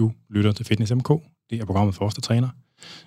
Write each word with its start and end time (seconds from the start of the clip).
Du 0.00 0.12
lytter 0.30 0.52
til 0.52 0.66
Fitness 0.66 0.92
MK. 0.94 1.08
Det 1.50 1.60
er 1.60 1.64
programmet 1.64 1.94
for 1.94 2.04
os, 2.04 2.14
der 2.14 2.20
træner. 2.20 2.48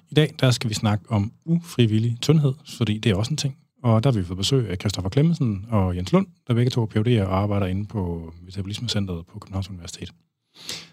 I 0.10 0.14
dag 0.14 0.34
der 0.40 0.52
skal 0.52 0.70
vi 0.70 0.74
snakke 0.74 1.06
om 1.10 1.32
ufrivillig 1.46 2.18
tyndhed, 2.22 2.54
fordi 2.78 2.98
det 2.98 3.12
er 3.12 3.16
også 3.16 3.32
en 3.32 3.38
ting. 3.38 3.58
Og 3.84 4.04
der 4.04 4.12
har 4.12 4.20
vi 4.20 4.26
fået 4.26 4.38
besøg 4.38 4.70
af 4.70 4.78
Christoffer 4.78 5.10
Klemmensen 5.10 5.66
og 5.70 5.96
Jens 5.96 6.12
Lund, 6.12 6.28
der 6.48 6.54
begge 6.54 6.70
to 6.72 6.84
er 6.84 6.88
PhD'er 6.88 7.28
og 7.28 7.38
arbejder 7.38 7.66
inde 7.66 7.86
på 7.86 8.34
Metabolismecenteret 8.42 9.26
på 9.26 9.40
Københavns 9.40 9.70
Universitet, 9.70 10.14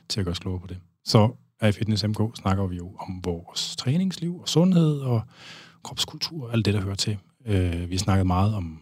til 0.08 0.20
at 0.20 0.26
gøre 0.26 0.32
os 0.32 0.38
klogere 0.38 0.60
på 0.60 0.66
det. 0.66 0.78
Så 1.04 1.30
her 1.60 1.68
i 1.68 1.72
Fitness 1.72 2.04
MK 2.04 2.20
snakker 2.36 2.66
vi 2.66 2.76
jo 2.76 2.92
om 2.98 3.20
vores 3.24 3.76
træningsliv 3.76 4.40
og 4.40 4.48
sundhed 4.48 5.00
og 5.00 5.22
kropskultur 5.82 6.46
og 6.46 6.52
alt 6.52 6.64
det, 6.64 6.74
der 6.74 6.80
hører 6.80 6.94
til. 6.94 7.16
Øh, 7.46 7.90
vi 7.90 7.94
har 7.94 7.98
snakket 7.98 8.26
meget 8.26 8.54
om, 8.54 8.80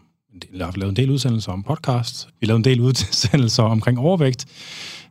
vi 0.51 0.57
har 0.59 0.73
lavet 0.77 0.89
en 0.89 0.95
del 0.95 1.11
udsendelser 1.11 1.51
om 1.51 1.63
podcast. 1.63 2.27
Vi 2.27 2.45
har 2.45 2.47
lavet 2.47 2.57
en 2.57 2.63
del 2.63 2.81
udsendelser 2.81 3.63
omkring 3.63 3.99
overvægt. 3.99 4.45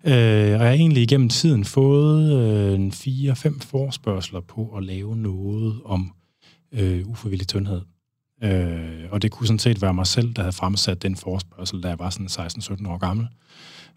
Øh, 0.04 0.12
og 0.12 0.50
jeg 0.50 0.58
har 0.58 0.70
egentlig 0.70 1.02
igennem 1.02 1.28
tiden 1.28 1.64
fået 1.64 2.32
øh, 2.32 2.92
fire-fem 2.92 3.60
forspørgseler 3.60 4.40
på 4.40 4.74
at 4.76 4.84
lave 4.84 5.16
noget 5.16 5.80
om 5.84 6.12
øh, 6.72 7.06
ufrivillig 7.08 7.48
tyndhed. 7.48 7.80
Øh, 8.42 9.04
og 9.10 9.22
det 9.22 9.30
kunne 9.30 9.46
sådan 9.46 9.58
set 9.58 9.82
være 9.82 9.94
mig 9.94 10.06
selv, 10.06 10.34
der 10.34 10.42
havde 10.42 10.52
fremsat 10.52 11.02
den 11.02 11.16
forspørgsel, 11.16 11.82
da 11.82 11.88
jeg 11.88 11.98
var 11.98 12.10
sådan 12.10 12.26
16-17 12.26 12.88
år 12.88 12.98
gammel, 12.98 13.26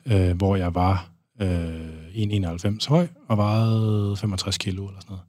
øh, 0.05 0.37
hvor 0.37 0.55
jeg 0.55 0.75
var 0.75 1.09
øh, 1.41 1.91
1,91 2.07 2.89
høj 2.89 3.07
og 3.27 3.37
vejede 3.37 4.17
65 4.17 4.57
kilo 4.57 4.87
eller 4.87 5.01
sådan 5.01 5.11
noget. 5.11 5.25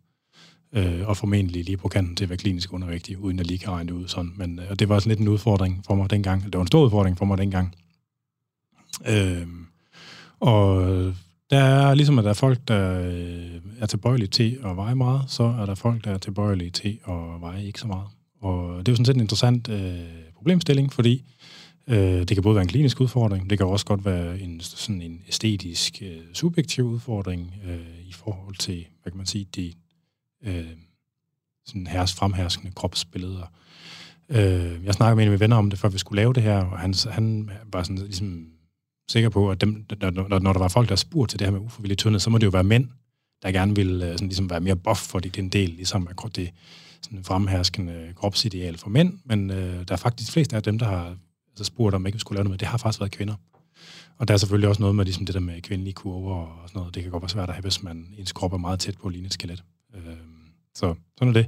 Øh, 0.75 1.09
og 1.09 1.17
formentlig 1.17 1.65
lige 1.65 1.77
på 1.77 1.89
kanten 1.89 2.17
til 2.17 2.25
at 2.25 2.31
være 2.31 2.37
klinisk 2.37 2.73
undervægtig, 2.73 3.19
uden 3.19 3.39
at 3.39 3.47
lige 3.47 3.59
kan 3.59 3.71
regne 3.71 3.89
det 3.89 3.95
ud 3.95 4.09
sådan. 4.09 4.33
Men 4.37 4.59
øh, 4.59 4.65
og 4.71 4.79
det 4.79 4.89
var 4.89 4.99
sådan 4.99 5.11
lidt 5.11 5.21
en 5.21 5.29
udfordring 5.29 5.83
for 5.87 5.95
mig 5.95 6.11
dengang. 6.11 6.45
Det 6.45 6.55
var 6.55 6.61
en 6.61 6.67
stor 6.67 6.85
udfordring 6.85 7.19
for 7.19 7.25
mig 7.25 7.39
dengang. 7.39 7.75
Øh, 9.09 9.47
og 10.43 10.85
der 11.51 11.59
er 11.59 11.95
ligesom, 11.95 12.19
at 12.19 12.25
der 12.25 12.31
er 12.31 12.35
folk, 12.35 12.59
der 12.69 13.01
øh, 13.01 13.61
er 13.79 13.87
tilbøjelige 13.87 14.29
til 14.29 14.59
at 14.65 14.77
veje 14.77 14.95
meget, 14.95 15.31
så 15.31 15.43
er 15.43 15.67
der 15.67 15.75
folk, 15.75 16.05
der 16.05 16.11
er 16.11 16.19
tilbøjelige 16.19 16.71
til 16.71 16.99
at 17.09 17.41
veje 17.41 17.65
ikke 17.65 17.81
så 17.81 17.87
meget. 17.87 18.07
Og 18.41 18.79
det 18.79 18.89
er 18.89 18.93
jo 18.93 18.97
sådan 18.97 19.05
set 19.05 19.15
en 19.15 19.21
interessant 19.21 19.69
øh, 19.69 20.01
problemstilling, 20.37 20.93
fordi 20.93 21.25
øh, 21.89 21.97
det 21.97 22.29
kan 22.29 22.43
både 22.43 22.55
være 22.55 22.63
en 22.63 22.69
klinisk 22.69 23.01
udfordring, 23.01 23.51
det 23.51 23.59
kan 23.59 23.67
også 23.67 23.87
godt 23.87 24.05
være 24.05 24.41
en 24.41 24.61
sådan 24.61 25.03
en 25.03 25.23
æstetisk, 25.29 26.03
øh, 26.03 26.21
subjektiv 26.33 26.85
udfordring 26.85 27.55
øh, 27.69 28.09
i 28.09 28.13
forhold 28.13 28.57
til, 28.57 28.87
hvad 29.03 29.11
kan 29.11 29.17
man 29.17 29.27
sige, 29.27 29.47
de 29.57 29.73
øh, 30.45 30.65
sådan 31.67 31.87
hers, 31.87 32.15
fremherskende 32.15 32.73
kropsbilleder. 32.75 33.53
Øh, 34.29 34.85
jeg 34.85 34.95
snakkede 34.95 35.17
med 35.17 35.25
en 35.25 35.29
af 35.29 35.33
mine 35.33 35.41
venner 35.41 35.57
om 35.57 35.71
det, 35.71 35.79
før 35.79 35.89
vi 35.89 35.99
skulle 35.99 36.23
lave 36.23 36.33
det 36.33 36.43
her, 36.43 36.65
og 36.65 36.79
han, 36.79 36.95
han 37.11 37.51
var 37.73 37.83
sådan 37.83 37.99
ligesom 37.99 38.52
sikker 39.13 39.29
på, 39.29 39.51
at 39.51 39.61
dem, 39.61 39.87
når, 40.01 40.39
når 40.39 40.53
der 40.53 40.61
var 40.61 40.69
folk, 40.69 40.89
der 40.89 40.97
spurgte 40.97 41.33
til 41.33 41.39
det 41.39 41.47
her 41.47 41.53
med 41.53 41.61
ufrivillig 41.61 41.99
tyndhed, 41.99 42.21
så 42.21 42.31
må 42.31 42.39
det 42.39 42.47
jo 42.47 42.51
være 42.51 42.65
mænd, 42.65 42.89
der 43.43 43.53
gerne 43.53 43.75
vil 43.75 44.03
øh, 44.03 44.13
sådan 44.13 44.29
ligesom 44.29 44.51
være 44.51 44.61
mere 44.61 44.77
buff, 44.77 45.01
fordi 45.01 45.29
det 45.29 45.39
er 45.39 45.43
en 45.43 45.49
del 45.49 45.69
ligesom 45.71 46.09
af 46.11 46.31
det 46.31 46.51
sådan 47.03 47.25
fremherskende 47.25 48.13
kropsideal 48.17 48.79
for 48.79 48.89
mænd, 48.89 49.19
men 49.25 49.51
øh, 49.51 49.89
der 49.89 49.93
er 49.93 49.97
faktisk 49.97 50.33
flest 50.33 50.53
af 50.53 50.63
dem, 50.63 50.79
der 50.79 50.87
har 50.87 51.17
altså, 51.49 51.65
spurgt, 51.65 51.95
om 51.95 52.07
ikke 52.07 52.17
vi 52.17 52.21
skulle 52.21 52.37
lave 52.37 52.45
noget 52.45 52.53
med, 52.53 52.59
det 52.59 52.69
har 52.69 52.79
faktisk 52.79 53.01
været 53.01 53.13
kvinder. 53.13 53.35
Og 54.19 54.29
der 54.29 54.35
er 54.35 54.39
selvfølgelig 54.39 54.69
også 54.69 54.83
noget 54.83 54.97
med 54.97 55.05
ligesom 55.05 55.27
det 55.27 55.35
der 55.35 55.41
med 55.41 55.61
kvindelige 55.61 55.95
kurver 55.95 56.35
og 56.35 56.69
sådan 56.69 56.79
noget. 56.79 56.95
Det 56.95 57.03
kan 57.03 57.13
godt 57.13 57.23
være 57.23 57.29
svært 57.29 57.49
at 57.49 57.55
have, 57.55 57.63
hvis 57.63 57.83
man 57.83 58.07
ens 58.19 58.33
krop 58.33 58.53
er 58.53 58.57
meget 58.57 58.81
tæt 58.81 58.99
på 58.99 59.09
at 59.09 59.13
ligne 59.13 59.27
et 59.27 59.33
skelet. 59.33 59.65
Øh, 59.95 60.03
så 60.75 60.95
sådan 61.19 61.29
er 61.29 61.33
det. 61.33 61.47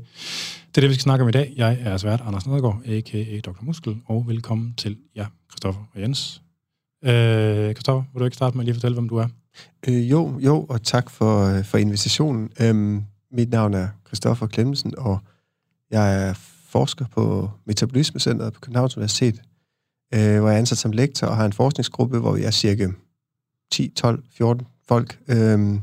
Det 0.68 0.76
er 0.76 0.80
det, 0.80 0.90
vi 0.90 0.94
skal 0.94 1.02
snakke 1.02 1.22
om 1.22 1.28
i 1.28 1.32
dag. 1.32 1.52
Jeg 1.56 1.78
er 1.80 1.96
svært 1.96 2.20
Anders 2.20 2.46
Nedergaard, 2.46 2.82
a.k.a. 2.86 3.40
Dr. 3.40 3.62
Muskel, 3.62 3.96
og 4.06 4.28
velkommen 4.28 4.74
til 4.74 4.96
jer, 5.16 5.26
Christoffer 5.50 5.82
og 5.94 6.00
Jens. 6.00 6.43
Øh, 7.04 7.74
Christoffer, 7.74 8.04
vil 8.12 8.20
du 8.20 8.24
ikke 8.24 8.36
starte 8.36 8.56
med 8.56 8.62
at 8.62 8.66
lige 8.66 8.74
fortælle, 8.74 8.94
hvem 8.94 9.08
du 9.08 9.16
er? 9.16 9.26
Øh, 9.88 10.10
jo, 10.10 10.38
jo, 10.38 10.66
og 10.68 10.82
tak 10.82 11.10
for, 11.10 11.44
øh, 11.44 11.64
for 11.64 11.78
invitationen. 11.78 12.50
Øhm, 12.60 13.04
mit 13.32 13.50
navn 13.50 13.74
er 13.74 13.88
Christoffer 14.06 14.46
Klemmensen, 14.46 14.94
og 14.98 15.18
jeg 15.90 16.28
er 16.28 16.34
forsker 16.68 17.04
på 17.14 17.50
Metabolismecenteret 17.66 18.52
på 18.52 18.60
Københavns 18.60 18.96
Universitet, 18.96 19.42
øh, 20.14 20.38
hvor 20.38 20.48
jeg 20.48 20.54
er 20.54 20.58
ansat 20.58 20.78
som 20.78 20.92
lektor 20.92 21.26
og 21.26 21.36
har 21.36 21.44
en 21.44 21.52
forskningsgruppe, 21.52 22.18
hvor 22.18 22.32
vi 22.32 22.42
er 22.42 22.50
cirka 22.50 22.88
10, 23.72 23.88
12, 23.88 24.24
14 24.30 24.66
folk. 24.88 25.18
Øh, 25.28 25.78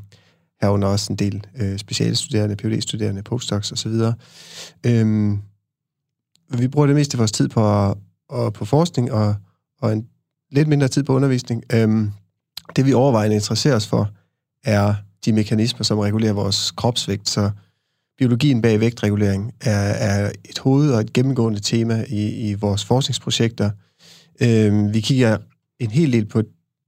herunder 0.61 0.87
også 0.87 1.13
en 1.13 1.17
del 1.17 1.45
øh, 1.61 1.77
specialstuderende, 1.77 2.55
PhD-studerende, 2.55 3.23
postdocs 3.23 3.71
osv. 3.71 3.93
Øh, 4.85 5.37
vi 6.59 6.67
bruger 6.67 6.87
det 6.87 6.95
meste 6.95 7.15
af 7.15 7.19
vores 7.19 7.31
tid 7.31 7.49
på, 7.49 7.61
og, 8.29 8.53
på 8.53 8.65
forskning 8.65 9.11
og, 9.11 9.35
og 9.79 9.93
en 9.93 10.07
lidt 10.51 10.67
mindre 10.67 10.87
tid 10.87 11.03
på 11.03 11.13
undervisning. 11.13 11.63
Øhm, 11.73 12.11
det 12.75 12.85
vi 12.85 12.93
overvejende 12.93 13.35
interesserer 13.35 13.75
os 13.75 13.87
for, 13.87 14.09
er 14.63 14.93
de 15.25 15.33
mekanismer, 15.33 15.83
som 15.83 15.99
regulerer 15.99 16.33
vores 16.33 16.71
kropsvægt. 16.71 17.29
Så 17.29 17.51
biologien 18.17 18.61
bag 18.61 18.79
vægtregulering 18.79 19.53
er, 19.61 19.79
er 19.79 20.31
et 20.49 20.59
hoved- 20.59 20.93
og 20.93 21.01
et 21.01 21.13
gennemgående 21.13 21.59
tema 21.59 22.05
i, 22.07 22.49
i 22.49 22.53
vores 22.53 22.85
forskningsprojekter. 22.85 23.71
Øhm, 24.41 24.93
vi 24.93 25.01
kigger 25.01 25.37
en 25.79 25.91
hel 25.91 26.13
del 26.13 26.25
på 26.25 26.43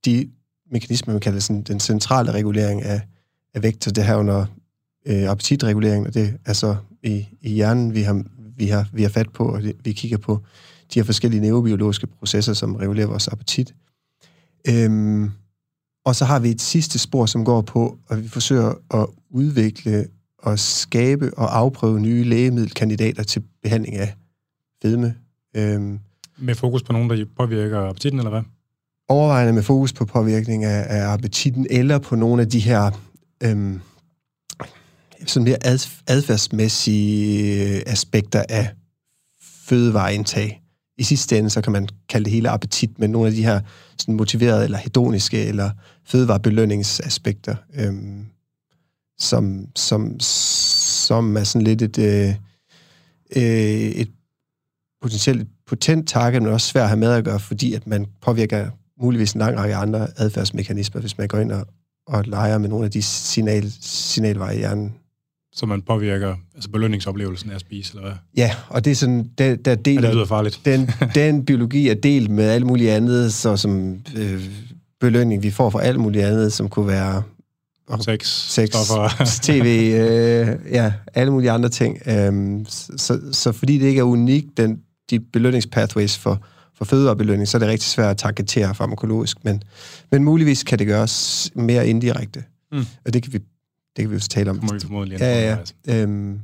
de 0.05 0.29
mekanismer, 0.71 1.13
man 1.13 1.21
kalder 1.21 1.39
sådan, 1.39 1.61
den 1.61 1.79
centrale 1.79 2.31
regulering 2.31 2.81
af, 2.81 3.01
af 3.53 3.63
vægt, 3.63 3.83
så 3.83 3.91
det 3.91 4.05
her 4.05 4.15
under 4.15 4.45
øh, 5.05 5.29
appetitregulering, 5.29 6.07
og 6.07 6.13
det 6.13 6.37
er 6.45 6.53
så 6.53 6.75
i, 7.03 7.27
i 7.41 7.49
hjernen, 7.49 7.93
vi 7.93 8.01
har, 8.01 8.23
vi, 8.57 8.67
har, 8.67 8.87
vi 8.93 9.01
har 9.01 9.09
fat 9.09 9.29
på, 9.29 9.45
og 9.45 9.61
det, 9.61 9.75
vi 9.83 9.91
kigger 9.91 10.17
på 10.17 10.41
de 10.93 10.99
her 10.99 11.03
forskellige 11.03 11.41
neurobiologiske 11.41 12.07
processer, 12.07 12.53
som 12.53 12.75
regulerer 12.75 13.07
vores 13.07 13.27
appetit. 13.27 13.75
Øhm, 14.67 15.31
og 16.05 16.15
så 16.15 16.25
har 16.25 16.39
vi 16.39 16.49
et 16.49 16.61
sidste 16.61 16.99
spor, 16.99 17.25
som 17.25 17.45
går 17.45 17.61
på, 17.61 17.97
at 18.09 18.23
vi 18.23 18.27
forsøger 18.27 18.73
at 18.93 19.07
udvikle 19.29 20.07
og 20.37 20.59
skabe 20.59 21.31
og 21.37 21.57
afprøve 21.57 21.99
nye 21.99 22.23
lægemiddelkandidater 22.23 23.23
til 23.23 23.43
behandling 23.63 23.95
af 23.95 24.15
fedme. 24.81 25.15
Øhm, 25.55 25.99
med 26.37 26.55
fokus 26.55 26.83
på 26.83 26.93
nogen, 26.93 27.09
der 27.09 27.25
påvirker 27.37 27.79
appetitten, 27.79 28.19
eller 28.19 28.29
hvad? 28.29 28.41
Overvejende 29.07 29.53
med 29.53 29.63
fokus 29.63 29.93
på 29.93 30.05
påvirkning 30.05 30.63
af, 30.63 30.85
af 30.89 31.13
appetitten, 31.13 31.67
eller 31.69 31.99
på 31.99 32.15
nogle 32.15 32.41
af 32.41 32.49
de 32.49 32.59
her 32.59 32.91
øhm, 33.43 33.81
sådan 35.25 35.43
mere 35.43 35.57
adfærdsmæssige 36.07 37.87
aspekter 37.89 38.43
af 38.49 38.69
fødevareindtag 39.41 40.62
i 40.97 41.03
sidste 41.03 41.37
ende, 41.37 41.49
så 41.49 41.61
kan 41.61 41.73
man 41.73 41.87
kalde 42.09 42.25
det 42.25 42.33
hele 42.33 42.49
appetit, 42.49 42.99
men 42.99 43.09
nogle 43.09 43.27
af 43.27 43.33
de 43.33 43.43
her 43.43 43.61
sådan 43.97 44.15
motiverede 44.15 44.63
eller 44.63 44.77
hedoniske 44.77 45.45
eller 45.45 45.71
fødevarebelønningsaspekter, 46.05 47.55
øhm, 47.75 48.25
som, 49.19 49.67
som, 49.75 50.19
som 50.19 51.37
er 51.37 51.43
sådan 51.43 51.67
lidt 51.67 51.81
et, 51.81 51.97
øh, 51.97 52.35
øh, 53.35 53.91
et 53.91 54.11
potentielt 55.01 55.47
potent 55.67 56.07
target, 56.07 56.41
men 56.41 56.51
også 56.51 56.67
svært 56.67 56.83
at 56.83 56.89
have 56.89 56.99
med 56.99 57.11
at 57.11 57.25
gøre, 57.25 57.39
fordi 57.39 57.73
at 57.73 57.87
man 57.87 58.05
påvirker 58.21 58.69
muligvis 59.01 59.33
en 59.33 59.39
lang 59.39 59.57
række 59.57 59.75
andre 59.75 60.07
adfærdsmekanismer, 60.17 61.01
hvis 61.01 61.17
man 61.17 61.27
går 61.27 61.37
ind 61.37 61.51
og, 61.51 61.67
og 62.07 62.23
leger 62.25 62.57
med 62.57 62.69
nogle 62.69 62.85
af 62.85 62.91
de 62.91 63.01
signal, 63.01 63.71
signalveje 63.81 64.55
i 64.55 64.57
hjernen 64.57 64.93
så 65.55 65.65
man 65.65 65.81
påvirker 65.81 66.35
altså 66.55 66.69
belønningsoplevelsen 66.69 67.51
af 67.51 67.55
at 67.55 67.61
spise, 67.61 67.93
eller 67.93 68.07
hvad? 68.07 68.17
Ja, 68.37 68.51
og 68.69 68.85
det 68.85 68.91
er 68.91 68.95
sådan, 68.95 69.29
der, 69.37 69.55
der 69.55 69.75
deler, 69.75 70.01
ja, 70.01 70.07
det 70.07 70.15
lyder 70.15 70.25
farligt. 70.25 70.61
Den, 70.65 70.89
den 71.15 71.45
biologi 71.45 71.89
er 71.89 71.93
delt 71.93 72.29
med 72.29 72.49
alt 72.49 72.65
muligt 72.65 72.91
andet, 72.91 73.33
så 73.33 73.57
som 73.57 73.99
øh, 74.15 74.43
belønning, 74.99 75.43
vi 75.43 75.51
får 75.51 75.69
for 75.69 75.79
alt 75.79 75.99
muligt 75.99 76.25
andet, 76.25 76.53
som 76.53 76.69
kunne 76.69 76.87
være 76.87 77.23
sex, 78.01 78.27
sex 78.27 78.69
tv, 79.41 79.91
øh, 79.99 80.47
ja, 80.71 80.93
alle 81.13 81.31
mulige 81.31 81.51
andre 81.51 81.69
ting. 81.69 82.01
Øhm, 82.07 82.65
så, 82.97 83.19
så 83.31 83.51
fordi 83.51 83.77
det 83.77 83.87
ikke 83.87 83.99
er 83.99 84.03
unikt, 84.03 84.57
den, 84.57 84.79
de 85.09 85.19
belønningspathways 85.19 86.17
for, 86.17 86.45
for 86.77 86.85
fødevarebelønning, 86.85 87.47
så 87.47 87.57
er 87.57 87.59
det 87.59 87.67
rigtig 87.67 87.89
svært 87.89 88.09
at 88.09 88.17
targetere 88.17 88.75
farmakologisk, 88.75 89.37
men, 89.43 89.63
men 90.11 90.23
muligvis 90.23 90.63
kan 90.63 90.79
det 90.79 90.87
gøres 90.87 91.51
mere 91.55 91.87
indirekte. 91.87 92.43
Mm. 92.71 92.85
Og 93.05 93.13
det 93.13 93.23
kan 93.23 93.33
vi 93.33 93.39
det 93.95 94.03
kan 94.03 94.09
vi 94.09 94.15
jo 94.15 94.19
så 94.19 94.27
tale 94.27 94.49
om. 94.49 94.59
Det 94.59 94.71
må 94.71 94.73
vi 94.73 94.79
formodentlig 94.79 95.19
ja, 95.19 95.57
ja. 95.87 96.01
Øhm, 96.01 96.39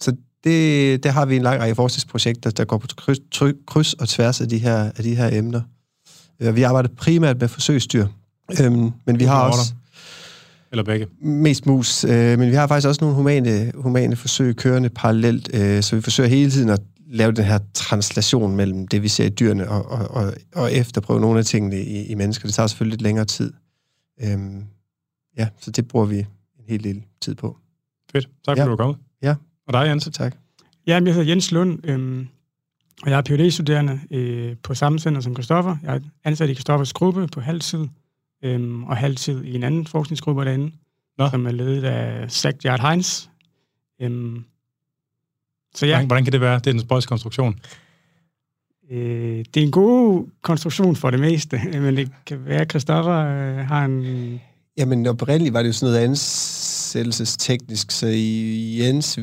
så 0.00 0.16
det, 0.44 1.02
det 1.02 1.12
har 1.12 1.26
vi 1.26 1.36
en 1.36 1.42
lang 1.42 1.60
række 1.60 1.74
forskningsprojekter, 1.74 2.50
der 2.50 2.64
går 2.64 2.78
på 2.78 2.86
kryds, 2.96 3.18
kryds 3.66 3.94
og 3.94 4.08
tværs 4.08 4.40
af 4.40 4.48
de 4.48 4.58
her, 4.58 4.76
af 4.76 5.02
de 5.02 5.14
her 5.14 5.38
emner. 5.38 5.60
Øh, 6.40 6.56
vi 6.56 6.62
arbejder 6.62 6.88
primært 6.96 7.40
med 7.40 7.48
forsøgsdyr, 7.48 8.06
øhm, 8.60 8.90
men 9.04 9.18
vi 9.18 9.24
har 9.24 9.48
også... 9.48 9.74
Eller 10.72 10.84
begge? 10.84 11.06
Mest 11.20 11.66
mus, 11.66 12.04
øh, 12.04 12.38
men 12.38 12.50
vi 12.50 12.54
har 12.54 12.66
faktisk 12.66 12.88
også 12.88 13.00
nogle 13.00 13.16
humane, 13.16 13.72
humane 13.74 14.16
forsøg 14.16 14.56
kørende 14.56 14.88
parallelt, 14.88 15.50
øh, 15.54 15.82
så 15.82 15.96
vi 15.96 16.02
forsøger 16.02 16.28
hele 16.28 16.50
tiden 16.50 16.68
at 16.68 16.80
lave 17.12 17.32
den 17.32 17.44
her 17.44 17.58
translation 17.74 18.56
mellem 18.56 18.88
det, 18.88 19.02
vi 19.02 19.08
ser 19.08 19.24
i 19.24 19.28
dyrene, 19.28 19.68
og, 19.68 19.90
og, 19.90 20.10
og, 20.10 20.34
og 20.54 20.72
efterprøve 20.72 21.20
nogle 21.20 21.38
af 21.38 21.44
tingene 21.44 21.80
i, 21.80 22.06
i 22.06 22.14
mennesker. 22.14 22.48
Det 22.48 22.54
tager 22.54 22.66
selvfølgelig 22.66 22.92
lidt 22.92 23.02
længere 23.02 23.24
tid. 23.24 23.52
Øhm, 24.22 24.64
ja, 25.38 25.48
så 25.60 25.70
det 25.70 25.88
bruger 25.88 26.06
vi 26.06 26.26
hel 26.70 26.84
del 26.84 27.02
tid 27.20 27.34
på. 27.34 27.56
Fedt. 28.12 28.24
Tak 28.24 28.32
fordi 28.44 28.60
ja. 28.60 28.64
du 28.64 28.70
var 28.70 28.76
kommet. 28.76 28.96
Ja. 29.22 29.34
Og 29.66 29.72
dig, 29.72 29.86
Jens? 29.86 30.08
Tak. 30.12 30.36
Ja, 30.86 30.94
jeg 31.04 31.14
hedder 31.14 31.28
Jens 31.28 31.52
Lund, 31.52 31.78
øhm, 31.84 32.28
og 33.02 33.10
jeg 33.10 33.18
er 33.18 33.22
phd 33.22 33.50
studerende 33.50 34.00
øh, 34.10 34.56
på 34.62 34.74
samme 34.74 34.98
center 34.98 35.20
som 35.20 35.34
Christoffer. 35.34 35.76
Jeg 35.82 35.96
er 35.96 36.00
ansat 36.24 36.50
i 36.50 36.54
Christoffers 36.54 36.92
gruppe 36.92 37.26
på 37.26 37.40
halvtid, 37.40 37.86
øhm, 38.44 38.84
og 38.84 38.96
halvtid 38.96 39.44
i 39.44 39.54
en 39.54 39.62
anden 39.62 39.86
forskningsgruppe 39.86 40.44
derinde. 40.44 40.72
Nå. 41.18 41.30
som 41.30 41.46
er 41.46 41.50
ledet 41.50 41.84
af 41.84 42.30
Zach 42.30 42.58
Jart 42.64 42.80
Heinz. 42.80 43.26
Øhm, 44.02 44.44
så 45.74 45.86
ja. 45.86 45.92
Hvordan, 45.92 46.06
hvordan 46.06 46.24
kan 46.24 46.32
det 46.32 46.40
være? 46.40 46.58
Det 46.58 46.66
er 46.66 46.74
en 46.74 46.80
spøjs 46.80 47.06
konstruktion. 47.06 47.60
Øh, 48.90 49.44
det 49.54 49.56
er 49.56 49.64
en 49.64 49.70
god 49.70 50.26
konstruktion 50.42 50.96
for 50.96 51.10
det 51.10 51.20
meste, 51.20 51.60
men 51.84 51.96
det 51.96 52.10
kan 52.26 52.44
være, 52.44 52.60
at 52.60 52.70
Christoffer 52.70 53.16
øh, 53.16 53.66
har 53.66 53.84
en... 53.84 54.40
Jamen, 54.76 55.06
oprindeligt 55.06 55.54
var 55.54 55.62
det 55.62 55.68
jo 55.68 55.72
sådan 55.72 55.92
noget 55.92 56.04
ansættelsesteknisk, 56.90 57.90
så 57.90 58.06
Jens, 58.78 59.18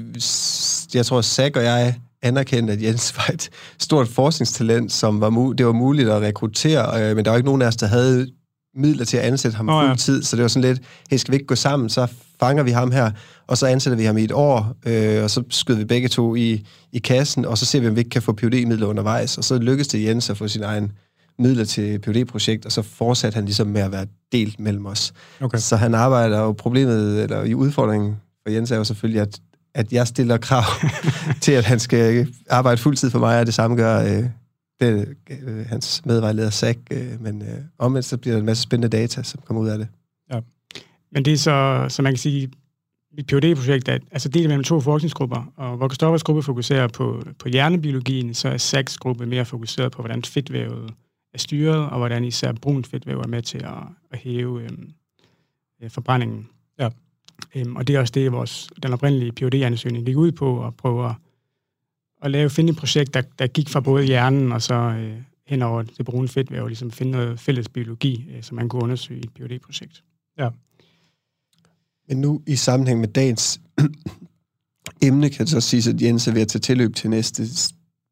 jeg 0.93 1.05
tror, 1.05 1.21
Zach 1.21 1.51
og 1.55 1.63
jeg 1.63 1.95
anerkendte, 2.21 2.73
at 2.73 2.83
Jens 2.83 3.13
var 3.17 3.29
et 3.33 3.49
stort 3.79 4.07
forskningstalent, 4.07 4.91
som 4.91 5.21
var 5.21 5.53
det 5.57 5.65
var 5.65 5.71
muligt 5.71 6.09
at 6.09 6.21
rekruttere, 6.21 7.09
øh, 7.09 7.15
men 7.15 7.25
der 7.25 7.31
var 7.31 7.37
ikke 7.37 7.45
nogen 7.45 7.61
af 7.61 7.67
os, 7.67 7.75
der 7.75 7.87
havde 7.87 8.27
midler 8.75 9.05
til 9.05 9.17
at 9.17 9.23
ansætte 9.23 9.57
ham 9.57 9.69
oh, 9.69 9.83
ja. 9.83 9.89
fuld 9.89 9.97
tid, 9.97 10.23
så 10.23 10.35
det 10.35 10.41
var 10.41 10.47
sådan 10.47 10.69
lidt, 10.69 10.81
hey, 11.09 11.17
skal 11.17 11.31
vi 11.31 11.35
ikke 11.35 11.47
gå 11.47 11.55
sammen, 11.55 11.89
så 11.89 12.07
fanger 12.39 12.63
vi 12.63 12.71
ham 12.71 12.91
her, 12.91 13.11
og 13.47 13.57
så 13.57 13.65
ansætter 13.65 13.97
vi 13.97 14.03
ham 14.03 14.17
i 14.17 14.23
et 14.23 14.31
år, 14.31 14.73
øh, 14.85 15.23
og 15.23 15.29
så 15.29 15.43
skyder 15.49 15.77
vi 15.77 15.85
begge 15.85 16.07
to 16.07 16.35
i, 16.35 16.65
i 16.93 16.99
kassen, 16.99 17.45
og 17.45 17.57
så 17.57 17.65
ser 17.65 17.79
vi, 17.79 17.87
om 17.87 17.95
vi 17.95 17.99
ikke 17.99 18.09
kan 18.09 18.21
få 18.21 18.33
phd 18.33 18.65
midler 18.65 18.87
undervejs, 18.87 19.37
og 19.37 19.43
så 19.43 19.57
lykkedes 19.57 19.87
det 19.87 20.03
Jens 20.03 20.29
at 20.29 20.37
få 20.37 20.47
sin 20.47 20.63
egen 20.63 20.91
midler 21.39 21.65
til 21.65 21.99
phd 21.99 22.25
projekt 22.25 22.65
og 22.65 22.71
så 22.71 22.81
fortsatte 22.81 23.35
han 23.35 23.45
ligesom 23.45 23.67
med 23.67 23.81
at 23.81 23.91
være 23.91 24.05
delt 24.31 24.59
mellem 24.59 24.85
os. 24.85 25.13
Okay. 25.41 25.57
Så 25.57 25.75
han 25.75 25.93
arbejder, 25.93 26.39
og 26.39 26.57
problemet, 26.57 27.23
eller 27.23 27.43
i 27.43 27.53
udfordringen 27.53 28.15
for 28.43 28.51
Jens 28.51 28.71
er 28.71 28.77
jo 28.77 28.83
selvfølgelig, 28.83 29.21
at, 29.21 29.39
at 29.75 29.93
jeg 29.93 30.07
stiller 30.07 30.37
krav 30.37 30.63
til, 31.41 31.51
at 31.51 31.65
han 31.65 31.79
skal 31.79 32.27
arbejde 32.49 32.81
fuldtid 32.81 33.09
for 33.09 33.19
mig, 33.19 33.39
og 33.39 33.45
det 33.45 33.53
samme 33.53 33.77
gør 33.77 33.99
øh, 33.99 34.23
det, 34.79 35.15
øh, 35.47 35.65
hans 35.65 36.05
medvejleder 36.05 36.49
Zach, 36.49 36.79
øh, 36.91 37.21
men 37.21 37.41
øh, 37.41 37.47
omvendt 37.77 38.05
så 38.05 38.17
bliver 38.17 38.33
der 38.33 38.39
en 38.39 38.45
masse 38.45 38.63
spændende 38.63 38.97
data, 38.97 39.23
som 39.23 39.41
kommer 39.45 39.63
ud 39.63 39.67
af 39.67 39.77
det. 39.77 39.87
Ja. 40.33 40.39
Men 41.11 41.25
det 41.25 41.33
er 41.33 41.37
så, 41.37 41.85
så 41.89 42.01
man 42.01 42.11
kan 42.11 42.17
sige, 42.17 42.51
mit 43.17 43.27
phd 43.27 43.55
projekt 43.55 43.87
er 43.89 43.97
altså 44.11 44.29
delt 44.29 44.47
mellem 44.47 44.63
to 44.63 44.79
forskningsgrupper, 44.79 45.51
og 45.55 45.77
hvor 45.77 45.87
Christoffers 45.87 46.23
gruppe 46.23 46.43
fokuserer 46.43 46.87
på, 46.87 47.23
på 47.39 47.49
hjernebiologien, 47.49 48.33
så 48.33 48.49
er 48.49 48.57
Zachs 48.57 48.97
gruppe 48.97 49.25
mere 49.25 49.45
fokuseret 49.45 49.91
på, 49.91 50.01
hvordan 50.01 50.23
fedtvævet 50.23 50.93
er 51.37 51.39
styret, 51.39 51.89
og 51.89 51.97
hvordan 51.97 52.23
især 52.23 52.51
brun 52.51 52.83
fedtvæv 52.83 53.19
er 53.19 53.27
med 53.27 53.41
til 53.41 53.57
at, 53.57 53.83
at 54.11 54.19
hæve 54.19 54.63
øhm, 54.63 54.91
øh, 55.81 55.89
forbrændingen. 55.89 56.49
Ja. 56.79 56.89
Øhm, 57.55 57.75
og 57.75 57.87
det 57.87 57.95
er 57.95 57.99
også 57.99 58.11
det, 58.11 58.31
vores, 58.31 58.69
den 58.83 58.93
oprindelige 58.93 59.31
phd 59.31 59.53
ansøgning 59.53 60.05
gik 60.05 60.17
ud 60.17 60.31
på, 60.31 60.65
at 60.65 60.75
prøve 60.75 61.09
at 61.09 61.15
at 62.21 62.31
lave, 62.31 62.49
finde 62.49 62.71
et 62.71 62.77
projekt, 62.77 63.13
der, 63.13 63.21
der 63.39 63.47
gik 63.47 63.69
fra 63.69 63.79
både 63.79 64.05
hjernen 64.05 64.51
og 64.51 64.61
så 64.61 64.73
øh, 64.73 65.17
hen 65.47 65.61
over 65.61 65.81
det 65.81 66.05
brune 66.05 66.27
fedtvæv, 66.27 66.61
og 66.61 66.67
ligesom 66.67 66.91
finde 66.91 67.11
noget 67.11 67.39
fælles 67.39 67.69
biologi, 67.69 68.25
øh, 68.35 68.43
som 68.43 68.55
man 68.55 68.69
kunne 68.69 68.83
undersøge 68.83 69.19
i 69.19 69.23
et 69.23 69.31
phd 69.31 69.59
projekt 69.59 70.03
Ja. 70.37 70.49
Men 72.07 72.21
nu 72.21 72.41
i 72.47 72.55
sammenhæng 72.55 72.99
med 72.99 73.07
dagens 73.07 73.61
emne, 75.07 75.29
kan 75.29 75.45
det 75.45 75.49
så 75.49 75.61
sige, 75.61 75.89
at 75.89 76.01
Jens 76.01 76.27
er 76.27 76.31
ved 76.31 76.41
at 76.41 76.47
tage 76.47 76.59
tilløb 76.59 76.95
til 76.95 77.09
næste 77.09 77.43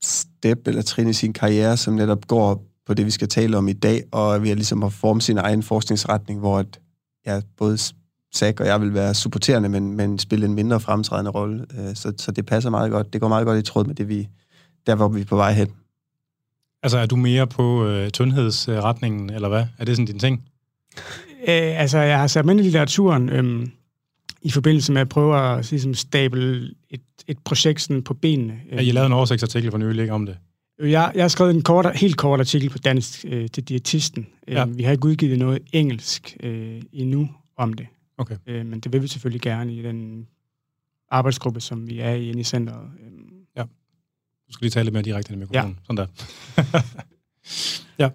step 0.04 0.68
eller 0.68 0.82
trin 0.82 1.10
i 1.10 1.14
sin 1.14 1.34
karriere, 1.34 1.78
som 1.78 1.94
netop 1.94 2.28
går 2.28 2.64
på 2.86 2.94
det, 2.94 3.06
vi 3.06 3.12
skal 3.12 3.28
tale 3.28 3.58
om 3.58 3.68
i 3.68 3.74
dag, 3.74 4.04
og 4.12 4.44
vi 4.44 4.48
har 4.48 4.56
ligesom 4.56 4.84
at 4.84 4.94
forme 4.94 5.22
sin 5.22 5.38
egen 5.38 5.64
forskningsretning, 5.64 6.40
hvor 6.40 6.60
at, 6.60 6.80
ja, 7.26 7.42
både 7.58 7.78
Zach 8.36 8.62
og 8.62 8.68
jeg 8.68 8.82
vil 8.82 8.94
være 8.94 9.14
supporterende, 9.14 9.70
men, 9.70 9.94
men 9.94 10.20
spille 10.20 10.46
en 10.46 10.54
mindre 10.54 10.80
fremtrædende 10.80 11.32
rolle. 11.32 11.66
Øh, 11.80 11.96
så, 11.96 12.14
så 12.18 12.32
det 12.32 12.46
passer 12.46 12.70
meget 12.70 12.92
godt. 12.92 13.14
Det 13.14 13.22
går 13.22 13.28
meget 13.28 13.46
godt 13.46 13.60
i 13.60 13.62
tråd 13.62 13.86
med 13.86 13.96
det, 13.96 14.10
vi, 14.10 14.28
der 14.88 14.96
hvor 14.96 15.08
vi 15.08 15.22
er 15.22 15.26
på 15.26 15.36
vej 15.36 15.54
hen. 15.54 15.68
Altså, 16.84 16.98
er 16.98 17.06
du 17.06 17.16
mere 17.16 17.48
på 17.48 17.86
øh, 17.86 18.10
tyndhedsretningen, 18.10 19.30
eller 19.30 19.50
hvad? 19.50 19.66
Er 19.78 19.86
det 19.86 19.96
sådan 19.96 20.06
din 20.06 20.20
ting? 20.20 20.44
Øh, 21.48 21.82
altså, 21.82 21.98
jeg 21.98 22.20
har 22.20 22.28
sat 22.28 22.46
mig 22.46 22.52
ind 22.52 22.60
i 22.60 22.64
litteraturen 22.64 23.30
øh, 23.30 23.68
i 24.42 24.52
forbindelse 24.52 24.94
med 24.94 25.02
at 25.02 25.10
prøve 25.10 25.38
at 25.38 25.72
ligesom, 25.72 25.94
stable 25.94 26.70
et, 26.90 27.02
et 27.28 27.38
projekt 27.46 27.82
sådan, 27.82 28.04
på 28.04 28.14
benene. 28.14 28.60
Ja, 28.72 28.80
I 28.80 28.92
lavede 28.92 29.06
en 29.06 29.14
oversigtsartikel 29.14 29.72
for 29.72 29.78
nylig 29.78 30.12
om 30.12 30.26
det. 30.26 30.38
Jeg, 30.80 31.12
jeg 31.16 31.24
har 31.24 31.28
skrevet 31.28 31.56
en 31.56 31.62
kort, 31.62 31.98
helt 31.98 32.18
kort 32.18 32.40
artikel 32.40 32.70
på 32.70 32.78
dansk 32.78 33.26
øh, 33.28 33.50
til 33.50 33.64
diætisten. 33.64 34.28
Ja. 34.48 34.66
Øh, 34.66 34.78
vi 34.78 34.84
har 34.84 34.92
ikke 34.92 35.06
udgivet 35.06 35.40
noget 35.40 35.62
engelsk 35.74 36.38
øh, 36.44 36.82
endnu 36.94 37.30
om 37.58 37.74
det. 37.74 37.88
Okay. 38.18 38.36
Øh, 38.48 38.66
men 38.66 38.80
det 38.80 38.94
vil 38.94 39.02
vi 39.02 39.08
selvfølgelig 39.08 39.42
gerne 39.42 39.74
i 39.74 39.82
den 39.82 40.28
arbejdsgruppe, 41.10 41.62
som 41.62 41.90
vi 41.90 42.00
er 42.00 42.12
i 42.12 42.30
inde 42.30 42.40
i 42.40 42.44
centret. 42.44 42.90
Øh. 43.00 43.12
Ja. 43.58 43.64
Du 44.48 44.54
skal 44.54 44.66
lige 44.66 44.72
tale 44.72 44.84
lidt 44.84 44.94
mere 44.94 45.04
direkte 45.04 45.34
i 45.34 45.38
mikrofonen. 45.38 45.78
Ja. 45.90 45.94
Sådan 45.94 45.98
der. 45.98 46.08
ja. 48.04 48.10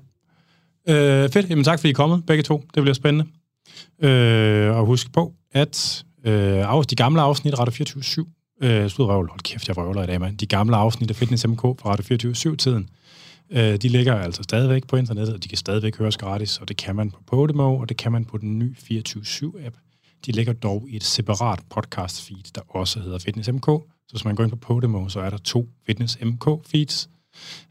Øh, 0.88 1.30
fedt. 1.30 1.50
Jamen 1.50 1.64
tak, 1.64 1.78
fordi 1.78 1.88
I 1.88 1.90
er 1.90 1.94
kommet, 1.94 2.26
begge 2.26 2.42
to. 2.42 2.64
Det 2.74 2.82
bliver 2.82 2.94
spændende. 2.94 3.30
Øh, 4.02 4.76
og 4.76 4.86
husk 4.86 5.12
på, 5.12 5.34
at 5.52 6.04
øh, 6.24 6.84
de 6.90 6.96
gamle 6.96 7.20
afsnit, 7.20 7.58
Radio 7.58 7.84
24-7, 7.84 8.39
øh, 8.60 8.90
stod 8.90 9.06
røvl, 9.06 9.28
hold 9.28 9.40
kæft, 9.40 9.68
jeg 9.68 9.76
røvler 9.76 10.02
i 10.02 10.06
dag, 10.06 10.20
mand. 10.20 10.38
De 10.38 10.46
gamle 10.46 10.76
afsnit 10.76 11.10
af 11.10 11.16
Fitness 11.16 11.46
MK 11.46 11.60
fra 11.60 11.90
Radio 11.90 12.32
24-7-tiden, 12.32 12.90
øh, 13.50 13.76
de 13.76 13.88
ligger 13.88 14.14
altså 14.14 14.42
stadigvæk 14.42 14.86
på 14.86 14.96
internettet, 14.96 15.34
og 15.34 15.44
de 15.44 15.48
kan 15.48 15.58
stadigvæk 15.58 15.98
høres 15.98 16.16
gratis, 16.16 16.58
og 16.58 16.68
det 16.68 16.76
kan 16.76 16.96
man 16.96 17.10
på 17.10 17.22
Podimo, 17.26 17.76
og 17.76 17.88
det 17.88 17.96
kan 17.96 18.12
man 18.12 18.24
på 18.24 18.38
den 18.38 18.58
nye 18.58 18.74
24-7-app. 18.90 19.76
De 20.26 20.32
ligger 20.32 20.52
dog 20.52 20.86
i 20.88 20.96
et 20.96 21.04
separat 21.04 21.60
podcast 21.70 22.22
feed, 22.22 22.52
der 22.54 22.60
også 22.68 23.00
hedder 23.00 23.18
Fitness 23.18 23.52
MK. 23.52 23.66
Så 23.66 24.12
hvis 24.12 24.24
man 24.24 24.34
går 24.34 24.44
ind 24.44 24.50
på 24.50 24.56
Podimo, 24.56 25.08
så 25.08 25.20
er 25.20 25.30
der 25.30 25.38
to 25.38 25.68
Fitness 25.86 26.18
MK 26.22 26.44
feeds. 26.66 27.10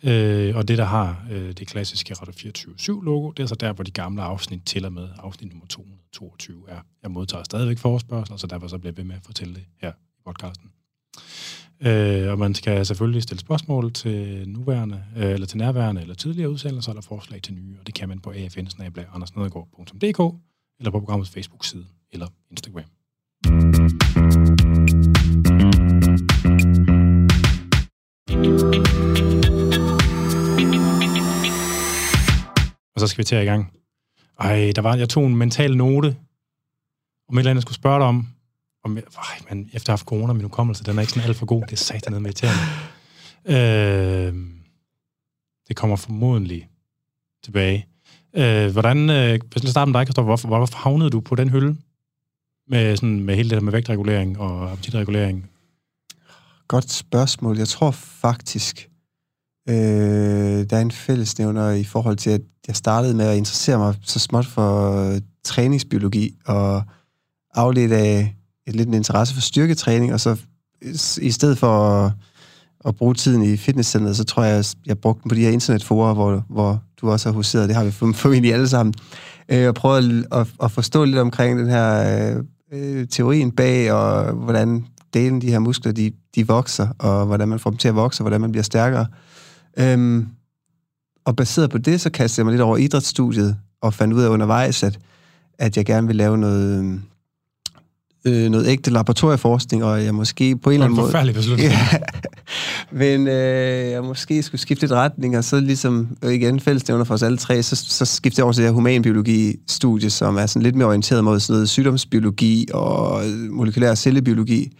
Øh, 0.03 0.55
og 0.55 0.67
det, 0.67 0.77
der 0.77 0.83
har 0.83 1.25
øh, 1.31 1.51
det 1.51 1.67
klassiske 1.67 2.13
Radio 2.13 2.33
24 2.33 3.05
logo, 3.05 3.31
det 3.31 3.43
er 3.43 3.47
så 3.47 3.55
der, 3.55 3.73
hvor 3.73 3.83
de 3.83 3.91
gamle 3.91 4.21
afsnit 4.21 4.61
til 4.65 4.85
og 4.85 4.93
med 4.93 5.07
afsnit 5.17 5.49
nummer 5.49 5.65
222 5.67 6.63
er. 6.67 6.79
Jeg 7.03 7.11
modtager 7.11 7.43
stadigvæk 7.43 7.77
forespørgsel, 7.77 8.39
så 8.39 8.47
derfor 8.47 8.67
så 8.67 8.77
bliver 8.77 8.91
jeg 8.91 8.97
ved 8.97 9.03
med 9.03 9.15
at 9.15 9.25
fortælle 9.25 9.55
det 9.55 9.65
her 9.81 9.91
i 9.91 10.21
podcasten. 10.25 10.69
Øh, 11.81 12.31
og 12.31 12.39
man 12.39 12.55
skal 12.55 12.85
selvfølgelig 12.85 13.23
stille 13.23 13.39
spørgsmål 13.39 13.93
til 13.93 14.49
nuværende, 14.49 15.03
øh, 15.17 15.31
eller 15.31 15.47
til 15.47 15.57
nærværende, 15.57 16.01
eller 16.01 16.15
tidligere 16.15 16.49
udsendelser, 16.49 16.91
eller 16.91 17.01
forslag 17.01 17.41
til 17.41 17.53
nye, 17.53 17.77
og 17.79 17.87
det 17.87 17.95
kan 17.95 18.09
man 18.09 18.19
på 18.19 18.29
afn 18.31 19.23
eller 20.79 20.91
på 20.91 20.99
programmets 20.99 21.29
Facebook-side 21.29 21.85
eller 22.11 22.27
Instagram. 22.51 22.83
Og 32.95 32.99
så 32.99 33.07
skal 33.07 33.17
vi 33.17 33.23
til 33.23 33.37
i 33.37 33.45
gang. 33.45 33.73
Ej, 34.39 34.71
der 34.75 34.81
var, 34.81 34.95
jeg 34.95 35.09
tog 35.09 35.27
en 35.27 35.35
mental 35.35 35.77
note, 35.77 36.07
om 37.29 37.37
et 37.37 37.39
eller 37.39 37.49
andet, 37.51 37.55
jeg 37.55 37.61
skulle 37.61 37.75
spørge 37.75 37.99
dig 37.99 38.07
om 38.07 38.27
om 38.83 38.97
ej, 38.97 39.03
men 39.49 39.69
efter 39.73 39.77
at 39.77 39.87
have 39.87 39.93
haft 39.93 40.05
corona, 40.05 40.33
min 40.33 40.43
hukommelse, 40.43 40.83
den 40.83 40.97
er 40.97 41.01
ikke 41.01 41.13
sådan 41.13 41.29
alt 41.29 41.37
for 41.37 41.45
god. 41.45 41.61
Det 41.61 41.71
er 41.71 41.75
satan 41.75 42.21
med 42.21 42.21
irriterende. 42.21 42.63
Øh, 43.45 44.33
det 45.67 45.75
kommer 45.75 45.95
formodentlig 45.95 46.69
tilbage. 47.43 47.87
Øh, 48.35 48.71
hvordan, 48.71 49.09
øh, 49.09 49.39
hvis 49.51 49.63
jeg 49.63 49.71
starter 49.71 49.91
med 49.91 49.99
dig, 49.99 50.07
Christoffer, 50.07 50.29
hvorfor, 50.29 50.47
hvorfor 50.47 50.77
havnede 50.77 51.09
du 51.09 51.19
på 51.19 51.35
den 51.35 51.49
hylde? 51.49 51.77
med, 52.69 52.95
sådan, 52.95 53.19
med 53.19 53.35
hele 53.35 53.49
det 53.49 53.57
her 53.57 53.63
med 53.63 53.71
vægtregulering 53.71 54.39
og 54.39 54.71
appetitregulering? 54.71 55.49
Godt 56.67 56.91
spørgsmål. 56.91 57.57
Jeg 57.57 57.67
tror 57.67 57.91
faktisk, 57.91 58.89
øh, 59.69 59.75
der 60.69 60.77
er 60.77 60.81
en 60.81 60.91
fællesnævner 60.91 61.71
i 61.71 61.83
forhold 61.83 62.17
til, 62.17 62.29
at 62.29 62.41
jeg 62.67 62.75
startede 62.75 63.15
med 63.15 63.25
at 63.25 63.37
interessere 63.37 63.77
mig 63.77 63.95
så 64.01 64.19
småt 64.19 64.45
for 64.45 64.95
øh, 64.95 65.21
træningsbiologi 65.43 66.35
og 66.45 66.83
afledt 67.53 67.91
af 67.91 68.35
et 68.67 68.75
lidt 68.75 68.87
en 68.87 68.93
interesse 68.93 69.33
for 69.33 69.41
styrketræning, 69.41 70.13
og 70.13 70.19
så 70.19 70.29
øh, 70.81 70.93
i 71.21 71.31
stedet 71.31 71.57
for 71.57 71.89
at, 72.05 72.11
at 72.85 72.95
bruge 72.95 73.13
tiden 73.13 73.43
i 73.43 73.57
fitnesscenteret, 73.57 74.17
så 74.17 74.23
tror 74.23 74.43
jeg, 74.43 74.65
jeg 74.85 74.97
brugte 74.97 75.23
den 75.23 75.29
på 75.29 75.35
de 75.35 75.41
her 75.41 75.49
internetforer, 75.49 76.13
hvor, 76.13 76.45
hvor 76.49 76.83
du 77.01 77.11
også 77.11 77.29
har 77.29 77.33
huseret. 77.33 77.69
Det 77.69 77.75
har 77.75 77.83
vi 77.83 77.91
formentlig 77.91 78.53
alle 78.53 78.67
sammen. 78.67 78.93
Øh, 79.49 79.67
og 79.67 79.75
prøvet 79.75 80.25
at, 80.31 80.39
at, 80.39 80.47
at 80.63 80.71
forstå 80.71 81.05
lidt 81.05 81.17
omkring 81.17 81.59
den 81.59 81.67
her 81.67 82.35
øh, 82.35 82.43
øh, 82.71 83.07
teorien 83.07 83.51
bag, 83.51 83.91
og 83.91 84.33
hvordan 84.33 84.85
delen 85.13 85.41
de 85.41 85.51
her 85.51 85.59
muskler, 85.59 85.91
de, 85.91 86.11
de 86.35 86.47
vokser, 86.47 86.87
og 86.99 87.25
hvordan 87.25 87.47
man 87.47 87.59
får 87.59 87.69
dem 87.69 87.77
til 87.77 87.87
at 87.87 87.95
vokse, 87.95 88.21
og 88.21 88.23
hvordan 88.23 88.41
man 88.41 88.51
bliver 88.51 88.63
stærkere. 88.63 89.05
Øhm, 89.77 90.27
og 91.25 91.35
baseret 91.35 91.69
på 91.69 91.77
det, 91.77 92.01
så 92.01 92.09
kastede 92.09 92.39
jeg 92.39 92.45
mig 92.45 92.51
lidt 92.51 92.61
over 92.61 92.77
idrætsstudiet, 92.77 93.57
og 93.81 93.93
fandt 93.93 94.13
ud 94.13 94.21
af 94.21 94.29
undervejs, 94.29 94.83
at, 94.83 94.99
at 95.59 95.77
jeg 95.77 95.85
gerne 95.85 96.07
vil 96.07 96.15
lave 96.15 96.37
noget, 96.37 97.01
øh, 98.29 98.49
noget 98.49 98.67
ægte 98.67 98.91
laboratorieforskning, 98.91 99.83
og 99.83 100.03
jeg 100.03 100.15
måske 100.15 100.57
på 100.57 100.69
en 100.69 100.73
eller 100.73 100.85
anden 100.85 100.95
måde... 100.95 101.07
forfærdelig 101.07 101.35
beslutning. 101.35 101.71
ja, 101.71 101.87
men 103.01 103.27
øh, 103.27 103.91
jeg 103.91 104.03
måske 104.03 104.43
skulle 104.43 104.61
skifte 104.61 104.85
et 104.85 104.91
retning, 104.91 105.37
og 105.37 105.43
så 105.43 105.59
ligesom, 105.59 106.17
øh, 106.23 106.33
igen, 106.33 106.59
fællesnævner 106.59 107.03
for 107.03 107.13
os 107.13 107.23
alle 107.23 107.37
tre, 107.37 107.63
så, 107.63 107.75
så 107.75 108.05
skiftede 108.05 108.39
jeg 108.39 108.43
over 108.43 108.53
til 108.53 108.63
det 108.63 108.69
her 108.69 108.75
humanbiologi-studie, 108.75 110.09
som 110.09 110.37
er 110.37 110.45
sådan 110.45 110.61
lidt 110.61 110.75
mere 110.75 110.87
orienteret 110.87 111.23
mod 111.23 111.39
sådan 111.39 111.53
noget 111.53 111.69
sygdomsbiologi 111.69 112.67
og 112.73 113.23
molekylær 113.49 113.95
cellebiologi. 113.95 114.77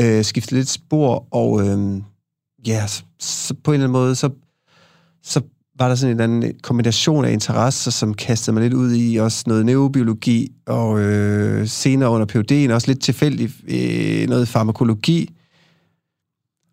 Øh, 0.00 0.24
skiftede 0.24 0.60
lidt 0.60 0.68
spor, 0.68 1.26
og 1.30 1.66
øh, 1.66 2.00
ja, 2.66 2.86
så, 2.86 3.02
så 3.20 3.54
på 3.64 3.70
en 3.70 3.74
eller 3.74 3.84
anden 3.84 4.00
måde, 4.00 4.14
så, 4.14 4.30
så 5.22 5.40
var 5.78 5.88
der 5.88 5.94
sådan 5.94 6.16
en 6.16 6.20
anden 6.20 6.52
kombination 6.62 7.24
af 7.24 7.32
interesser, 7.32 7.90
som 7.90 8.14
kastede 8.14 8.54
mig 8.54 8.62
lidt 8.62 8.74
ud 8.74 8.94
i 8.96 9.16
også 9.16 9.44
noget 9.46 9.66
neurobiologi, 9.66 10.52
og 10.66 11.00
øh, 11.00 11.68
senere 11.68 12.10
under 12.10 12.26
PUD'en 12.26 12.74
også 12.74 12.88
lidt 12.88 13.02
tilfældigt 13.02 13.52
øh, 13.68 14.28
noget 14.28 14.48
farmakologi. 14.48 15.30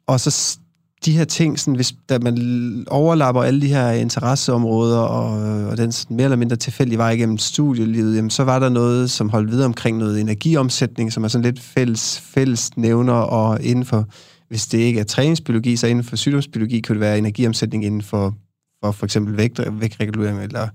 Og 0.07 0.19
så 0.19 0.57
de 1.05 1.17
her 1.17 1.25
ting, 1.25 1.59
sådan, 1.59 1.75
hvis 1.75 1.93
da 2.09 2.19
man 2.19 2.85
overlapper 2.89 3.43
alle 3.43 3.61
de 3.61 3.67
her 3.67 3.91
interesseområder, 3.91 4.99
og, 4.99 5.47
øh, 5.47 5.67
og 5.67 5.77
den 5.77 5.91
sådan, 5.91 6.15
mere 6.15 6.23
eller 6.23 6.37
mindre 6.37 6.55
tilfældige 6.55 6.97
vej 6.97 7.11
igennem 7.11 7.37
studielivet, 7.37 8.15
jamen, 8.15 8.29
så 8.29 8.43
var 8.43 8.59
der 8.59 8.69
noget, 8.69 9.11
som 9.11 9.29
holdt 9.29 9.51
videre 9.51 9.65
omkring 9.65 9.97
noget 9.97 10.21
energiomsætning, 10.21 11.13
som 11.13 11.23
er 11.23 11.27
sådan 11.27 11.45
lidt 11.45 11.59
fælles, 11.59 12.19
fælles 12.19 12.77
nævner, 12.77 13.13
og 13.13 13.61
inden 13.61 13.85
for, 13.85 14.07
hvis 14.49 14.67
det 14.67 14.77
ikke 14.77 14.99
er 14.99 15.03
træningsbiologi, 15.03 15.75
så 15.75 15.87
inden 15.87 16.03
for 16.03 16.15
sygdomsbiologi, 16.15 16.81
kunne 16.81 16.93
det 16.93 17.01
være 17.01 17.17
energiomsætning 17.17 17.85
inden 17.85 18.01
for 18.01 18.35
for 18.83 18.91
for 18.91 19.05
eksempel 19.05 19.37
vægt, 19.37 19.59
vægtregulering 19.71 20.43
eller, 20.43 20.67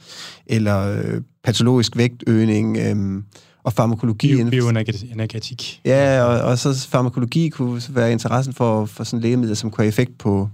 eller 0.46 0.98
øh, 0.98 1.20
patologisk 1.44 1.96
vægtøgning 1.96 2.76
øh, 2.76 3.22
og 3.62 3.72
farmakologi. 3.72 4.36
Bio, 4.36 4.50
bioenergetik. 4.50 5.80
Ja, 5.84 6.22
og, 6.22 6.50
og 6.50 6.58
så 6.58 6.88
farmakologi 6.88 7.48
kunne 7.48 7.82
være 7.88 8.12
interessen 8.12 8.54
for, 8.54 8.84
for 8.86 9.04
sådan 9.04 9.20
lægemidler, 9.20 9.54
som 9.54 9.70
kunne 9.70 9.82
have 9.82 9.88
effekt 9.88 10.18
på, 10.18 10.48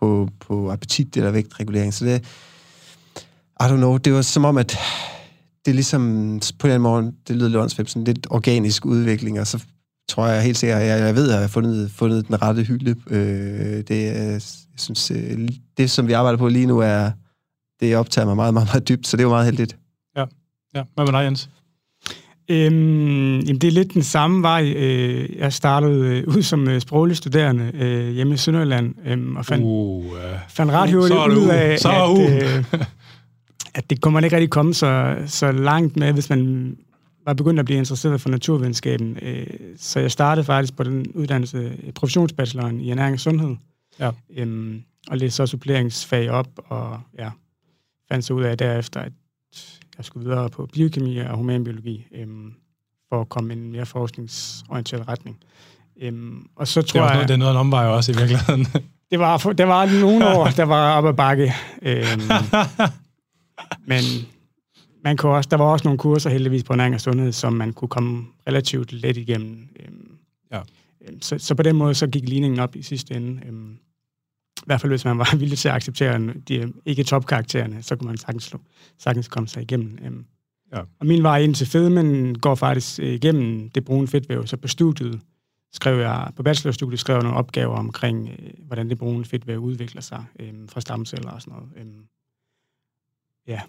på, 0.00 0.28
på 0.40 0.70
appetit 0.70 1.16
eller 1.16 1.30
vægtregulering. 1.30 1.94
Så 1.94 2.04
det, 2.04 2.24
I 3.60 3.64
don't 3.64 3.76
know, 3.76 3.96
det 3.96 4.12
var 4.12 4.22
som 4.22 4.44
om, 4.44 4.56
at 4.56 4.78
det 5.64 5.70
er 5.70 5.74
ligesom, 5.74 6.40
på 6.58 6.68
den 6.68 6.80
måde, 6.80 7.12
det 7.28 7.36
lyder 7.36 7.48
lidt 7.48 7.90
sådan 7.90 8.04
lidt 8.04 8.26
organisk 8.30 8.86
udvikling, 8.86 9.40
og 9.40 9.46
så 9.46 9.64
tror 10.08 10.26
jeg 10.26 10.42
helt 10.42 10.56
sikkert, 10.56 10.82
jeg, 10.82 11.00
jeg 11.00 11.14
ved, 11.14 11.28
at 11.28 11.34
jeg 11.34 11.40
har 11.40 11.48
fundet, 11.48 11.90
fundet 11.90 12.28
den 12.28 12.42
rette 12.42 12.62
hylde. 12.62 12.94
Øh, 13.10 13.84
det, 13.88 14.04
jeg 14.04 14.42
synes, 14.78 15.10
øh, 15.10 15.48
det, 15.76 15.90
som 15.90 16.08
vi 16.08 16.12
arbejder 16.12 16.38
på 16.38 16.48
lige 16.48 16.66
nu, 16.66 16.78
er, 16.78 17.10
det 17.80 17.96
optager 17.96 18.26
mig 18.26 18.36
meget, 18.36 18.54
meget, 18.54 18.68
meget 18.68 18.88
dybt, 18.88 19.06
så 19.06 19.16
det 19.16 19.22
er 19.22 19.26
jo 19.26 19.30
meget 19.30 19.44
heldigt. 19.44 19.76
Ja, 20.16 20.24
ja. 20.74 20.82
Hvad 20.94 21.04
med 21.04 21.12
dig, 21.12 21.24
Jens? 21.24 21.50
Øhm, 22.48 23.40
jamen, 23.40 23.58
det 23.58 23.68
er 23.68 23.72
lidt 23.72 23.94
den 23.94 24.02
samme 24.02 24.42
vej. 24.42 24.72
Øh, 24.76 25.36
jeg 25.36 25.52
startede 25.52 26.06
øh, 26.06 26.36
ud 26.36 26.42
som 26.42 26.68
øh, 26.68 26.80
sproglig 26.80 27.16
studerende 27.16 27.70
øh, 27.74 28.10
hjemme 28.10 28.34
i 28.34 28.36
Sønderjylland, 28.36 28.94
øh, 29.06 29.36
og 29.36 29.46
fandt, 29.46 29.64
uh, 29.64 30.04
uh, 30.04 30.12
fandt 30.48 30.72
ret 30.72 30.92
hurtigt 30.92 31.38
ud 31.38 31.48
af, 31.48 31.78
så 31.78 31.88
at, 31.88 32.10
uh. 32.10 32.36
øh, 32.36 32.84
at 33.74 33.90
det 33.90 34.00
kunne 34.00 34.14
man 34.14 34.24
ikke 34.24 34.36
rigtig 34.36 34.50
komme 34.50 34.74
så, 34.74 35.16
så 35.26 35.52
langt 35.52 35.96
med, 35.96 36.12
hvis 36.12 36.30
man 36.30 36.76
var 37.26 37.34
begyndt 37.34 37.60
at 37.60 37.64
blive 37.64 37.78
interesseret 37.78 38.20
for 38.20 38.28
naturvidenskaben. 38.28 39.18
Øh, 39.22 39.46
så 39.76 40.00
jeg 40.00 40.10
startede 40.10 40.44
faktisk 40.44 40.76
på 40.76 40.82
den 40.82 41.06
uddannelse, 41.14 41.76
professionsbacheloren 41.94 42.80
i 42.80 42.90
ernæring 42.90 43.14
og 43.14 43.20
sundhed. 43.20 43.56
Ja. 44.00 44.10
Øhm, 44.36 44.82
og 45.08 45.16
læste 45.16 45.36
så 45.36 45.46
suppleringsfag 45.46 46.30
op, 46.30 46.48
og 46.56 47.00
ja, 47.18 47.30
fandt 48.08 48.24
så 48.24 48.34
ud 48.34 48.42
af 48.42 48.58
derefter, 48.58 49.00
at 49.00 49.12
jeg 49.96 50.04
skulle 50.04 50.28
videre 50.28 50.50
på 50.50 50.66
biokemi 50.72 51.18
og 51.18 51.36
humanbiologi, 51.36 52.06
øhm, 52.14 52.54
for 53.08 53.20
at 53.20 53.28
komme 53.28 53.54
i 53.54 53.56
en 53.56 53.72
mere 53.72 53.86
forskningsorienteret 53.86 55.08
retning. 55.08 55.38
Øhm, 56.00 56.46
og 56.56 56.68
så 56.68 56.82
tror 56.82 57.00
det 57.00 57.04
er 57.04 57.08
jeg... 57.08 57.14
Noget, 57.14 57.28
det 57.28 57.34
er 57.34 57.38
noget 57.38 57.52
en 57.52 57.58
omvej 57.58 57.86
også 57.86 58.12
i 58.12 58.16
virkeligheden. 58.16 58.66
det 59.10 59.18
var, 59.18 59.38
det 59.38 59.68
var 59.68 60.00
nogle 60.00 60.28
år, 60.28 60.46
der 60.46 60.64
var 60.64 60.96
op 60.96 61.06
ad 61.06 61.14
bakke. 61.14 61.52
Øhm, 61.82 62.20
men 63.90 64.02
man 65.06 65.16
kunne 65.16 65.32
også, 65.32 65.48
der 65.50 65.56
var 65.56 65.64
også 65.64 65.84
nogle 65.84 65.98
kurser 65.98 66.30
heldigvis 66.30 66.64
på 66.64 66.72
ernæring 66.72 66.94
og 66.94 67.00
sundhed, 67.00 67.32
som 67.32 67.52
man 67.52 67.72
kunne 67.72 67.88
komme 67.88 68.26
relativt 68.48 68.92
let 68.92 69.16
igennem. 69.16 69.68
Øhm, 69.80 70.18
ja. 70.52 70.60
Øhm, 71.00 71.22
så, 71.22 71.38
så 71.38 71.54
på 71.54 71.62
den 71.62 71.76
måde 71.76 71.94
så 71.94 72.06
gik 72.06 72.28
ligningen 72.28 72.60
op 72.60 72.76
i 72.76 72.82
sidste 72.82 73.14
ende. 73.14 73.42
Øhm, 73.46 73.72
I 74.56 74.66
hvert 74.66 74.80
fald 74.80 74.92
hvis 74.92 75.04
man 75.04 75.18
var 75.18 75.36
villig 75.40 75.58
til 75.58 75.68
at 75.68 75.74
acceptere 75.74 76.18
de 76.48 76.72
ikke 76.86 77.04
topkaraktererne, 77.04 77.82
så 77.82 77.96
kunne 77.96 78.06
man 78.06 78.16
sagtens, 78.16 78.54
sagtens 78.98 79.28
komme 79.28 79.48
sig 79.48 79.62
igennem. 79.62 79.98
Øhm, 80.04 80.24
ja. 80.72 80.80
Og 81.00 81.06
min 81.06 81.22
vej 81.22 81.38
ind 81.38 81.54
til 81.54 81.66
fedmen 81.66 82.38
går 82.38 82.54
faktisk 82.54 83.00
øh, 83.00 83.08
igennem 83.08 83.70
det 83.70 83.84
brune 83.84 84.08
fedtvæv. 84.08 84.46
Så 84.46 84.56
på 84.56 84.68
studiet 84.68 85.20
skrev 85.72 85.98
jeg, 85.98 86.32
på 86.36 86.42
bachelorstudiet 86.42 87.00
skrev 87.00 87.14
jeg 87.14 87.22
nogle 87.22 87.38
opgaver 87.38 87.76
omkring, 87.76 88.28
øh, 88.28 88.66
hvordan 88.66 88.88
det 88.88 88.98
brune 88.98 89.24
fedtvæv 89.24 89.58
udvikler 89.58 90.02
sig 90.02 90.24
øh, 90.40 90.54
fra 90.68 90.80
stamceller 90.80 91.30
og 91.30 91.42
sådan 91.42 91.58
noget. 91.58 91.72
Øh, 91.76 91.94
ja, 93.48 93.60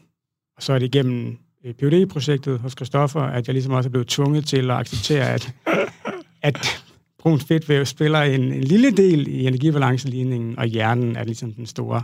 og 0.58 0.64
så 0.64 0.74
er 0.74 0.80
det 0.80 0.86
igennem 0.86 1.38
øh, 1.66 1.74
phd 1.74 2.06
projektet 2.06 2.60
hos 2.60 2.72
Christoffer, 2.72 3.22
at 3.22 3.48
jeg 3.48 3.54
ligesom 3.54 3.74
også 3.74 3.88
er 3.88 3.92
blevet 3.92 4.08
tvunget 4.08 4.48
til 4.48 4.72
at 4.72 4.78
acceptere, 4.78 5.30
at, 5.30 5.54
at 6.42 6.84
brunt 7.20 7.44
fedtvæv 7.44 7.86
spiller 7.86 8.22
en, 8.22 8.42
en 8.42 8.64
lille 8.64 8.92
del 8.92 9.28
i 9.28 9.48
energibalanceligningen, 9.48 10.60
og 10.60 10.66
hjernen 10.66 11.16
er 11.16 11.24
ligesom 11.24 11.54
den 11.54 11.66
store, 11.66 12.02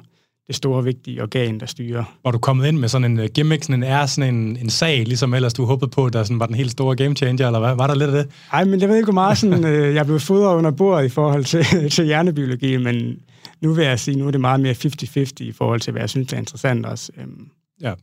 det 0.47 0.55
store, 0.55 0.83
vigtige 0.83 1.21
organ, 1.21 1.59
der 1.59 1.65
styrer. 1.65 2.17
Var 2.23 2.31
du 2.31 2.37
kommet 2.37 2.67
ind 2.67 2.77
med 2.77 2.89
sådan 2.89 3.11
en 3.11 3.19
uh, 3.19 3.25
gimmick, 3.25 3.63
sådan 3.63 3.83
en 3.83 3.89
er 3.89 4.05
sådan 4.05 4.35
en, 4.35 4.57
en 4.57 4.69
sag, 4.69 5.03
ligesom 5.05 5.33
ellers 5.33 5.53
du 5.53 5.65
håbede 5.65 5.91
på, 5.91 6.09
der 6.09 6.23
sådan 6.23 6.39
var 6.39 6.45
den 6.45 6.55
helt 6.55 6.71
store 6.71 6.95
game 6.95 7.15
changer, 7.15 7.47
eller 7.47 7.59
hvad? 7.59 7.75
Var 7.75 7.87
der 7.87 7.95
lidt 7.95 8.09
af 8.09 8.23
det? 8.23 8.31
Nej, 8.51 8.65
men 8.65 8.81
jeg 8.81 8.89
ved 8.89 8.95
ikke, 8.95 9.05
hvor 9.05 9.13
meget 9.13 9.37
sådan, 9.37 9.65
øh, 9.65 9.95
jeg 9.95 10.05
blev 10.05 10.19
fodret 10.19 10.55
under 10.55 10.71
bordet 10.71 11.05
i 11.05 11.09
forhold 11.09 11.43
til, 11.43 11.65
til 11.95 12.05
hjernebiologi, 12.05 12.77
men 12.77 13.19
nu 13.61 13.73
vil 13.73 13.85
jeg 13.85 13.99
sige, 13.99 14.17
nu 14.17 14.27
er 14.27 14.31
det 14.31 14.41
meget 14.41 14.59
mere 14.59 14.73
50-50 14.73 15.31
i 15.39 15.51
forhold 15.51 15.79
til, 15.79 15.91
hvad 15.91 16.01
jeg 16.01 16.09
synes 16.09 16.33
er 16.33 16.37
interessant 16.37 16.85
også. 16.85 17.11
Øhm. 17.17 17.47
Ja. 17.81 17.93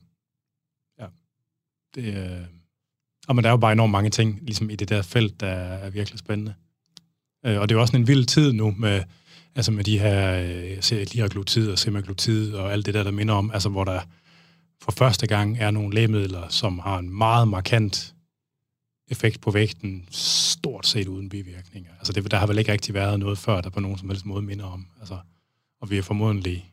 Det, 1.94 2.14
øh... 2.14 2.44
Og 3.28 3.36
men 3.36 3.44
der 3.44 3.50
er 3.50 3.52
jo 3.52 3.56
bare 3.56 3.72
enormt 3.72 3.92
mange 3.92 4.10
ting 4.10 4.38
ligesom 4.42 4.70
i 4.70 4.76
det 4.76 4.88
der 4.88 5.02
felt, 5.02 5.40
der 5.40 5.46
er 5.46 5.90
virkelig 5.90 6.18
spændende. 6.18 6.54
Øh, 7.46 7.60
og 7.60 7.68
det 7.68 7.74
er 7.74 7.78
jo 7.78 7.80
også 7.80 7.96
en 7.96 8.06
vild 8.06 8.24
tid 8.24 8.52
nu 8.52 8.74
med, 8.78 9.02
altså 9.54 9.72
med 9.72 9.84
de 9.84 9.98
her 9.98 10.42
øh, 10.92 11.06
liraglutid 11.12 11.70
og 11.70 11.78
semaglutid 11.78 12.54
og 12.54 12.72
alt 12.72 12.86
det 12.86 12.94
der, 12.94 13.02
der 13.02 13.10
minder 13.10 13.34
om, 13.34 13.50
altså 13.50 13.68
hvor 13.68 13.84
der 13.84 14.00
for 14.82 14.92
første 14.92 15.26
gang 15.26 15.58
er 15.58 15.70
nogle 15.70 15.94
lægemidler, 15.94 16.48
som 16.48 16.78
har 16.78 16.98
en 16.98 17.10
meget 17.10 17.48
markant 17.48 18.14
effekt 19.08 19.40
på 19.40 19.50
vægten, 19.50 20.08
stort 20.10 20.86
set 20.86 21.08
uden 21.08 21.28
bivirkninger. 21.28 21.90
Altså 21.98 22.12
det, 22.12 22.30
der 22.30 22.36
har 22.36 22.46
vel 22.46 22.58
ikke 22.58 22.72
rigtig 22.72 22.94
været 22.94 23.20
noget 23.20 23.38
før, 23.38 23.60
der 23.60 23.70
på 23.70 23.80
nogen 23.80 23.98
som 23.98 24.08
helst 24.08 24.26
måde 24.26 24.42
minder 24.42 24.64
om. 24.64 24.86
Altså, 25.00 25.18
og 25.80 25.90
vi 25.90 25.98
er 25.98 26.02
formodentlig, 26.02 26.72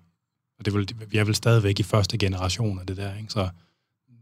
og 0.60 0.66
det 0.66 0.74
vil, 0.74 0.90
vi 1.08 1.18
er 1.18 1.24
vel 1.24 1.36
stadigvæk 1.36 1.80
i 1.80 1.84
første 1.84 2.18
generation 2.18 2.80
af 2.80 2.88
det 2.88 2.98
der, 2.98 3.18
ikke? 3.18 3.30
så 3.30 3.50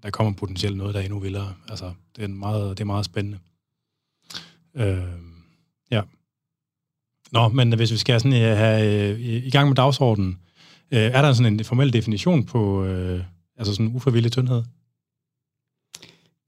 der 0.05 0.12
kommer 0.12 0.33
potentielt 0.33 0.77
noget, 0.77 0.93
der 0.93 1.00
er 1.00 1.03
endnu 1.03 1.19
vildere. 1.19 1.53
Altså, 1.69 1.93
det 2.15 2.24
er, 2.24 2.27
meget, 2.27 2.77
det 2.77 2.83
er 2.83 2.85
meget 2.85 3.05
spændende. 3.05 3.39
Øh, 4.75 4.97
ja. 5.91 6.01
Nå, 7.31 7.47
men 7.47 7.75
hvis 7.75 7.91
vi 7.91 7.97
skal 7.97 8.19
sådan 8.19 8.41
øh, 8.41 8.57
have 8.57 9.12
øh, 9.12 9.19
i 9.19 9.50
gang 9.50 9.69
med 9.69 9.75
dagsordenen, 9.75 10.39
øh, 10.91 11.00
er 11.00 11.21
der 11.21 11.33
sådan 11.33 11.53
en 11.53 11.65
formel 11.65 11.93
definition 11.93 12.43
på 12.43 12.85
altså 13.57 13.74
sådan 13.75 13.91
ufrivillig 13.95 14.31
tyndhed? 14.31 14.63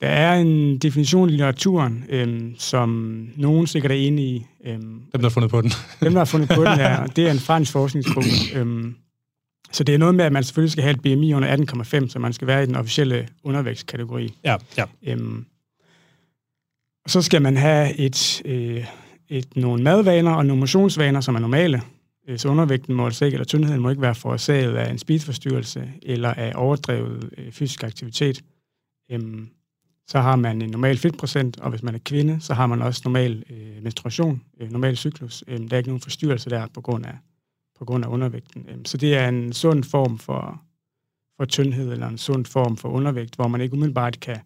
Der 0.02 0.08
er 0.08 0.36
en 0.36 0.78
definition 0.78 1.30
i 1.30 1.32
litteraturen, 1.32 2.04
øhm, 2.10 2.56
som 2.58 2.90
nogen 3.36 3.68
sikkert 3.68 3.92
er 3.92 3.96
enige 3.96 4.36
i. 4.36 4.46
Øhm, 4.66 4.82
dem, 4.82 5.22
der 5.22 5.22
har 5.22 5.30
fundet 5.30 5.52
på 5.52 5.62
den. 5.62 5.72
dem, 6.02 6.12
der 6.12 6.20
har 6.20 6.26
fundet 6.26 6.50
på 6.50 6.64
den, 6.64 6.80
ja. 6.86 7.06
Det 7.16 7.28
er 7.28 7.32
en 7.32 7.40
fransk 7.40 7.72
forskningsgruppe. 7.72 8.30
øhm, 8.56 8.96
så 9.72 9.84
det 9.84 9.96
er 9.96 10.00
noget 10.00 10.16
med, 10.16 10.26
at 10.26 10.32
man 10.32 10.44
selvfølgelig 10.44 10.72
skal 10.72 10.84
have 10.84 10.94
et 10.94 11.02
BMI 11.02 11.34
under 11.34 11.58
18,5, 12.04 12.10
så 12.10 12.20
man 12.20 12.34
skal 12.34 12.48
være 12.48 12.64
i 12.64 12.66
den 12.66 12.76
officielle 12.76 13.28
undervægtskategori. 13.44 14.34
Ja, 14.44 14.56
ja. 14.78 14.84
Øhm, 15.04 15.46
og 17.04 17.12
så 17.12 17.22
skal 17.22 17.42
man 17.42 17.58
have 17.58 17.96
et, 17.96 18.42
øh, 18.46 18.86
et, 19.30 19.56
nogle 19.56 19.84
madvaner 19.84 20.32
og 20.32 20.46
nogle 20.46 20.60
motionsvaner, 20.60 21.22
som 21.22 21.36
er 21.36 21.40
normale. 21.40 21.82
Øh, 22.28 22.40
så 22.40 22.50
undervægten 22.50 22.96
må 22.96 23.06
altså 23.06 23.26
ikke, 23.26 23.36
eller 23.36 23.46
tyndheden 23.46 23.82
må 23.82 23.90
ikke 23.90 24.02
være 24.02 24.16
forårsaget 24.16 24.76
af 24.76 24.92
en 24.92 24.98
spiseforstyrrelse 24.98 25.92
eller 26.02 26.34
af 26.34 26.52
overdrevet 26.56 27.30
øh, 27.38 27.52
fysisk 27.52 27.84
aktivitet. 27.84 28.44
Øhm, 29.12 29.50
så 30.08 30.20
har 30.20 30.36
man 30.36 30.62
en 30.62 30.70
normal 30.70 30.98
fedtprocent, 30.98 31.60
og 31.60 31.70
hvis 31.70 31.84
man 31.84 31.96
er 31.96 32.00
kvinde, 32.06 32.38
så 32.40 32.54
har 32.54 32.68
man 32.68 32.82
også 32.82 33.02
normal 33.06 33.44
øh, 33.50 33.84
menstruation, 33.84 34.42
øh, 34.60 34.72
normal 34.72 34.98
cyklus. 34.98 35.44
Øhm, 35.48 35.70
der 35.70 35.76
er 35.76 35.78
ikke 35.78 35.90
nogen 35.90 36.02
forstyrrelse 36.02 36.50
der 36.50 36.68
på 36.74 36.82
grund 36.82 37.06
af, 37.06 37.18
på 37.80 37.86
grund 37.86 38.06
af 38.06 38.10
undervægten. 38.10 38.66
Øhm, 38.70 38.86
så 38.86 38.98
det 38.98 39.16
er 39.16 39.30
en 39.30 39.54
sund 39.54 39.84
form 39.84 40.18
for, 40.18 40.62
for 41.38 41.46
tyndhed, 41.46 41.92
eller 41.92 42.08
en 42.08 42.18
sund 42.18 42.46
form 42.46 42.78
for 42.78 42.90
undervægt, 42.90 43.36
hvor 43.36 43.48
man 43.48 43.62
ikke 43.62 43.74
umiddelbart 43.74 44.20
kan, 44.20 44.38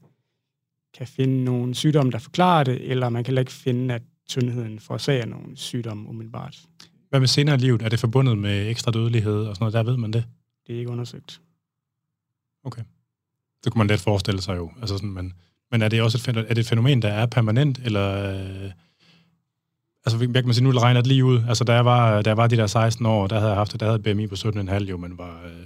kan 0.93 1.07
finde 1.07 1.43
nogle 1.43 1.75
sygdomme, 1.75 2.11
der 2.11 2.19
forklarer 2.19 2.63
det, 2.63 2.91
eller 2.91 3.09
man 3.09 3.23
kan 3.23 3.37
ikke 3.37 3.51
finde, 3.51 3.93
at 3.93 4.01
tyndheden 4.29 4.79
forårsager 4.79 5.25
nogle 5.25 5.57
sygdomme 5.57 6.09
umiddelbart. 6.09 6.61
Hvad 7.09 7.19
med 7.19 7.27
senere 7.27 7.55
i 7.55 7.59
livet? 7.59 7.81
Er 7.81 7.89
det 7.89 7.99
forbundet 7.99 8.37
med 8.37 8.69
ekstra 8.69 8.91
dødelighed 8.91 9.45
og 9.45 9.55
sådan 9.55 9.63
noget? 9.63 9.73
Der 9.73 9.83
ved 9.83 9.97
man 9.97 10.13
det? 10.13 10.25
Det 10.67 10.75
er 10.75 10.79
ikke 10.79 10.91
undersøgt. 10.91 11.41
Okay. 12.63 12.81
Det 13.63 13.71
kunne 13.71 13.79
man 13.79 13.87
let 13.87 13.99
forestille 13.99 14.41
sig 14.41 14.57
jo. 14.57 14.71
Altså 14.79 14.97
sådan, 14.97 15.11
men, 15.11 15.33
men 15.71 15.81
er 15.81 15.87
det 15.87 16.01
også 16.01 16.31
et, 16.31 16.37
er 16.37 16.41
det 16.41 16.57
et 16.57 16.67
fænomen, 16.67 17.01
der 17.01 17.09
er 17.09 17.25
permanent, 17.25 17.79
eller... 17.79 18.71
Altså, 20.05 20.17
hvad 20.17 20.41
kan 20.41 20.45
man 20.45 20.53
sige, 20.53 20.63
nu 20.63 20.71
regner 20.71 21.01
det 21.01 21.07
lige 21.07 21.25
ud. 21.25 21.43
Altså, 21.47 21.63
da 21.63 21.73
jeg 21.73 21.85
var, 21.85 22.21
da 22.21 22.29
jeg 22.29 22.37
var 22.37 22.47
de 22.47 22.57
der 22.57 22.67
16 22.67 23.05
år, 23.05 23.27
der 23.27 23.35
havde 23.35 23.49
jeg 23.49 23.57
haft, 23.57 23.79
der 23.79 23.85
havde 23.85 23.99
BMI 23.99 24.27
på 24.27 24.35
17,5 24.35 24.83
jo, 24.83 24.97
men 24.97 25.17
var 25.17 25.43
øh, 25.45 25.65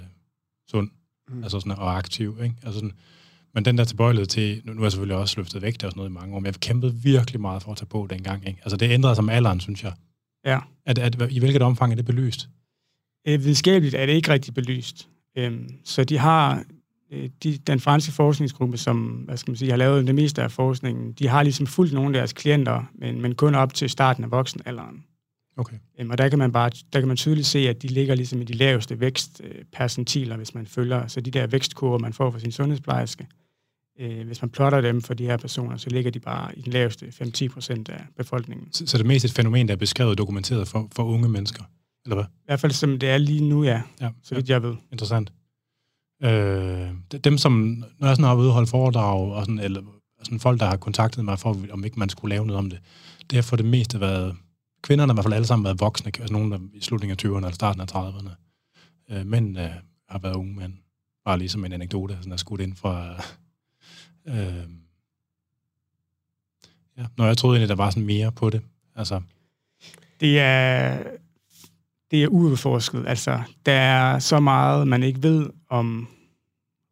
sund. 0.70 0.90
Mm. 1.28 1.42
Altså 1.42 1.60
sådan, 1.60 1.78
og 1.78 1.96
aktiv, 1.98 2.38
ikke? 2.42 2.54
Altså 2.62 2.78
sådan, 2.78 2.92
men 3.54 3.64
den 3.64 3.78
der 3.78 3.84
tilbøjelighed 3.84 4.26
til, 4.26 4.62
nu, 4.64 4.72
nu 4.72 4.80
er 4.80 4.84
jeg 4.84 4.92
selvfølgelig 4.92 5.16
også 5.16 5.34
løftet 5.40 5.62
vægt 5.62 5.84
og 5.84 5.90
sådan 5.90 5.98
noget 5.98 6.10
i 6.10 6.12
mange 6.12 6.34
år, 6.34 6.38
men 6.38 6.46
jeg 6.46 6.54
kæmpede 6.54 6.94
virkelig 6.94 7.40
meget 7.40 7.62
for 7.62 7.70
at 7.70 7.76
tage 7.76 7.86
på 7.86 8.06
dengang. 8.10 8.48
Ikke? 8.48 8.60
Altså 8.62 8.76
det 8.76 8.90
ændrede 8.90 9.14
sig 9.14 9.24
med 9.24 9.34
alderen, 9.34 9.60
synes 9.60 9.84
jeg. 9.84 9.92
Ja. 10.44 10.58
At, 10.86 10.98
at, 10.98 11.32
I 11.32 11.38
hvilket 11.38 11.62
omfang 11.62 11.92
er 11.92 11.96
det 11.96 12.04
belyst? 12.04 12.48
Øh, 13.28 13.40
videnskabeligt 13.40 13.94
er 13.94 14.06
det 14.06 14.12
ikke 14.12 14.32
rigtig 14.32 14.54
belyst. 14.54 15.08
Øhm, 15.38 15.68
så 15.84 16.04
de 16.04 16.18
har 16.18 16.64
de, 17.42 17.58
den 17.66 17.80
franske 17.80 18.12
forskningsgruppe, 18.12 18.76
som 18.76 18.98
hvad 19.06 19.36
skal 19.36 19.50
man 19.50 19.56
sige, 19.56 19.70
har 19.70 19.76
lavet 19.76 20.06
det 20.06 20.14
meste 20.14 20.42
af 20.42 20.52
forskningen, 20.52 21.12
de 21.12 21.28
har 21.28 21.42
ligesom 21.42 21.66
fulgt 21.66 21.92
nogle 21.92 22.08
af 22.08 22.12
deres 22.12 22.32
klienter, 22.32 22.84
men, 22.94 23.20
men 23.22 23.34
kun 23.34 23.54
op 23.54 23.74
til 23.74 23.90
starten 23.90 24.24
af 24.24 24.30
voksenalderen. 24.30 25.04
Okay. 25.58 25.76
Øhm, 26.00 26.10
og 26.10 26.18
der 26.18 26.28
kan 26.28 26.38
man 26.38 26.52
bare 26.52 26.70
der 26.92 27.00
kan 27.00 27.08
man 27.08 27.16
tydeligt 27.16 27.46
se, 27.46 27.58
at 27.58 27.82
de 27.82 27.86
ligger 27.88 28.14
ligesom 28.14 28.40
i 28.40 28.44
de 28.44 28.52
laveste 28.52 29.00
vækstpercentiler, 29.00 30.36
hvis 30.36 30.54
man 30.54 30.66
følger, 30.66 31.06
så 31.06 31.20
de 31.20 31.30
der 31.30 31.46
vækstkurver, 31.46 31.98
man 31.98 32.12
får 32.12 32.30
fra 32.30 32.38
sin 32.38 32.52
sundhedsplejerske, 32.52 33.26
øh, 34.00 34.26
hvis 34.26 34.42
man 34.42 34.50
plotter 34.50 34.80
dem 34.80 35.02
for 35.02 35.14
de 35.14 35.24
her 35.24 35.36
personer, 35.36 35.76
så 35.76 35.90
ligger 35.90 36.10
de 36.10 36.20
bare 36.20 36.58
i 36.58 36.62
den 36.62 36.72
laveste 36.72 37.06
5-10 37.06 37.48
procent 37.48 37.88
af 37.88 38.00
befolkningen. 38.16 38.68
Så, 38.72 38.86
så 38.86 38.98
det 38.98 39.04
er 39.04 39.08
mest 39.08 39.24
et 39.24 39.32
fænomen, 39.32 39.68
der 39.68 39.74
er 39.74 39.78
beskrevet 39.78 40.10
og 40.10 40.18
dokumenteret 40.18 40.68
for, 40.68 40.88
for 40.96 41.04
unge 41.04 41.28
mennesker, 41.28 41.64
eller 42.04 42.16
hvad? 42.16 42.24
I 42.24 42.44
hvert 42.46 42.60
fald 42.60 42.72
som 42.72 42.98
det 42.98 43.08
er 43.08 43.18
lige 43.18 43.48
nu, 43.48 43.64
ja, 43.64 43.82
Ja, 44.00 44.08
så 44.22 44.34
vidt 44.34 44.48
jeg 44.48 44.62
ved. 44.62 44.74
interessant. 44.92 45.32
Øh, 46.22 46.88
dem, 47.24 47.38
som, 47.38 47.84
når 47.98 48.06
jeg 48.06 48.16
sådan 48.16 48.24
har 48.24 48.34
været 48.34 48.42
ude 48.42 48.48
og 48.50 48.54
holde 48.54 48.70
foredrag, 48.70 49.32
og 49.32 49.42
sådan, 49.42 49.58
eller 49.58 49.82
sådan 50.22 50.40
folk, 50.40 50.60
der 50.60 50.66
har 50.66 50.76
kontaktet 50.76 51.24
mig 51.24 51.38
for, 51.38 51.56
om 51.72 51.84
ikke 51.84 51.98
man 51.98 52.08
skulle 52.08 52.34
lave 52.34 52.46
noget 52.46 52.58
om 52.58 52.70
det, 52.70 52.80
det 53.30 53.36
har 53.36 53.42
for 53.42 53.56
det 53.56 53.66
meste 53.66 54.00
været, 54.00 54.36
kvinderne 54.82 55.10
har 55.10 55.14
i 55.14 55.16
hvert 55.16 55.24
fald 55.24 55.34
alle 55.34 55.46
sammen 55.46 55.64
været 55.64 55.80
voksne, 55.80 56.12
altså 56.18 56.32
nogen 56.32 56.52
der 56.52 56.58
i 56.74 56.80
slutningen 56.80 57.18
af 57.20 57.28
20'erne 57.28 57.36
eller 57.36 57.50
starten 57.50 57.80
af 57.80 57.94
30'erne. 57.94 58.30
Øh, 59.10 59.26
mænd 59.26 59.58
øh, 59.58 59.70
har 60.08 60.18
været 60.18 60.34
unge 60.34 60.54
mænd. 60.54 60.72
Bare 61.24 61.38
ligesom 61.38 61.64
en 61.64 61.72
anekdote, 61.72 62.16
sådan 62.16 62.32
er 62.32 62.36
skudt 62.36 62.60
ind 62.60 62.76
fra... 62.76 63.22
Øh, 64.28 64.64
ja, 66.98 67.06
når 67.16 67.26
jeg 67.26 67.36
troede 67.36 67.56
egentlig, 67.56 67.68
der 67.68 67.84
var 67.84 67.90
sådan 67.90 68.06
mere 68.06 68.32
på 68.32 68.50
det. 68.50 68.62
Altså, 68.96 69.20
Det 70.20 70.40
er, 70.40 71.02
det 72.10 72.22
er 72.22 72.28
uudforsket. 72.28 73.04
Altså, 73.06 73.42
der 73.66 73.72
er 73.72 74.18
så 74.18 74.40
meget, 74.40 74.88
man 74.88 75.02
ikke 75.02 75.22
ved 75.22 75.50
om, 75.68 76.08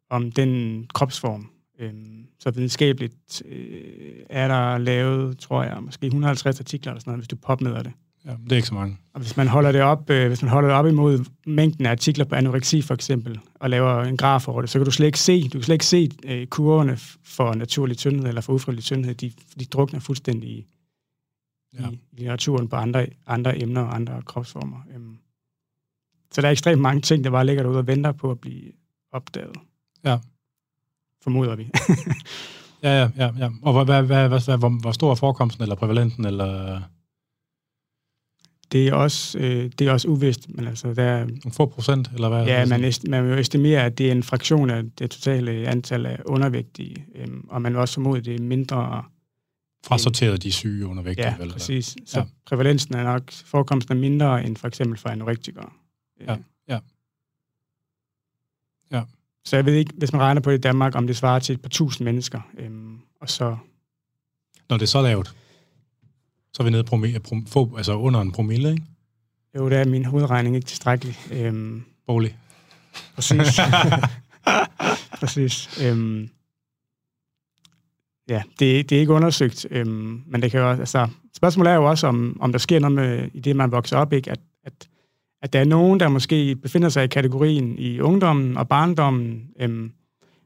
om 0.09 0.31
den 0.31 0.85
kropsform. 0.93 1.49
Øhm, 1.79 2.25
så 2.39 2.51
videnskabeligt 2.51 3.43
øh, 3.45 4.13
er 4.29 4.47
der 4.47 4.77
lavet, 4.77 5.39
tror 5.39 5.63
jeg, 5.63 5.77
måske 5.83 6.05
150 6.05 6.59
artikler 6.59 6.91
eller 6.91 6.99
sådan 6.99 7.11
noget, 7.11 7.19
hvis 7.19 7.27
du 7.27 7.35
popmeder 7.35 7.83
det. 7.83 7.91
ja, 8.25 8.31
det 8.43 8.51
er 8.51 8.55
ikke 8.55 8.67
så 8.67 8.73
mange. 8.73 8.97
Og 9.13 9.21
hvis 9.21 9.37
man 9.37 9.47
holder 9.47 9.71
det 9.71 9.81
op, 9.81 10.09
øh, 10.09 10.27
hvis 10.27 10.41
man 10.41 10.51
holder 10.51 10.69
det 10.69 10.77
op 10.77 10.87
imod 10.87 11.25
mængden 11.45 11.85
af 11.85 11.91
artikler 11.91 12.25
på 12.25 12.35
anoreksi 12.35 12.81
for 12.81 12.93
eksempel, 12.93 13.39
og 13.55 13.69
laver 13.69 14.03
en 14.03 14.17
graf 14.17 14.47
over 14.47 14.61
det, 14.61 14.69
så 14.69 14.79
kan 14.79 14.85
du 14.85 14.91
slet 14.91 15.05
ikke 15.05 15.19
se, 15.19 15.43
du 15.43 15.49
kan 15.49 15.63
slet 15.63 15.75
ikke 15.75 15.85
se 15.85 16.09
øh, 16.25 16.47
kurverne 16.47 16.97
for 17.23 17.53
naturlig 17.53 17.97
tyndhed 17.97 18.27
eller 18.27 18.41
for 18.41 18.53
ufrivillig 18.53 18.83
tyndhed. 18.83 19.13
De, 19.15 19.31
de 19.59 19.65
drukner 19.65 19.99
fuldstændig 19.99 20.49
i, 20.49 20.65
Ja. 21.73 21.81
ja. 21.83 21.89
i 21.89 22.15
litteraturen 22.17 22.67
på 22.67 22.75
andre, 22.75 23.07
andre 23.27 23.61
emner 23.61 23.81
og 23.81 23.95
andre 23.95 24.21
kropsformer. 24.25 24.77
Øhm, 24.95 25.17
så 26.35 26.41
der 26.41 26.47
er 26.47 26.51
ekstremt 26.51 26.81
mange 26.81 27.01
ting, 27.01 27.23
der 27.23 27.29
bare 27.29 27.45
ligger 27.45 27.63
derude 27.63 27.77
og 27.79 27.87
venter 27.87 28.11
på 28.11 28.31
at 28.31 28.39
blive 28.39 28.71
opdaget. 29.11 29.55
Ja. 30.03 30.17
Formoder 31.23 31.55
vi. 31.55 31.67
Ja, 32.83 33.01
ja, 33.01 33.09
ja. 33.17 33.31
ja. 33.39 33.49
Og 33.61 33.73
hvad, 33.73 33.85
hvad, 33.85 34.03
hvad, 34.03 34.27
hvad, 34.29 34.45
hvad, 34.45 34.57
hvor, 34.57 34.69
hvor 34.81 34.91
stor 34.91 35.11
er 35.11 35.15
forekomsten, 35.15 35.63
eller 35.63 35.75
prævalenten, 35.75 36.25
eller 36.25 36.81
det, 38.71 38.87
er 38.87 38.93
også, 38.93 39.39
øh, 39.39 39.71
det 39.79 39.87
er 39.87 39.91
også 39.91 40.07
uvist, 40.07 40.49
men 40.49 40.67
altså, 40.67 40.93
der, 40.93 41.03
er- 41.03 41.25
nogle 41.25 41.51
få 41.51 41.65
procent, 41.65 42.09
eller 42.13 42.29
hvad? 42.29 42.45
Ja, 42.45 42.65
man, 42.65 42.83
est- 42.85 43.09
man 43.09 43.23
vil 43.23 43.31
jo 43.31 43.37
estimere, 43.37 43.83
at 43.83 43.97
det 43.97 44.07
er 44.07 44.11
en 44.11 44.23
fraktion 44.23 44.69
af 44.69 44.83
det 44.99 45.11
totale 45.11 45.51
antal 45.51 46.05
af 46.05 46.19
undervægtige, 46.25 47.05
øhm, 47.15 47.45
og 47.49 47.61
man 47.61 47.71
vil 47.73 47.79
også 47.81 47.93
formode, 47.93 48.17
at 48.19 48.25
det 48.25 48.35
er 48.35 48.39
mindre... 48.43 49.03
Frasorteret 49.87 50.43
de 50.43 50.51
syge 50.51 50.87
undervægtige, 50.87 51.27
Ja, 51.27 51.35
vel? 51.39 51.51
præcis. 51.51 51.85
Så 51.85 51.95
Ja. 52.15 52.19
ja. 52.19 52.25
prævalensen 52.45 52.95
er 52.95 53.03
nok, 53.03 53.31
forekomsten 53.31 53.97
er 53.97 54.01
mindre 54.01 54.45
end 54.45 54.57
for 54.57 54.67
eksempel 54.67 54.97
for 54.99 55.09
anorektikere. 55.09 55.69
Øh, 56.21 56.27
Ja, 56.27 56.37
ja. 56.67 56.79
Ja. 58.91 59.03
Så 59.45 59.55
jeg 59.55 59.65
ved 59.65 59.73
ikke, 59.73 59.93
hvis 59.97 60.11
man 60.13 60.21
regner 60.21 60.41
på 60.41 60.51
det 60.51 60.57
i 60.57 60.61
Danmark, 60.61 60.95
om 60.95 61.07
det 61.07 61.17
svarer 61.17 61.39
til 61.39 61.53
et 61.53 61.61
par 61.61 61.69
tusind 61.69 62.05
mennesker, 62.05 62.41
øhm, 62.57 62.99
og 63.21 63.29
så... 63.29 63.57
Når 64.69 64.77
det 64.77 64.83
er 64.83 64.87
så 64.87 65.01
lavt, 65.01 65.35
så 66.53 66.63
er 66.63 66.63
vi 66.63 66.69
nede 66.69 66.83
på 66.83 66.95
promi- 66.95 67.17
prom- 67.19 67.47
få, 67.47 67.77
altså 67.77 67.93
under 67.97 68.21
en 68.21 68.31
promille, 68.31 68.69
ikke? 68.71 68.83
Jo, 69.55 69.69
der 69.69 69.79
er 69.79 69.85
min 69.85 70.05
hovedregning 70.05 70.55
ikke 70.55 70.67
tilstrækkelig. 70.67 71.17
Øhm, 71.31 71.83
Bolig. 72.07 72.37
Præcis. 73.15 73.47
Præcis. 75.19 75.81
Øhm, 75.83 76.29
ja, 78.29 78.43
det, 78.59 78.89
det 78.89 78.95
er 78.95 78.99
ikke 78.99 79.13
undersøgt, 79.13 79.65
øhm, 79.71 80.23
men 80.27 80.41
det 80.41 80.51
kan 80.51 80.59
jo 80.59 80.69
også, 80.69 80.81
altså, 80.81 81.07
spørgsmålet 81.35 81.71
er 81.71 81.75
jo 81.75 81.89
også, 81.89 82.07
om, 82.07 82.37
om 82.41 82.51
der 82.51 82.59
sker 82.59 82.79
noget 82.79 82.95
med, 82.95 83.29
i 83.33 83.39
det, 83.39 83.55
man 83.55 83.71
vokser 83.71 83.97
op, 83.97 84.13
ikke? 84.13 84.31
At, 84.31 84.39
at, 84.63 84.89
at 85.45 85.53
der 85.53 85.59
er 85.59 85.65
nogen, 85.65 85.99
der 85.99 86.07
måske 86.07 86.55
befinder 86.55 86.89
sig 86.89 87.03
i 87.03 87.07
kategorien 87.07 87.79
i 87.79 87.99
ungdommen 87.99 88.57
og 88.57 88.67
barndommen, 88.67 89.49
øhm, 89.59 89.91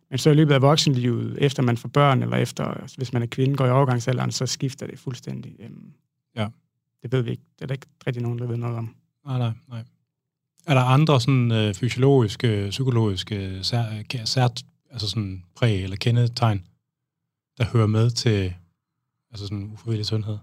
men 0.10 0.18
så 0.18 0.30
i 0.30 0.34
løbet 0.34 0.54
af 0.54 0.62
voksenlivet, 0.62 1.38
efter 1.42 1.64
man 1.64 1.78
får 1.78 1.90
børn, 1.90 2.24
eller 2.24 2.38
efter, 2.38 2.88
hvis 2.98 3.14
man 3.14 3.22
er 3.22 3.28
kvinde, 3.28 3.56
går 3.56 3.66
i 3.66 3.70
overgangsalderen, 3.70 4.32
så 4.32 4.46
skifter 4.46 4.88
det 4.88 5.00
fuldstændig. 5.00 5.56
Øhm, 5.60 5.94
Ja. 6.36 6.48
Det 7.04 7.12
ved 7.12 7.22
vi 7.22 7.32
ikke. 7.32 7.44
Det 7.56 7.62
er 7.62 7.66
der 7.68 7.74
ikke 7.74 7.88
rigtig 8.08 8.24
nogen, 8.24 8.40
der 8.40 8.48
ved 8.48 8.58
noget 8.58 8.78
om. 8.78 8.96
Nej, 9.26 9.38
nej, 9.38 9.52
nej. 9.68 9.84
Er 10.68 10.74
der 10.74 10.82
andre 10.82 11.22
sådan 11.22 11.52
øh, 11.52 11.74
fysiologiske, 11.74 12.68
psykologiske, 12.70 13.64
sær, 13.64 13.84
øh, 14.16 14.26
sær, 14.26 14.48
altså 14.92 15.10
sådan 15.10 15.44
præg 15.56 15.84
eller 15.84 15.98
kendetegn, 15.98 16.68
der 17.58 17.66
hører 17.66 17.88
med 17.88 18.10
til 18.10 18.54
altså 19.32 19.48
sådan 19.48 19.70
ufrivillig 19.74 20.06
sundhed? 20.06 20.38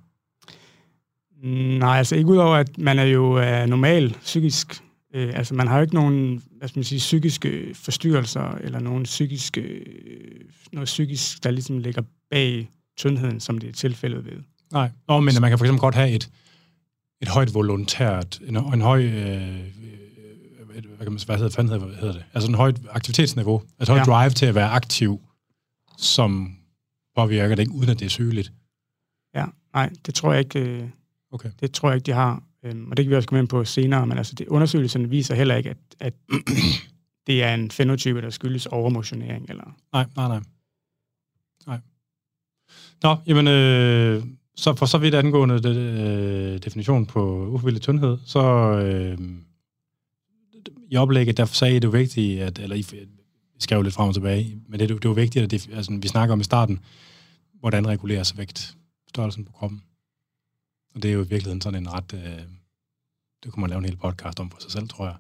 Nej, 1.42 1.99
altså 1.99 2.16
ikke 2.16 2.29
udover, 2.29 2.57
at 2.57 2.79
man 2.79 2.99
er 2.99 3.05
jo 3.05 3.38
øh, 3.38 3.66
normal 3.66 4.16
psykisk. 4.20 4.83
Øh, 5.14 5.33
altså 5.35 5.55
man 5.55 5.68
har 5.68 5.77
jo 5.77 5.83
ikke 5.83 5.94
nogen, 5.94 6.42
hvad 6.59 6.68
skal 6.68 6.79
man 6.79 6.85
sige, 6.85 6.99
psykiske 6.99 7.75
forstyrrelser, 7.75 8.59
eller 8.61 8.81
nogen 8.81 9.03
psykiske, 9.03 9.61
øh, 9.61 10.40
noget 10.72 10.87
psykisk, 10.87 11.44
der 11.44 11.51
ligesom 11.51 11.79
ligger 11.79 12.03
bag 12.31 12.70
tyndheden, 12.96 13.40
som 13.40 13.59
det 13.59 13.68
er 13.68 13.72
tilfældet 13.72 14.25
ved. 14.25 14.42
Nej. 14.72 14.90
Nå, 15.09 15.20
men 15.20 15.35
man 15.40 15.51
kan 15.51 15.59
for 15.59 15.64
eksempel 15.64 15.81
godt 15.81 15.94
have 15.94 16.11
et, 16.11 16.31
et 17.22 17.29
højt 17.29 17.55
volontært, 17.55 18.40
en, 18.46 18.57
en 18.57 18.81
høj, 18.81 19.03
øh, 19.03 19.14
øh, 19.14 19.64
hvad, 20.96 21.07
kan 21.07 21.12
man, 21.12 21.20
hvad 21.27 21.37
hedder, 21.37 21.51
fanden 21.51 21.72
hedder, 21.72 21.87
hvad 21.87 21.96
hedder 21.96 22.14
det? 22.14 22.25
Altså 22.35 22.49
en 22.49 22.55
højt 22.55 22.81
aktivitetsniveau, 22.90 23.62
et 23.81 23.88
højt 23.88 24.07
ja. 24.07 24.12
Drive 24.12 24.31
til 24.31 24.46
at 24.46 24.55
være 24.55 24.70
aktiv, 24.70 25.20
som 25.99 26.57
påvirker 27.16 27.55
det 27.55 27.62
ikke, 27.62 27.72
uden 27.72 27.90
at 27.90 27.99
det 27.99 28.07
er 28.07 28.11
sygeligt. 28.11 28.53
Ja, 29.35 29.44
nej, 29.75 29.90
det 30.07 30.14
tror 30.14 30.33
jeg 30.33 30.40
ikke, 30.40 30.90
Okay. 31.37 31.51
det 31.61 31.72
tror 31.72 31.88
jeg 31.88 31.96
ikke, 31.96 32.07
de 32.07 32.12
har. 32.12 32.42
Øhm, 32.62 32.90
og 32.90 32.96
det 32.96 33.05
kan 33.05 33.11
vi 33.11 33.16
også 33.16 33.29
komme 33.29 33.40
ind 33.40 33.49
på 33.49 33.64
senere, 33.64 34.07
men 34.07 34.18
altså 34.18 34.35
det, 34.35 34.49
undersøgelserne 34.49 35.09
viser 35.09 35.35
heller 35.35 35.57
ikke, 35.57 35.70
at, 35.70 35.77
at 36.01 36.14
det 37.27 37.42
er 37.42 37.55
en 37.55 37.70
fenotype, 37.70 38.22
der 38.22 38.31
skyldes 38.31 38.66
overmotionering. 38.66 39.46
Eller... 39.49 39.77
Nej, 39.92 40.07
nej, 40.16 40.29
nej. 40.29 40.40
Nej. 41.66 41.79
Nå, 43.03 43.16
jamen, 43.27 43.49
øh, 43.49 44.25
så 44.57 44.75
for 44.75 44.87
så 44.87 44.99
vidt 44.99 45.14
angående 45.14 45.62
det, 45.62 45.77
øh, 45.77 46.59
definition 46.59 47.07
på 47.07 47.46
ufrivillig 47.46 47.83
tyndhed, 47.83 48.18
så 48.27 48.42
øh, 48.79 49.18
i 50.90 50.96
oplægget, 50.96 51.37
der 51.37 51.44
sagde 51.44 51.77
I 51.77 51.79
det 51.79 51.92
vigtigt, 51.92 52.42
at, 52.42 52.59
eller 52.59 52.77
I 52.77 52.85
vi 53.55 53.61
skrev 53.61 53.83
lidt 53.83 53.94
frem 53.94 54.09
og 54.09 54.14
tilbage, 54.14 54.59
men 54.68 54.81
det, 54.81 54.88
det 54.88 55.09
var 55.09 55.14
vigtigt, 55.14 55.42
at 55.42 55.51
det, 55.51 55.68
altså, 55.72 55.99
vi 56.03 56.09
snakker 56.09 56.33
om 56.33 56.40
i 56.40 56.44
starten, 56.44 56.79
hvordan 57.61 57.87
reguleres 57.88 58.38
vægt, 58.38 58.77
størrelsen 59.09 59.44
på 59.44 59.53
kroppen. 59.53 59.83
Og 60.96 61.02
det 61.02 61.09
er 61.09 61.12
jo 61.12 61.18
i 61.20 61.28
virkeligheden 61.28 61.61
sådan 61.61 61.82
en 61.82 61.92
ret, 61.92 62.12
øh, 62.14 62.42
det 63.44 63.52
kunne 63.52 63.61
man 63.61 63.70
lave 63.70 63.78
en 63.78 63.85
hel 63.85 63.96
podcast 63.96 64.40
om 64.40 64.50
for 64.50 64.61
sig 64.61 64.70
selv, 64.70 64.88
tror 64.88 65.04
jeg. 65.04 65.16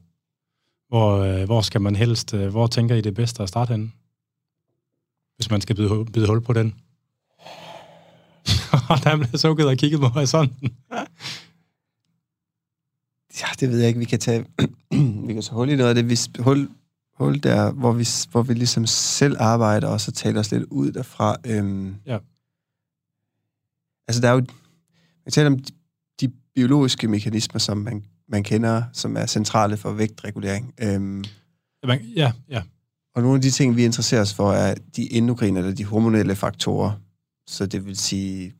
Hvor, 0.88 1.18
øh, 1.18 1.44
hvor 1.44 1.60
skal 1.60 1.80
man 1.80 1.96
helst, 1.96 2.34
øh, 2.34 2.48
hvor 2.48 2.66
tænker 2.66 2.94
I 2.94 3.00
det 3.00 3.10
er 3.10 3.14
bedst 3.14 3.40
at 3.40 3.48
starte 3.48 3.70
henne? 3.70 3.90
Hvis 5.36 5.50
man 5.50 5.60
skal 5.60 5.76
bide, 5.76 6.04
bide 6.12 6.26
hul 6.26 6.40
på 6.40 6.52
den. 6.52 6.74
der 9.04 9.16
blev 9.16 9.38
sukket 9.38 9.66
og 9.66 9.76
kigget 9.76 10.00
på 10.00 10.06
horisonten. 10.06 10.76
Ja, 13.40 13.46
det 13.60 13.68
ved 13.68 13.78
jeg 13.78 13.88
ikke. 13.88 13.98
Vi 13.98 14.04
kan 14.04 14.18
tage, 14.18 14.40
vi 15.26 15.32
kan 15.34 15.42
tage 15.42 15.54
hul 15.54 15.68
i 15.68 15.76
noget 15.76 15.88
af 15.88 15.94
det. 15.94 16.08
Vi, 16.08 16.42
hul, 16.42 16.68
hul 17.14 17.42
der, 17.42 17.72
hvor 17.72 17.92
vi, 17.92 18.06
hvor 18.30 18.42
vi 18.42 18.54
ligesom 18.54 18.86
selv 18.86 19.36
arbejder, 19.40 19.88
og 19.88 20.00
så 20.00 20.12
taler 20.12 20.40
os 20.40 20.50
lidt 20.50 20.62
ud 20.62 20.92
derfra. 20.92 21.36
Øhm, 21.46 21.96
Ja. 22.06 22.18
Altså, 24.08 24.22
der 24.22 24.28
er 24.28 24.32
jo... 24.32 24.46
Jeg 25.26 25.32
taler 25.32 25.50
om 25.50 25.58
de, 25.58 25.72
de 26.20 26.32
biologiske 26.54 27.08
mekanismer, 27.08 27.58
som 27.58 27.76
man, 27.76 28.04
man 28.28 28.42
kender, 28.42 28.82
som 28.92 29.16
er 29.16 29.26
centrale 29.26 29.76
for 29.76 29.92
vægtregulering. 29.92 30.74
Øhm, 30.80 31.24
ja, 32.16 32.32
ja. 32.48 32.62
og 33.14 33.22
nogle 33.22 33.36
af 33.36 33.42
de 33.42 33.50
ting, 33.50 33.76
vi 33.76 33.84
interesserer 33.84 34.20
os 34.20 34.34
for, 34.34 34.52
er 34.52 34.74
de 34.96 35.12
endokrine 35.12 35.58
eller 35.58 35.74
de 35.74 35.84
hormonelle 35.84 36.36
faktorer. 36.36 36.92
Så 37.46 37.66
det 37.66 37.86
vil 37.86 37.96
sige 37.96 38.54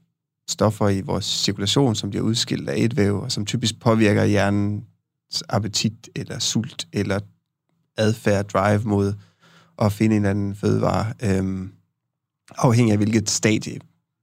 stoffer 0.49 0.89
i 0.89 1.01
vores 1.01 1.25
cirkulation, 1.25 1.95
som 1.95 2.11
bliver 2.11 2.25
udskilt 2.25 2.69
af 2.69 2.75
et 2.79 2.97
væv, 2.97 3.21
og 3.21 3.33
som 3.33 3.47
typisk 3.47 3.81
påvirker 3.81 4.25
hjernens 4.25 5.43
appetit 5.49 6.09
eller 6.15 6.39
sult 6.39 6.89
eller 6.93 7.21
adfærd, 7.97 8.49
drive 8.49 8.83
mod 8.85 9.15
at 9.79 9.93
finde 9.93 10.17
en 10.17 10.23
eller 10.23 10.31
anden 10.31 10.55
fødevare, 10.55 11.13
øhm, 11.23 11.73
afhængig 12.59 12.93
af 12.93 12.99
hvilket 12.99 13.31
stadie, 13.31 13.81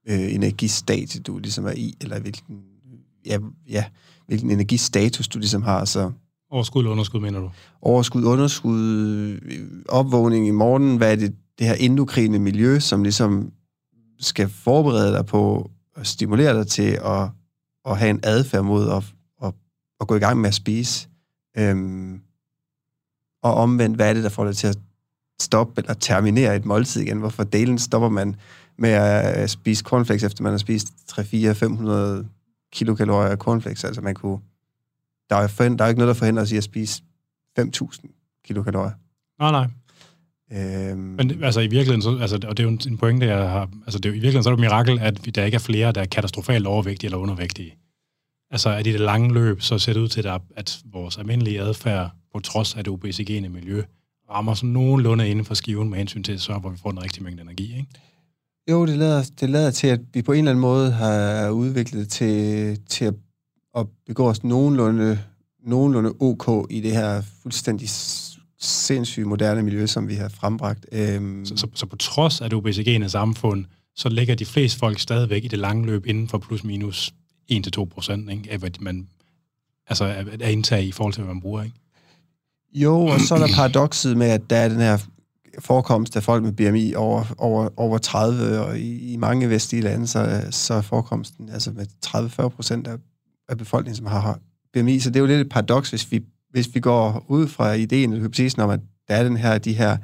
øh, 0.09 0.33
energistadie 0.33 1.21
du 1.21 1.37
ligesom 1.37 1.65
er 1.65 1.71
i, 1.71 1.95
eller 2.01 2.19
hvilken, 2.19 2.63
ja, 3.25 3.37
ja, 3.69 3.85
hvilken 4.27 4.51
energistatus 4.51 5.27
du 5.27 5.39
ligesom 5.39 5.61
har, 5.61 5.85
så 5.85 6.11
Overskud 6.53 6.85
underskud, 6.85 7.19
mener 7.19 7.39
du? 7.39 7.51
Overskud, 7.81 8.23
underskud, 8.23 9.39
opvågning 9.89 10.47
i 10.47 10.51
morgen, 10.51 10.97
hvad 10.97 11.11
er 11.11 11.15
det, 11.15 11.35
det 11.59 11.67
her 11.67 11.73
endokrine 11.73 12.39
miljø, 12.39 12.79
som 12.79 13.03
ligesom 13.03 13.51
skal 14.19 14.49
forberede 14.49 15.13
dig 15.13 15.25
på 15.25 15.71
at 15.95 16.07
stimulere 16.07 16.57
dig 16.57 16.67
til 16.67 16.99
at, 17.05 17.29
at 17.85 17.97
have 17.97 18.09
en 18.09 18.19
adfærd 18.23 18.63
mod 18.63 18.89
at, 18.89 19.03
at, 19.43 19.53
at 20.01 20.07
gå 20.07 20.15
i 20.15 20.19
gang 20.19 20.39
med 20.39 20.47
at 20.47 20.53
spise. 20.53 21.09
Øhm, 21.57 22.21
og 23.43 23.53
omvendt, 23.53 23.95
hvad 23.95 24.09
er 24.09 24.13
det, 24.13 24.23
der 24.23 24.29
får 24.29 24.45
dig 24.45 24.57
til 24.57 24.67
at 24.67 24.77
stoppe 25.41 25.81
eller 25.81 25.93
terminere 25.93 26.55
et 26.55 26.65
måltid 26.65 27.01
igen? 27.01 27.19
Hvorfor 27.19 27.43
delen 27.43 27.77
stopper 27.77 28.09
man 28.09 28.35
med 28.83 28.91
at 28.91 29.49
spise 29.49 29.83
cornflakes, 29.83 30.23
efter 30.23 30.43
man 30.43 30.53
har 30.53 30.57
spist 30.57 30.87
3-4-500 31.11 32.25
kilokalorier 32.73 33.31
af 33.31 33.37
cornflakes? 33.37 33.83
Altså 33.83 34.01
man 34.01 34.13
kunne... 34.13 34.39
Der 35.29 35.35
er, 35.35 35.47
for, 35.47 35.63
der 35.63 35.83
er 35.83 35.87
ikke 35.87 35.99
noget, 35.99 36.15
der 36.15 36.19
forhindrer 36.19 36.43
os 36.43 36.51
i 36.51 36.57
at 36.57 36.63
spise 36.63 37.03
5.000 37.59 38.41
kilokalorier. 38.45 38.91
Nej, 39.39 39.51
nej. 39.51 39.67
Øhm, 40.51 40.99
Men 40.99 41.43
altså 41.43 41.59
i 41.59 41.67
virkeligheden, 41.67 42.01
så, 42.01 42.17
altså, 42.21 42.35
og 42.35 42.57
det 42.57 42.59
er 42.59 42.63
jo 42.63 42.69
en, 42.69 42.81
en 42.87 42.97
pointe, 42.97 43.25
jeg 43.25 43.49
har, 43.49 43.69
altså 43.85 43.99
det 43.99 44.05
er 44.05 44.09
jo, 44.09 44.13
i 44.13 44.19
virkeligheden 44.19 44.43
så 44.43 44.49
er 44.49 44.55
det 44.55 44.63
et 44.63 44.69
mirakel, 44.69 44.99
at 44.99 45.35
der 45.35 45.45
ikke 45.45 45.55
er 45.55 45.59
flere, 45.59 45.91
der 45.91 46.01
er 46.01 46.05
katastrofalt 46.05 46.67
overvægtige 46.67 47.07
eller 47.07 47.17
undervægtige. 47.17 47.75
Altså 48.51 48.69
at 48.69 48.87
i 48.87 48.91
det 48.91 48.99
lange 48.99 49.33
løb, 49.33 49.61
så 49.61 49.77
ser 49.77 49.93
det 49.93 49.99
ud 49.99 50.07
til, 50.07 50.27
at, 50.27 50.41
at 50.55 50.79
vores 50.85 51.17
almindelige 51.17 51.61
adfærd, 51.61 52.11
på 52.33 52.39
trods 52.39 52.75
af 52.75 52.83
det 52.83 52.93
obesogene 52.93 53.49
miljø, 53.49 53.83
rammer 54.29 54.53
sådan 54.53 54.69
nogenlunde 54.69 55.29
inden 55.29 55.45
for 55.45 55.53
skiven 55.53 55.89
med 55.89 55.97
hensyn 55.97 56.23
til, 56.23 56.39
så 56.39 56.57
hvor 56.57 56.69
vi 56.69 56.77
får 56.77 56.89
den 56.89 57.03
rigtige 57.03 57.23
mængde 57.23 57.41
energi. 57.41 57.77
Ikke? 57.77 57.87
Jo, 58.71 58.85
det 58.85 58.97
lader, 58.97 59.23
det 59.39 59.49
lader 59.49 59.71
til, 59.71 59.87
at 59.87 59.99
vi 60.13 60.21
på 60.21 60.31
en 60.31 60.37
eller 60.39 60.51
anden 60.51 60.61
måde 60.61 60.91
har 60.91 61.49
udviklet 61.49 62.09
til, 62.09 62.79
til 62.89 63.05
at, 63.05 63.13
at 63.77 63.85
begå 64.07 64.29
os 64.29 64.43
nogenlunde, 64.43 65.19
nogenlunde 65.65 66.13
ok 66.19 66.67
i 66.69 66.81
det 66.81 66.91
her 66.91 67.21
fuldstændig 67.41 67.89
s- 67.89 68.39
sindssygt 68.59 69.27
moderne 69.27 69.63
miljø, 69.63 69.87
som 69.87 70.07
vi 70.07 70.13
har 70.15 70.29
frembragt. 70.29 70.85
Øhm, 70.91 71.45
Så, 71.45 71.57
så, 71.57 71.67
så 71.73 71.85
på 71.85 71.95
trods 71.95 72.41
af 72.41 72.49
det 72.49 72.57
obesogene 72.57 73.09
samfund, 73.09 73.65
så 73.95 74.09
ligger 74.09 74.35
de 74.35 74.45
fleste 74.45 74.79
folk 74.79 74.99
stadigvæk 74.99 75.43
i 75.43 75.47
det 75.47 75.59
lange 75.59 75.85
løb 75.85 76.05
inden 76.05 76.27
for 76.29 76.37
plus 76.37 76.63
minus 76.63 77.13
1-2 77.51 77.85
procent 77.85 78.29
af, 78.49 78.57
hvad 78.57 78.69
man 78.79 79.07
altså 79.87 80.05
er, 80.41 80.47
indtaget 80.47 80.83
i 80.83 80.91
forhold 80.91 81.13
til, 81.13 81.23
hvad 81.23 81.33
man 81.33 81.41
bruger. 81.41 81.63
Ikke? 81.63 81.75
Jo, 82.73 83.05
og 83.05 83.19
så 83.21 83.35
er 83.35 83.39
der 83.39 83.55
paradokset 83.55 84.17
med, 84.17 84.27
at 84.27 84.49
der 84.49 84.55
er 84.55 84.69
den 84.69 84.79
her 84.79 84.97
forekomst 85.59 86.15
af 86.15 86.23
folk 86.23 86.43
med 86.43 86.51
BMI 86.51 86.93
over, 86.93 87.23
over, 87.37 87.69
over 87.77 87.97
30, 87.97 88.59
og 88.59 88.79
i, 88.79 89.13
i 89.13 89.17
mange 89.17 89.49
vestlige 89.49 89.81
lande, 89.81 90.07
så, 90.07 90.47
så 90.51 90.73
er 90.73 90.81
forekomsten 90.81 91.49
altså 91.49 91.71
med 91.71 91.85
30-40 92.05 92.47
procent 92.47 92.87
af, 92.87 92.95
af 93.49 93.57
befolkningen, 93.57 93.95
som 93.95 94.05
har 94.05 94.39
BMI. 94.73 94.99
Så 94.99 95.09
det 95.09 95.15
er 95.15 95.19
jo 95.19 95.25
lidt 95.25 95.41
et 95.41 95.49
paradoks, 95.49 95.89
hvis 95.89 96.11
vi, 96.11 96.23
hvis 96.49 96.75
vi 96.75 96.79
går 96.79 97.25
ud 97.27 97.47
fra 97.47 97.73
ideen, 97.73 98.13
eller 98.13 98.23
hypotesen 98.23 98.61
om, 98.61 98.69
at 98.69 98.79
der 99.07 99.15
er 99.15 99.23
den 99.23 99.37
her, 99.37 99.57
de 99.57 99.73
her 99.73 99.97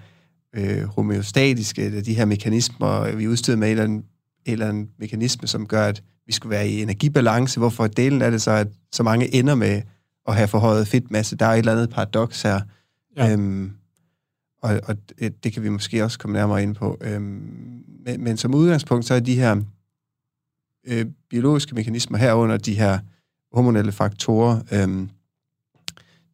øh, 0.55 0.83
homeostatiske, 0.83 1.81
eller 1.81 2.01
de 2.01 2.13
her 2.13 2.25
mekanismer, 2.25 3.11
vi 3.15 3.23
er 3.23 3.29
udstyret 3.29 3.59
med 3.59 3.67
en 3.67 3.71
eller, 3.71 3.83
anden, 3.83 4.03
en 4.45 4.53
eller 4.53 4.67
anden 4.67 4.89
mekanisme, 4.99 5.47
som 5.47 5.67
gør, 5.67 5.85
at 5.85 6.03
vi 6.25 6.33
skulle 6.33 6.51
være 6.51 6.69
i 6.69 6.81
energibalance. 6.81 7.59
Hvorfor 7.59 7.87
delen 7.87 8.21
er 8.21 8.29
det 8.29 8.41
så, 8.41 8.51
at 8.51 8.67
så 8.91 9.03
mange 9.03 9.35
ender 9.35 9.55
med 9.55 9.81
at 10.27 10.35
have 10.35 10.47
forhøjet 10.47 10.87
fedtmasse? 10.87 11.35
Der 11.35 11.45
er 11.45 11.53
et 11.53 11.59
eller 11.59 11.71
andet 11.71 11.89
paradoks 11.89 12.41
her. 12.41 12.61
Ja. 13.17 13.31
Øhm, 13.31 13.71
og, 14.61 14.79
og 14.83 14.97
det, 15.19 15.43
det 15.43 15.53
kan 15.53 15.63
vi 15.63 15.69
måske 15.69 16.03
også 16.03 16.19
komme 16.19 16.33
nærmere 16.37 16.63
ind 16.63 16.75
på. 16.75 16.97
Øhm, 17.01 17.83
men, 18.05 18.23
men 18.23 18.37
som 18.37 18.55
udgangspunkt, 18.55 19.05
så 19.05 19.13
er 19.13 19.19
de 19.19 19.35
her 19.35 19.61
øh, 20.87 21.05
biologiske 21.29 21.75
mekanismer 21.75 22.17
herunder 22.17 22.57
de 22.57 22.73
her 22.73 22.99
hormonelle 23.53 23.91
faktorer, 23.91 24.61
øhm, 24.71 25.09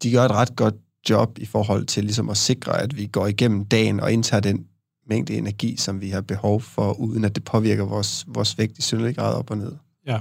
de 0.03 0.11
gør 0.11 0.21
et 0.21 0.31
ret 0.31 0.55
godt 0.55 0.75
job 1.09 1.37
i 1.39 1.45
forhold 1.45 1.85
til 1.85 2.03
ligesom 2.03 2.29
at 2.29 2.37
sikre, 2.37 2.81
at 2.81 2.97
vi 2.97 3.05
går 3.05 3.27
igennem 3.27 3.65
dagen 3.65 3.99
og 3.99 4.13
indtager 4.13 4.41
den 4.41 4.67
mængde 5.09 5.33
energi, 5.33 5.77
som 5.77 6.01
vi 6.01 6.09
har 6.09 6.21
behov 6.21 6.61
for, 6.61 6.93
uden 6.93 7.25
at 7.25 7.35
det 7.35 7.43
påvirker 7.43 7.83
vores, 7.83 8.25
vores 8.27 8.57
vægt 8.57 8.77
i 8.77 8.81
synderlig 8.81 9.15
grad 9.15 9.33
op 9.33 9.51
og 9.51 9.57
ned. 9.57 9.71
Ja. 10.07 10.19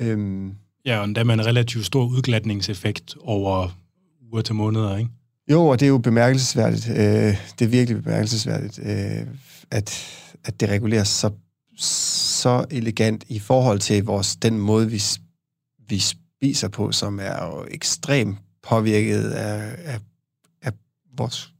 Øhm, 0.00 0.54
Ja, 0.84 0.98
og 0.98 1.04
endda 1.04 1.24
med 1.24 1.34
en 1.34 1.46
relativt 1.46 1.86
stor 1.86 2.06
udglatningseffekt 2.06 3.16
over 3.20 3.68
uger 4.32 4.42
til 4.42 4.54
måneder, 4.54 4.96
ikke? 4.96 5.10
Jo, 5.50 5.66
og 5.66 5.80
det 5.80 5.86
er 5.86 5.90
jo 5.90 5.98
bemærkelsesværdigt. 5.98 6.88
Øh, 6.90 6.96
det 7.58 7.64
er 7.64 7.66
virkelig 7.66 8.02
bemærkelsesværdigt, 8.02 8.78
øh, 8.82 9.26
at, 9.70 10.06
at 10.44 10.60
det 10.60 10.68
reguleres 10.68 11.08
så, 11.08 11.30
så 11.76 12.64
elegant 12.70 13.24
i 13.28 13.38
forhold 13.38 13.78
til 13.78 14.04
vores, 14.04 14.36
den 14.36 14.58
måde, 14.58 14.90
vi, 14.90 15.02
vi 15.88 15.98
spiser 15.98 16.68
på, 16.68 16.92
som 16.92 17.18
er 17.22 17.46
jo 17.46 17.66
ekstremt 17.70 18.38
påvirket 18.62 19.30
af, 19.30 19.76
af, 19.84 20.00
af 20.62 20.72
vores, 21.16 21.52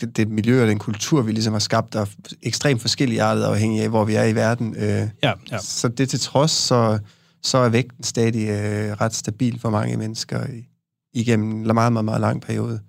det, 0.00 0.16
det 0.16 0.28
miljø 0.28 0.62
og 0.62 0.68
den 0.68 0.78
kultur, 0.78 1.22
vi 1.22 1.32
ligesom 1.32 1.52
har 1.52 1.60
skabt, 1.60 1.92
der 1.92 2.00
er 2.00 2.06
ekstremt 2.42 2.80
forskellige 2.80 3.22
artet 3.22 3.42
afhængig 3.42 3.82
af, 3.82 3.88
hvor 3.88 4.04
vi 4.04 4.14
er 4.14 4.24
i 4.24 4.34
verden. 4.34 4.76
Øh, 4.76 5.08
Ja, 5.22 5.32
ja. 5.50 5.58
Så 5.58 5.88
det 5.88 6.08
til 6.08 6.20
trods, 6.20 6.50
så, 6.50 6.98
så 7.42 7.58
er 7.58 7.68
vægten 7.68 8.04
stadig 8.04 8.48
øh, 8.48 8.92
ret 8.92 9.14
stabil 9.14 9.60
for 9.60 9.70
mange 9.70 9.96
mennesker 9.96 10.46
i, 10.46 10.68
igennem 11.12 11.52
en 11.52 11.74
meget, 11.74 11.92
meget, 11.92 12.04
meget 12.04 12.20
lang 12.20 12.42
periode. 12.42 12.80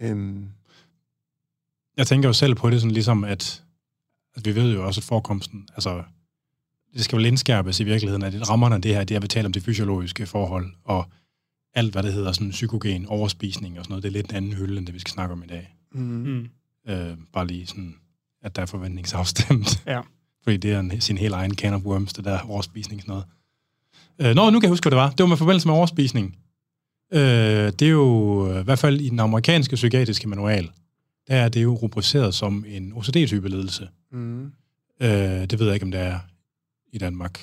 Øhm, 0.00 0.48
Jeg 1.96 2.06
tænker 2.06 2.28
jo 2.28 2.32
selv 2.32 2.54
på 2.54 2.70
det 2.70 2.80
sådan 2.80 2.94
ligesom, 2.94 3.24
at, 3.24 3.62
at 4.34 4.44
vi 4.46 4.54
ved 4.54 4.72
jo 4.74 4.86
også, 4.86 5.00
at 5.00 5.04
forekomsten, 5.04 5.68
altså, 5.74 6.02
det 6.94 7.04
skal 7.04 7.18
vel 7.18 7.26
indskærpes 7.26 7.80
i 7.80 7.84
virkeligheden, 7.84 8.22
at 8.22 8.50
rammerne 8.50 8.74
af 8.74 8.82
det 8.82 8.94
her, 8.94 9.04
det 9.04 9.16
er 9.16 9.20
at 9.20 9.30
tale 9.30 9.46
om 9.46 9.52
det 9.52 9.62
fysiologiske 9.62 10.26
forhold, 10.26 10.72
og 10.84 11.10
alt, 11.74 11.92
hvad 11.92 12.02
det 12.02 12.12
hedder, 12.12 12.32
sådan 12.32 12.50
psykogen, 12.50 13.06
overspisning 13.06 13.78
og 13.78 13.84
sådan 13.84 13.92
noget, 13.92 14.02
det 14.02 14.08
er 14.08 14.12
lidt 14.12 14.30
en 14.30 14.36
anden 14.36 14.52
hylde, 14.52 14.78
end 14.78 14.86
det, 14.86 14.94
vi 14.94 14.98
skal 14.98 15.12
snakke 15.12 15.32
om 15.32 15.42
i 15.42 15.46
dag. 15.46 15.76
mm. 15.92 16.00
Mm. 16.00 16.48
Øh, 16.92 17.16
bare 17.32 17.46
lige 17.46 17.66
sådan, 17.66 17.94
at 18.42 18.56
der 18.56 18.62
er 18.62 18.66
forventningsafstemt. 18.66 19.82
Ja. 19.86 20.00
Fordi 20.42 20.56
det 20.56 20.72
er 20.72 20.80
en, 20.80 21.00
sin 21.00 21.18
helt 21.18 21.34
egen 21.34 21.54
can 21.54 21.74
of 21.74 21.82
worms, 21.82 22.12
det 22.12 22.24
der 22.24 22.38
overspisning 22.40 23.00
sådan 23.02 23.12
noget. 23.12 23.24
Øh, 24.18 24.34
nå, 24.34 24.50
nu 24.50 24.60
kan 24.60 24.66
jeg 24.66 24.70
huske, 24.72 24.84
hvad 24.84 24.90
det 24.90 24.96
var. 24.98 25.10
Det 25.10 25.20
var 25.20 25.26
med 25.26 25.36
forbindelse 25.36 25.68
med 25.68 25.74
overspisning. 25.74 26.38
Øh, 27.12 27.20
det 27.72 27.82
er 27.82 27.88
jo, 27.90 28.48
øh, 28.52 28.60
i 28.60 28.64
hvert 28.64 28.78
fald 28.78 29.00
i 29.00 29.08
den 29.08 29.20
amerikanske 29.20 29.76
psykiatriske 29.76 30.28
manual, 30.28 30.70
der 31.28 31.34
er 31.36 31.48
det 31.48 31.62
jo 31.62 31.74
rubriceret 31.74 32.34
som 32.34 32.64
en 32.68 32.92
OCD-type 32.96 33.48
ledelse. 33.48 33.88
Mm. 34.12 34.44
Øh, 35.02 35.10
det 35.10 35.58
ved 35.58 35.66
jeg 35.66 35.74
ikke, 35.74 35.84
om 35.84 35.90
det 35.90 36.00
er 36.00 36.18
i 36.92 36.98
Danmark. 36.98 37.40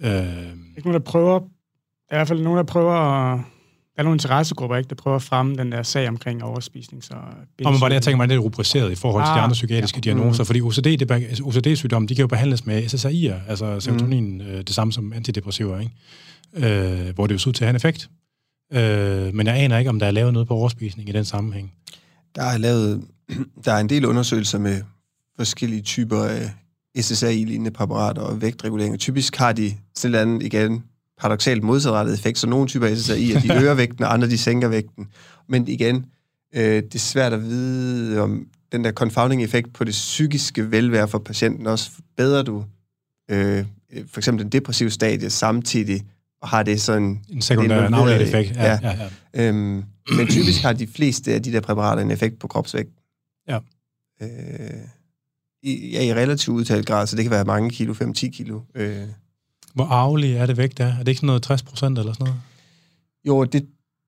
Øh, 0.00 0.12
ikke 0.76 0.88
nogen, 0.88 0.92
der 0.92 0.98
prøver... 0.98 1.38
Der 1.38 1.44
er 2.10 2.16
i 2.16 2.18
hvert 2.18 2.28
fald 2.28 2.42
nogen, 2.42 2.56
der 2.56 2.62
prøver 2.64 2.92
at... 2.94 3.40
Der 3.96 3.98
er 3.98 4.02
nogle 4.02 4.14
interessegrupper, 4.14 4.76
ikke, 4.76 4.88
der 4.88 4.94
prøver 4.94 5.16
at 5.16 5.22
fremme 5.22 5.56
den 5.56 5.72
der 5.72 5.82
sag 5.82 6.08
omkring 6.08 6.44
overspisning. 6.44 7.04
Så 7.04 7.14
og 7.64 7.72
men 7.72 7.80
var 7.80 7.88
det, 7.88 7.94
jeg 7.94 8.02
tænker 8.02 8.16
mig, 8.16 8.28
det 8.28 8.34
er 8.34 8.38
rubriceret 8.38 8.92
i 8.92 8.94
forhold 8.94 9.22
til 9.24 9.28
de 9.28 9.32
Ah, 9.38 9.44
andre 9.44 9.52
psykiatriske 9.54 9.96
ja. 9.96 10.00
diagnoser, 10.00 10.42
Mm. 10.42 10.46
fordi 10.46 10.60
OCD, 10.60 10.84
det, 10.84 11.10
altså, 11.10 11.44
OCD-sygdomme, 11.44 12.08
de 12.08 12.14
kan 12.14 12.22
jo 12.22 12.26
behandles 12.26 12.66
med 12.66 12.82
SSRI'er, 12.82 13.50
altså 13.50 13.80
serotonin, 13.80 14.40
øh, 14.40 14.58
det 14.58 14.68
samme 14.70 14.92
som 14.92 15.12
antidepressiver, 15.12 15.80
ikke? 15.80 15.92
Øh, 17.08 17.14
hvor 17.14 17.26
det 17.26 17.34
jo 17.34 17.38
ser 17.38 17.48
ud 17.48 17.52
til 17.52 17.64
at 17.64 17.66
have 17.66 17.70
en 17.70 17.76
effekt. 17.76 18.10
Øh, 18.72 19.34
men 19.34 19.46
jeg 19.46 19.56
aner 19.56 19.78
ikke, 19.78 19.90
om 19.90 19.98
der 19.98 20.06
er 20.06 20.10
lavet 20.10 20.32
noget 20.32 20.48
på 20.48 20.54
overspisning 20.54 21.08
i 21.08 21.12
den 21.12 21.24
sammenhæng. 21.24 21.72
Der 22.34 22.42
er 22.42 22.58
lavet, 22.58 23.04
der 23.64 23.72
er 23.72 23.78
en 23.78 23.88
del 23.88 24.04
undersøgelser 24.04 24.58
med 24.58 24.82
forskellige 25.36 25.82
typer 25.82 26.24
af 26.24 26.50
SSRI-lignende 26.98 27.70
præparater 27.70 28.22
og 28.22 28.42
vægtregulering. 28.42 28.98
Typisk 28.98 29.36
har 29.36 29.52
de 29.52 29.74
sådan 29.94 30.14
en 30.14 30.20
anden, 30.20 30.42
igen, 30.42 30.84
paradoxalt 31.20 31.62
modsatrettet 31.62 32.14
effekt, 32.14 32.38
så 32.38 32.46
nogle 32.46 32.68
typer 32.68 32.94
SSRI, 32.94 33.32
at 33.32 33.42
de 33.42 33.54
øger 33.60 33.74
vægten, 33.74 34.04
og 34.04 34.12
andre 34.12 34.28
de 34.28 34.38
sænker 34.38 34.68
vægten. 34.68 35.08
Men 35.48 35.68
igen, 35.68 36.06
øh, 36.54 36.82
det 36.82 36.94
er 36.94 36.98
svært 36.98 37.32
at 37.32 37.42
vide, 37.42 38.20
om 38.20 38.46
den 38.72 38.84
der 38.84 38.92
confounding-effekt 38.92 39.72
på 39.72 39.84
det 39.84 39.92
psykiske 39.92 40.70
velvære 40.70 41.08
for 41.08 41.18
patienten 41.18 41.66
også 41.66 41.90
forbedrer 41.90 42.42
du 42.42 42.64
øh, 43.30 43.64
for 44.06 44.20
eksempel 44.20 44.44
den 44.44 44.52
depressive 44.52 44.90
stadie 44.90 45.30
samtidig, 45.30 46.02
og 46.42 46.48
har 46.48 46.62
det 46.62 46.80
sådan 46.82 47.20
En 47.28 47.42
sekundær, 47.42 48.08
i- 48.18 48.22
effekt. 48.22 48.56
Ja, 48.56 48.64
ja. 48.64 48.78
ja, 48.82 48.96
ja. 49.34 49.48
Øhm, 49.48 49.84
men 50.16 50.26
typisk 50.30 50.62
har 50.62 50.72
de 50.72 50.86
fleste 50.86 51.34
af 51.34 51.42
de 51.42 51.52
der 51.52 51.60
præparater 51.60 52.02
en 52.02 52.10
effekt 52.10 52.38
på 52.38 52.46
kropsvægt. 52.48 52.90
Ja. 53.48 53.58
Øh, 54.22 54.28
i, 55.62 55.90
ja, 55.92 56.02
i 56.02 56.14
relativt 56.14 56.54
udtalt 56.56 56.86
grad, 56.86 57.06
så 57.06 57.16
det 57.16 57.24
kan 57.24 57.30
være 57.30 57.44
mange 57.44 57.70
kilo, 57.70 57.92
5-10 57.94 58.30
kilo. 58.30 58.60
Øh, 58.74 58.96
Hvor 59.74 59.84
arvelig 59.84 60.34
er 60.36 60.46
det 60.46 60.56
vægt 60.56 60.78
der? 60.78 60.86
Er 60.86 60.98
det 60.98 61.08
ikke 61.08 61.18
sådan 61.18 61.26
noget 61.26 61.42
60 61.42 61.62
procent 61.62 61.98
eller 61.98 62.12
sådan 62.12 62.24
noget? 62.24 62.40
jo, 63.26 63.44
det, 63.44 63.66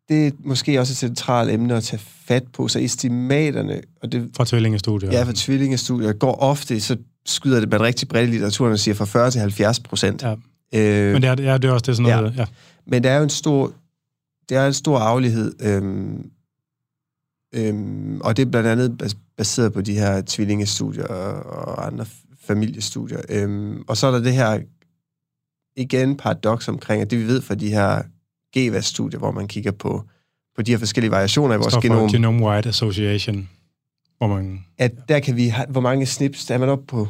det 0.09 0.27
er 0.27 0.31
måske 0.45 0.81
også 0.81 0.93
et 0.93 0.97
centralt 0.97 1.51
emne 1.51 1.77
at 1.77 1.85
tage 1.85 2.01
fat 2.25 2.45
på, 2.53 2.69
så 2.69 2.79
estimaterne, 2.79 3.81
og 4.03 4.13
det 4.13 4.31
Fra 4.37 4.45
tvillingestudier? 4.45 5.13
ja, 5.13 5.23
for 5.23 5.33
tvillingestudier, 5.37 6.13
går 6.13 6.35
ofte, 6.35 6.81
så 6.81 6.97
skyder 7.27 7.61
det 7.61 7.69
man 7.71 7.81
rigtig 7.81 8.09
bredt 8.09 8.29
i 8.29 8.33
litteraturen 8.33 8.73
og 8.73 8.79
siger 8.79 8.95
fra 8.95 9.05
40 9.05 9.31
til 9.31 9.41
70 9.41 9.81
procent. 9.81 10.23
Ja. 10.23 10.35
Øh, 10.75 11.13
Men 11.13 11.23
det 11.23 11.29
er, 11.31 11.43
ja, 11.43 11.59
det 11.59 11.69
er 11.69 11.73
også 11.73 11.85
det 11.87 11.97
sådan 11.97 12.11
Ja. 12.11 12.21
noget, 12.21 12.37
ja. 12.37 12.47
Men 12.87 13.05
der 13.05 13.11
er 13.11 13.17
jo 13.17 13.23
en 13.23 13.31
stor, 13.31 13.73
der 14.49 14.61
er 14.61 14.67
en 14.67 14.73
stor 14.75 14.99
aflighed, 14.99 15.55
øhm, 15.63 16.31
øhm, 17.55 18.21
og 18.21 18.37
det 18.37 18.47
er 18.47 18.51
blandt 18.51 18.69
andet 18.69 19.03
bas- 19.03 19.17
baseret 19.37 19.73
på 19.73 19.81
de 19.81 19.95
her 19.99 20.23
tvillingestudier 20.27 21.07
og, 21.07 21.43
og 21.69 21.87
andre 21.87 22.07
familiestudier. 22.41 23.21
Øhm, 23.29 23.83
og 23.89 23.97
så 23.97 24.07
er 24.07 24.11
der 24.11 24.21
det 24.21 24.33
her, 24.33 24.61
igen 25.77 26.17
paradoks 26.17 26.69
omkring, 26.69 27.03
at 27.03 27.11
det 27.11 27.19
vi 27.19 27.27
ved 27.27 27.43
fra 27.43 27.55
de 27.55 27.69
her 27.69 28.03
GWAS-studier, 28.57 29.19
hvor 29.19 29.31
man 29.31 29.49
kigger 29.49 29.71
på, 29.73 30.05
på 30.57 30.63
de 30.63 30.71
her 30.71 30.79
forskellige 30.79 31.11
variationer 31.11 31.55
i 31.55 31.59
vores 31.59 31.75
genom, 31.83 32.09
Genome 32.11 32.47
Wide 32.47 32.69
Association, 32.69 33.49
hvor 34.19 34.27
man... 34.27 34.65
at 34.79 34.93
der 35.09 35.21
kan 35.21 35.37
vi 35.37 35.53
hvor 35.69 35.81
mange 35.81 36.07
snips, 36.07 36.45
der 36.47 36.55
er 36.55 36.59
man 36.59 36.69
oppe 36.69 36.87
på 36.87 37.09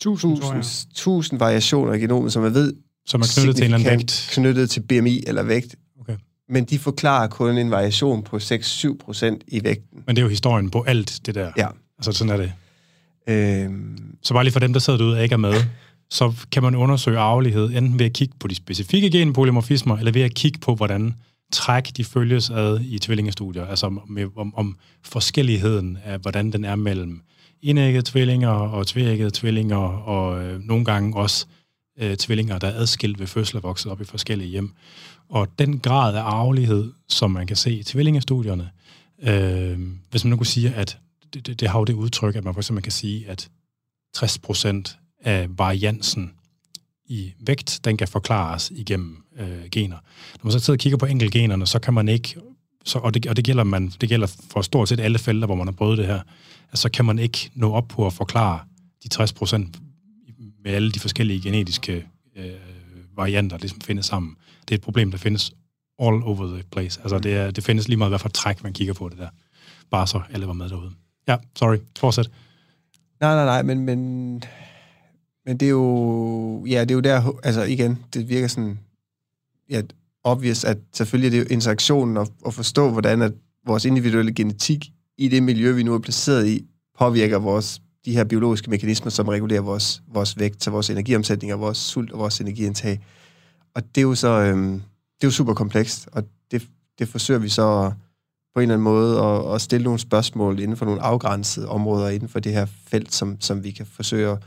1000, 0.00 0.40
tror 0.40 0.52
jeg. 0.52 0.58
1000, 0.60 0.90
1000 0.92 1.38
variationer 1.40 1.92
i 1.92 1.98
genomet, 2.00 2.32
som 2.32 2.42
man 2.42 2.54
ved 2.54 2.72
Som 3.06 3.20
er 3.20 3.26
knyttet 3.36 3.56
til 3.56 3.64
en 3.66 3.74
eller 3.74 3.88
anden 3.88 3.98
vægt. 3.98 4.28
knyttet 4.32 4.70
til 4.70 4.80
BMI 4.80 5.22
eller 5.26 5.42
vægt. 5.42 5.76
Okay. 6.00 6.16
Men 6.48 6.64
de 6.64 6.78
forklarer 6.78 7.26
kun 7.28 7.58
en 7.58 7.70
variation 7.70 8.22
på 8.22 8.36
6-7 8.36 8.96
procent 9.04 9.42
i 9.48 9.64
vægten. 9.64 10.02
Men 10.06 10.16
det 10.16 10.22
er 10.22 10.24
jo 10.24 10.28
historien 10.30 10.70
på 10.70 10.82
alt 10.82 11.20
det 11.26 11.34
der. 11.34 11.52
Ja. 11.56 11.66
Altså 11.98 12.12
sådan 12.12 12.32
er 12.32 12.36
det. 12.36 12.52
Øhm, 13.28 13.98
Så 14.22 14.34
bare 14.34 14.44
lige 14.44 14.52
for 14.52 14.60
dem, 14.60 14.72
der 14.72 14.80
sidder 14.80 14.98
derude 14.98 15.16
og 15.16 15.22
ikke 15.22 15.32
er 15.32 15.36
med, 15.36 15.54
så 16.10 16.32
kan 16.52 16.62
man 16.62 16.74
undersøge 16.74 17.18
arvelighed 17.18 17.64
enten 17.70 17.98
ved 17.98 18.06
at 18.06 18.12
kigge 18.12 18.34
på 18.40 18.48
de 18.48 18.54
specifikke 18.54 19.10
genpolymorfismer, 19.10 19.96
eller 19.96 20.12
ved 20.12 20.22
at 20.22 20.34
kigge 20.34 20.58
på, 20.58 20.74
hvordan 20.74 21.14
træk 21.52 21.90
de 21.96 22.04
følges 22.04 22.50
ad 22.50 22.80
i 22.84 22.98
tvillingestudier. 22.98 23.66
Altså 23.66 23.98
med, 24.08 24.26
om, 24.36 24.54
om 24.54 24.76
forskelligheden 25.04 25.98
af, 26.04 26.18
hvordan 26.18 26.52
den 26.52 26.64
er 26.64 26.76
mellem 26.76 27.20
enæggede 27.62 28.10
tvillinger 28.10 28.48
og 28.48 28.86
tvæggede 28.86 29.30
tvillinger, 29.34 29.76
og 29.76 30.44
øh, 30.44 30.60
nogle 30.60 30.84
gange 30.84 31.16
også 31.16 31.46
øh, 31.98 32.16
tvillinger, 32.16 32.58
der 32.58 32.68
er 32.68 32.74
adskilt 32.74 33.20
ved 33.20 33.26
fødsel 33.26 33.56
og 33.56 33.62
vokset 33.62 33.92
op 33.92 34.00
i 34.00 34.04
forskellige 34.04 34.50
hjem. 34.50 34.72
Og 35.28 35.48
den 35.58 35.78
grad 35.78 36.16
af 36.16 36.22
arvelighed, 36.22 36.92
som 37.08 37.30
man 37.30 37.46
kan 37.46 37.56
se 37.56 37.72
i 37.72 37.82
tvillingestudierne, 37.82 38.70
øh, 39.22 39.78
hvis 40.10 40.24
man 40.24 40.30
nu 40.30 40.36
kunne 40.36 40.46
sige, 40.46 40.74
at 40.74 40.98
det, 41.34 41.46
det, 41.46 41.60
det 41.60 41.68
har 41.68 41.78
jo 41.78 41.84
det 41.84 41.92
udtryk, 41.92 42.36
at 42.36 42.44
man 42.44 42.54
for 42.54 42.60
eksempel 42.60 42.82
kan 42.82 42.92
sige, 42.92 43.28
at 43.28 43.50
60% 44.16 44.96
af 45.24 45.46
variansen 45.58 46.32
i 47.06 47.32
vægt, 47.40 47.80
den 47.84 47.96
kan 47.96 48.08
forklares 48.08 48.72
igennem 48.74 49.24
øh, 49.38 49.68
gener. 49.72 49.96
Når 50.36 50.44
man 50.44 50.52
så 50.52 50.58
sidder 50.58 50.76
og 50.76 50.80
kigger 50.80 50.96
på 50.96 51.06
enkeltgenerne, 51.06 51.66
så 51.66 51.78
kan 51.78 51.94
man 51.94 52.08
ikke, 52.08 52.36
så, 52.84 52.98
og, 52.98 53.14
det, 53.14 53.26
og 53.26 53.36
det, 53.36 53.44
gælder 53.44 53.64
man, 53.64 53.92
det 54.00 54.08
gælder 54.08 54.26
for 54.50 54.62
stort 54.62 54.88
set 54.88 55.00
alle 55.00 55.18
felter, 55.18 55.46
hvor 55.46 55.54
man 55.54 55.66
har 55.66 55.72
prøvet 55.72 55.98
det 55.98 56.06
her, 56.06 56.20
at 56.72 56.78
så 56.78 56.90
kan 56.90 57.04
man 57.04 57.18
ikke 57.18 57.50
nå 57.54 57.72
op 57.72 57.88
på 57.88 58.06
at 58.06 58.12
forklare 58.12 58.60
de 59.04 59.24
60% 59.24 59.56
med 60.64 60.72
alle 60.72 60.92
de 60.92 61.00
forskellige 61.00 61.40
genetiske 61.40 62.06
øh, 62.36 62.50
varianter, 63.16 63.56
det 63.56 63.70
som 63.70 63.76
ligesom 63.76 63.86
findes 63.86 64.06
sammen. 64.06 64.36
Det 64.68 64.74
er 64.74 64.78
et 64.78 64.82
problem, 64.82 65.10
der 65.10 65.18
findes 65.18 65.52
all 65.98 66.22
over 66.22 66.54
the 66.54 66.62
place. 66.72 67.00
Altså 67.00 67.18
det, 67.18 67.36
er, 67.36 67.50
det 67.50 67.64
findes 67.64 67.88
lige 67.88 67.96
meget, 67.96 68.10
hvad 68.10 68.18
for 68.18 68.28
et 68.28 68.34
træk, 68.34 68.62
man 68.62 68.72
kigger 68.72 68.94
på 68.94 69.08
det 69.08 69.18
der. 69.18 69.28
Bare 69.90 70.06
så 70.06 70.20
alle 70.30 70.46
var 70.46 70.52
med 70.52 70.68
derude. 70.68 70.92
Ja, 71.28 71.36
sorry. 71.56 71.76
Fortsæt. 71.98 72.30
nej, 73.20 73.34
nej, 73.34 73.44
nej, 73.44 73.62
men, 73.62 73.80
men, 73.80 73.98
men 75.46 75.56
det 75.56 75.66
er 75.66 75.70
jo, 75.70 76.66
ja, 76.66 76.80
det 76.80 76.90
er 76.90 76.94
jo 76.94 77.00
der, 77.00 77.32
altså 77.42 77.62
igen, 77.62 78.04
det 78.14 78.28
virker 78.28 78.48
sådan, 78.48 78.78
ja, 79.70 79.82
obvious, 80.24 80.64
at 80.64 80.78
selvfølgelig 80.94 81.26
er 81.26 81.30
det 81.30 81.38
jo 81.38 81.54
interaktionen 81.54 82.16
og, 82.16 82.28
og 82.44 82.54
forstå, 82.54 82.90
hvordan 82.90 83.22
at 83.22 83.32
vores 83.66 83.84
individuelle 83.84 84.32
genetik 84.32 84.86
i 85.18 85.28
det 85.28 85.42
miljø, 85.42 85.72
vi 85.72 85.82
nu 85.82 85.94
er 85.94 85.98
placeret 85.98 86.46
i, 86.46 86.64
påvirker 86.98 87.38
vores, 87.38 87.80
de 88.04 88.12
her 88.12 88.24
biologiske 88.24 88.70
mekanismer, 88.70 89.10
som 89.10 89.28
regulerer 89.28 89.60
vores, 89.60 90.02
vores 90.12 90.38
vægt, 90.38 90.64
så 90.64 90.70
vores 90.70 90.90
energiomsætning 90.90 91.52
og 91.52 91.60
vores 91.60 91.78
sult 91.78 92.12
og 92.12 92.18
vores 92.18 92.40
energiindtag. 92.40 93.00
Og 93.74 93.82
det 93.94 94.00
er 94.00 94.02
jo 94.02 94.14
så, 94.14 94.28
øhm, 94.28 94.72
det 94.72 95.24
er 95.24 95.26
jo 95.26 95.30
super 95.30 95.54
komplekst, 95.54 96.08
og 96.12 96.24
det, 96.50 96.68
det 96.98 97.08
forsøger 97.08 97.40
vi 97.40 97.48
så 97.48 97.92
på 98.54 98.60
en 98.60 98.62
eller 98.62 98.74
anden 98.74 98.84
måde 98.84 99.20
at, 99.20 99.54
at 99.54 99.60
stille 99.60 99.84
nogle 99.84 99.98
spørgsmål 99.98 100.60
inden 100.60 100.76
for 100.76 100.84
nogle 100.84 101.02
afgrænsede 101.02 101.68
områder 101.68 102.08
inden 102.08 102.28
for 102.28 102.40
det 102.40 102.52
her 102.52 102.66
felt, 102.86 103.14
som, 103.14 103.40
som 103.40 103.64
vi 103.64 103.70
kan 103.70 103.86
forsøge 103.86 104.30
at 104.30 104.38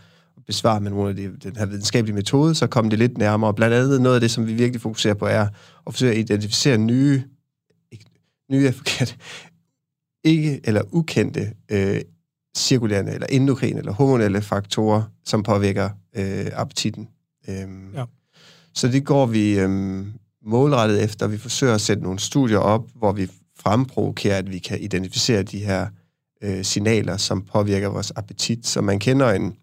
besvare 0.48 0.82
med 0.82 0.92
nogle 0.92 1.10
af 1.10 1.16
de, 1.16 1.38
den 1.44 1.56
her 1.56 1.66
videnskabelige 1.66 2.16
metode, 2.16 2.56
så 2.56 2.68
kommer 2.68 2.90
det 2.90 3.00
lidt 3.00 3.18
nærmere. 3.18 3.50
Og 3.50 3.56
blandt 3.56 3.76
andet 3.76 4.02
noget 4.02 4.16
af 4.16 4.22
det, 4.22 4.32
som 4.32 4.48
vi 4.48 4.54
virkelig 4.54 4.82
fokuserer 4.82 5.14
på, 5.14 5.26
er 5.26 5.48
at 5.88 5.94
forsøge 5.94 6.12
at 6.12 6.18
identificere 6.18 6.78
nye, 6.78 7.24
ikke, 7.92 8.06
nye 8.52 8.68
er 8.68 8.72
forkert, 8.72 9.18
ikke 10.24 10.60
eller 10.64 10.82
ukendte 10.92 11.54
øh, 11.72 12.02
cirkulerende 12.58 13.12
eller 13.12 13.28
endokrine 13.28 13.80
eller 13.80 13.94
hormonelle 13.94 14.42
faktorer, 14.42 15.04
som 15.26 15.44
påvirker 15.44 15.90
øh, 16.16 16.46
appetitten. 16.54 17.08
Øhm, 17.50 17.94
Ja. 17.96 18.06
Så 18.76 18.88
det 18.88 19.06
går 19.06 19.26
vi 19.26 19.60
øhm, 19.60 20.14
målrettet 20.46 21.04
efter. 21.04 21.28
Vi 21.28 21.38
forsøger 21.38 21.74
at 21.76 21.82
sætte 21.82 22.04
nogle 22.04 22.20
studier 22.20 22.58
op, 22.58 22.90
hvor 22.96 23.12
vi 23.12 23.28
fremprovokerer, 23.60 24.38
at 24.38 24.52
vi 24.52 24.60
kan 24.60 24.82
identificere 24.82 25.44
de 25.44 25.60
her 25.60 25.88
øh, 26.44 26.64
signaler, 26.66 27.18
som 27.18 27.42
påvirker 27.42 27.88
vores 27.88 28.12
appetit. 28.16 28.68
Så 28.68 28.82
man 28.82 29.00
kender 29.00 29.32
en, 29.32 29.56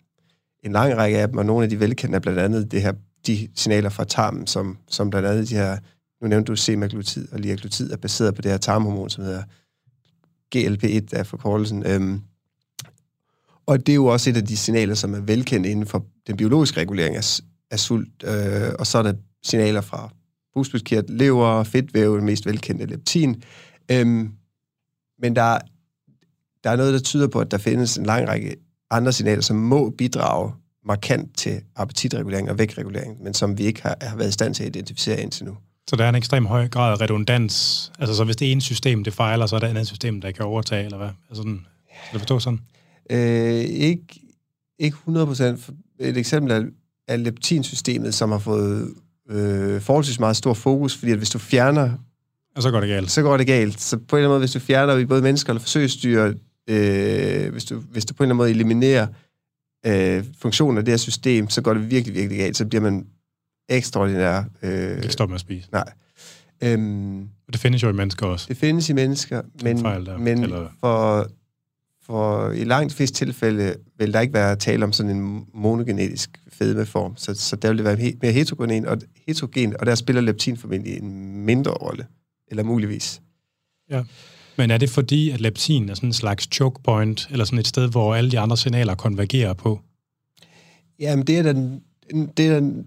en 0.62 0.72
lang 0.72 0.96
række 0.96 1.18
af 1.18 1.28
dem, 1.28 1.38
og 1.38 1.46
nogle 1.46 1.64
af 1.64 1.70
de 1.70 1.80
velkendte 1.80 2.16
er 2.16 2.20
blandt 2.20 2.38
andet 2.38 2.72
det 2.72 2.82
her, 2.82 2.92
de 3.26 3.48
signaler 3.54 3.88
fra 3.88 4.04
tarmen, 4.04 4.46
som, 4.46 4.78
som 4.88 5.10
blandt 5.10 5.28
andet 5.28 5.48
de 5.48 5.54
her, 5.54 5.78
nu 6.22 6.28
nævnte 6.28 6.50
du 6.50 6.56
semaglutid 6.56 7.32
og 7.32 7.38
liaglutid, 7.38 7.92
er 7.92 7.96
baseret 7.96 8.34
på 8.34 8.42
det 8.42 8.50
her 8.50 8.58
tarmhormon, 8.58 9.10
som 9.10 9.24
hedder 9.24 9.42
GLP-1 10.56 11.06
af 11.12 11.26
forkortelsen. 11.26 11.86
Øhm, 11.86 12.20
og 13.66 13.86
det 13.86 13.92
er 13.92 13.96
jo 13.96 14.06
også 14.06 14.30
et 14.30 14.36
af 14.36 14.46
de 14.46 14.56
signaler, 14.56 14.94
som 14.94 15.14
er 15.14 15.20
velkendt 15.20 15.66
inden 15.66 15.86
for 15.86 16.06
den 16.26 16.36
biologiske 16.36 16.80
regulering 16.80 17.16
af, 17.16 17.40
af 17.70 17.78
sult. 17.78 18.24
Øh, 18.24 18.72
og 18.78 18.86
så 18.86 18.98
er 18.98 19.02
der 19.02 19.12
signaler 19.42 19.80
fra 19.80 20.10
bugspytkirtel, 20.54 21.14
lever, 21.14 21.64
fedtvæv, 21.64 22.16
det 22.16 22.22
mest 22.22 22.46
velkendte 22.46 22.86
leptin. 22.86 23.42
Øhm, 23.90 24.32
men 25.22 25.36
der, 25.36 25.58
der 26.64 26.70
er 26.70 26.76
noget, 26.76 26.92
der 26.92 27.00
tyder 27.00 27.28
på, 27.28 27.40
at 27.40 27.50
der 27.50 27.58
findes 27.58 27.96
en 27.96 28.06
lang 28.06 28.28
række 28.28 28.56
andre 28.90 29.12
signaler, 29.12 29.42
som 29.42 29.56
må 29.56 29.90
bidrage 29.90 30.52
markant 30.86 31.36
til 31.36 31.60
appetitregulering 31.76 32.50
og 32.50 32.58
vægtregulering, 32.58 33.22
men 33.22 33.34
som 33.34 33.58
vi 33.58 33.62
ikke 33.64 33.82
har, 33.82 33.96
har 34.02 34.16
været 34.16 34.28
i 34.28 34.32
stand 34.32 34.54
til 34.54 34.62
at 34.62 34.76
identificere 34.76 35.20
indtil 35.20 35.44
nu. 35.44 35.56
Så 35.90 35.96
der 35.96 36.04
er 36.04 36.08
en 36.08 36.14
ekstrem 36.14 36.46
høj 36.46 36.68
grad 36.68 36.92
af 36.92 37.00
redundans. 37.00 37.92
Altså, 37.98 38.16
så 38.16 38.24
hvis 38.24 38.36
det 38.36 38.52
ene 38.52 38.60
system, 38.60 39.04
det 39.04 39.12
fejler, 39.12 39.46
så 39.46 39.56
er 39.56 39.60
der 39.60 39.66
et 39.66 39.70
andet 39.70 39.86
system, 39.86 40.20
der 40.20 40.30
kan 40.30 40.44
overtage, 40.44 40.84
eller 40.84 40.96
hvad? 40.98 41.08
Altså, 41.28 41.42
sådan, 41.42 41.66
skal 42.06 42.12
det 42.12 42.20
forstå 42.20 42.38
sådan? 42.38 42.60
Øh, 43.10 43.64
ikke, 43.64 44.20
ikke 44.78 44.96
100%. 45.08 45.42
Et 45.98 46.16
eksempel 46.16 46.52
er, 46.52 46.64
er 47.08 47.16
leptinsystemet, 47.16 48.14
som 48.14 48.30
har 48.32 48.38
fået 48.38 48.94
øh, 49.30 49.80
forholdsvis 49.80 50.20
meget 50.20 50.36
stor 50.36 50.54
fokus, 50.54 50.96
fordi 50.96 51.12
at 51.12 51.18
hvis 51.18 51.30
du 51.30 51.38
fjerner, 51.38 51.90
Og 52.56 52.62
så 52.62 52.70
går 52.70 52.80
det 52.80 52.88
galt. 52.88 53.10
så 53.10 53.22
går 53.22 53.36
det 53.36 53.46
galt. 53.46 53.80
Så 53.80 53.96
på 53.96 54.16
en 54.16 54.18
eller 54.18 54.28
anden 54.28 54.30
måde, 54.30 54.40
hvis 54.40 54.52
du 54.52 54.58
fjerner 54.58 54.96
i 54.96 55.04
både 55.06 55.22
mennesker 55.22 55.50
eller 55.50 55.60
forsøgsdyr, 55.60 56.32
øh, 56.70 57.52
hvis, 57.52 57.64
du, 57.64 57.78
hvis 57.78 58.04
du 58.04 58.14
på 58.14 58.22
en 58.22 58.26
eller 58.26 58.34
anden 58.34 58.36
måde 58.36 58.50
eliminerer 58.50 59.06
øh, 59.86 60.24
funktionen 60.38 60.78
af 60.78 60.84
det 60.84 60.92
her 60.92 60.96
system, 60.96 61.48
så 61.50 61.62
går 61.62 61.74
det 61.74 61.90
virkelig, 61.90 62.14
virkelig 62.14 62.38
galt. 62.38 62.56
Så 62.56 62.66
bliver 62.66 62.82
man 62.82 63.06
ekstraordinær. 63.68 64.42
Du 64.42 64.48
kan 64.60 64.70
Øh, 64.72 64.96
ikke 64.96 65.08
stoppe 65.12 65.30
med 65.30 65.34
at 65.34 65.40
spise. 65.40 65.68
øhm, 66.62 67.20
Og 67.22 67.52
det 67.52 67.60
findes 67.60 67.82
jo 67.82 67.88
i 67.88 67.92
mennesker 67.92 68.26
også. 68.26 68.46
Det 68.48 68.56
findes 68.56 68.88
i 68.88 68.92
mennesker, 68.92 69.42
men, 69.62 69.78
fejl 69.80 70.06
der, 70.06 70.18
men 70.18 70.42
eller- 70.42 70.68
for, 70.80 71.26
for 72.02 72.50
i 72.50 72.64
langt 72.64 72.90
de 72.90 72.96
fleste 72.96 73.16
tilfælde 73.24 73.74
vil 73.98 74.12
der 74.12 74.20
ikke 74.20 74.34
være 74.34 74.56
tale 74.56 74.84
om 74.84 74.92
sådan 74.92 75.16
en 75.16 75.46
monogenetisk 75.54 76.30
fedmeform, 76.48 77.16
så, 77.16 77.34
så 77.34 77.56
der 77.56 77.68
vil 77.68 77.76
det 77.78 77.84
være 77.84 77.96
he- 77.96 78.18
mere 78.22 78.32
heterogen, 78.32 78.86
og, 78.86 78.98
heterogen, 79.26 79.76
og 79.80 79.86
der 79.86 79.94
spiller 79.94 80.22
leptin 80.22 80.56
formentlig 80.56 80.96
en 81.02 81.36
mindre 81.44 81.70
rolle, 81.70 82.06
eller 82.48 82.62
muligvis. 82.62 83.20
Men 84.60 84.70
er 84.70 84.78
det 84.78 84.90
fordi, 84.90 85.30
at 85.30 85.40
leptin 85.40 85.88
er 85.88 85.94
sådan 85.94 86.08
en 86.08 86.12
slags 86.12 86.48
choke 86.52 86.82
point, 86.82 87.28
eller 87.30 87.44
sådan 87.44 87.58
et 87.58 87.66
sted, 87.66 87.88
hvor 87.88 88.14
alle 88.14 88.30
de 88.30 88.38
andre 88.38 88.56
signaler 88.56 88.94
konvergerer 88.94 89.52
på? 89.52 89.80
Jamen, 90.98 91.26
det 91.26 91.38
er, 91.38 91.42
den, 91.42 91.82
det 92.36 92.46
er 92.46 92.54
den, 92.54 92.86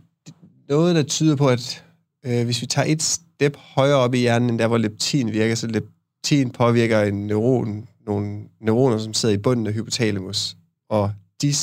noget, 0.70 0.96
der 0.96 1.04
tyder 1.04 1.36
på, 1.36 1.48
at 1.48 1.84
øh, 2.26 2.46
hvis 2.46 2.62
vi 2.62 2.66
tager 2.66 2.86
et 2.88 3.04
step 3.04 3.58
højere 3.58 3.98
op 3.98 4.14
i 4.14 4.18
hjernen, 4.18 4.50
end 4.50 4.60
der, 4.60 4.68
hvor 4.68 4.78
leptin 4.78 5.32
virker, 5.32 5.56
så 5.56 5.68
leptin 5.68 6.50
påvirker 6.50 7.02
en 7.02 7.28
neuron, 7.28 7.88
nogle 8.06 8.40
neuroner, 8.62 8.98
som 8.98 9.14
sidder 9.14 9.36
i 9.36 9.38
bunden 9.38 9.68
af 9.68 9.74
hypotalamus, 9.74 10.56
og 10.90 11.12
de, 11.42 11.54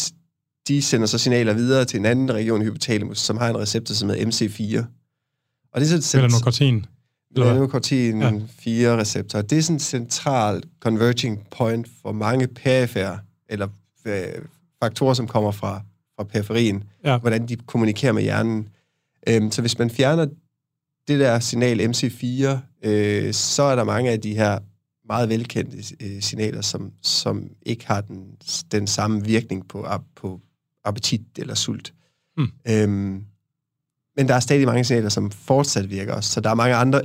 de 0.69 0.83
sender 0.83 1.07
så 1.07 1.19
signaler 1.19 1.55
videre 1.55 1.85
til 1.85 1.99
en 1.99 2.07
anden 2.07 2.33
region 2.33 2.63
i 2.63 2.65
hypotalamus, 2.65 3.19
som 3.19 3.37
har 3.37 3.51
en 3.51 3.59
receptor, 3.59 3.95
som 3.95 4.09
hedder 4.09 4.27
MC4. 4.27 4.85
Og 5.73 5.81
det 5.81 5.93
er 5.93 6.01
sådan 6.01 6.25
Eller 6.25 6.39
nokortin? 6.39 6.75
Eller 6.75 6.81
hvad? 6.81 7.00
Melanokortin 7.37 8.21
Ja. 8.21 8.29
ja. 8.33 8.41
4 8.59 8.97
receptor. 8.99 9.43
Det 9.43 9.59
er 9.59 9.63
sådan 9.63 9.77
en 9.77 9.81
central 9.81 10.63
converging 10.81 11.47
point 11.51 11.89
for 12.03 12.13
mange 12.13 12.47
perifære, 12.49 13.19
eller 13.49 13.69
øh, 14.05 14.23
faktorer, 14.83 15.15
som 15.15 15.27
kommer 15.29 15.51
fra, 15.51 15.83
fra 16.17 16.25
periferien, 16.25 16.85
Ja. 17.05 17.19
hvordan 17.19 17.49
de 17.49 17.57
kommunikerer 17.57 18.13
med 18.13 18.23
hjernen. 18.23 18.69
Øhm, 19.29 19.51
så 19.51 19.61
hvis 19.61 19.79
man 19.79 19.91
fjerner 19.91 20.27
det 21.09 21.21
der 21.21 21.39
signal 21.41 21.81
MC4, 21.81 22.59
øh, 22.89 23.33
så 23.35 23.63
er 23.63 23.77
der 23.77 23.85
mange 23.85 24.11
af 24.11 24.21
de 24.21 24.35
her 24.35 24.59
meget 25.07 25.29
velkendte 25.29 25.97
øh, 26.01 26.23
signaler, 26.23 26.61
som, 26.61 26.93
som 27.03 27.51
ikke 27.63 27.87
har 27.87 28.01
den, 28.01 28.25
den 28.73 28.87
samme 28.87 29.25
virkning 29.25 29.69
på, 29.69 29.87
på 30.17 30.41
appetit 30.85 31.21
eller 31.37 31.55
sult. 31.55 31.93
Hmm. 32.37 32.49
Øhm, 32.69 33.25
men 34.17 34.29
der 34.29 34.35
er 34.35 34.41
stadig 34.41 34.67
mange 34.67 34.85
signaler, 34.85 35.09
som 35.09 35.31
fortsat 35.31 35.91
virker 35.91 36.15
også. 36.15 36.31
Så 36.31 36.41
der 36.41 36.51
er 36.51 36.55
mange 36.55 36.75
andre, 36.75 37.03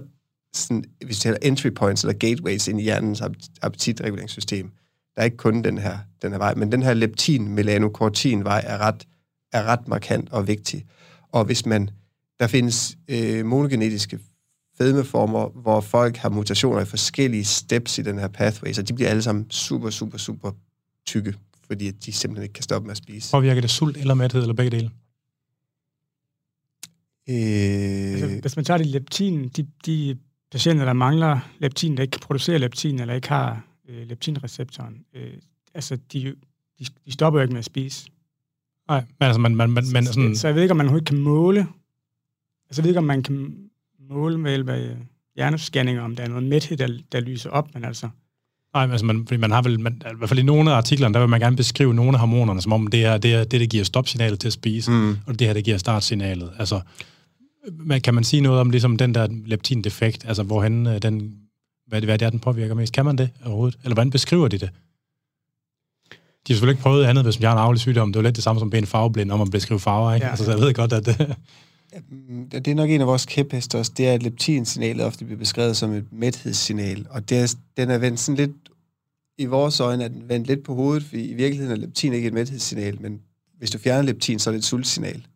sådan, 0.58 0.84
hvis 0.98 1.10
vi 1.10 1.14
taler 1.14 1.38
entry 1.42 1.70
points 1.76 2.04
eller 2.04 2.14
gateways 2.14 2.68
ind 2.68 2.80
i 2.80 2.84
hjernens 2.84 3.22
app- 3.22 3.50
appetitreguleringssystem. 3.62 4.72
Der 5.16 5.22
er 5.22 5.26
ikke 5.26 5.38
kun 5.38 5.64
den 5.64 5.78
her, 5.78 5.98
den 6.22 6.32
her 6.32 6.38
vej, 6.38 6.54
men 6.56 6.72
den 6.72 6.84
her 6.84 6.94
leptin-melanokortin-vej 6.94 8.64
er 8.66 8.78
ret, 8.78 9.08
er 9.54 9.64
ret 9.64 9.88
markant 9.88 10.32
og 10.32 10.48
vigtig. 10.48 10.86
Og 11.32 11.46
hvis 11.46 11.66
man, 11.66 11.90
der 12.40 12.48
findes 12.48 12.98
øh, 13.08 13.46
monogenetiske 13.46 14.20
fedmeformer, 14.78 15.50
hvor 15.50 15.82
folk 15.82 16.18
har 16.18 16.30
mutationer 16.30 16.82
i 16.82 16.86
forskellige 16.86 17.46
steps 17.46 17.98
i 17.98 18.02
den 18.02 18.20
her 18.20 18.28
pathway, 18.28 18.74
så 18.74 18.82
de 18.82 18.94
bliver 18.94 19.10
alle 19.10 19.22
sammen 19.22 19.52
super, 19.52 19.90
super, 19.90 20.18
super 20.18 20.52
tykke, 21.06 21.34
fordi 21.68 21.92
de 21.92 22.12
simpelthen 22.12 22.44
ikke 22.44 22.54
kan 22.54 22.64
stoppe 22.64 22.86
med 22.86 22.92
at 22.92 22.98
spise. 22.98 23.32
Påvirker 23.32 23.62
det 23.62 23.70
sult 23.70 23.98
eller 23.98 24.14
mæthed, 24.14 24.42
eller 24.42 24.54
begge 24.54 24.72
dele? 24.72 24.90
Øh, 27.30 28.12
Altså, 28.12 28.40
hvis 28.42 28.56
man 28.56 28.66
tager 28.66 28.78
det 28.78 28.88
leptin, 28.88 29.50
de, 29.50 29.68
de 29.86 30.18
patienter, 30.52 30.86
der 30.86 30.94
mangler 30.94 31.40
leptin, 31.60 31.98
der 31.98 32.02
ikke 32.04 32.12
kan 32.12 32.22
producere 32.22 32.60
leptin, 32.60 33.00
eller 33.00 33.14
ikke 33.14 33.30
har 33.30 33.62
øh, 33.90 34.08
leptinreceptoren, 34.08 35.06
øh, 35.14 35.34
altså, 35.74 35.98
de, 36.14 36.36
de, 36.80 36.86
de 37.06 37.12
stopper 37.12 37.40
jo 37.40 37.42
ikke 37.42 37.54
med 37.54 37.60
at 37.60 37.66
spise. 37.66 38.10
Nej, 38.88 39.00
men 39.20 39.26
altså, 39.26 39.40
man, 39.40 39.56
man, 39.56 39.70
man, 39.70 39.84
man 39.94 40.06
sådan... 40.06 40.36
Så, 40.36 40.42
så 40.42 40.48
jeg 40.48 40.56
ved 40.56 40.62
ikke, 40.62 40.72
om 40.72 40.78
man 40.78 40.86
overhovedet 40.86 41.08
kan 41.08 41.18
måle, 41.18 41.68
altså 42.70 42.82
jeg 42.82 42.84
ved 42.84 42.90
ikke, 42.90 43.00
om 43.00 43.04
man 43.04 43.24
kan 43.24 43.56
måle 44.10 44.38
med 44.38 44.52
hjælp 44.52 44.70
af 44.70 44.98
hjernescanninger, 45.36 46.02
om 46.02 46.16
der 46.16 46.24
er 46.24 46.28
noget 46.28 46.44
mæthed, 46.44 46.78
der, 46.78 47.00
der 47.12 47.20
lyser 47.20 47.50
op, 47.50 47.74
men 47.74 47.86
altså, 47.86 48.10
Nej, 48.76 48.92
altså 48.92 49.06
man, 49.06 49.28
fordi 49.28 49.40
man 49.40 49.52
har 49.52 49.62
vel, 49.62 49.80
man, 49.80 49.94
i 49.94 50.18
hvert 50.18 50.30
fald 50.30 50.40
i 50.40 50.44
nogle 50.44 50.72
af 50.72 50.76
artiklerne, 50.76 51.14
der 51.14 51.20
vil 51.20 51.30
man 51.30 51.40
gerne 51.40 51.56
beskrive 51.56 51.94
nogle 51.94 52.14
af 52.14 52.20
hormonerne, 52.20 52.62
som 52.62 52.74
om 52.74 52.88
det 52.88 53.06
er 53.06 53.18
det, 53.18 53.34
er, 53.34 53.44
det, 53.44 53.60
det 53.60 53.70
giver 53.70 53.84
stopsignalet 53.84 54.40
til 54.40 54.48
at 54.48 54.54
spise, 54.54 54.92
mm. 54.92 55.18
og 55.28 55.40
det 55.40 55.48
her, 55.48 55.54
det 55.54 55.64
giver 55.64 55.78
startsignalet. 55.78 56.52
Altså, 56.60 56.82
man, 57.72 58.02
kan 58.02 58.14
man 58.14 58.24
sige 58.24 58.42
noget 58.42 58.60
om 58.60 58.70
ligesom 58.70 58.98
den 58.98 59.16
der 59.16 59.28
leptin-defekt, 59.46 60.26
altså 60.28 60.44
hvorhen 60.44 60.88
øh, 60.88 61.02
den, 61.02 61.36
hvad, 61.88 62.02
det, 62.02 62.08
hvad 62.08 62.18
det 62.18 62.26
er, 62.26 62.30
den 62.30 62.40
påvirker 62.40 62.76
mest? 62.76 62.94
Kan 62.94 63.06
man 63.06 63.18
det 63.18 63.30
overhovedet? 63.46 63.80
Eller 63.84 63.94
hvordan 63.94 64.10
beskriver 64.10 64.48
de 64.48 64.58
det? 64.58 64.70
De 66.48 66.54
har 66.54 66.56
selvfølgelig 66.56 66.74
ikke 66.74 66.84
prøvet 66.84 67.06
andet, 67.06 67.24
hvis 67.24 67.40
man 67.40 67.48
har 67.48 67.54
en 67.54 67.60
arvelig 67.60 67.82
sygdom. 67.82 68.14
Det 68.14 68.20
er 68.20 68.22
jo 68.22 68.24
lidt 68.24 68.36
det 68.36 68.44
samme 68.44 68.60
som 68.60 68.70
ben 68.70 68.86
farveblind, 68.86 69.32
om 69.32 69.42
at 69.42 69.52
beskrive 69.52 69.80
farver, 69.80 70.14
ikke? 70.14 70.24
Ja. 70.24 70.28
Ja. 70.28 70.32
Altså, 70.32 70.46
så 70.46 70.52
jeg 70.52 70.60
ved 70.60 70.74
godt, 70.74 70.94
at 70.94 71.06
det, 71.06 71.36
Mm, 72.30 72.50
Det 72.50 72.68
er 72.68 72.76
nok 72.76 72.90
en 72.90 73.02
af 73.02 73.08
vores 73.08 73.26
kæphester 73.26 73.80
også, 73.80 73.92
det 73.98 74.08
er, 74.08 74.14
at 74.14 74.24
leptinsignalet 74.24 75.06
ofte 75.06 75.26
bliver 75.26 75.40
beskrevet 75.40 75.78
som 75.78 75.92
et 75.92 76.06
mæthedssignal, 76.12 77.06
og 77.10 77.30
det 77.30 77.38
er, 77.38 77.56
den 77.78 77.90
er 77.90 77.98
vendt 77.98 78.20
sådan 78.20 78.38
lidt, 78.38 78.52
i 79.38 79.46
vores 79.46 79.80
øjne 79.80 80.04
er 80.04 80.08
den 80.08 80.30
vendt 80.30 80.48
lidt 80.48 80.64
på 80.64 80.76
hovedet, 80.76 81.04
fordi 81.04 81.30
i 81.30 81.34
virkeligheden 81.34 81.72
er 81.72 81.86
leptin 81.86 82.14
ikke 82.14 82.28
et 82.28 82.34
mæthedssignal, 82.34 83.02
men 83.02 83.22
hvis 83.58 83.72
du 83.72 83.78
fjerner 83.78 84.02
leptin, 84.02 84.40
så 84.40 84.50
er 84.50 84.52
det 84.52 84.60
et 84.60 84.66
sultsignal. 84.66 85.28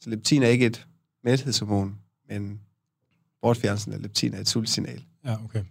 Så 0.00 0.10
leptin 0.10 0.42
er 0.42 0.48
ikke 0.48 0.66
et 0.66 0.86
mæthedshormon, 1.24 1.98
men 2.28 2.60
bortfjernelsen 3.42 3.92
af 3.92 4.02
leptin 4.02 4.34
er 4.34 4.40
et 4.40 4.48
sultsignal. 4.48 5.04
ja, 5.24 5.44
okay. 5.44 5.64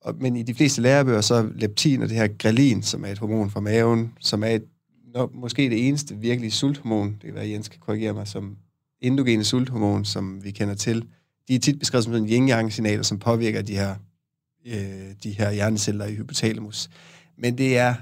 Og, 0.00 0.14
men 0.20 0.36
i 0.36 0.42
de 0.42 0.54
fleste 0.54 0.82
lærebøger, 0.82 1.20
så 1.20 1.34
er 1.34 1.48
leptin 1.54 2.02
og 2.02 2.08
det 2.08 2.16
her 2.16 2.28
grelin, 2.38 2.82
som 2.82 3.04
er 3.04 3.08
et 3.08 3.18
hormon 3.18 3.50
fra 3.50 3.60
maven, 3.60 4.12
som 4.20 4.44
er 4.44 4.48
et, 4.48 4.64
nok, 5.14 5.34
måske 5.34 5.70
det 5.70 5.88
eneste 5.88 6.16
virkelige 6.16 6.50
sulthormon, 6.50 7.12
det 7.12 7.20
kan 7.22 7.34
være, 7.34 7.48
Jens 7.48 7.68
kan 7.68 7.80
korrigere 7.80 8.12
mig, 8.12 8.28
som 8.28 8.56
endogene 9.00 9.44
sulthormon, 9.44 10.04
som 10.04 10.44
vi 10.44 10.50
kender 10.50 10.74
til, 10.74 11.08
de 11.48 11.54
er 11.54 11.58
tit 11.58 11.78
beskrevet 11.78 12.04
som 12.04 12.12
sådan 12.12 12.28
yin-yang-signaler, 12.28 13.02
som 13.02 13.18
påvirker 13.18 13.62
de 13.62 13.74
her, 13.74 13.96
øh, 14.66 15.14
de 15.22 15.30
her 15.30 15.50
hjerneceller 15.50 16.06
i 16.06 16.14
hypotalamus. 16.14 16.90
Men 17.38 17.58
det 17.58 17.78
er 17.78 17.94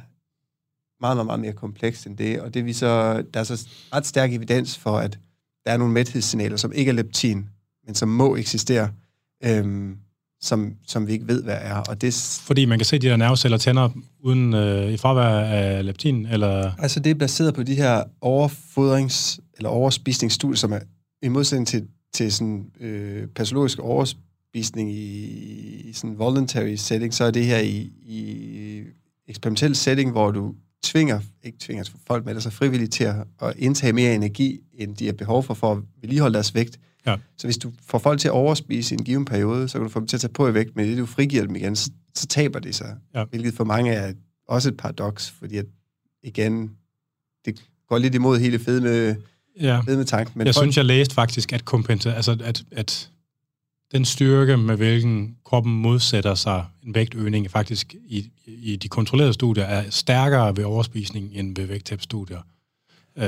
meget, 1.00 1.16
meget, 1.16 1.26
meget 1.26 1.40
mere 1.40 1.52
komplekst 1.52 2.06
end 2.06 2.16
det, 2.16 2.40
og 2.40 2.54
det 2.54 2.64
vi 2.64 2.72
så, 2.72 3.22
der 3.34 3.40
er 3.40 3.44
så 3.44 3.68
ret 3.92 4.06
stærk 4.06 4.32
evidens 4.32 4.78
for, 4.78 4.98
at 4.98 5.18
der 5.66 5.72
er 5.72 5.76
nogle 5.76 5.92
mæthedssignaler, 5.92 6.56
som 6.56 6.72
ikke 6.72 6.88
er 6.88 6.92
leptin, 6.94 7.46
men 7.86 7.94
som 7.94 8.08
må 8.08 8.36
eksistere, 8.36 8.90
øhm, 9.44 9.96
som, 10.40 10.74
som 10.86 11.06
vi 11.06 11.12
ikke 11.12 11.28
ved, 11.28 11.42
hvad 11.42 11.58
er. 11.60 11.74
Og 11.76 12.00
det, 12.00 12.40
Fordi 12.42 12.64
man 12.64 12.78
kan 12.78 12.86
se 12.86 12.98
de 12.98 13.06
der 13.06 13.16
nerveceller 13.16 13.58
tænder 13.58 13.88
uden 14.20 14.54
øh, 14.54 14.92
i 14.92 14.96
fravær 14.96 15.40
af 15.40 15.84
leptin, 15.84 16.26
eller... 16.26 16.72
Altså 16.78 17.00
det 17.00 17.10
er 17.10 17.14
baseret 17.14 17.54
på 17.54 17.62
de 17.62 17.74
her 17.74 18.02
overfodrings- 18.24 19.38
eller 19.56 19.68
overspisningsstudier, 19.68 20.56
som 20.56 20.72
er 20.72 20.80
i 21.22 21.28
modsætning 21.28 21.68
til, 21.68 21.86
til 22.12 22.32
sådan, 22.32 22.66
øh, 22.80 23.28
patologisk 23.28 23.78
overspisning 23.78 24.92
i, 24.92 25.24
i 25.84 25.92
sådan 25.92 26.18
voluntary 26.18 26.74
setting, 26.74 27.14
så 27.14 27.24
er 27.24 27.30
det 27.30 27.46
her 27.46 27.58
i, 27.58 27.92
i 28.02 28.82
eksperimentel 29.28 29.76
setting, 29.76 30.10
hvor 30.10 30.30
du 30.30 30.54
tvinger, 30.84 31.20
ikke 31.42 31.58
tvinger 31.60 31.84
folk 32.06 32.24
med 32.24 32.34
det, 32.34 32.42
så 32.42 32.50
frivilligt 32.50 32.92
til 32.92 33.04
at, 33.04 33.14
at 33.42 33.54
indtage 33.56 33.92
mere 33.92 34.14
energi, 34.14 34.60
end 34.74 34.96
de 34.96 35.06
har 35.06 35.12
behov 35.12 35.42
for, 35.42 35.54
for 35.54 35.72
at 35.72 35.78
vedligeholde 36.00 36.34
deres 36.34 36.54
vægt. 36.54 36.78
Ja. 37.06 37.16
Så 37.38 37.46
hvis 37.46 37.58
du 37.58 37.72
får 37.86 37.98
folk 37.98 38.20
til 38.20 38.28
at 38.28 38.32
overspise 38.32 38.94
i 38.94 38.98
en 38.98 39.04
given 39.04 39.24
periode, 39.24 39.68
så 39.68 39.78
kan 39.78 39.82
du 39.82 39.88
få 39.88 40.00
dem 40.00 40.06
til 40.08 40.16
at 40.16 40.20
tage 40.20 40.32
på 40.32 40.48
i 40.48 40.54
vægt, 40.54 40.76
men 40.76 40.88
det 40.88 40.98
du 40.98 41.06
frigiver 41.06 41.46
dem 41.46 41.56
igen, 41.56 41.76
så, 41.76 41.90
så 42.14 42.26
taber 42.26 42.58
de 42.58 42.72
sig. 42.72 42.96
Ja. 43.14 43.24
Hvilket 43.24 43.54
for 43.54 43.64
mange 43.64 43.92
er 43.92 44.12
også 44.48 44.68
et 44.68 44.76
paradoks, 44.76 45.30
fordi 45.30 45.56
at, 45.56 45.66
igen, 46.22 46.70
det 47.44 47.62
går 47.88 47.98
lidt 47.98 48.14
imod 48.14 48.38
hele 48.38 48.58
fedme, 48.58 49.16
Ja. 49.60 49.80
fedme 49.80 50.04
tanken. 50.04 50.32
Men 50.38 50.46
jeg 50.46 50.54
folk, 50.54 50.64
synes, 50.64 50.76
jeg 50.76 50.84
læste 50.84 51.14
faktisk, 51.14 51.52
at 51.52 51.62
kompensa- 51.74 52.08
altså 52.08 52.36
at, 52.44 52.64
at 52.72 53.10
den 53.92 54.04
styrke, 54.04 54.56
med 54.56 54.76
hvilken 54.76 55.36
kroppen 55.44 55.82
modsætter 55.82 56.34
sig 56.34 56.64
en 56.86 56.94
vægtøgning, 56.94 57.50
faktisk 57.50 57.94
i, 58.06 58.30
i 58.46 58.76
de 58.76 58.88
kontrollerede 58.88 59.32
studier, 59.32 59.64
er 59.64 59.90
stærkere 59.90 60.56
ved 60.56 60.64
overspisning 60.64 61.30
end 61.32 61.56
ved 61.56 61.66
vægttabsstudier. 61.66 62.40
Øh, 63.16 63.24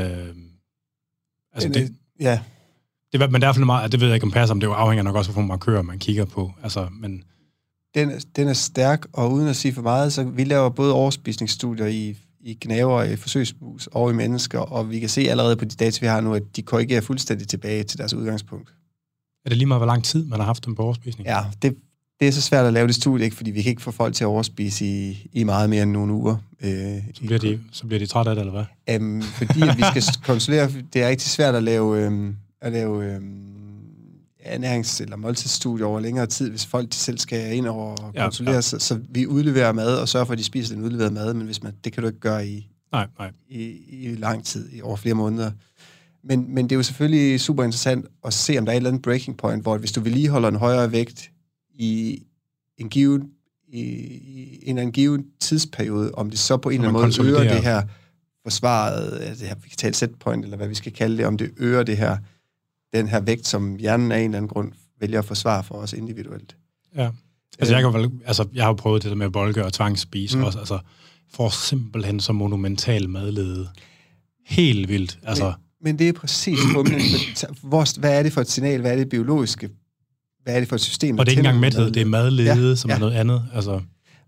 altså 1.52 1.68
Men, 1.68 1.74
det, 1.74 1.82
øh, 1.82 1.88
ja, 2.20 2.40
det, 3.12 3.20
men 3.20 3.20
det 3.20 3.34
er 3.34 3.38
hvert 3.38 3.54
fald 3.54 3.64
meget, 3.64 3.92
det 3.92 4.00
ved 4.00 4.06
jeg 4.08 4.14
ikke 4.14 4.24
om 4.26 4.30
passer, 4.32 4.54
om 4.54 4.60
det 4.60 4.66
afhænger 4.66 5.02
nok 5.02 5.16
også, 5.16 5.32
hvilke 5.32 5.46
markører 5.48 5.82
man 5.82 5.98
kigger 5.98 6.24
på. 6.24 6.52
Altså, 6.62 6.88
men 6.92 7.22
den, 7.94 8.10
er- 8.10 8.24
den 8.36 8.48
er 8.48 8.52
stærk, 8.52 9.06
og 9.12 9.32
uden 9.32 9.48
at 9.48 9.56
sige 9.56 9.74
for 9.74 9.82
meget, 9.82 10.12
så 10.12 10.24
vi 10.24 10.44
laver 10.44 10.68
både 10.68 10.92
overspisningsstudier 10.92 11.86
i, 11.86 12.16
i 12.40 12.54
knæver, 12.54 13.02
i 13.02 13.16
forsøgsmus 13.16 13.86
og 13.86 14.10
i 14.10 14.14
mennesker, 14.14 14.58
og 14.58 14.90
vi 14.90 15.00
kan 15.00 15.08
se 15.08 15.20
allerede 15.20 15.56
på 15.56 15.64
de 15.64 15.76
data, 15.76 15.98
vi 16.00 16.06
har 16.06 16.20
nu, 16.20 16.34
at 16.34 16.42
de 16.56 16.62
korrigerer 16.62 17.00
fuldstændig 17.00 17.48
tilbage 17.48 17.84
til 17.84 17.98
deres 17.98 18.14
udgangspunkt. 18.14 18.72
Er 19.46 19.48
det 19.48 19.58
lige 19.58 19.66
meget, 19.66 19.78
hvor 19.80 19.86
lang 19.86 20.04
tid 20.04 20.24
man 20.24 20.38
har 20.38 20.46
haft 20.46 20.66
dem 20.66 20.74
på 20.74 20.82
overspisning? 20.82 21.26
Ja, 21.28 21.40
det, 21.62 21.76
det 22.20 22.28
er 22.28 22.32
så 22.32 22.40
svært 22.40 22.66
at 22.66 22.72
lave 22.72 22.86
det 22.86 22.94
studie, 22.94 23.24
ikke? 23.24 23.36
fordi 23.36 23.50
vi 23.50 23.62
kan 23.62 23.70
ikke 23.70 23.82
få 23.82 23.90
folk 23.90 24.14
til 24.14 24.24
at 24.24 24.28
overspise 24.28 24.86
i, 24.86 25.28
i 25.32 25.44
meget 25.44 25.70
mere 25.70 25.82
end 25.82 25.90
nogle 25.90 26.12
uger. 26.12 26.36
Øh, 26.60 26.70
Så, 27.14 27.20
bliver 27.26 27.38
de, 27.38 27.60
så 27.72 27.86
bliver 27.86 27.98
de 27.98 28.06
trætte 28.06 28.30
af 28.30 28.34
det, 28.36 28.40
eller 28.46 28.52
hvad? 28.86 28.94
Øhm, 28.94 29.22
fordi 29.22 29.62
at 29.62 29.76
vi 29.76 29.82
skal 29.90 30.02
kontrollere, 30.30 30.70
det 30.92 31.02
er 31.02 31.08
rigtig 31.08 31.28
svært 31.30 31.54
at 31.54 31.62
lave, 31.62 32.04
øhm, 32.06 32.36
at 32.60 32.72
lave 32.72 33.14
øhm, 33.14 33.42
ernærings- 34.40 35.02
eller 35.02 35.16
måltidsstudier 35.16 35.86
over 35.86 36.00
længere 36.00 36.26
tid, 36.26 36.50
hvis 36.50 36.66
folk 36.66 36.88
de 36.90 36.96
selv 36.96 37.18
skal 37.18 37.56
ind 37.56 37.66
over 37.66 37.94
og 37.96 38.12
Ja, 38.14 38.22
kontrollere, 38.22 38.54
ja. 38.54 38.60
Så, 38.60 38.78
så 38.78 39.00
vi 39.10 39.26
udleverer 39.26 39.72
mad 39.72 39.96
og 39.98 40.08
sørger 40.08 40.26
for, 40.26 40.32
at 40.32 40.38
de 40.38 40.44
spiser 40.44 40.74
den 40.74 40.84
udleverede 40.84 41.14
mad, 41.14 41.34
men 41.34 41.46
hvis 41.46 41.62
man, 41.62 41.72
det 41.84 41.92
kan 41.92 42.02
du 42.02 42.06
ikke 42.06 42.20
gøre 42.20 42.48
i, 42.48 42.68
Nej, 42.92 43.06
nej. 43.18 43.30
i, 43.48 43.72
i 43.90 44.14
lang 44.14 44.44
tid, 44.44 44.68
i 44.72 44.82
over 44.82 44.96
flere 44.96 45.14
måneder. 45.14 45.50
Men, 46.28 46.54
men 46.54 46.64
det 46.64 46.72
er 46.72 46.76
jo 46.76 46.82
selvfølgelig 46.82 47.40
super 47.40 47.64
interessant 47.64 48.06
at 48.24 48.32
se, 48.34 48.58
om 48.58 48.64
der 48.64 48.72
er 48.72 48.76
et 48.76 48.76
eller 48.76 48.90
andet 48.90 49.02
breaking 49.02 49.36
point, 49.36 49.62
hvor 49.62 49.78
hvis 49.78 49.92
du 49.92 50.00
vedligeholder 50.00 50.48
en 50.48 50.56
højere 50.56 50.92
vægt 50.92 51.30
i 51.74 52.22
en 52.78 52.88
given, 52.88 53.30
i, 53.68 53.80
i 53.80 54.58
en 54.62 54.68
eller 54.68 54.82
anden 54.82 54.92
given 54.92 55.26
tidsperiode, 55.40 56.12
om 56.14 56.30
det 56.30 56.38
så 56.38 56.56
på 56.56 56.68
en 56.68 56.74
eller 56.74 56.88
anden 56.88 57.22
måde 57.22 57.30
øger 57.30 57.54
det 57.54 57.62
her 57.62 57.82
forsvaret, 58.42 59.18
altså 59.20 59.40
det 59.40 59.48
her 59.48 59.56
vital 59.64 59.94
set 59.94 60.14
point, 60.14 60.44
eller 60.44 60.56
hvad 60.56 60.68
vi 60.68 60.74
skal 60.74 60.92
kalde 60.92 61.16
det, 61.16 61.26
om 61.26 61.36
det 61.38 61.50
øger 61.56 61.82
det 61.82 61.96
her, 61.96 62.16
den 62.94 63.08
her 63.08 63.20
vægt, 63.20 63.46
som 63.46 63.76
hjernen 63.76 64.12
af 64.12 64.18
en 64.18 64.24
eller 64.24 64.36
anden 64.36 64.48
grund 64.48 64.72
vælger 65.00 65.18
at 65.18 65.24
forsvare 65.24 65.64
for 65.64 65.74
os 65.74 65.92
individuelt. 65.92 66.56
Ja. 66.96 67.10
Altså, 67.58 67.74
jeg, 67.74 67.82
kan 67.82 68.00
vel, 68.00 68.10
altså, 68.26 68.48
jeg 68.54 68.64
har 68.64 68.72
prøvet 68.72 69.02
det 69.02 69.10
der 69.10 69.16
med 69.16 69.30
bolke 69.30 69.64
og 69.64 69.72
tvangsspise 69.72 70.36
Mm. 70.36 70.40
mm. 70.40 70.46
også. 70.46 70.58
Altså, 70.58 70.78
får 71.32 71.48
simpelthen 71.48 72.20
så 72.20 72.32
monumental 72.32 73.08
madlede. 73.08 73.68
Helt 74.46 74.88
vildt. 74.88 75.18
Altså, 75.22 75.52
Men 75.86 75.98
det 75.98 76.08
er 76.08 76.12
præcis 76.12 76.58
humlen. 76.74 77.00
Hvor, 77.62 78.00
hvad 78.00 78.18
er 78.18 78.22
det 78.22 78.32
for 78.32 78.40
et 78.40 78.50
signal? 78.50 78.80
Hvad 78.80 78.92
er 78.92 78.96
det 78.96 79.08
biologiske? 79.08 79.70
Hvad 80.42 80.54
er 80.54 80.58
det 80.60 80.68
for 80.68 80.76
et 80.76 80.80
system? 80.80 81.18
og 81.18 81.26
det 81.26 81.32
er 81.32 81.32
ikke 81.32 81.40
engang 81.40 81.60
mæthed, 81.60 81.90
det 81.90 82.02
er 82.02 82.06
madlede, 82.06 82.48
Ja, 82.48 82.56
ja, 82.56 82.74
som 82.74 82.90
ja. 82.90 82.94
er 82.94 83.00
noget 83.00 83.14
andet. 83.14 83.44
Altså, 83.54 83.80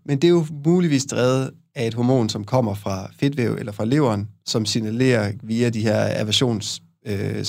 Men 0.05 0.21
det 0.21 0.27
er 0.27 0.31
jo 0.31 0.45
muligvis 0.65 1.05
drevet 1.05 1.51
af 1.75 1.87
et 1.87 1.93
hormon, 1.93 2.29
som 2.29 2.43
kommer 2.43 2.73
fra 2.73 3.11
fedtvæv 3.19 3.55
eller 3.59 3.71
fra 3.71 3.85
leveren, 3.85 4.29
som 4.45 4.65
signalerer 4.65 5.31
via 5.43 5.69
de 5.69 5.81
her 5.81 6.19
aversions 6.19 6.81
øh, 7.05 7.45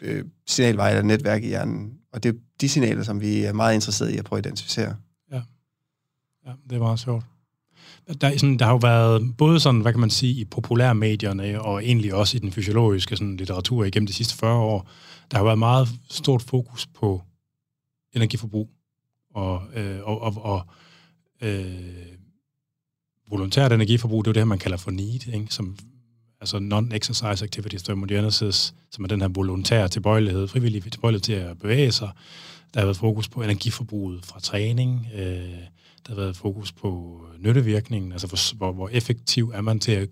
øh, 0.00 0.24
signalveje 0.46 0.90
eller 0.90 1.02
netværk 1.02 1.42
i 1.44 1.46
hjernen. 1.46 1.92
Og 2.12 2.22
det 2.22 2.28
er 2.28 2.38
de 2.60 2.68
signaler, 2.68 3.02
som 3.02 3.20
vi 3.20 3.44
er 3.44 3.52
meget 3.52 3.74
interesserede 3.74 4.14
i 4.14 4.18
at 4.18 4.24
prøve 4.24 4.38
at 4.38 4.46
identificere. 4.46 4.94
ja, 5.32 5.40
det 6.70 6.76
er 6.76 6.78
meget 6.78 7.00
sjovt. 7.00 7.24
Der, 8.20 8.28
er 8.28 8.36
sådan, 8.36 8.58
der 8.58 8.64
har 8.64 8.72
jo 8.72 8.78
været 8.82 9.36
både 9.36 9.60
sådan, 9.60 9.80
hvad 9.80 9.92
kan 9.92 10.00
man 10.00 10.10
sige, 10.10 10.40
i 10.40 10.44
populærmedierne, 10.44 11.62
og 11.62 11.84
egentlig 11.84 12.14
også 12.14 12.36
i 12.36 12.40
den 12.40 12.52
fysiologiske 12.52 13.16
sådan, 13.16 13.36
litteratur 13.36 13.84
igennem 13.84 14.06
de 14.06 14.12
sidste 14.12 14.36
40 14.36 14.58
år, 14.58 14.88
der 15.30 15.36
har 15.36 15.44
været 15.44 15.58
meget 15.58 15.88
stort 16.08 16.42
fokus 16.42 16.86
på 16.86 17.22
energiforbrug 18.12 18.70
og, 19.34 19.62
øh, 19.74 20.00
og, 20.02 20.22
og, 20.22 20.44
og 20.44 20.66
øh, 21.40 22.14
volontært 23.30 23.72
energiforbrug, 23.72 24.24
det 24.24 24.28
er 24.28 24.30
jo 24.30 24.34
det 24.34 24.40
her, 24.40 24.44
man 24.44 24.58
kalder 24.58 24.76
for 24.76 24.90
need, 24.90 25.34
ikke? 25.34 25.46
Som, 25.50 25.76
altså 26.44 26.58
non-exercise 26.58 27.44
activities 27.44 27.82
thermogenesis, 27.82 28.74
som 28.90 29.04
er 29.04 29.08
den 29.08 29.20
her 29.20 29.28
volontære 29.28 29.88
tilbøjelighed, 29.88 30.48
frivillig 30.48 30.92
tilbøjelighed 30.92 31.22
til 31.22 31.32
at 31.32 31.58
bevæge 31.58 31.92
sig. 31.92 32.10
Der 32.74 32.80
har 32.80 32.86
været 32.86 32.96
fokus 32.96 33.28
på 33.28 33.42
energiforbruget 33.42 34.26
fra 34.26 34.40
træning, 34.40 35.06
øh, 35.14 35.22
der 36.06 36.08
har 36.08 36.14
været 36.14 36.36
fokus 36.36 36.72
på 36.72 37.20
nyttevirkningen, 37.38 38.12
altså 38.12 38.26
hvor, 38.26 38.56
hvor, 38.56 38.72
hvor 38.72 38.88
effektiv 38.88 39.52
er 39.54 39.60
man 39.60 39.80
til 39.80 39.92
at 39.92 40.08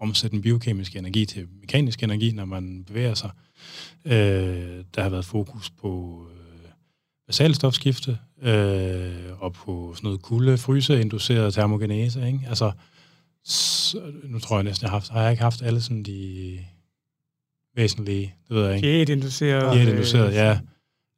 omsætte 0.00 0.34
den 0.34 0.42
biokemiske 0.42 0.98
energi 0.98 1.24
til 1.24 1.46
mekanisk 1.60 2.02
energi, 2.02 2.32
når 2.32 2.44
man 2.44 2.84
bevæger 2.84 3.14
sig. 3.14 3.30
Øh, 4.04 4.84
der 4.94 5.02
har 5.02 5.08
været 5.08 5.24
fokus 5.24 5.70
på 5.70 6.22
øh, 6.30 6.70
basalstofskifte, 7.26 8.18
øh, 8.42 9.42
og 9.42 9.52
på 9.52 9.92
sådan 9.94 10.06
noget 10.06 10.22
kulde, 10.22 10.58
fryse, 10.58 11.00
induceret 11.00 11.54
termogenese, 11.54 12.26
ikke? 12.26 12.40
Altså, 12.48 12.72
så, 13.44 14.12
nu 14.24 14.38
tror 14.38 14.56
jeg 14.56 14.64
næsten, 14.64 14.84
jeg 14.84 14.90
har 14.90 14.98
haft, 14.98 15.08
har 15.08 15.22
jeg 15.22 15.30
ikke 15.30 15.42
haft 15.42 15.62
alle 15.62 15.80
sådan 15.80 16.02
de 16.02 16.58
væsentlige, 17.74 18.34
det 18.48 18.56
ved 18.56 18.66
jeg 18.66 18.76
ikke. 18.76 18.88
Diætinduceret. 18.88 19.74
Diætinduceret, 19.74 20.34
ja. 20.34 20.58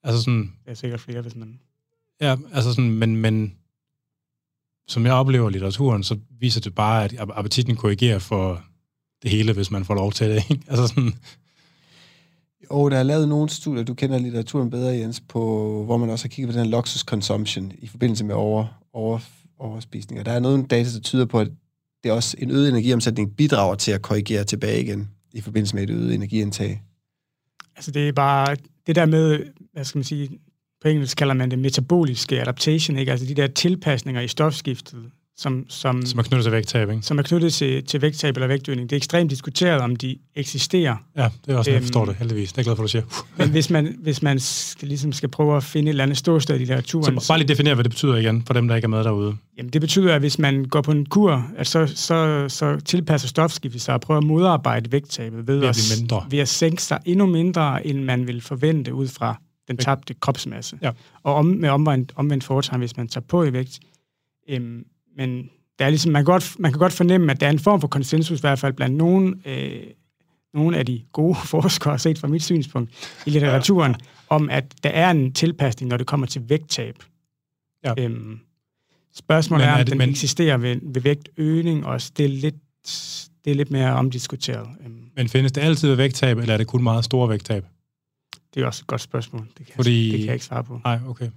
Altså 0.02 0.22
sådan, 0.22 0.52
Det 0.64 0.70
er 0.70 0.74
sikkert 0.74 1.00
flere, 1.00 1.22
hvis 1.22 1.36
man... 1.36 1.60
Ja, 2.20 2.36
altså 2.52 2.70
sådan, 2.72 2.90
men, 2.90 3.16
men 3.16 3.56
som 4.88 5.06
jeg 5.06 5.14
oplever 5.14 5.50
litteraturen, 5.50 6.02
så 6.02 6.18
viser 6.40 6.60
det 6.60 6.74
bare, 6.74 7.04
at 7.04 7.14
appetitten 7.18 7.76
korrigerer 7.76 8.18
for 8.18 8.64
det 9.22 9.30
hele, 9.30 9.52
hvis 9.52 9.70
man 9.70 9.84
får 9.84 9.94
lov 9.94 10.12
til 10.12 10.30
det. 10.30 10.50
Ikke? 10.50 10.64
Altså 10.70 10.86
sådan, 10.86 11.12
Og 12.70 12.90
der 12.90 12.96
er 12.96 13.02
lavet 13.02 13.28
nogle 13.28 13.48
studier, 13.48 13.84
du 13.84 13.94
kender 13.94 14.18
litteraturen 14.18 14.70
bedre, 14.70 14.96
Jens, 14.96 15.20
på, 15.20 15.40
hvor 15.84 15.96
man 15.96 16.10
også 16.10 16.24
har 16.24 16.28
kigget 16.28 16.54
på 16.54 16.58
den 16.58 16.64
her 16.64 16.70
luxus 16.70 17.00
consumption 17.00 17.72
i 17.78 17.86
forbindelse 17.86 18.24
med 18.24 18.34
over, 18.34 18.66
over, 18.92 19.18
overspisning. 19.58 20.20
Og 20.20 20.26
der 20.26 20.32
er 20.32 20.40
nogle 20.40 20.66
data, 20.66 20.90
der 20.90 21.00
tyder 21.00 21.24
på, 21.24 21.40
at 21.40 21.48
det 22.02 22.10
er 22.10 22.12
også 22.12 22.36
en 22.38 22.50
øget 22.50 22.68
energiomsætning 22.68 23.36
bidrager 23.36 23.74
til 23.74 23.92
at 23.92 24.02
korrigere 24.02 24.44
tilbage 24.44 24.82
igen 24.82 25.10
i 25.32 25.40
forbindelse 25.40 25.74
med 25.74 25.82
et 25.82 25.90
øget 25.90 26.14
energiindtag. 26.14 26.82
Altså 27.76 27.90
det 27.90 28.08
er 28.08 28.12
bare 28.12 28.56
det 28.86 28.96
der 28.96 29.06
med, 29.06 29.44
hvad 29.72 29.84
skal 29.84 29.98
man 29.98 30.04
sige, 30.04 30.38
på 30.82 30.88
engelsk 30.88 31.16
kalder 31.16 31.34
man 31.34 31.50
det 31.50 31.58
metaboliske 31.58 32.40
adaptation, 32.40 32.96
ikke? 32.96 33.12
Altså 33.12 33.26
de 33.26 33.34
der 33.34 33.46
tilpasninger 33.46 34.20
i 34.20 34.28
stofskiftet, 34.28 35.10
som, 35.36 35.64
som, 35.68 36.06
som 36.06 36.18
er 36.18 36.22
knyttet 36.22 36.42
til 36.44 36.52
vægttab, 36.52 36.90
ikke? 36.90 37.02
som 37.02 37.18
er 37.18 37.22
knyttet 37.22 37.52
til, 37.52 37.84
til 37.84 38.02
vægttab 38.02 38.36
eller 38.36 38.46
vægtøgning. 38.46 38.90
Det 38.90 38.96
er 38.96 38.98
ekstremt 38.98 39.30
diskuteret, 39.30 39.80
om 39.80 39.96
de 39.96 40.16
eksisterer. 40.34 40.96
Ja, 41.16 41.28
det 41.46 41.54
er 41.54 41.58
også, 41.58 41.70
øhm, 41.70 41.74
jeg 41.74 41.82
forstår 41.82 42.00
Øhm, 42.00 42.08
det, 42.08 42.16
heldigvis. 42.16 42.52
Det 42.52 42.58
er 42.58 42.62
glad 42.64 42.76
for, 42.76 42.82
du 42.82 42.88
siger. 42.88 43.24
Men 43.38 43.50
hvis 43.50 43.70
man, 43.70 43.96
hvis 44.02 44.22
man 44.22 44.40
skal, 44.40 44.88
ligesom 44.88 45.12
skal 45.12 45.28
prøve 45.28 45.56
at 45.56 45.64
finde 45.64 45.88
et 45.88 45.90
eller 45.90 46.02
andet 46.04 46.18
ståsted 46.18 46.54
i 46.54 46.58
litteraturen, 46.58 47.20
Så 47.20 47.28
bare 47.28 47.38
lige 47.38 47.48
definere, 47.48 47.74
hvad 47.74 47.84
det 47.84 47.90
betyder 47.90 48.16
igen, 48.16 48.42
for 48.46 48.54
dem, 48.54 48.68
der 48.68 48.76
ikke 48.76 48.86
er 48.86 48.88
med 48.88 49.04
derude. 49.04 49.36
Jamen, 49.58 49.72
det 49.72 49.80
betyder, 49.80 50.14
at 50.14 50.20
hvis 50.20 50.38
man 50.38 50.64
går 50.64 50.80
på 50.80 50.92
en 50.92 51.06
kur, 51.06 51.46
at 51.56 51.66
så, 51.66 51.86
så, 51.86 52.44
så 52.48 52.80
tilpasser 52.84 53.28
stofskiftet 53.28 53.82
sig 53.82 53.94
og 53.94 54.00
prøver 54.00 54.18
at 54.20 54.26
modarbejde 54.26 54.92
vægttabet 54.92 55.46
ved, 55.46 55.58
Ved 55.58 55.68
at 55.68 55.76
at, 55.92 56.00
mindre. 56.00 56.24
ved 56.30 56.38
at 56.38 56.48
sænke 56.48 56.82
sig 56.82 56.98
endnu 57.04 57.26
mindre, 57.26 57.86
end 57.86 58.04
man 58.04 58.26
vil 58.26 58.40
forvente 58.40 58.94
ud 58.94 59.08
fra 59.08 59.40
den 59.68 59.76
tabte 59.76 60.14
kropsmasse. 60.20 60.78
Ja. 60.82 60.90
Og 61.22 61.34
om, 61.34 61.46
med 61.46 61.68
omvendt, 61.68 62.12
omvendt 62.16 62.44
foretegn, 62.44 62.78
hvis 62.78 62.96
man 62.96 63.08
tager 63.08 63.24
på 63.28 63.44
i 63.44 63.52
vægt. 63.52 63.80
Øhm, 64.48 64.84
men 65.16 65.50
der 65.78 65.84
er 65.84 65.90
ligesom, 65.90 66.12
man, 66.12 66.20
kan 66.20 66.24
godt, 66.32 66.56
man 66.58 66.72
kan 66.72 66.78
godt 66.78 66.92
fornemme, 66.92 67.32
at 67.32 67.40
der 67.40 67.46
er 67.46 67.50
en 67.50 67.58
form 67.58 67.80
for 67.80 67.88
konsensus, 67.88 68.38
i 68.38 68.40
hvert 68.40 68.58
fald 68.58 68.72
blandt 68.72 68.96
nogle, 68.96 69.34
øh, 69.44 69.82
nogle 70.54 70.76
af 70.78 70.86
de 70.86 71.02
gode 71.12 71.34
forskere, 71.54 71.98
set 71.98 72.18
fra 72.18 72.28
mit 72.28 72.42
synspunkt 72.42 73.20
i 73.26 73.30
litteraturen, 73.30 73.94
om 74.28 74.50
at 74.50 74.64
der 74.84 74.90
er 74.90 75.10
en 75.10 75.32
tilpasning, 75.32 75.90
når 75.90 75.96
det 75.96 76.06
kommer 76.06 76.26
til 76.26 76.42
vægttab. 76.48 76.94
Ja. 77.84 77.94
Øhm, 77.98 78.38
spørgsmålet 79.14 79.62
Men 79.64 79.68
er, 79.68 79.72
er 79.72 79.78
om 79.78 79.84
det- 79.84 79.90
den 79.90 79.98
men- 79.98 80.10
eksisterer 80.10 80.56
ved, 80.56 80.76
ved 80.82 81.02
vægtøgning, 81.02 81.86
og 81.86 82.00
det 82.16 82.24
er 82.24 82.28
lidt, 82.28 82.54
det 83.44 83.50
er 83.50 83.54
lidt 83.54 83.70
mere 83.70 83.92
omdiskuteret. 83.92 84.68
Øhm, 84.84 84.94
Men 85.16 85.28
findes 85.28 85.52
det 85.52 85.60
altid 85.60 85.88
ved 85.88 85.96
vægttab, 85.96 86.38
eller 86.38 86.54
er 86.54 86.58
det 86.58 86.66
kun 86.66 86.82
meget 86.82 87.04
store 87.04 87.28
vægttab? 87.28 87.64
det 88.54 88.62
er 88.62 88.66
også 88.66 88.82
et 88.82 88.86
godt 88.86 89.00
spørgsmål. 89.00 89.46
Det 89.58 89.66
kan, 89.66 89.74
Fordi- 89.76 90.04
jeg, 90.06 90.12
det 90.12 90.18
kan 90.20 90.26
jeg 90.26 90.34
ikke 90.34 90.44
svare 90.44 90.64
på. 90.64 90.80
Nej, 90.84 90.98
okay. 91.08 91.28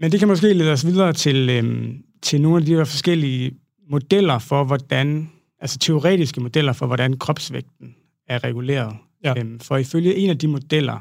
Men 0.00 0.12
det 0.12 0.18
kan 0.18 0.28
måske 0.28 0.52
lede 0.52 0.72
os 0.72 0.86
videre 0.86 1.12
til, 1.12 1.50
øhm, 1.50 2.02
til 2.22 2.40
nogle 2.40 2.58
af 2.58 2.64
de 2.66 2.74
her 2.74 2.84
forskellige 2.84 3.52
modeller 3.90 4.38
for, 4.38 4.64
hvordan, 4.64 5.30
altså 5.60 5.78
teoretiske 5.78 6.40
modeller 6.40 6.72
for, 6.72 6.86
hvordan 6.86 7.18
kropsvægten 7.18 7.94
er 8.28 8.44
reguleret. 8.44 8.96
Ja. 9.24 9.34
Øhm, 9.38 9.60
for 9.60 9.76
ifølge 9.76 10.16
en 10.16 10.30
af 10.30 10.38
de 10.38 10.48
modeller, 10.48 10.98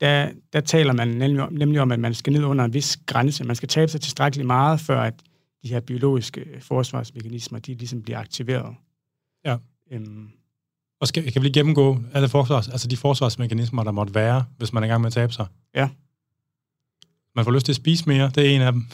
der, 0.00 0.30
der 0.52 0.60
taler 0.60 0.92
man 0.92 1.08
nemlig 1.08 1.42
om, 1.42 1.52
nemlig 1.52 1.80
om, 1.80 1.92
at 1.92 2.00
man 2.00 2.14
skal 2.14 2.32
ned 2.32 2.44
under 2.44 2.64
en 2.64 2.74
vis 2.74 2.98
grænse. 3.06 3.44
Man 3.44 3.56
skal 3.56 3.68
tabe 3.68 3.90
sig 3.90 4.00
tilstrækkeligt 4.00 4.46
meget, 4.46 4.80
før 4.80 5.00
at 5.00 5.14
de 5.62 5.68
her 5.68 5.80
biologiske 5.80 6.46
forsvarsmekanismer, 6.60 7.58
de 7.58 7.74
ligesom 7.74 8.02
bliver 8.02 8.18
aktiveret. 8.18 8.74
Ja. 9.44 9.56
Øhm, 9.92 10.28
Og 11.00 11.08
skal, 11.08 11.32
kan 11.32 11.42
vi 11.42 11.46
lige 11.46 11.54
gennemgå 11.54 11.98
alle 12.12 12.28
forsvars, 12.28 12.68
altså 12.68 12.88
de 12.88 12.96
forsvarsmekanismer, 12.96 13.84
der 13.84 13.90
måtte 13.92 14.14
være, 14.14 14.44
hvis 14.58 14.72
man 14.72 14.82
er 14.82 14.86
i 14.86 14.90
gang 14.90 15.00
med 15.00 15.06
at 15.06 15.12
tabe 15.12 15.32
sig? 15.32 15.46
Ja. 15.74 15.88
Man 17.36 17.44
får 17.44 17.52
lyst 17.52 17.66
til 17.66 17.72
at 17.72 17.76
spise 17.76 18.08
mere, 18.08 18.30
det 18.34 18.46
er 18.46 18.56
en 18.56 18.60
af 18.60 18.72
dem. 18.72 18.86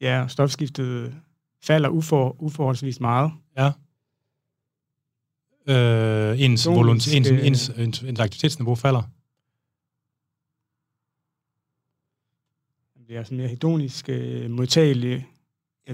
Ja, 0.00 0.28
stofskiftet 0.28 1.14
falder 1.62 1.88
ufor, 1.88 2.36
uforholdsvis 2.42 3.00
meget. 3.00 3.32
Ja. 3.58 3.72
Øh, 5.68 6.40
ens, 6.40 6.66
Nogle 6.66 6.78
volun, 6.78 6.96
ens, 6.96 7.04
skal- 7.04 7.46
ens, 7.46 7.68
ens, 7.68 8.00
ens 8.02 8.20
aktivitetsniveau 8.20 8.74
falder. 8.74 9.02
Man 12.98 13.04
bliver 13.06 13.22
sådan 13.24 13.38
mere 13.38 13.48
hedonisk 13.48 14.08
øh, 14.08 14.50
modtagelig. 14.50 15.26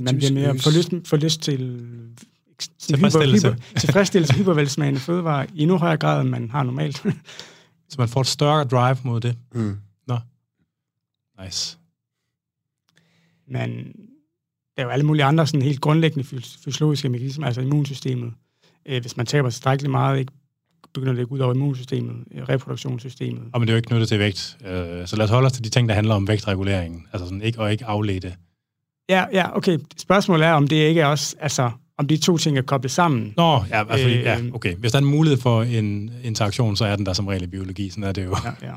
Man 0.01 0.17
bliver 0.17 0.33
mere 0.33 0.59
for 0.59 0.71
lyst, 0.79 1.09
for 1.09 1.17
lyst 1.17 1.41
til 1.41 1.59
Tilfredsstillelse. 2.79 3.49
Hyper, 3.49 3.57
hyper, 3.69 3.81
tilfredsstillelse 3.81 4.35
hypervelsmagende 4.35 5.01
fødevarer 5.01 5.47
i 5.55 5.63
endnu 5.63 5.77
højere 5.79 5.97
grad, 5.97 6.21
end 6.21 6.29
man 6.29 6.51
har 6.51 6.63
normalt. 6.63 6.97
Så 7.89 7.97
man 7.99 8.09
får 8.09 8.21
et 8.21 8.27
større 8.27 8.65
drive 8.65 8.97
mod 9.05 9.21
det. 9.21 9.39
Mm. 9.55 9.79
Nice. 11.45 11.79
Men 13.53 13.71
der 14.77 14.83
er 14.83 14.83
jo 14.83 14.89
alle 14.89 15.07
mulige 15.07 15.25
andre 15.25 15.47
sådan 15.47 15.63
helt 15.63 15.81
grundlæggende 15.81 16.25
fys- 16.25 16.59
fysiologiske 16.65 17.09
mekanismer, 17.09 17.47
altså 17.47 17.61
immunsystemet. 17.61 18.33
Øh, 18.87 19.01
hvis 19.01 19.17
man 19.17 19.27
taber 19.27 19.51
tilstrækkeligt 19.51 19.91
meget, 19.91 20.19
ikke, 20.19 20.33
begynder 20.95 21.13
det 21.13 21.21
ikke 21.21 21.33
ud 21.33 21.39
over 21.39 21.55
immunsystemet, 21.55 22.17
øh, 22.35 22.43
reproduktionssystemet. 22.43 23.43
Og 23.53 23.61
men 23.61 23.67
det 23.67 23.73
er 23.73 23.75
jo 23.75 23.77
ikke 23.77 23.87
knyttet 23.87 24.09
til 24.09 24.19
vægt. 24.19 24.57
Øh, 24.65 25.07
så 25.07 25.17
lad 25.17 25.25
os 25.25 25.31
holde 25.31 25.47
os 25.47 25.53
til 25.53 25.65
de 25.65 25.69
ting, 25.69 25.89
der 25.89 25.95
handler 25.95 26.15
om 26.15 26.29
vægtreguleringen. 26.29 27.07
Altså 27.13 27.27
sådan 27.27 27.43
ikke, 27.43 27.61
og 27.61 27.73
ikke 27.73 27.85
afledte. 27.85 28.35
Ja, 29.09 29.25
ja, 29.33 29.57
okay. 29.57 29.79
Spørgsmålet 29.97 30.47
er, 30.47 30.53
om 30.53 30.69
det 30.69 30.77
ikke 30.77 31.01
er 31.01 31.07
også, 31.07 31.37
altså, 31.41 31.71
om 31.99 32.09
de 32.09 32.17
to 32.17 32.39
ting 32.39 32.59
er 32.59 32.63
koblet 32.63 32.91
sammen. 32.91 33.35
Nå, 33.37 33.65
ja, 33.71 33.91
altså, 33.93 34.09
Øh, 34.09 34.15
ja, 34.15 34.41
okay. 34.53 34.75
Hvis 34.75 34.93
der 34.93 34.99
er 34.99 35.03
en 35.03 35.09
mulighed 35.09 35.41
for 35.41 35.63
en 35.63 36.13
interaktion, 36.23 36.77
så 36.77 36.85
er 36.85 36.97
den 36.97 37.07
der 37.07 37.13
som 37.13 37.27
regel 37.27 37.43
i 37.43 37.47
biologi. 37.47 37.91
Sådan 37.91 38.05
er 38.05 38.13
det 38.13 38.25
jo. 38.25 38.37
Ja, 38.45 38.69
ja. 38.69 38.75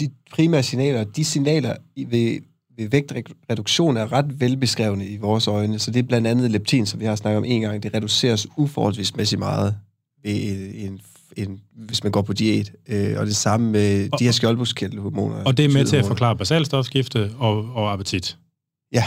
De 0.00 0.10
primære 0.32 0.62
signaler, 0.62 1.04
de 1.04 1.24
signaler 1.24 1.76
ved, 1.96 2.40
ved 2.76 2.88
vægtreduktion 2.90 3.96
er 3.96 4.12
ret 4.12 4.40
velbeskrevne 4.40 5.06
i 5.06 5.16
vores 5.16 5.46
øjne. 5.48 5.78
Så 5.78 5.90
det 5.90 5.98
er 5.98 6.02
blandt 6.08 6.26
andet 6.26 6.50
leptin, 6.50 6.86
som 6.86 7.00
vi 7.00 7.04
har 7.04 7.16
snakket 7.16 7.38
om 7.38 7.44
en 7.44 7.60
gang. 7.60 7.82
Det 7.82 7.94
reduceres 7.94 8.46
uforholdsmæssigt 8.56 9.38
meget, 9.38 9.76
ved 10.24 10.70
en, 10.74 11.00
en, 11.36 11.60
hvis 11.76 12.02
man 12.02 12.12
går 12.12 12.22
på 12.22 12.32
diæt. 12.32 12.72
Øh, 12.88 13.18
og 13.18 13.26
det 13.26 13.36
samme 13.36 13.70
med 13.70 14.08
Og- 14.12 14.18
de 14.18 14.24
her 14.24 14.32
skjoldbruskkirtelhormoner. 14.32 15.44
Og 15.44 15.56
det 15.56 15.64
er 15.64 15.68
med 15.68 15.84
til 15.84 15.96
at 15.96 16.06
forklare 16.06 16.36
basalstofskifte 16.36 17.30
og, 17.38 17.74
og 17.74 17.92
appetit. 17.92 18.38
Ja. 18.92 19.04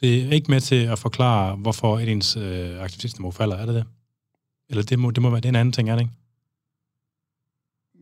Det 0.00 0.22
er 0.24 0.30
ikke 0.30 0.50
med 0.50 0.60
til 0.60 0.74
at 0.84 0.98
forklare, 0.98 1.56
hvorfor 1.56 1.98
et 1.98 2.08
ens 2.08 2.36
øh, 2.36 2.82
aktivitetsniveau 2.82 3.30
falder, 3.30 3.56
er 3.56 3.66
det 3.66 3.74
det? 3.74 3.84
Eller 4.70 4.82
det 4.82 4.98
må, 4.98 5.10
det 5.10 5.22
må 5.22 5.30
være 5.30 5.40
det 5.40 5.44
er 5.44 5.48
en 5.48 5.56
anden 5.56 5.72
ting, 5.72 5.90
er 5.90 5.94
det 5.96 6.02
ikke? 6.02 6.12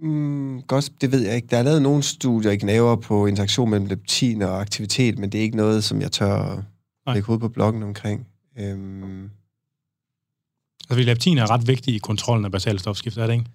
Mm, 0.02 0.62
godt, 0.62 0.90
det 1.00 1.12
ved 1.12 1.20
jeg 1.20 1.36
ikke. 1.36 1.48
Der 1.50 1.56
er 1.56 1.62
lavet 1.62 1.82
nogle 1.82 2.02
studier 2.02 2.52
i 2.52 2.56
gnaver 2.56 2.96
på 2.96 3.26
interaktion 3.26 3.70
mellem 3.70 3.86
leptin 3.86 4.42
og 4.42 4.60
aktivitet, 4.60 5.18
men 5.18 5.30
det 5.30 5.38
er 5.38 5.42
ikke 5.42 5.56
noget, 5.56 5.84
som 5.84 6.00
jeg 6.00 6.12
tør 6.12 6.64
Nej. 7.06 7.14
lægge 7.14 7.26
hovedet 7.26 7.40
på 7.40 7.48
bloggen 7.48 7.82
omkring. 7.82 8.26
Øhm, 8.58 9.30
Altså, 10.90 10.94
fordi 10.94 11.02
leptin 11.02 11.38
er 11.38 11.50
ret 11.50 11.66
vigtig 11.66 11.94
i 11.94 11.98
kontrollen 11.98 12.44
af 12.44 12.52
basalstofskifte, 12.52 13.20
er 13.20 13.26
det 13.26 13.34
ikke? 13.34 13.46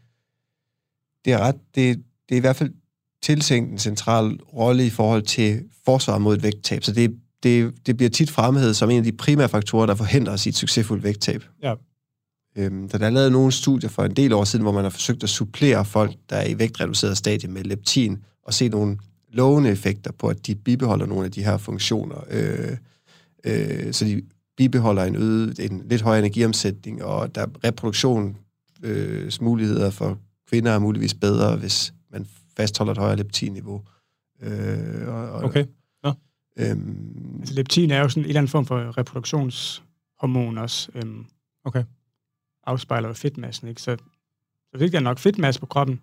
det 1.26 1.34
er 1.34 1.40
ret, 1.40 1.56
det, 1.76 1.98
det 2.30 2.36
er 2.36 2.38
i 2.38 2.40
hvert 2.40 2.56
fald 2.56 2.74
tiltænkt 3.22 3.72
en 3.72 3.80
central 3.80 4.40
rolle 4.54 4.86
i 4.86 4.90
forhold 4.90 5.22
til 5.24 5.64
forsvar 5.86 6.18
mod 6.18 6.38
et 6.38 6.44
vægttab. 6.44 6.84
Så 6.84 6.92
det, 6.92 7.16
det, 7.44 7.74
det 7.86 7.98
bliver 7.98 8.10
tit 8.10 8.32
fremhævet 8.32 8.76
som 8.76 8.90
en 8.90 8.98
af 8.98 9.04
de 9.04 9.12
primære 9.12 9.50
faktorer, 9.50 9.86
der 9.86 9.96
forhindrer 9.96 10.34
os 10.34 10.46
i 10.46 10.50
et 10.50 10.56
succesfuldt 10.56 11.04
vægttab. 11.04 11.44
Ja. 11.64 11.74
Øhm, 12.58 12.90
der 12.90 13.06
er 13.06 13.10
lavet 13.10 13.32
nogle 13.32 13.52
studier 13.52 13.90
for 13.90 14.04
en 14.04 14.14
del 14.14 14.34
år 14.34 14.44
siden, 14.44 14.64
hvor 14.64 14.72
man 14.72 14.84
har 14.84 14.90
forsøgt 14.90 15.24
at 15.24 15.30
supplere 15.30 15.86
folk, 15.86 16.16
der 16.30 16.36
er 16.36 16.48
i 16.48 16.60
vægtreduceret 16.60 17.18
stadie 17.18 17.50
med 17.50 17.64
leptin, 17.64 18.24
og 18.44 18.54
se 18.54 18.70
nogle 18.70 18.98
lovende 19.30 19.70
effekter 19.70 20.12
på, 20.12 20.28
at 20.28 20.48
de 20.48 20.56
bibeholder 20.56 21.06
nogle 21.06 21.26
af 21.26 21.32
de 21.32 21.44
her 21.44 21.58
funktioner. 21.58 22.24
Øh, 22.30 22.78
øh, 23.44 23.94
så 23.94 24.06
de 24.06 24.22
bibeholder 24.58 25.04
en 25.04 25.16
øget, 25.16 25.60
en 25.60 25.84
lidt 25.86 26.02
højere 26.02 26.20
energiomsætning, 26.20 27.04
og 27.04 27.36
der 27.36 27.42
er 27.42 27.48
reproduktion, 27.64 28.38
øh, 28.84 29.32
for 29.92 30.18
kvinder 30.50 30.72
er 30.72 30.80
muligvis 30.80 31.14
bedre, 31.14 31.56
hvis 31.56 31.94
man 32.12 32.28
fastholder 32.58 32.92
et 32.92 32.98
højere 32.98 33.16
leptinniveau. 33.16 33.82
Øh, 34.42 35.08
og, 35.08 35.30
og, 35.32 35.44
Okay. 35.44 35.66
Øhm, 36.60 37.38
Altså, 37.40 37.54
leptin 37.56 37.92
er 37.92 38.00
jo 38.00 38.10
sådan 38.10 38.24
en 38.24 38.28
eller 38.28 38.40
anden 38.40 38.50
form 38.50 38.66
for 38.66 38.98
reproduktionshormon 38.98 40.58
også. 40.58 40.90
Øhm, 40.96 41.26
Okay. 41.66 41.84
Afspejler 42.66 43.14
fedtmassen, 43.14 43.68
ikke? 43.68 43.82
Så, 43.82 43.98
så 44.72 44.78
hvis 44.78 44.92
der 44.92 44.98
er 44.98 45.02
nok 45.02 45.20
fedtmasse 45.20 45.60
på 45.60 45.66
kroppen, 45.66 46.02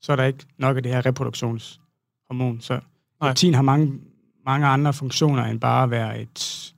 så 0.00 0.12
er 0.12 0.16
der 0.16 0.24
ikke 0.24 0.46
nok 0.58 0.76
af 0.76 0.82
det 0.82 0.92
her 0.92 1.06
reproduktionshormon. 1.06 2.60
Så 2.60 2.80
leptin 3.22 3.54
har 3.54 3.62
mange, 3.62 4.00
mange 4.46 4.66
andre 4.66 4.92
funktioner 4.92 5.44
end 5.44 5.60
bare 5.60 5.82
at 5.82 5.90
være 5.90 6.20
et 6.20 6.74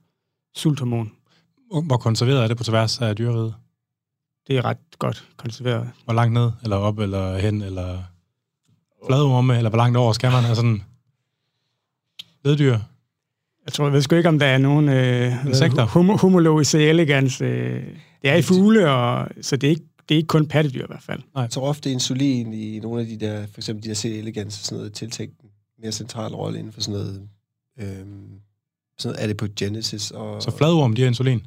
sulthormon. 0.55 1.11
Hvor 1.83 1.97
konserveret 1.97 2.43
er 2.43 2.47
det 2.47 2.57
på 2.57 2.63
tværs 2.63 3.01
af 3.01 3.15
dyreriget? 3.15 3.55
Det 4.47 4.57
er 4.57 4.65
ret 4.65 4.77
godt 4.99 5.27
konserveret. 5.37 5.91
Hvor 6.05 6.13
langt 6.13 6.33
ned, 6.33 6.51
eller 6.63 6.75
op, 6.75 6.99
eller 6.99 7.37
hen, 7.37 7.61
eller 7.61 8.03
fladorme, 9.07 9.57
eller 9.57 9.69
hvor 9.69 9.77
langt 9.77 9.97
over 9.97 10.13
skal 10.13 10.31
man? 10.31 10.45
Altså 10.45 10.55
sådan, 10.55 10.83
Leddyr? 12.45 12.79
Jeg 13.67 13.73
tror, 13.73 13.85
jeg 13.85 13.93
ved 13.93 14.01
sgu 14.01 14.15
ikke, 14.15 14.29
om 14.29 14.39
der 14.39 14.45
er 14.45 14.57
nogen 14.57 14.89
øh, 14.89 15.45
Insekter? 15.45 15.85
hum- 15.85 16.17
homolog 16.21 16.61
i 16.73 16.77
elegans. 16.77 17.41
Øh, 17.41 17.83
det 18.21 18.29
er 18.29 18.35
i 18.35 18.41
fugle, 18.41 18.91
og, 18.91 19.27
så 19.41 19.57
det 19.57 19.67
er, 19.67 19.71
ikke, 19.71 19.85
det 20.09 20.15
er 20.15 20.17
ikke 20.17 20.27
kun 20.27 20.47
pattedyr 20.47 20.83
i 20.83 20.87
hvert 20.87 21.03
fald. 21.03 21.19
Jeg 21.35 21.49
tror 21.49 21.67
ofte 21.67 21.91
insulin 21.91 22.53
i 22.53 22.79
nogle 22.79 23.01
af 23.01 23.07
de 23.07 23.17
der, 23.17 23.41
for 23.47 23.57
eksempel 23.57 23.83
de 23.83 23.89
der 23.89 23.95
C. 23.95 24.05
elegans 24.05 24.59
og 24.59 24.65
sådan 24.65 24.77
noget, 24.77 24.93
tiltænkt 24.93 25.41
en 25.41 25.49
mere 25.81 25.91
central 25.91 26.35
rolle 26.35 26.59
inden 26.59 26.73
for 26.73 26.81
sådan 26.81 26.99
noget, 26.99 27.21
øhm, 27.79 28.29
sådan 28.97 29.15
noget 29.15 29.19
adipogenesis. 29.19 30.11
Og, 30.11 30.41
Så 30.41 30.57
fladorm, 30.57 30.95
de 30.95 31.01
har 31.01 31.07
insulin? 31.07 31.41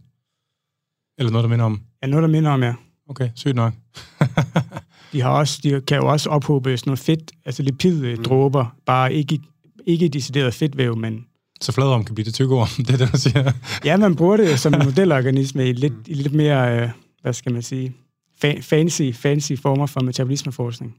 Eller 1.18 1.33
noget, 1.33 1.43
der 1.43 1.49
minder 1.49 1.64
om? 1.64 1.81
Ja, 2.03 2.07
noget, 2.07 2.23
der 2.23 2.29
minder 2.29 2.51
om, 2.51 2.62
ja. 2.62 2.75
Okay, 3.09 3.31
sygt 3.35 3.55
nok. 3.55 3.73
De, 5.12 5.21
har 5.21 5.31
også, 5.31 5.61
de 5.62 5.81
kan 5.87 5.97
jo 5.97 6.07
også 6.07 6.31
ophobe 6.31 6.77
sådan 6.77 6.89
noget 6.91 6.99
fedt, 6.99 7.33
altså 7.45 7.62
lipiddråber, 7.62 8.64
mm. 8.64 8.83
bare 8.87 9.14
ikke, 9.14 9.41
ikke 9.87 10.09
decideret 10.09 10.55
fedtvæv, 10.55 10.97
men 10.97 11.27
Så 11.61 11.73
fladorm 11.73 12.05
kan 12.05 12.15
blive 12.15 12.25
det 12.25 12.35
tykke 12.35 12.55
orm, 12.55 12.69
det 12.85 12.91
er 12.95 12.97
det, 12.97 13.13
du 13.13 13.19
siger. 13.19 13.53
ja, 13.85 13.97
man 13.97 14.17
bruger 14.17 14.37
det 14.37 14.61
som 14.61 14.75
en 14.75 14.85
modelorganisme 14.85 15.69
i 15.69 15.73
lidt, 15.73 15.93
i 16.07 16.15
lidt 16.15 16.35
mere, 16.35 16.83
øh, 16.83 16.91
hvad 17.23 17.33
skal 17.33 17.53
man 17.53 17.63
sige, 17.63 17.97
fa- 18.45 18.61
fancy, 18.61 19.13
fancy 19.15 19.53
former 19.63 19.87
for 19.87 20.01
metabolismeforskning. 20.01 20.97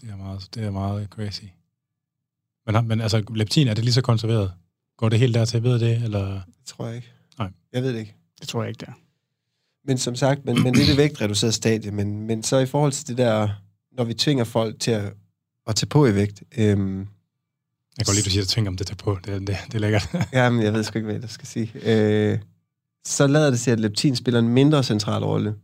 Det 0.00 0.10
er 0.10 0.16
meget, 0.16 0.48
det 0.54 0.64
er 0.64 0.70
meget 0.70 1.08
crazy. 1.10 1.42
Men, 2.66 2.88
men 2.88 3.00
altså, 3.00 3.22
leptin, 3.34 3.68
er 3.68 3.74
det 3.74 3.84
lige 3.84 3.94
så 3.94 4.02
konserveret? 4.02 4.52
Går 4.96 5.08
det 5.08 5.18
helt 5.18 5.34
dertil, 5.34 5.62
ved 5.62 5.78
det, 5.78 6.02
eller? 6.04 6.26
Det 6.34 6.66
tror 6.66 6.86
jeg 6.86 6.96
ikke. 6.96 7.08
Nej. 7.38 7.50
Jeg 7.72 7.82
ved 7.82 7.92
det 7.92 7.98
ikke. 8.00 8.14
Det 8.40 8.48
tror 8.48 8.62
jeg 8.62 8.68
ikke, 8.68 8.86
der. 8.86 8.92
Men 9.84 9.98
som 9.98 10.14
sagt, 10.14 10.44
men, 10.44 10.62
men 10.62 10.74
det 10.74 10.82
er 10.82 10.86
det 10.86 10.96
vægtreducerede 10.96 11.52
stadie. 11.52 11.90
Men, 11.90 12.26
men 12.26 12.42
så 12.42 12.58
i 12.58 12.66
forhold 12.66 12.92
til 12.92 13.08
det 13.08 13.18
der, 13.18 13.48
når 13.92 14.04
vi 14.04 14.14
tvinger 14.14 14.44
folk 14.44 14.80
til 14.80 14.90
at, 14.90 15.12
at 15.66 15.76
tage 15.76 15.88
på 15.88 16.06
i 16.06 16.14
vægt, 16.14 16.42
øhm, 16.58 17.08
jeg 17.98 18.06
kan 18.06 18.10
godt 18.10 18.16
lide, 18.16 18.24
du 18.24 18.30
siger, 18.30 18.42
at 18.42 18.48
tænker 18.48 18.70
om 18.70 18.76
det 18.76 18.86
tager 18.86 18.96
på. 18.96 19.18
Det, 19.24 19.40
det, 19.40 19.56
det 19.66 19.74
er 19.74 19.78
lækkert. 19.78 20.08
jamen, 20.32 20.62
jeg 20.62 20.72
ved 20.72 20.84
sgu 20.84 20.98
ikke, 20.98 21.10
hvad 21.10 21.20
jeg 21.20 21.30
skal 21.30 21.48
sige. 21.48 21.70
Øh, 21.74 22.38
så 23.06 23.26
lader 23.26 23.50
det 23.50 23.60
sig, 23.60 23.72
at 23.72 23.80
leptin 23.80 24.16
spiller 24.16 24.40
en 24.40 24.48
mindre 24.48 24.82
central 24.82 25.24
rolle. 25.24 25.54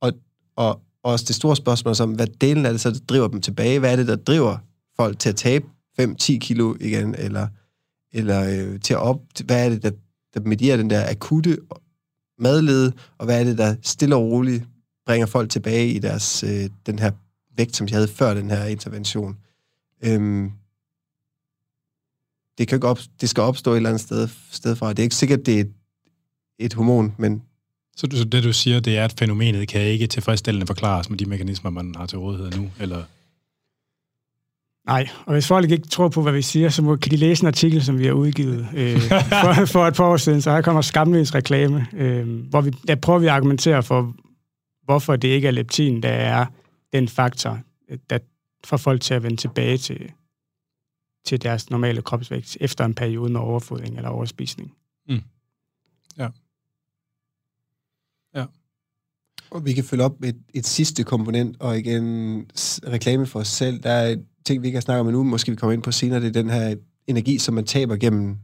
Og, 0.00 0.12
og 0.56 0.80
også 1.02 1.24
det 1.28 1.36
store 1.36 1.56
spørgsmål 1.56 1.92
er, 1.92 2.06
hvad 2.06 2.26
delen 2.26 2.66
af 2.66 2.72
det 2.72 2.80
så, 2.80 2.90
der 2.90 2.98
driver 3.08 3.28
dem 3.28 3.40
tilbage? 3.40 3.78
Hvad 3.78 3.92
er 3.92 3.96
det, 3.96 4.06
der 4.06 4.16
driver 4.16 4.58
folk 4.96 5.18
til 5.18 5.28
at 5.28 5.36
tabe 5.36 5.66
5-10 6.00 6.38
kilo 6.38 6.74
igen? 6.80 7.14
Eller, 7.14 7.48
eller 8.12 8.44
øh, 8.44 8.80
til 8.80 8.94
at 8.94 9.00
op... 9.00 9.20
Hvad 9.44 9.64
er 9.64 9.68
det, 9.68 9.82
der, 9.82 9.90
der 10.34 10.40
medierer 10.40 10.76
den 10.76 10.90
der 10.90 11.10
akutte 11.10 11.58
madlede? 12.38 12.92
Og 13.18 13.24
hvad 13.24 13.40
er 13.40 13.44
det, 13.44 13.58
der 13.58 13.74
stille 13.82 14.16
og 14.16 14.22
roligt 14.22 14.64
bringer 15.06 15.26
folk 15.26 15.50
tilbage 15.50 15.88
i 15.88 15.98
deres, 15.98 16.44
øh, 16.44 16.70
den 16.86 16.98
her 16.98 17.10
vægt, 17.56 17.76
som 17.76 17.86
de 17.86 17.94
havde 17.94 18.08
før 18.08 18.34
den 18.34 18.50
her 18.50 18.64
intervention? 18.64 19.36
Øhm, 20.02 20.52
det, 22.58 22.68
kan 22.68 22.76
ikke 22.76 22.86
op, 22.88 22.98
det 23.20 23.28
skal 23.28 23.40
opstå 23.42 23.72
et 23.72 23.76
eller 23.76 23.88
andet 23.90 24.00
sted, 24.02 24.28
sted 24.50 24.76
fra. 24.76 24.90
Det 24.90 24.98
er 24.98 25.02
ikke 25.02 25.14
sikkert, 25.14 25.46
det 25.46 25.56
er 25.56 25.60
et, 25.60 25.72
et 26.58 26.74
hormon, 26.74 27.14
men 27.18 27.42
Så, 27.96 28.06
du- 28.06 28.16
så 28.16 28.24
det, 28.24 28.44
du 28.44 28.52
siger, 28.52 28.80
det 28.80 28.98
er, 28.98 29.04
at 29.04 29.14
fænomenet 29.18 29.68
kan 29.68 29.80
ikke 29.80 30.06
tilfredsstillende 30.06 30.66
forklares 30.66 31.10
med 31.10 31.18
de 31.18 31.26
mekanismer, 31.26 31.70
man 31.70 31.94
har 31.96 32.06
til 32.06 32.18
rådighed 32.18 32.50
nu, 32.52 32.70
eller? 32.80 33.02
Nej, 34.86 35.08
og 35.26 35.32
hvis 35.32 35.46
folk 35.46 35.70
ikke 35.70 35.88
tror 35.88 36.08
på, 36.08 36.22
hvad 36.22 36.32
vi 36.32 36.42
siger, 36.42 36.68
så 36.68 36.82
må, 36.82 36.96
kan 36.96 37.10
de 37.10 37.16
læse 37.16 37.42
en 37.42 37.46
artikel, 37.46 37.82
som 37.84 37.98
vi 37.98 38.06
har 38.06 38.12
udgivet 38.12 38.68
øh, 38.76 39.00
for, 39.44 39.64
for 39.64 39.86
et 39.86 39.94
par 39.94 40.04
år 40.04 40.16
siden, 40.16 40.42
så 40.42 40.50
her 40.50 40.60
kommer 40.60 40.82
skamløs 40.82 41.34
reklame, 41.34 41.86
øh, 41.92 42.28
hvor 42.50 42.60
vi, 42.60 42.70
der 42.88 42.94
prøver 42.94 43.18
vi 43.18 43.26
at 43.26 43.32
argumentere 43.32 43.82
for, 43.82 44.14
hvorfor 44.84 45.16
det 45.16 45.28
ikke 45.28 45.48
er 45.48 45.52
leptin, 45.52 46.02
der 46.02 46.08
er 46.08 46.46
den 46.92 47.08
faktor, 47.08 47.58
øh, 47.90 47.98
der 48.10 48.18
får 48.64 48.76
folk 48.76 49.00
til 49.00 49.14
at 49.14 49.22
vende 49.22 49.36
tilbage 49.36 49.78
til, 49.78 50.12
til 51.28 51.42
deres 51.42 51.70
normale 51.70 52.02
kropsvægt 52.02 52.56
efter 52.60 52.84
en 52.84 52.94
periode 52.94 53.32
med 53.32 53.40
overfodring 53.40 53.96
eller 53.96 54.08
overspisning. 54.08 54.72
Og 59.50 59.64
vi 59.64 59.72
kan 59.72 59.84
følge 59.84 60.04
op 60.04 60.20
med 60.20 60.28
et, 60.28 60.36
et 60.54 60.66
sidste 60.66 61.04
komponent, 61.04 61.56
og 61.60 61.78
igen 61.78 62.04
reklame 62.86 63.26
for 63.26 63.40
os 63.40 63.48
selv. 63.48 63.82
Der 63.82 63.90
er 63.90 64.16
ting, 64.44 64.62
vi 64.62 64.66
ikke 64.68 64.76
har 64.76 64.80
snakket 64.80 65.00
om 65.00 65.06
endnu, 65.08 65.22
måske 65.22 65.50
vi 65.50 65.56
kommer 65.56 65.72
ind 65.72 65.82
på 65.82 65.92
senere, 65.92 66.20
det 66.20 66.26
er 66.26 66.42
den 66.42 66.50
her 66.50 66.74
energi, 67.06 67.38
som 67.38 67.54
man 67.54 67.64
taber 67.64 67.96
gennem 67.96 68.36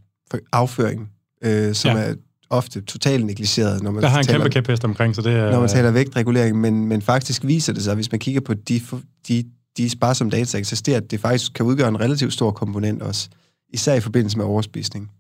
afføring, 0.53 1.11
øh, 1.45 1.75
som 1.75 1.91
Ja. 1.91 2.03
ja. 2.03 2.11
er 2.11 2.15
ofte 2.51 2.81
totalt 2.81 3.27
negligeret, 3.27 3.83
når 3.83 3.91
man, 3.91 4.03
Der 4.03 4.09
har 4.09 4.19
en 4.19 4.25
taler, 4.25 4.39
kæmpe 4.39 4.53
kæphest 4.53 4.85
omkring, 4.85 5.15
så 5.15 5.23
det 5.23 5.33
er... 5.33 5.51
når 5.51 5.61
man 5.61 5.69
taler 5.69 5.91
vægtregulering, 5.91 6.61
men, 6.61 6.87
men 6.87 7.03
faktisk 7.03 7.45
viser 7.45 7.73
det 7.73 7.83
sig, 7.83 7.95
hvis 7.95 8.13
man 8.13 8.19
kigger 8.21 8.41
på 8.41 8.55
de, 8.55 8.81
de, 9.29 9.45
de 9.77 9.91
sparsomme 9.91 10.31
data, 10.31 10.53
der 10.53 10.59
eksisterer, 10.59 10.97
at 10.97 11.11
det 11.11 11.21
faktisk 11.21 11.53
kan 11.53 11.67
udgøre 11.67 11.89
en 11.89 12.01
relativt 12.01 12.33
stor 12.33 12.51
komponent 12.51 13.03
også, 13.03 13.29
især 13.73 13.95
i 13.95 14.01
forbindelse 14.01 14.37
med 14.39 14.45
overspisning. 14.47 15.11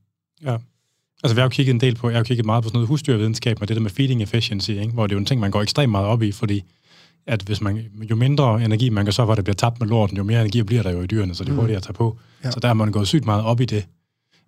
Ja. 0.44 0.56
Altså, 1.22 1.34
vi 1.34 1.38
har 1.40 1.44
jo 1.44 1.48
kigget 1.48 1.74
en 1.74 1.80
del 1.80 1.94
på, 1.94 2.08
jeg 2.08 2.14
har 2.14 2.20
jo 2.20 2.24
kigget 2.24 2.46
meget 2.46 2.62
på 2.62 2.68
sådan 2.68 2.76
noget 2.76 2.88
husdyrvidenskab 2.88 3.60
med 3.60 3.68
det 3.68 3.76
der 3.76 3.82
med 3.82 3.90
feeding 3.90 4.22
efficiency, 4.22 4.70
ikke? 4.70 4.92
hvor 4.92 5.06
det 5.06 5.12
er 5.12 5.16
jo 5.16 5.20
en 5.20 5.26
ting, 5.26 5.40
man 5.40 5.50
går 5.50 5.62
ekstremt 5.62 5.90
meget 5.90 6.06
op 6.06 6.22
i, 6.22 6.32
fordi 6.32 6.64
at 7.26 7.42
hvis 7.42 7.60
man, 7.60 7.84
jo 8.10 8.16
mindre 8.16 8.64
energi 8.64 8.88
man 8.88 9.04
kan 9.06 9.12
så 9.12 9.24
for, 9.24 9.32
at 9.32 9.36
det 9.36 9.44
bliver 9.44 9.54
tabt 9.54 9.80
med 9.80 9.88
lorten, 9.88 10.16
jo 10.16 10.22
mere 10.22 10.40
energi 10.40 10.62
bliver 10.62 10.82
der 10.82 10.90
jo 10.90 11.02
i 11.02 11.06
dyrene, 11.06 11.34
så 11.34 11.44
det 11.44 11.50
er 11.50 11.54
Mm. 11.54 11.58
hurtigt 11.60 11.76
at 11.76 11.82
tage 11.82 11.92
på. 11.94 12.18
Ja. 12.44 12.50
Så 12.50 12.60
der 12.60 12.68
har 12.68 12.74
man 12.74 12.92
gået 12.92 13.08
sygt 13.08 13.24
meget 13.24 13.44
op 13.44 13.60
i 13.60 13.64
det. 13.64 13.86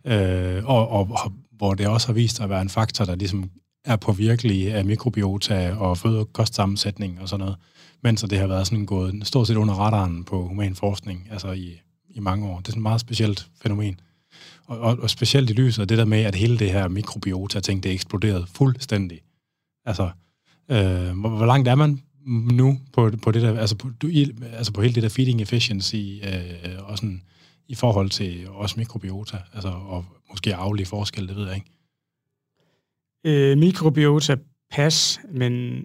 Øh, 0.07 0.65
og, 0.65 0.89
og, 0.89 1.09
og, 1.25 1.33
hvor 1.57 1.75
det 1.75 1.87
også 1.87 2.07
har 2.07 2.15
vist 2.15 2.41
at 2.41 2.51
være 2.51 2.63
en 2.63 2.69
faktor, 2.69 3.05
der 3.05 3.15
ligesom 3.15 3.51
er 3.85 3.97
på 3.97 4.13
virkelig 4.13 4.75
af 4.75 4.85
mikrobiota 4.85 5.73
og 5.73 5.99
føde- 5.99 6.19
og 6.19 6.33
kostsammensætning 6.33 7.21
og 7.21 7.29
sådan 7.29 7.41
noget. 7.41 7.57
Mens 8.03 8.23
det 8.23 8.39
har 8.39 8.47
været 8.47 8.67
sådan 8.67 8.87
gået 8.87 9.27
stort 9.27 9.47
set 9.47 9.57
under 9.57 9.75
radaren 9.75 10.25
på 10.25 10.49
human 10.49 10.75
forskning, 10.75 11.29
altså 11.31 11.53
i, 11.53 11.81
i 12.11 12.21
mange 12.21 12.47
år. 12.47 12.59
Det 12.59 12.69
er 12.69 12.71
sådan 12.71 12.81
et 12.81 12.83
meget 12.83 13.01
specielt 13.01 13.49
fænomen. 13.63 14.01
Og, 14.67 14.79
og, 14.79 14.99
og 14.99 15.11
specielt 15.11 15.51
i 15.51 15.53
lyset 15.53 15.83
af 15.83 15.89
det 15.89 15.99
der 15.99 16.05
med, 16.05 16.19
at 16.19 16.35
hele 16.35 16.59
det 16.59 16.73
her 16.73 16.89
mikrobiota-ting, 16.89 17.83
det 17.83 17.89
er 17.89 17.95
eksploderet 17.95 18.49
fuldstændig. 18.49 19.21
Altså, 19.85 20.11
øh, 20.71 21.19
hvor, 21.19 21.29
hvor 21.29 21.47
langt 21.47 21.69
er 21.69 21.75
man 21.75 22.03
nu 22.53 22.79
på, 22.93 23.11
på 23.23 23.31
det 23.31 23.43
der, 23.43 23.59
altså 23.61 23.77
på, 23.77 23.91
du, 24.03 24.09
i, 24.09 24.33
altså 24.53 24.73
på 24.73 24.83
hele 24.83 24.95
det 24.95 25.03
der 25.03 25.09
feeding 25.09 25.41
efficiency, 25.41 25.97
øh, 25.97 26.89
og 26.89 26.99
sådan 26.99 27.23
i 27.69 27.75
forhold 27.75 28.11
til 28.11 28.49
også 28.49 28.75
mikrobiota, 28.79 29.39
altså 29.55 29.69
og 29.69 30.05
måske 30.31 30.55
aflige 30.55 30.87
forskel, 30.87 31.29
det 31.29 31.37
ved 31.37 31.47
jeg 31.47 31.55
ikke. 31.55 31.71
Øh, 33.25 33.59
mikrobiota 33.59 34.37
pas, 34.71 35.21
men 35.33 35.83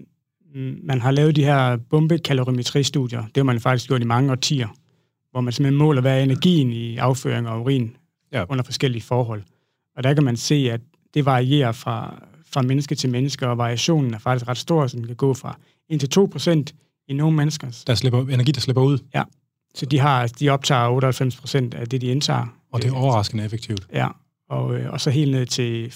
man 0.82 1.00
har 1.00 1.10
lavet 1.10 1.36
de 1.36 1.44
her 1.44 1.76
bombekalorimetristudier. 1.76 3.20
Det 3.20 3.36
har 3.36 3.42
man 3.42 3.60
faktisk 3.60 3.88
gjort 3.88 4.02
i 4.02 4.04
mange 4.04 4.30
årtier, 4.32 4.68
hvor 5.30 5.40
man 5.40 5.52
simpelthen 5.52 5.78
måler, 5.78 6.00
hvad 6.00 6.18
er 6.18 6.22
energien 6.22 6.72
i 6.72 6.96
afføring 6.96 7.48
og 7.48 7.60
urin 7.60 7.96
Ja. 8.32 8.38
ja. 8.38 8.44
under 8.48 8.64
forskellige 8.64 9.02
forhold. 9.02 9.42
Og 9.96 10.02
der 10.04 10.14
kan 10.14 10.24
man 10.24 10.36
se, 10.36 10.54
at 10.72 10.80
det 11.14 11.24
varierer 11.24 11.72
fra, 11.72 12.22
fra 12.52 12.62
menneske 12.62 12.94
til 12.94 13.10
menneske, 13.10 13.48
og 13.48 13.58
variationen 13.58 14.14
er 14.14 14.18
faktisk 14.18 14.48
ret 14.48 14.58
stor, 14.58 14.86
så 14.86 14.96
den 14.96 15.06
kan 15.06 15.16
gå 15.16 15.34
fra 15.34 15.58
1-2 15.92 16.26
procent 16.26 16.74
i 17.08 17.12
nogle 17.12 17.36
mennesker. 17.36 17.82
Der 17.86 17.94
slipper 17.94 18.20
energi, 18.28 18.52
der 18.52 18.60
slipper 18.60 18.82
ud, 18.82 18.98
Så 19.74 19.86
de, 19.86 19.98
har, 19.98 20.26
de 20.26 20.48
optager 20.48 20.88
98 20.88 21.36
procent 21.36 21.74
af 21.74 21.88
det, 21.88 22.00
de 22.00 22.06
indtager. 22.06 22.46
og 22.72 22.82
det 22.82 22.88
er 22.90 22.94
overraskende 22.94 23.44
effektivt. 23.44 23.86
Ja, 23.92 24.08
og, 24.48 24.74
øh, 24.76 24.92
og 24.92 25.00
så 25.00 25.10
helt 25.10 25.30
ned 25.30 25.46
til 25.46 25.86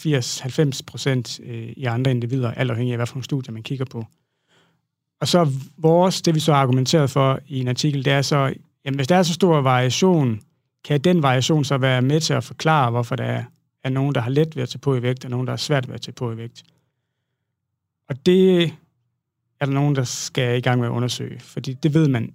80-90 0.77 0.81
procent 0.87 1.41
øh, 1.45 1.69
i 1.77 1.85
andre 1.85 2.11
individer, 2.11 2.51
alt 2.51 2.71
afhængig 2.71 2.95
af, 3.01 3.09
nogle 3.15 3.25
studier 3.25 3.53
man 3.53 3.63
kigger 3.63 3.85
på. 3.85 4.05
Og 5.21 5.29
så 5.29 5.53
vores, 5.79 6.23
det 6.23 6.35
vi 6.35 6.41
så 6.41 6.53
har 6.53 6.61
argumenteret 6.61 7.11
for 7.11 7.41
i 7.49 7.61
en 7.61 7.69
artikel, 7.69 8.05
det 8.05 8.13
er 8.13 8.23
så, 8.23 8.55
jamen 8.85 8.97
hvis 8.97 9.07
der 9.09 9.17
er 9.17 9.23
så 9.23 9.35
stor 9.35 9.61
variation, 9.61 10.41
kan 10.85 11.01
den 11.01 11.23
variation 11.23 11.65
så 11.65 11.79
være 11.79 12.03
med 12.03 12.21
til 12.21 12.33
at 12.33 12.45
forklare, 12.45 12.91
hvorfor 12.91 13.17
der 13.17 13.25
er, 13.25 13.45
er 13.85 13.89
nogen, 13.89 14.15
der 14.15 14.21
har 14.21 14.31
let 14.31 14.57
ved 14.57 14.63
at 14.63 14.69
tage 14.69 14.79
på 14.79 14.95
i 14.95 15.03
vægt, 15.03 15.25
og 15.25 15.31
nogen, 15.31 15.47
der 15.47 15.53
har 15.53 15.57
svært 15.57 15.89
ved 15.89 15.95
at 15.95 16.01
tage 16.01 16.13
på 16.13 16.33
i 16.33 16.37
vægt. 16.37 16.63
Og 18.09 18.27
det 18.27 18.63
er 19.61 19.67
der 19.67 19.73
nogen, 19.73 19.97
der 19.97 20.05
skal 20.05 20.59
i 20.59 20.61
gang 20.61 20.81
med 20.81 20.89
at 20.89 20.93
undersøge, 20.93 21.41
fordi 21.41 21.75
det 21.75 21.95
ved 21.95 22.09
man 22.09 22.35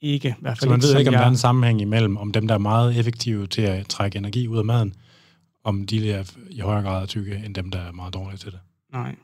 ikke. 0.00 0.28
I 0.28 0.34
hvert 0.40 0.58
fald 0.58 0.66
Så 0.66 0.70
man 0.70 0.82
ved 0.82 0.88
som 0.90 0.98
ikke, 0.98 1.08
om 1.08 1.12
jeg- 1.12 1.20
der 1.20 1.26
er 1.26 1.30
en 1.30 1.36
sammenhæng 1.36 1.80
imellem, 1.80 2.16
om 2.16 2.32
dem, 2.32 2.48
der 2.48 2.54
er 2.54 2.58
meget 2.58 2.98
effektive 2.98 3.46
til 3.46 3.62
at 3.62 3.86
trække 3.88 4.18
energi 4.18 4.48
ud 4.48 4.58
af 4.58 4.64
maden, 4.64 4.94
om 5.64 5.86
de 5.86 6.12
er 6.12 6.32
i 6.50 6.60
højere 6.60 6.82
grad 6.82 7.06
tykke, 7.06 7.42
end 7.44 7.54
dem, 7.54 7.70
der 7.70 7.78
er 7.78 7.92
meget 7.92 8.14
dårlige 8.14 8.38
til 8.38 8.52
det. 8.52 8.60
Nej. 8.92 9.14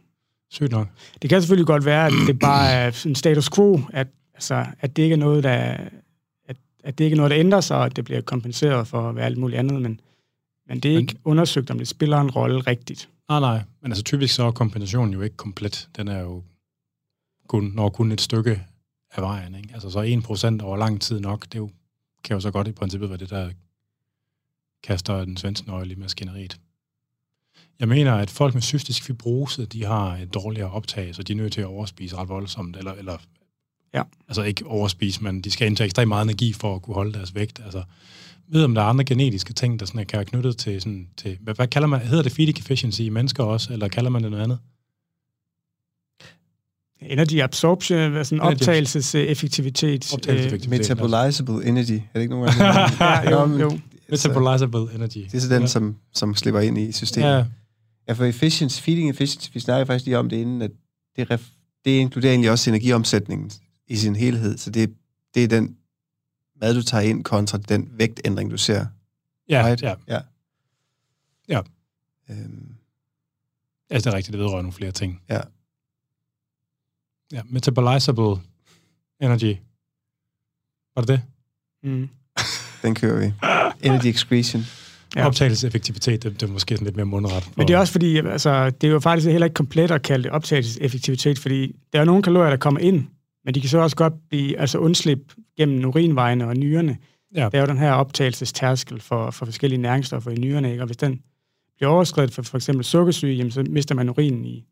Sygt 0.53 0.71
nok. 0.71 0.89
Det 1.23 1.31
kan 1.31 1.41
selvfølgelig 1.43 1.67
godt 1.67 1.85
være, 1.85 2.07
at 2.07 2.13
det 2.27 2.39
bare 2.39 2.71
er 2.73 3.03
en 3.07 3.15
status 3.15 3.51
quo, 3.51 3.81
at, 3.93 4.09
altså, 4.35 4.67
at 4.81 4.97
det 4.97 5.03
ikke 5.03 5.13
er 5.13 5.17
noget, 5.19 5.45
der 5.45 5.53
at, 6.49 6.57
at 6.85 6.99
det 6.99 7.05
ikke 7.05 7.15
er 7.15 7.17
noget, 7.17 7.31
der 7.31 7.39
ændrer 7.39 7.61
sig, 7.61 7.77
og 7.77 7.87
at 7.87 7.97
det 7.97 8.05
bliver 8.05 8.21
kompenseret 8.21 8.89
for 8.89 9.09
at 9.09 9.17
være 9.17 9.25
alt 9.25 9.39
muligt 9.39 9.59
andet, 9.59 9.83
men, 9.83 10.01
men 10.69 10.81
det 10.81 10.89
er 10.91 10.95
Men- 10.95 11.01
ikke 11.01 11.17
undersøgt, 11.25 11.71
om 11.71 11.79
det 11.79 11.89
spiller 11.89 12.21
en 12.21 12.31
rolle 12.31 12.61
rigtigt. 12.61 13.09
Nej, 13.29 13.41
nej. 13.41 13.63
Men 13.83 13.93
altså 13.93 14.05
typisk 14.05 14.35
så 14.35 14.43
er 14.45 14.51
kompensationen 14.51 15.15
jo 15.15 15.21
ikke 15.23 15.37
komplet. 15.37 15.89
Den 15.97 16.09
er 16.09 16.21
jo 16.21 16.43
kun, 17.49 17.73
når 17.75 17.89
kun 17.89 18.13
et 18.13 18.21
stykke 18.21 18.63
af 19.15 19.23
vejen. 19.23 19.55
Ikke? 19.55 19.69
Altså 19.75 19.91
så 19.91 20.03
1% 20.61 20.65
over 20.65 20.77
lang 20.77 21.01
tid 21.01 21.21
nok, 21.21 21.43
det 21.45 21.55
er 21.55 21.59
jo, 21.59 21.71
kan 22.25 22.35
jo 22.35 22.41
så 22.41 22.51
godt 22.51 22.69
i 22.69 22.73
princippet 22.73 23.09
være 23.09 23.19
det, 23.19 23.31
der 23.31 23.51
kaster 24.83 25.25
den 25.25 25.37
svenske 25.37 25.67
nøgle 25.69 25.93
i 25.93 25.97
maskineriet. 25.97 26.61
Jeg 27.81 27.89
mener, 27.89 28.13
at 28.15 28.31
folk 28.31 28.55
med 28.55 28.63
cystisk 28.63 29.03
fibrose, 29.05 29.65
de 29.67 29.85
har 29.85 30.17
et 30.17 30.35
dårligere 30.35 30.71
optag, 30.71 31.15
så 31.15 31.23
de 31.23 31.33
er 31.33 31.37
nødt 31.37 31.53
til 31.53 31.61
at 31.61 31.67
overspise 31.67 32.17
ret 32.17 32.29
voldsomt, 32.29 32.77
eller, 32.77 32.93
eller 32.93 33.17
Ja. 33.95 34.03
Altså 34.29 34.43
ikke 34.43 34.67
overspise, 34.67 35.23
men 35.25 35.41
de 35.41 35.51
skal 35.51 35.67
indtage 35.67 35.85
ekstremt 35.87 36.09
meget 36.09 36.25
energi 36.25 36.53
for 36.53 36.75
at 36.75 36.83
kunne 36.83 36.95
holde 36.95 37.13
deres 37.13 37.35
vægt. 37.35 37.61
Altså, 37.65 37.83
ved 38.49 38.65
om 38.65 38.75
der 38.75 38.83
er 38.83 38.87
andre 38.87 39.05
genetiske 39.05 39.53
ting, 39.53 39.81
der 39.81 39.87
sådan 39.87 40.01
er, 40.01 40.05
kan 40.05 40.17
være 40.17 40.25
knyttet 40.25 40.57
til, 40.57 40.81
sådan, 40.81 41.09
til 41.17 41.39
hvad, 41.41 41.55
hvad 41.55 41.67
kalder 41.67 41.89
man, 41.89 42.01
hedder 42.01 42.23
det 42.23 42.33
feeding 42.33 42.59
efficiency 42.59 43.01
i 43.01 43.09
mennesker 43.09 43.45
også, 43.45 43.73
eller 43.73 43.89
kalder 43.89 44.11
man 44.11 44.23
det 44.23 44.31
noget 44.31 44.45
andet? 44.45 44.59
Energy 47.03 47.41
absorption, 47.43 48.25
sådan 48.25 48.41
Energy- 48.41 48.53
optagelseseffektivitet. 48.53 50.13
Optagelseseffektivitet. 50.15 50.97
Metabolizable 50.97 51.65
energy. 51.69 51.93
Er 51.93 52.01
det 52.15 52.21
ikke 52.21 52.35
nogen 52.35 52.49
Øh, 52.49 52.55
ja, 53.01 53.31
jo, 53.31 53.59
jo. 53.59 53.79
Altså, 54.09 54.29
Metabolizable 54.29 54.95
energy. 54.95 55.19
det 55.19 55.35
er 55.35 55.39
så 55.41 55.49
den, 55.49 55.61
ja. 55.63 55.67
som, 55.67 55.97
som 56.15 56.35
slipper 56.35 56.61
ind 56.61 56.79
i 56.79 56.93
systemet. 56.93 57.27
Ja, 57.29 57.45
Ja, 58.09 58.13
for 58.13 58.25
efficiency, 58.25 58.83
feeding 58.83 59.11
efficiency, 59.11 59.51
vi 59.55 59.61
snakker 59.61 59.85
faktisk 59.85 60.05
lige 60.05 60.19
om 60.19 60.29
det 60.29 60.37
inden, 60.37 60.63
at 60.63 60.71
det, 61.17 61.31
ref, 61.31 61.49
det 61.85 61.91
inkluderer 61.91 62.33
egentlig 62.33 62.51
også 62.51 62.71
energiomsætningen 62.71 63.51
i 63.87 63.97
sin 63.97 64.17
helhed. 64.17 64.59
Så 64.59 64.71
det, 64.71 64.95
det 65.35 65.45
er 65.45 65.49
den 65.49 65.77
mad, 66.61 66.75
du 66.75 66.83
tager 66.83 67.03
ind, 67.03 67.25
kontra 67.25 67.59
den 67.59 67.89
vægtændring, 67.93 68.51
du 68.51 68.57
ser. 68.57 68.87
ja, 69.49 69.67
Right. 69.67 69.83
ja. 71.49 71.61
Øhm, 72.31 72.75
Altså, 73.91 74.11
det 74.11 74.15
er 74.15 74.17
rigtigt, 74.17 74.33
det 74.33 74.41
vedrører 74.41 74.63
nogle 74.63 74.73
flere 74.73 74.93
ting. 74.93 75.23
Ja. 75.29 75.41
Ja, 77.33 77.43
metabolizable 77.45 78.37
energy. 79.21 79.57
Var 80.95 81.03
det 81.03 81.09
det? 81.09 81.23
Mm. 81.83 82.09
den 82.83 82.95
kører 82.95 83.19
vi. 83.21 83.33
Energy 83.87 84.07
excretion. 84.07 84.63
Ja. 85.17 85.27
Optagelseseffektivitet, 85.27 86.23
det, 86.23 86.41
det 86.41 86.49
er 86.49 86.53
måske 86.53 86.75
sådan 86.75 86.85
lidt 86.85 86.97
mere 86.97 87.07
mundret. 87.07 87.51
Men 87.57 87.69
det 87.69 87.75
er 87.75 87.79
også 87.79 87.93
fordi, 87.93 88.17
altså, 88.17 88.71
det 88.71 88.87
er 88.87 88.93
jo 88.93 89.01
faktisk 89.01 89.29
heller 89.29 89.45
ikke 89.47 89.55
komplet 89.55 89.91
at 89.91 90.03
kalde 90.03 90.25
det 90.25 90.33
optagelseseffektivitet, 90.33 91.39
fordi 91.39 91.77
der 91.93 92.01
er 92.01 92.05
nogle 92.05 92.23
kalorier, 92.23 92.51
der 92.51 92.57
kommer 92.57 92.81
ind, 92.81 93.05
men 93.45 93.55
de 93.55 93.61
kan 93.61 93.71
så 93.71 93.79
også 93.79 93.97
godt 93.97 94.13
blive 94.29 94.59
altså 94.59 94.79
undslip 94.79 95.33
gennem 95.57 95.85
urinvejene 95.85 96.47
og 96.47 96.57
nyrerne. 96.57 96.97
Ja. 97.35 97.49
Der 97.53 97.59
er 97.59 97.61
jo 97.61 97.67
den 97.67 97.79
her 97.79 97.93
optagelsestærskel 97.93 99.01
for, 99.01 99.31
for 99.31 99.45
forskellige 99.45 99.81
næringsstoffer 99.81 100.31
i 100.31 100.35
nyrerne, 100.35 100.71
ikke? 100.71 100.83
og 100.83 100.87
hvis 100.87 100.97
den 100.97 101.21
bliver 101.77 101.91
overskrevet 101.91 102.35
for 102.35 102.43
for 102.43 102.57
eksempel 102.57 102.85
sukkersyge, 102.85 103.35
jamen, 103.35 103.51
så 103.51 103.65
mister 103.71 103.95
man 103.95 104.09
urin 104.09 104.45
i, 104.45 104.65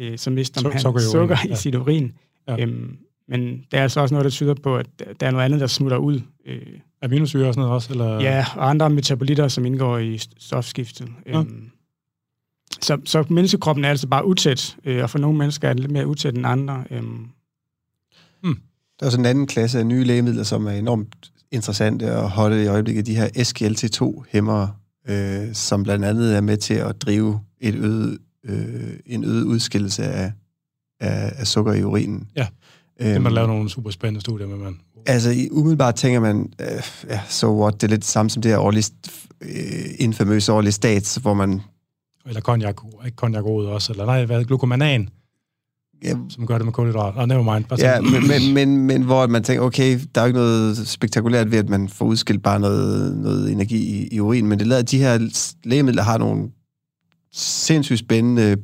øh, 0.00 0.18
så 0.18 0.30
mister 0.30 0.68
man 0.68 0.80
sukker 0.80 1.00
i 1.00 1.04
urin, 1.04 1.12
sukker 1.12 1.36
i 1.44 1.48
ja. 1.48 1.54
sit 1.54 1.74
urin. 1.74 2.12
Ja. 2.48 2.60
Øhm, 2.60 2.98
men 3.28 3.64
der 3.70 3.78
er 3.78 3.82
altså 3.82 4.00
også 4.00 4.14
noget, 4.14 4.24
der 4.24 4.30
tyder 4.30 4.54
på, 4.54 4.76
at 4.76 4.86
der 5.20 5.26
er 5.26 5.30
noget 5.30 5.44
andet, 5.44 5.60
der 5.60 5.66
smutter 5.66 5.96
ud. 5.96 6.20
Øh, 6.46 6.60
Aminosyre 7.02 7.48
og 7.48 7.54
sådan 7.54 7.60
noget 7.60 7.74
også? 7.74 7.92
Eller? 7.92 8.20
Ja, 8.20 8.46
og 8.56 8.70
andre 8.70 8.90
metabolitter, 8.90 9.48
som 9.48 9.64
indgår 9.64 9.98
i 9.98 10.16
st- 10.16 10.32
stofskiftet. 10.38 11.08
Ja. 11.26 11.38
Øhm, 11.38 11.70
så, 12.80 12.98
så 13.04 13.24
menneskekroppen 13.30 13.84
er 13.84 13.88
altså 13.90 14.06
bare 14.06 14.26
utæt, 14.26 14.76
øh, 14.84 15.02
og 15.02 15.10
for 15.10 15.18
nogle 15.18 15.38
mennesker 15.38 15.68
er 15.68 15.72
den 15.72 15.80
lidt 15.80 15.92
mere 15.92 16.06
utæt 16.06 16.34
end 16.34 16.46
andre. 16.46 16.84
Øhm, 16.90 17.26
Der 19.00 19.02
er 19.02 19.06
også 19.06 19.18
en 19.18 19.26
anden 19.26 19.46
klasse 19.46 19.78
af 19.78 19.86
nye 19.86 20.04
lægemidler, 20.04 20.42
som 20.42 20.66
er 20.66 20.70
enormt 20.70 21.30
interessante 21.52 22.16
og 22.16 22.30
hotte 22.30 22.64
i 22.64 22.66
øjeblikket. 22.66 23.06
De 23.06 23.16
her 23.16 23.26
SGLT2-hæmmere, 23.28 24.72
øh, 25.08 25.54
som 25.54 25.82
blandt 25.82 26.04
andet 26.04 26.36
er 26.36 26.40
med 26.40 26.56
til 26.56 26.74
at 26.74 27.02
drive 27.02 27.40
et 27.60 27.74
øget, 27.74 28.18
øh, 28.44 28.90
en 29.06 29.24
øget 29.24 29.44
udskillelse 29.44 30.04
af, 30.04 30.32
af, 31.00 31.32
af 31.36 31.46
sukker 31.46 31.72
i 31.72 31.84
urinen. 31.84 32.28
Ja. 32.36 32.46
Øhm, 33.00 33.22
man 33.22 33.32
laver 33.32 33.46
nogle 33.48 33.70
super 33.70 33.90
spændende 33.90 34.20
studier 34.20 34.46
med, 34.46 34.56
man. 34.56 34.76
Altså, 35.06 35.30
i- 35.30 35.48
umiddelbart 35.50 35.94
tænker 35.94 36.20
man, 36.20 36.52
øh, 36.60 36.66
ja, 37.08 37.20
so 37.28 37.60
what, 37.62 37.74
det 37.80 37.82
er 37.82 37.90
lidt 37.90 38.04
samme 38.04 38.30
som 38.30 38.42
det 38.42 38.50
her 38.50 38.58
årlige, 38.58 38.84
øh, 39.40 39.50
infamøse 39.98 40.52
årlige 40.52 40.72
stats, 40.72 41.14
hvor 41.16 41.34
man, 41.34 41.60
Eller 42.26 42.40
konjak, 42.40 42.76
ikke 43.04 43.16
konjakrod 43.16 43.66
også, 43.66 43.92
eller 43.92 44.06
nej, 44.06 44.24
hvad, 44.24 44.44
glucomanan, 44.44 45.08
ja, 46.04 46.14
som 46.28 46.46
gør 46.46 46.56
det 46.58 46.64
med 46.64 46.72
kulhydrat. 46.72 47.16
Nå, 47.16 47.26
never 47.26 47.54
mind. 47.54 47.64
Bare 47.64 47.78
ja 47.80 48.00
men, 48.00 48.26
men, 48.28 48.54
men, 48.54 48.78
men 48.86 49.02
hvor 49.02 49.26
man 49.26 49.42
tænker, 49.44 49.62
okay, 49.62 50.00
der 50.14 50.20
er 50.20 50.24
jo 50.24 50.26
ikke 50.26 50.38
noget 50.38 50.88
spektakulært 50.88 51.50
ved, 51.50 51.58
at 51.58 51.68
man 51.68 51.88
får 51.88 52.04
udskilt 52.04 52.42
bare 52.42 52.60
noget, 52.60 53.16
noget 53.16 53.52
energi 53.52 53.76
i, 53.76 54.08
i 54.12 54.20
urin, 54.20 54.46
men 54.46 54.58
det 54.58 54.66
lader, 54.66 54.80
at 54.82 54.90
de 54.90 54.98
her 54.98 55.18
lægemidler 55.64 56.02
har 56.02 56.18
nogle 56.18 56.50
sindssygt 57.32 57.98
spændende 57.98 58.56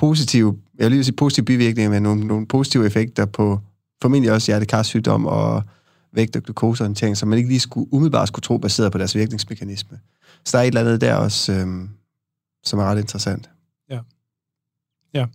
positive, 0.00 0.58
jeg 0.78 0.84
vil 0.84 0.92
lige 0.92 1.04
sige 1.04 1.16
positive 1.16 1.44
bivirkninger, 1.44 1.90
men 1.90 2.02
nogle, 2.02 2.26
nogle 2.26 2.46
positive 2.46 2.86
effekter 2.86 3.26
på 3.26 3.60
formentlig 4.02 4.32
også 4.32 4.52
hjertekarsygdom 4.52 5.26
og 5.26 5.62
vægt 6.12 6.36
og 6.36 6.42
glukoseorientering, 6.42 7.16
som 7.16 7.28
man 7.28 7.38
ikke 7.38 7.50
lige 7.50 7.60
skulle, 7.60 7.92
umiddelbart 7.92 8.28
skulle 8.28 8.42
tro, 8.42 8.58
baseret 8.58 8.92
på 8.92 8.98
deres 8.98 9.14
virkningsmekanisme. 9.14 9.98
Så 10.44 10.56
der 10.56 10.58
er 10.58 10.62
et 10.62 10.66
eller 10.66 10.80
andet 10.80 11.00
der 11.00 11.14
også, 11.14 11.52
øhm, 11.52 11.88
som 12.64 12.78
er 12.78 12.84
ret 12.84 12.98
interessant. 12.98 13.50
Ja. 13.90 14.00
Ja. 15.14 15.26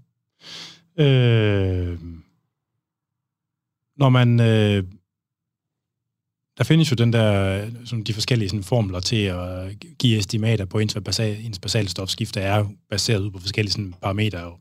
Øh, 1.03 1.99
når 3.97 4.09
man... 4.09 4.39
Øh, 4.39 4.83
der 6.57 6.63
findes 6.63 6.91
jo 6.91 6.95
den 6.95 7.13
der, 7.13 7.61
sådan 7.85 8.03
de 8.03 8.13
forskellige 8.13 8.49
sådan, 8.49 8.63
formler 8.63 8.99
til 8.99 9.23
at 9.23 9.79
give 9.99 10.17
estimater 10.17 10.65
på 10.65 10.79
ens, 10.79 10.93
hvad 10.93 11.01
basal, 11.01 11.45
ens 11.45 11.59
basalstofskifte 11.59 12.39
er 12.39 12.65
baseret 12.89 13.19
ud 13.19 13.31
på 13.31 13.39
forskellige 13.39 13.71
sådan, 13.71 13.95
parametre 14.01 14.39
jo, 14.39 14.57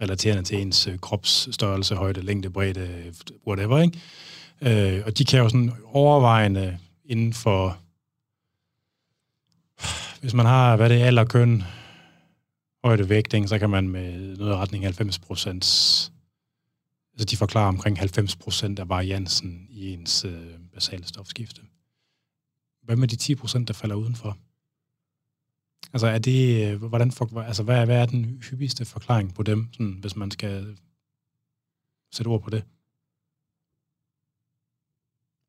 relaterende 0.00 0.42
til 0.42 0.60
ens 0.60 0.86
øh, 0.86 0.98
kropsstørrelse, 0.98 1.94
højde, 1.94 2.20
længde, 2.20 2.50
bredde, 2.50 3.12
whatever, 3.46 3.78
ikke? 3.78 4.96
Øh, 4.96 5.02
og 5.06 5.18
de 5.18 5.24
kan 5.24 5.38
jo 5.38 5.48
sådan 5.48 5.72
overvejende 5.84 6.78
inden 7.04 7.32
for, 7.32 7.78
hvis 10.20 10.34
man 10.34 10.46
har, 10.46 10.76
hvad 10.76 10.88
det 10.88 11.02
er, 11.02 11.06
alder, 11.06 11.24
køn, 11.24 11.62
højde, 12.84 13.08
vægtning, 13.08 13.48
så 13.48 13.58
kan 13.58 13.70
man 13.70 13.88
med 13.88 14.36
noget 14.36 14.52
i 14.52 14.56
retning 14.56 14.84
90 14.84 15.18
procent, 15.18 15.64
altså 17.12 17.24
de 17.30 17.36
forklarer 17.36 17.68
omkring 17.68 17.98
90 17.98 18.36
procent 18.36 18.78
af 18.78 18.88
variansen 18.88 19.66
i 19.70 19.92
ens 19.92 20.24
øh, 20.24 20.63
basale 20.74 21.04
stofskifte. 21.06 21.62
Hvad 22.82 22.96
med 22.96 23.08
de 23.08 23.16
10 23.16 23.34
procent, 23.34 23.68
der 23.68 23.74
falder 23.74 23.96
udenfor? 23.96 24.36
Altså 25.92 26.06
er 26.06 26.18
det, 26.18 26.72
øh, 26.72 26.82
hvordan 26.84 27.12
for, 27.12 27.40
altså 27.40 27.62
hvad, 27.62 27.78
er- 27.80 27.84
hvad 27.84 27.96
er 28.02 28.06
den 28.06 28.42
hyppigste 28.50 28.84
forklaring 28.84 29.34
på 29.34 29.42
dem, 29.42 29.68
sådan, 29.72 29.96
hvis 30.00 30.16
man 30.16 30.30
skal 30.30 30.76
sætte 32.12 32.28
ord 32.28 32.42
på 32.42 32.50
det? 32.50 32.64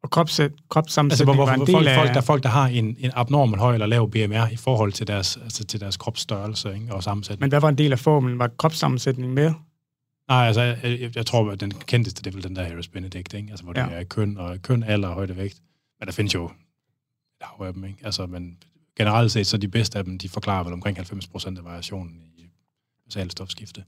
og 0.04 0.12
krops, 0.12 0.40
Altså, 0.40 0.58
kropssammensætning 0.70 1.36
hvor, 1.38 1.46
var 1.46 1.56
hvor, 1.56 1.66
hvor 1.66 1.66
del 1.66 1.74
folk, 1.86 1.96
folk, 1.96 2.08
af... 2.10 2.14
der 2.14 2.22
er 2.22 2.26
folk, 2.26 2.44
der 2.44 2.50
har 2.50 2.68
en, 2.68 2.96
en 3.00 3.12
abnormal 3.14 3.60
høj 3.60 3.74
eller 3.74 3.86
lav 3.88 4.10
BMR 4.12 4.52
i 4.52 4.56
forhold 4.56 4.92
til 4.94 5.08
deres, 5.08 5.38
altså 5.38 5.64
til 5.64 5.80
deres 5.80 5.98
kropsstørrelse 5.98 6.74
ikke? 6.74 6.94
og 6.94 7.04
sammensætning. 7.04 7.40
Men 7.40 7.50
hvad 7.50 7.62
var 7.62 7.70
en 7.70 7.78
del 7.78 7.92
af 7.92 8.00
formlen? 8.00 8.40
Var 8.40 8.48
kropssammensætning 8.48 9.34
med? 9.34 9.54
Nej, 10.28 10.48
altså, 10.48 10.62
jeg, 10.62 10.80
jeg, 10.84 11.16
jeg 11.16 11.26
tror, 11.26 11.52
at 11.52 11.60
den 11.60 11.72
kendteste, 11.72 12.22
det 12.24 12.30
er 12.30 12.34
vel 12.36 12.44
den 12.44 12.56
der 12.56 12.64
Harris 12.64 12.88
Benedict, 12.88 13.34
ikke? 13.34 13.50
Altså, 13.50 13.64
hvor 13.64 13.74
det 13.74 13.82
Ja. 13.82 13.88
er 13.90 14.04
køn 14.04 14.38
og 14.38 14.62
køn, 14.62 14.84
alder 14.84 15.08
og 15.08 15.14
højde 15.14 15.36
vægt. 15.38 15.62
Men 16.00 16.06
der 16.08 16.12
findes 16.14 16.34
jo 16.34 16.46
et 16.46 16.52
hav 17.42 17.68
af 17.68 17.74
dem, 17.74 17.84
ikke? 17.86 18.00
Altså, 18.06 18.26
men 18.26 18.58
generelt 18.98 19.32
set, 19.32 19.48
så 19.48 19.58
de 19.58 19.68
bedste 19.68 19.98
af 19.98 20.04
dem, 20.06 20.18
de 20.18 20.30
forklarer 20.30 20.64
vel 20.64 20.74
omkring 20.74 20.98
90 20.98 21.28
procent 21.28 21.58
af 21.58 21.64
variationen 21.64 22.22
i 22.38 22.46
basalt 23.06 23.32
stofskifte. 23.32 23.84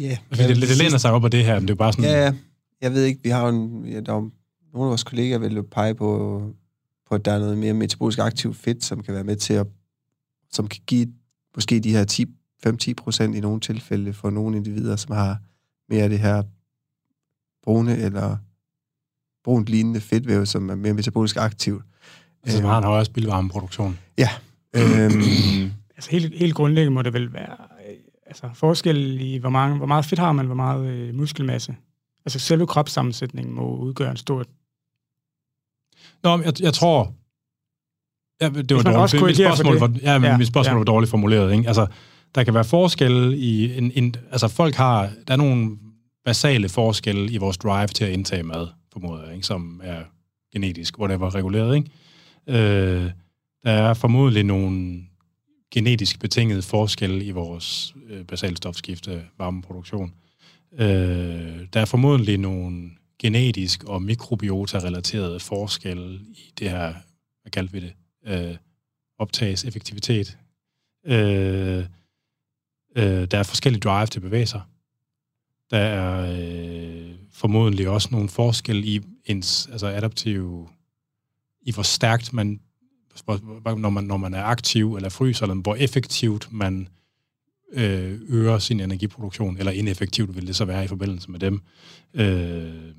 Ja, 0.00 0.04
yeah. 0.04 0.18
Fordi 0.28 0.42
det, 0.42 0.56
det, 0.56 0.68
det 0.68 0.78
læner 0.78 0.98
sig 0.98 1.12
op 1.12 1.24
af 1.24 1.30
det 1.30 1.44
her, 1.44 1.54
men 1.54 1.62
det 1.62 1.70
er 1.70 1.74
jo 1.74 1.78
bare 1.78 1.92
sådan... 1.92 2.04
Ja, 2.04 2.24
ja. 2.24 2.34
jeg 2.80 2.92
ved 2.92 3.04
ikke, 3.04 3.20
vi 3.22 3.28
har 3.28 3.42
jo 3.42 3.48
en, 3.48 3.84
ja, 3.86 4.00
der 4.00 4.12
er 4.12 4.20
nogle 4.20 4.30
af 4.74 4.88
vores 4.88 5.04
kolleger 5.04 5.38
vil 5.38 5.54
jo 5.54 5.62
pege 5.70 5.94
på, 5.94 6.40
på, 7.06 7.14
at 7.14 7.24
der 7.24 7.32
er 7.32 7.38
noget 7.38 7.58
mere 7.58 7.74
metabolisk 7.74 8.18
aktivt 8.18 8.56
fedt, 8.56 8.84
som 8.84 9.02
kan 9.02 9.14
være 9.14 9.24
med 9.24 9.36
til 9.36 9.54
at, 9.54 9.66
som 10.50 10.68
kan 10.68 10.80
give 10.86 11.12
måske 11.54 11.80
de 11.80 11.90
her 11.90 12.04
10, 12.04 12.26
5-10 12.66 12.92
procent 12.96 13.36
i 13.36 13.40
nogle 13.40 13.60
tilfælde 13.60 14.12
for 14.12 14.30
nogle 14.30 14.56
individer, 14.56 14.96
som 14.96 15.14
har 15.14 15.38
mere 15.88 16.02
af 16.02 16.08
det 16.08 16.18
her 16.18 16.42
brune 17.62 17.96
eller 17.96 18.36
brunt 19.44 19.68
lignende 19.68 20.00
fedtvæv, 20.00 20.46
som 20.46 20.70
er 20.70 20.74
mere 20.74 20.94
metabolisk 20.94 21.36
aktivt. 21.36 21.82
altså, 22.42 22.58
som 22.58 22.66
har 22.66 22.78
en 22.78 22.84
højere 22.84 23.04
spildvarmeproduktion. 23.04 23.98
Øhm, 24.76 25.70
Altså 26.02 26.10
helt, 26.10 26.38
helt 26.38 26.54
grundlæggende 26.54 26.94
må 26.94 27.02
det 27.02 27.12
vel 27.12 27.32
være 27.32 27.56
øh, 27.88 27.96
altså 28.26 28.50
forskel 28.54 29.20
i, 29.20 29.36
hvor, 29.36 29.50
mange, 29.50 29.76
hvor 29.76 29.86
meget 29.86 30.04
fedt 30.04 30.20
har 30.20 30.32
man, 30.32 30.46
hvor 30.46 30.54
meget 30.54 30.86
øh, 30.86 31.14
muskelmasse. 31.14 31.76
Altså 32.26 32.38
selve 32.38 32.66
kropssammensætningen 32.66 33.54
må 33.54 33.76
udgøre 33.76 34.10
en 34.10 34.16
stor... 34.16 34.44
Nå, 36.22 36.42
jeg, 36.42 36.62
jeg 36.62 36.74
tror... 36.74 37.14
Ja, 38.40 38.48
det 38.48 38.76
var 38.76 38.82
dårligt. 38.82 38.98
også 38.98 39.24
Mit 39.24 39.36
spørgsmål, 39.36 39.72
det. 39.74 39.80
var, 39.80 39.92
ja, 40.02 40.20
Ja, 40.20 40.36
mit 40.36 40.46
spørgsmål 40.46 40.74
ja. 40.74 40.78
var 40.78 40.84
dårligt 40.84 41.10
formuleret. 41.10 41.52
Ikke? 41.52 41.68
Altså, 41.68 41.86
der 42.34 42.44
kan 42.44 42.54
være 42.54 42.64
forskelle 42.64 43.36
i... 43.36 43.78
En, 43.78 43.92
en, 43.94 44.14
altså, 44.30 44.48
folk 44.48 44.74
har... 44.74 45.10
Der 45.28 45.32
er 45.32 45.38
nogle 45.38 45.78
basale 46.24 46.68
forskelle 46.68 47.32
i 47.32 47.36
vores 47.36 47.58
drive 47.58 47.86
til 47.86 48.04
at 48.04 48.10
indtage 48.10 48.42
mad, 48.42 48.66
formoder 48.92 49.24
jeg, 49.24 49.34
ikke? 49.34 49.46
som 49.46 49.80
er 49.84 50.00
genetisk, 50.52 50.98
whatever, 50.98 51.34
reguleret. 51.34 51.76
Ikke? 51.76 51.90
Øh, 52.48 53.10
der 53.64 53.70
er 53.70 53.94
formodentlig 53.94 54.44
nogle 54.44 55.00
genetisk 55.72 56.20
betingede 56.20 56.62
forskelle 56.62 57.24
i 57.24 57.30
vores 57.30 57.94
øh, 58.10 58.24
basalstofskifte, 58.24 59.22
varmeproduktion. 59.38 60.12
Øh, 60.78 60.86
der 61.72 61.80
er 61.80 61.84
formodentlig 61.84 62.38
nogle 62.38 62.90
genetisk 63.18 63.84
og 63.84 64.02
mikrobiota-relaterede 64.02 65.40
forskelle 65.40 66.14
i 66.14 66.52
det 66.58 66.70
her, 66.70 66.94
hvad 67.42 67.50
kaldte 67.52 67.72
vi 67.72 67.80
det, 67.80 67.92
øh, 68.26 68.56
optages 69.18 69.64
effektivitet. 69.64 70.38
Øh, 71.06 71.84
Øh, 72.96 73.26
der 73.30 73.38
er 73.38 73.42
forskellige 73.42 73.80
drive 73.80 74.06
til 74.06 74.18
at 74.18 74.22
bevæge 74.22 74.46
sig. 74.46 74.60
Der 75.70 75.78
er 75.78 76.36
øh, 76.38 77.10
formodentlig 77.32 77.88
også 77.88 78.08
nogle 78.12 78.28
forskel 78.28 78.84
i 78.84 79.00
ens 79.24 79.68
altså 79.72 79.86
adaptive, 79.86 80.68
i 81.62 81.72
hvor 81.72 81.82
stærkt 81.82 82.32
man, 82.32 82.60
når 83.76 83.90
man, 83.90 84.04
når 84.04 84.16
man 84.16 84.34
er 84.34 84.42
aktiv 84.42 84.94
eller 84.94 85.08
fryser, 85.08 85.42
eller 85.42 85.62
hvor 85.62 85.74
effektivt 85.74 86.52
man 86.52 86.88
øh, 87.72 88.20
øger 88.28 88.58
sin 88.58 88.80
energiproduktion, 88.80 89.58
eller 89.58 89.72
ineffektivt 89.72 90.36
vil 90.36 90.46
det 90.46 90.56
så 90.56 90.64
være 90.64 90.84
i 90.84 90.88
forbindelse 90.88 91.30
med 91.30 91.40
dem. 91.40 91.62
Øh, 92.14 92.94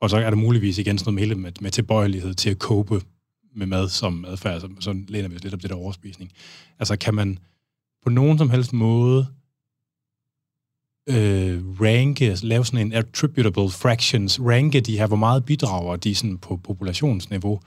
og 0.00 0.10
så 0.10 0.16
er 0.16 0.30
der 0.30 0.36
muligvis 0.36 0.78
igen 0.78 0.98
sådan 0.98 1.14
noget 1.14 1.28
med, 1.28 1.36
med, 1.36 1.52
med 1.60 1.70
tilbøjelighed 1.70 2.34
til 2.34 2.50
at 2.50 2.56
cope 2.56 3.00
med 3.56 3.66
mad 3.66 3.88
som 3.88 4.24
adfærd, 4.24 4.52
altså, 4.52 4.68
så, 4.68 4.84
så 4.84 4.96
læner 5.08 5.28
vi 5.28 5.36
os 5.36 5.42
lidt 5.42 5.54
op 5.54 5.62
det 5.62 5.70
der 5.70 5.76
overspisning. 5.76 6.32
Altså 6.78 6.96
kan 6.96 7.14
man 7.14 7.38
på 8.04 8.10
nogen 8.10 8.38
som 8.38 8.50
helst 8.50 8.72
måde 8.72 9.26
øh, 11.08 11.80
ranke, 11.80 12.24
altså, 12.30 12.46
lave 12.46 12.64
sådan 12.64 12.86
en 12.86 12.92
attributable 12.92 13.70
fractions, 13.70 14.40
ranke 14.40 14.80
de 14.80 14.98
her, 14.98 15.06
hvor 15.06 15.16
meget 15.16 15.44
bidrager 15.44 15.96
de 15.96 16.14
sådan 16.14 16.38
på 16.38 16.56
populationsniveau 16.56 17.60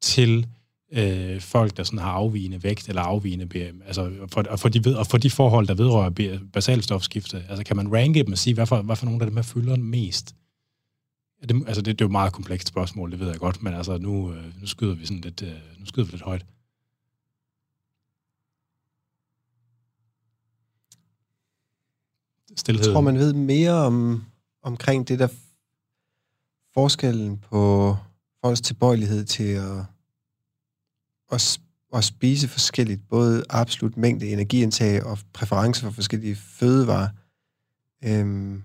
til 0.00 0.46
øh, 0.92 1.40
folk, 1.40 1.76
der 1.76 1.82
sådan 1.82 1.98
har 1.98 2.10
afvigende 2.10 2.62
vægt 2.62 2.88
eller 2.88 3.02
afvigende 3.02 3.46
BM, 3.46 3.82
altså 3.86 4.12
for, 4.32 4.42
og, 4.42 4.60
for 4.60 4.68
de 4.68 4.84
ved, 4.84 4.94
og 4.94 5.06
for 5.06 5.18
de 5.18 5.30
forhold, 5.30 5.66
der 5.66 5.74
vedrører 5.74 6.38
basalstofskifte, 6.52 7.44
altså 7.48 7.64
kan 7.64 7.76
man 7.76 7.92
ranke 7.92 8.22
dem 8.22 8.32
og 8.32 8.38
sige, 8.38 8.54
hvad 8.54 8.66
for, 8.66 8.82
hvad 8.82 8.96
for 8.96 9.06
nogle 9.06 9.20
af 9.20 9.26
dem 9.26 9.36
her 9.36 9.42
fylder 9.42 9.76
mest? 9.76 10.34
Ja, 11.42 11.46
det, 11.46 11.64
altså 11.66 11.82
det, 11.82 11.98
det 11.98 12.00
er 12.00 12.04
jo 12.04 12.08
et 12.08 12.12
meget 12.12 12.32
komplekst 12.32 12.68
spørgsmål, 12.68 13.10
det 13.10 13.20
ved 13.20 13.28
jeg 13.28 13.38
godt, 13.38 13.62
men 13.62 13.74
altså 13.74 13.98
nu, 13.98 14.32
øh, 14.32 14.60
nu 14.60 14.66
skyder 14.66 14.94
vi 14.94 15.06
sådan 15.06 15.20
lidt, 15.20 15.42
øh, 15.42 15.78
nu 15.78 15.86
skyder 15.86 16.06
vi 16.06 16.10
lidt 16.10 16.22
højt. 16.22 16.46
Stilhed. 22.56 22.84
Jeg 22.84 22.92
tror, 22.92 23.00
man 23.00 23.18
ved 23.18 23.32
mere 23.32 23.72
om, 23.72 24.24
omkring 24.62 25.08
det 25.08 25.18
der 25.18 25.28
forskellen 26.74 27.38
på 27.38 27.96
folks 28.40 28.60
tilbøjelighed 28.60 29.24
til 29.24 29.52
at, 29.52 29.84
at, 31.32 31.60
at 31.94 32.04
spise 32.04 32.48
forskelligt, 32.48 33.08
både 33.08 33.44
absolut 33.50 33.96
mængde 33.96 34.28
energiindtag 34.28 35.04
og 35.04 35.18
præference 35.32 35.82
for 35.82 35.90
forskellige 35.90 36.36
fødevarer. 36.36 37.08
Øhm, 38.04 38.62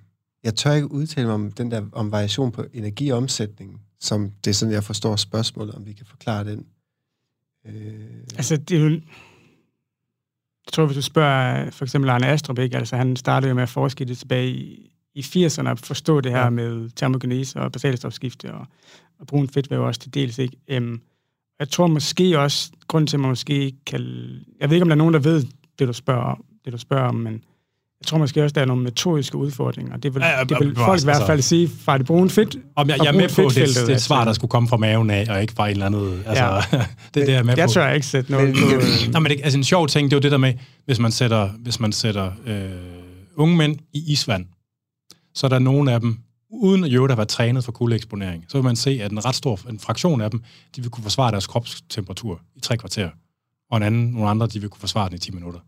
jeg 0.48 0.56
tør 0.56 0.74
ikke 0.74 0.91
udtale 0.91 1.28
mig 1.28 1.36
om 1.36 1.52
den 1.52 1.72
der 1.72 1.86
om 1.91 2.12
variation 2.12 2.52
på 2.52 2.66
energiomsætning, 2.74 3.82
som 4.00 4.32
det 4.43 4.50
er 4.50 4.54
sådan, 4.54 4.74
jeg 4.74 4.84
forstår 4.84 5.16
spørgsmålet, 5.16 5.76
om 5.76 5.86
vi 5.86 5.93
kan 5.93 6.06
forklare 6.06 6.43
den. 6.45 6.66
Øh... 7.66 8.24
Altså, 8.36 8.58
det 8.58 8.78
er 8.78 8.82
jo... 8.82 8.89
Jeg 8.89 10.74
tror, 10.74 10.86
hvis 10.86 10.95
du 10.95 11.02
spørger 11.02 11.72
for 11.72 11.86
eksempel 11.86 12.10
Arne 12.10 12.28
Astrup, 12.28 12.60
ikke? 12.60 12.78
Altså, 12.78 12.95
han 12.95 13.16
startede 13.16 13.50
jo 13.50 13.56
med 13.56 13.64
at 13.64 13.70
forske 13.70 14.06
det 14.06 14.18
tilbage 14.18 14.50
i, 14.50 14.91
i 15.16 15.20
80'erne, 15.20 15.70
at 15.70 15.80
forstå 15.80 16.22
det 16.22 16.32
her 16.32 16.43
ja. 16.43 16.50
med 16.50 16.89
termogenese 16.89 17.60
og 17.60 17.72
basalstofskifte 17.72 18.54
og, 18.54 18.66
og 19.20 19.28
brun 19.28 19.50
fedtvæv 19.50 19.82
også 19.82 20.00
til 20.00 20.14
dels, 20.14 20.38
ikke? 20.38 20.78
Um, 20.78 21.02
jeg 21.60 21.70
tror 21.70 21.88
måske 21.88 22.39
også, 22.39 22.72
grunden 22.88 23.08
til, 23.08 23.18
at 23.18 23.22
man 23.22 23.30
måske 23.30 23.74
kan... 23.86 24.02
Jeg 24.60 24.70
ved 24.70 24.76
ikke, 24.76 24.84
om 24.84 24.89
der 24.89 24.95
er 24.95 24.98
nogen, 24.98 25.14
der 25.14 25.20
ved 25.20 25.45
det, 25.80 25.88
du 25.88 25.93
spørger 25.93 26.36
det, 26.66 26.74
du 26.74 26.78
spørger 26.78 27.08
om 27.08 27.16
men 27.16 27.43
jeg 28.02 28.08
tror 28.08 28.18
måske 28.18 28.43
også, 28.43 28.54
der 28.54 28.62
er 28.62 28.66
nogle 28.66 28.84
metodiske 28.84 29.38
udfordringer. 29.38 29.98
Det 29.98 30.16
vil, 30.16 30.22
ja, 30.22 30.38
ja, 30.38 30.43
det 30.43 30.58
vil 30.60 30.76
folk 30.76 31.02
i 31.02 31.04
hvert 31.04 31.18
fald 31.18 31.30
altså, 31.30 31.50
sige 31.50 31.70
fra 31.70 31.98
det 31.98 32.06
brune 32.06 32.30
fedt. 32.30 32.58
Om 32.76 32.89
jeg, 32.89 32.98
jeg 32.98 33.08
er 33.08 33.12
med 33.12 33.30
på, 33.30 33.41
det, 33.41 33.56
det 33.56 33.89
er 33.89 33.95
et 33.95 34.02
svar, 34.02 34.26
der 34.26 34.34
skulle 34.34 34.50
komme 34.50 34.70
fra 34.70 34.78
maven 34.78 35.10
af, 35.10 35.26
og 35.30 35.41
ikke 35.41 35.54
fra 35.54 35.68
et 35.68 35.72
eller 35.72 35.86
andet... 35.86 36.24
Altså, 36.26 36.43
ja. 36.43 36.62
det, 36.78 36.88
det 37.14 37.30
er 37.30 37.34
jeg 37.34 37.45
med 37.45 37.58
jeg 37.58 37.68
på. 37.68 37.74
tror 37.74 37.82
jeg 37.82 37.95
ikke 37.95 38.08
sætte 38.08 38.32
noget 38.32 38.54
på. 38.54 38.66
Nå, 39.14 39.20
men 39.20 39.32
det, 39.32 39.39
altså 39.43 39.60
en 39.60 39.64
sjov 39.64 39.88
ting, 39.88 40.12
det 40.12 40.16
er 40.16 40.18
jo 40.18 40.22
det 40.22 40.32
der 40.32 40.38
med, 40.38 40.54
hvis 40.86 41.00
man 41.00 41.12
sætter, 41.12 41.50
hvis 41.60 41.80
man 41.80 41.91
sætter 41.91 42.32
øh, 42.45 42.70
unge 43.36 43.58
mænd 43.58 43.78
i 43.93 44.12
isvand, 44.12 44.45
så 45.36 45.48
er 45.48 45.50
der 45.50 45.60
nogle 45.60 45.91
af 45.91 46.00
dem, 46.00 46.18
uden 46.50 46.84
at 46.84 46.89
jo 46.89 47.08
have 47.08 47.18
været 47.18 47.30
trænet 47.30 47.64
for 47.64 47.72
kuldeeksponering, 47.72 48.45
så 48.48 48.58
vil 48.58 48.64
man 48.64 48.76
se, 48.76 49.00
at 49.04 49.12
en 49.12 49.26
ret 49.26 49.36
stor 49.36 49.60
en 49.70 49.80
fraktion 49.80 50.22
af 50.22 50.32
dem, 50.32 50.43
de 50.76 50.82
vil 50.82 50.89
kunne 50.91 51.04
forsvare 51.04 51.32
deres 51.32 51.48
kropstemperatur 51.48 52.41
i 52.56 52.60
tre 52.60 52.78
kvarter, 52.78 53.10
og 53.72 53.78
en 53.78 53.84
anden, 53.84 54.08
nogle 54.08 54.30
andre, 54.30 54.48
de 54.48 54.60
vil 54.60 54.70
kunne 54.70 54.80
forsvare 54.80 55.10
den 55.10 55.16
i 55.16 55.20
10 55.20 55.32
minutter. 55.32 55.60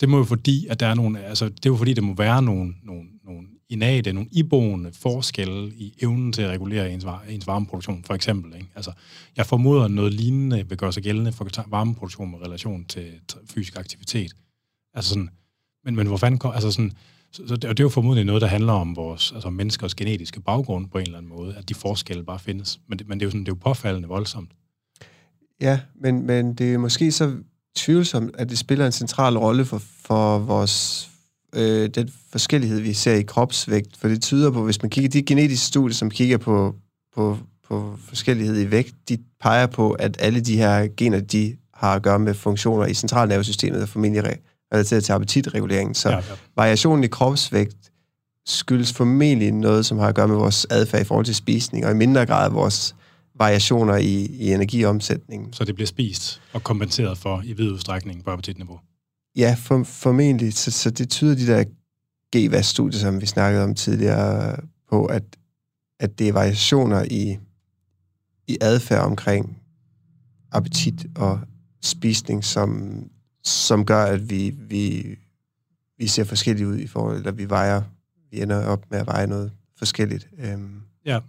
Det 0.00 0.08
må 0.08 0.18
jo 0.18 0.24
fordi, 0.24 0.66
at 0.66 0.80
der 0.80 0.86
er 0.86 0.94
nogle, 0.94 1.24
altså, 1.24 1.48
det 1.48 1.66
er 1.66 1.70
jo 1.70 1.76
fordi, 1.76 1.94
der 1.94 2.02
må 2.02 2.14
være 2.14 2.42
nogle, 2.42 2.74
nogle, 2.82 3.08
nogle 3.24 3.48
inate, 3.68 4.12
nogle 4.12 4.28
iboende 4.32 4.92
forskelle 4.92 5.72
i 5.74 5.94
evnen 6.02 6.32
til 6.32 6.42
at 6.42 6.50
regulere 6.50 6.92
ens, 6.92 7.06
ens 7.28 7.46
varmeproduktion, 7.46 8.04
for 8.04 8.14
eksempel. 8.14 8.54
Ikke? 8.54 8.68
Altså, 8.74 8.92
jeg 9.36 9.46
formoder, 9.46 9.84
at 9.84 9.90
noget 9.90 10.14
lignende 10.14 10.68
vil 10.68 10.78
gøre 10.78 10.92
sig 10.92 11.02
gældende 11.02 11.32
for 11.32 11.48
varmeproduktion 11.66 12.30
med 12.30 12.38
relation 12.38 12.84
til 12.84 13.12
fysisk 13.50 13.78
aktivitet. 13.78 14.32
Altså 14.94 15.08
sådan, 15.08 15.30
men, 15.84 15.96
men 15.96 16.06
hvor 16.06 16.16
fanden 16.16 16.38
kom, 16.38 16.52
altså 16.54 16.70
sådan, 16.70 16.92
så, 17.32 17.48
så 17.48 17.56
det, 17.56 17.64
og 17.64 17.76
det 17.76 17.82
er 17.82 17.84
jo 17.84 17.88
formodentlig 17.88 18.26
noget, 18.26 18.42
der 18.42 18.48
handler 18.48 18.72
om 18.72 18.96
vores 18.96 19.32
altså 19.32 19.50
menneskers 19.50 19.94
genetiske 19.94 20.40
baggrund 20.40 20.88
på 20.88 20.98
en 20.98 21.04
eller 21.04 21.18
anden 21.18 21.28
måde, 21.28 21.54
at 21.56 21.68
de 21.68 21.74
forskelle 21.74 22.24
bare 22.24 22.38
findes. 22.38 22.80
Men 22.86 22.98
det, 22.98 23.08
men 23.08 23.20
det 23.20 23.24
er 23.24 23.26
jo 23.26 23.30
sådan, 23.30 23.44
det 23.44 23.52
er 23.52 23.56
jo 23.56 23.60
påfaldende 23.70 24.08
voldsomt. 24.08 24.50
Ja, 25.60 25.80
men, 26.00 26.26
men 26.26 26.54
det 26.54 26.74
er 26.74 26.78
måske 26.78 27.12
så 27.12 27.36
tvivlsomt, 27.76 28.30
at 28.38 28.50
det 28.50 28.58
spiller 28.58 28.86
en 28.86 28.92
central 28.92 29.38
rolle 29.38 29.64
for, 29.64 29.82
for 30.04 30.38
vores 30.38 31.08
øh, 31.54 31.88
den 31.88 32.12
forskellighed, 32.32 32.80
vi 32.80 32.92
ser 32.92 33.14
i 33.14 33.22
kropsvægt. 33.22 33.96
For 33.96 34.08
det 34.08 34.22
tyder 34.22 34.50
på, 34.50 34.64
hvis 34.64 34.82
man 34.82 34.90
kigger 34.90 35.10
de 35.10 35.22
genetiske 35.22 35.66
studier, 35.66 35.94
som 35.94 36.10
kigger 36.10 36.38
på, 36.38 36.74
på, 37.14 37.38
på 37.68 37.96
forskellighed 38.08 38.60
i 38.60 38.70
vægt, 38.70 38.94
de 39.08 39.18
peger 39.40 39.66
på, 39.66 39.90
at 39.90 40.16
alle 40.20 40.40
de 40.40 40.56
her 40.56 40.88
gener, 40.96 41.20
de 41.20 41.56
har 41.74 41.94
at 41.94 42.02
gøre 42.02 42.18
med 42.18 42.34
funktioner 42.34 42.86
i 42.86 42.94
centralnervesystemet, 42.94 43.82
og 43.82 43.88
formentlig 43.88 44.38
relateret 44.74 45.04
til 45.04 45.12
appetitreguleringen. 45.12 45.94
Så 45.94 46.08
ja, 46.08 46.16
ja. 46.16 46.22
variationen 46.56 47.04
i 47.04 47.06
kropsvægt 47.06 47.90
skyldes 48.46 48.92
formentlig 48.92 49.52
noget, 49.52 49.86
som 49.86 49.98
har 49.98 50.08
at 50.08 50.14
gøre 50.14 50.28
med 50.28 50.36
vores 50.36 50.66
adfærd 50.70 51.00
i 51.00 51.04
forhold 51.04 51.26
til 51.26 51.34
spisning, 51.34 51.86
og 51.86 51.90
i 51.90 51.94
mindre 51.94 52.26
grad 52.26 52.50
vores 52.50 52.94
variationer 53.38 53.96
i, 53.96 54.26
i 54.26 54.52
energiomsætningen. 54.52 55.52
Så 55.52 55.64
det 55.64 55.74
bliver 55.74 55.86
spist 55.86 56.40
og 56.52 56.62
kompenseret 56.62 57.18
for 57.18 57.42
i 57.44 57.52
vid 57.52 57.70
udstrækning 57.70 58.24
på 58.24 58.30
appetitniveau? 58.30 58.80
Ja, 59.36 59.56
for, 59.58 59.84
formentlig. 59.84 60.54
Så, 60.54 60.70
så 60.70 60.90
det 60.90 61.10
tyder 61.10 61.34
de 61.34 61.46
der 61.46 61.64
GVAS-studier, 62.36 63.00
som 63.00 63.20
vi 63.20 63.26
snakkede 63.26 63.64
om 63.64 63.74
tidligere, 63.74 64.56
på, 64.90 65.06
at, 65.06 65.22
at 66.00 66.18
det 66.18 66.28
er 66.28 66.32
variationer 66.32 67.04
i, 67.10 67.38
i 68.46 68.58
adfærd 68.60 69.04
omkring 69.04 69.58
appetit 70.52 71.06
og 71.16 71.40
spisning, 71.82 72.44
som, 72.44 73.02
som 73.44 73.84
gør, 73.84 74.04
at 74.04 74.30
vi, 74.30 74.50
vi, 74.50 75.16
vi 75.98 76.06
ser 76.06 76.24
forskellige 76.24 76.68
ud 76.68 76.78
i 76.78 76.86
forhold, 76.86 77.16
eller 77.16 77.32
vi 77.32 77.50
vejer, 77.50 77.82
vi 78.30 78.42
ender 78.42 78.66
op 78.66 78.90
med 78.90 78.98
at 78.98 79.06
veje 79.06 79.26
noget 79.26 79.52
forskelligt. 79.76 80.28
Øhm, 80.38 80.82
ja. 81.04 81.20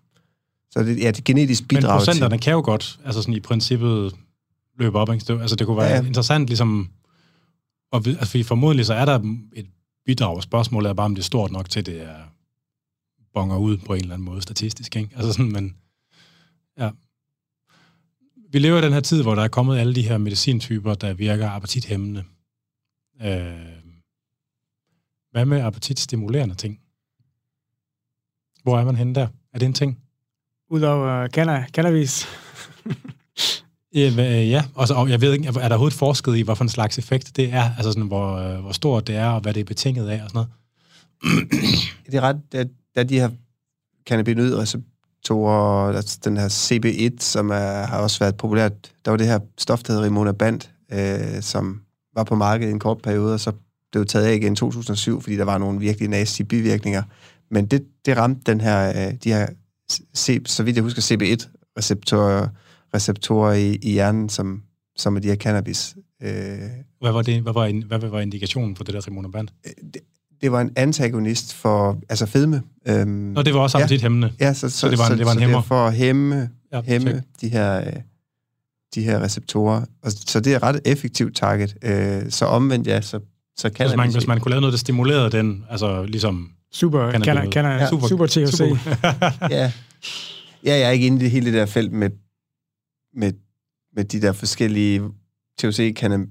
Så 0.72 0.84
det, 0.84 1.00
ja, 1.00 1.12
det 1.12 1.24
genetisk 1.24 1.68
bidrag 1.68 1.94
Men 1.94 1.98
procenterne 1.98 2.36
til... 2.36 2.42
kan 2.42 2.54
jo 2.54 2.62
godt, 2.66 3.00
altså 3.06 3.22
sådan 3.22 3.34
i 3.34 3.40
princippet, 3.40 4.16
løbe 4.80 5.00
op. 5.00 5.14
Ikke? 5.14 5.34
Altså 5.34 5.56
det 5.56 5.68
kunne 5.68 5.78
være 5.78 5.88
ja, 5.88 5.96
ja. 5.96 6.06
interessant 6.06 6.48
ligesom, 6.48 6.90
og, 7.92 8.08
altså, 8.08 8.26
fordi 8.26 8.44
formodentlig 8.44 8.86
så 8.86 8.94
er 8.94 9.06
der 9.06 9.20
et 9.54 9.68
bidrag, 10.06 10.36
og 10.36 10.44
spørgsmålet 10.44 10.90
er 10.90 10.94
bare, 10.94 11.06
om 11.06 11.16
det 11.16 11.22
er 11.22 11.26
stort 11.26 11.52
nok 11.52 11.70
til, 11.70 11.86
det 11.86 12.02
er 12.02 12.16
bonger 13.34 13.58
ud 13.58 13.78
på 13.78 13.94
en 13.94 14.02
eller 14.02 14.14
anden 14.14 14.26
måde 14.26 14.42
statistisk. 14.42 14.96
Ikke? 14.96 15.10
Altså 15.16 15.34
sådan, 15.34 15.52
men 15.52 15.76
ja. 16.78 16.90
Vi 18.52 18.60
lever 18.60 18.78
i 18.78 18.82
den 18.82 18.94
her 18.94 19.00
tid, 19.00 19.22
hvor 19.22 19.36
der 19.36 19.44
er 19.44 19.48
kommet 19.48 19.78
alle 19.78 19.96
de 19.96 20.02
her 20.02 20.18
medicintyper, 20.18 20.94
der 20.94 21.14
virker 21.14 21.50
appetithæmmende. 21.50 22.24
Øh, 23.22 23.80
hvad 25.32 25.46
med 25.46 25.62
appetitstimulerende 25.62 26.56
ting? 26.56 26.80
Hvor 28.64 28.80
er 28.80 28.86
man 28.86 28.96
henne 28.96 29.16
der? 29.16 29.28
Er 29.54 29.60
det 29.60 29.66
en 29.66 29.74
ting? 29.74 30.00
Udover 30.70 31.28
cannabis. 31.74 32.28
ja, 33.94 34.64
og, 34.76 34.88
så, 34.88 34.94
og 34.94 35.10
jeg 35.10 35.22
ved 35.22 35.34
ikke, 35.34 35.48
er 35.48 35.52
der 35.52 35.70
overhovedet 35.70 35.98
forsket 35.98 36.38
i, 36.38 36.42
hvilken 36.42 36.70
slags 36.70 36.98
effekt 36.98 37.36
det 37.36 37.54
er? 37.54 37.76
Altså 37.78 37.92
sådan, 37.92 38.08
hvor, 38.08 38.36
øh, 38.36 38.60
hvor 38.60 38.72
stort 38.72 39.08
det 39.08 39.16
er, 39.16 39.28
og 39.28 39.42
hvad 39.42 39.54
det 39.54 39.60
er 39.60 39.66
betinget 39.66 40.10
af 40.10 40.24
og 40.24 40.30
sådan 40.30 40.34
noget? 40.34 40.50
det 42.12 42.16
er 42.16 42.22
ret, 42.22 42.38
da, 42.54 42.66
da 42.96 43.04
de 43.04 43.20
her 43.20 43.30
cannabinoidreceptorer, 44.08 45.96
altså 45.96 46.20
den 46.24 46.38
her 46.38 46.48
CB1, 46.48 47.16
som 47.20 47.50
er, 47.50 47.86
har 47.88 48.00
også 48.00 48.20
været 48.20 48.38
populært, 48.38 48.74
der 49.06 49.12
var 49.12 49.18
det 49.18 49.28
her 49.28 49.40
stof, 49.58 49.84
der 49.84 49.94
hedder 49.94 50.06
Rimonaband, 50.06 50.62
øh, 50.92 51.42
som 51.42 51.82
var 52.16 52.24
på 52.24 52.36
markedet 52.36 52.70
i 52.70 52.74
en 52.74 52.80
kort 52.80 53.02
periode, 53.02 53.34
og 53.34 53.40
så 53.40 53.52
blev 53.92 54.06
taget 54.06 54.26
af 54.26 54.34
igen 54.34 54.54
i 54.54 54.56
2007, 54.56 55.22
fordi 55.22 55.38
der 55.38 55.44
var 55.44 55.58
nogle 55.58 55.80
virkelig 55.80 56.10
nasty 56.10 56.42
bivirkninger. 56.42 57.04
Men 57.52 57.66
det, 57.66 57.86
det 58.06 58.18
ramte 58.18 58.52
den 58.52 58.62
her, 58.62 58.90
øh, 58.90 59.14
de 59.24 59.34
her 59.34 59.48
C, 60.18 60.42
så 60.46 60.64
vidt 60.64 60.76
jeg 60.76 60.84
husker, 60.84 61.02
CB1-receptorer 61.02 62.48
receptorer 62.94 63.54
i, 63.54 63.76
i 63.82 63.92
hjernen, 63.92 64.30
som, 64.30 64.62
som 64.96 65.16
er 65.16 65.20
de 65.20 65.28
her 65.28 65.36
cannabis. 65.36 65.96
Øh, 66.22 66.30
hvad, 67.02 67.12
var 67.12 67.22
det, 67.22 67.42
hvad, 67.42 67.54
var, 67.54 67.98
hvad 67.98 68.10
var 68.10 68.20
indikationen 68.20 68.76
for 68.76 68.84
det 68.84 68.94
der 68.94 69.08
rimonaband? 69.08 69.48
Øh, 69.66 69.72
det, 69.94 70.02
det 70.42 70.52
var 70.52 70.62
en 70.62 70.72
antagonist 70.76 71.54
for 71.54 72.02
altså 72.10 72.26
fedme. 72.26 72.62
Øhm, 72.88 73.10
Nå, 73.10 73.42
det 73.42 73.54
var 73.54 73.60
også 73.60 73.78
appetithæmmende. 73.78 74.34
Ja, 74.40 74.46
ja 74.46 74.54
så, 74.54 74.70
så, 74.70 74.78
så, 74.78 74.90
det 74.90 74.98
var 74.98 75.10
en, 75.10 75.18
det 75.18 75.26
var 75.26 75.32
en 75.32 75.40
hæmmer. 75.40 75.58
Så 75.58 75.60
det 75.60 75.66
er 75.66 75.68
for 75.68 75.88
at 75.88 75.94
hæmme, 75.94 76.50
ja, 76.74 76.82
hæmme 76.82 77.24
de 77.42 77.50
her 77.50 77.78
øh, 77.78 77.94
de 78.96 79.04
her 79.04 79.20
receptorer. 79.20 79.82
Og, 80.04 80.12
så 80.12 80.40
det 80.40 80.54
er 80.54 80.64
ret 80.64 80.80
effektivt 80.86 81.36
target. 81.36 81.76
Øh, 81.84 82.32
så 82.32 82.46
omvendt, 82.46 82.88
ja, 82.88 83.02
så, 83.02 83.20
så 83.58 83.70
kan 83.70 83.88
Hvis 83.88 83.98
man, 83.98 84.12
hvis 84.12 84.28
man 84.28 84.40
kunne 84.40 84.50
lave 84.50 84.62
noget, 84.62 84.74
der 84.74 84.78
stimulerede 84.78 85.32
den, 85.32 85.66
altså 85.70 86.04
ligesom... 86.04 86.50
Super, 86.72 87.12
Kan 87.12 87.12
kan, 87.12 87.22
det 87.22 87.26
kan, 87.28 87.38
blive- 87.38 87.52
kan, 87.52 87.66
Ja. 87.66 87.72
ja, 87.72 87.90
Super- 87.90 88.08
super, 88.08 88.26
THC. 88.28 88.58
super- 88.58 89.48
ja. 89.56 89.72
ja, 90.66 90.78
jeg 90.78 90.82
er 90.82 90.90
ikke 90.90 91.06
inde 91.08 91.18
i 91.18 91.24
det 91.24 91.32
hele 91.32 91.46
det 91.46 91.54
der 91.54 91.66
felt 91.66 91.92
med, 91.92 92.10
med, 93.14 93.34
med 93.96 94.04
de 94.04 94.22
der 94.22 94.34
forskellige 94.34 95.02
THC 95.60 95.96
kan 95.96 96.30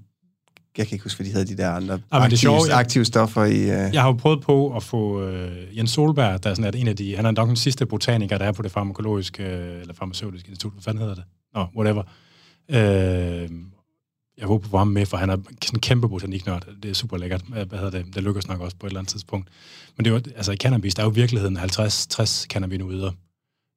jeg 0.79 0.87
kan 0.87 0.95
ikke 0.95 1.03
huske, 1.03 1.19
hvad 1.19 1.27
de 1.27 1.33
hedder, 1.33 1.57
de 1.57 1.63
der 1.63 1.71
andre 1.71 1.95
Ah, 2.11 2.23
men 2.23 2.31
det 2.31 2.45
er 2.45 2.51
aktive, 2.51 2.53
jeg- 2.71 2.79
aktive 2.79 3.05
stoffer 3.05 3.45
i... 3.45 3.63
Uh... 3.63 3.95
Jeg 3.95 4.01
har 4.03 4.09
jo 4.09 4.13
prøvet 4.13 4.41
på 4.43 4.77
at 4.77 4.83
få 4.83 5.23
øh, 5.23 5.77
Jens 5.79 5.91
Solberg, 5.91 6.43
der 6.45 6.51
er 6.51 6.55
sådan 6.55 6.65
at 6.69 6.75
en 6.75 6.89
af 6.89 6.97
de, 6.97 7.17
han 7.17 7.27
er 7.27 7.31
nok 7.31 7.49
den 7.49 7.57
sidste 7.57 7.87
botaniker, 7.87 8.39
der 8.39 8.45
er 8.45 8.53
på 8.53 8.63
det 8.63 8.71
farmakologiske, 8.73 9.43
øh, 9.43 9.81
eller 9.81 9.95
farmaceutiske 9.95 10.49
institut, 10.49 10.73
hvad 10.73 10.83
fanden 10.83 11.01
hedder 11.01 11.15
det? 11.15 11.25
Nå, 11.55 11.67
whatever. 11.77 12.03
Øh, 12.71 13.49
jeg 14.39 14.47
håber 14.47 14.69
på 14.69 14.79
ham 14.79 14.89
med, 14.89 15.07
for 15.07 15.17
han 15.17 15.31
er 15.31 15.37
sådan 15.37 15.77
en 15.77 15.81
kæmpe 15.81 16.09
botaniknørd. 16.09 16.67
Det 16.83 16.91
er 16.91 16.95
super 16.95 17.17
lækkert. 17.17 17.43
Hvad 17.43 17.79
hedder 17.79 17.91
det? 17.91 18.15
Det 18.15 18.23
lykkes 18.23 18.49
nok 18.49 18.61
også 18.61 18.77
på 18.77 18.87
et 18.87 18.91
eller 18.91 19.01
andet 19.01 19.11
tidspunkt. 19.11 19.49
Men 19.97 20.05
det 20.05 20.11
er 20.11 20.15
jo, 20.15 20.23
altså 20.37 20.53
i 20.53 20.57
cannabis, 20.57 20.95
der 20.95 21.03
er 21.03 21.07
jo 21.07 21.13
i 21.13 21.15
virkeligheden 21.15 21.57
50-60 21.57 22.47
cannabinoider. 22.47 23.13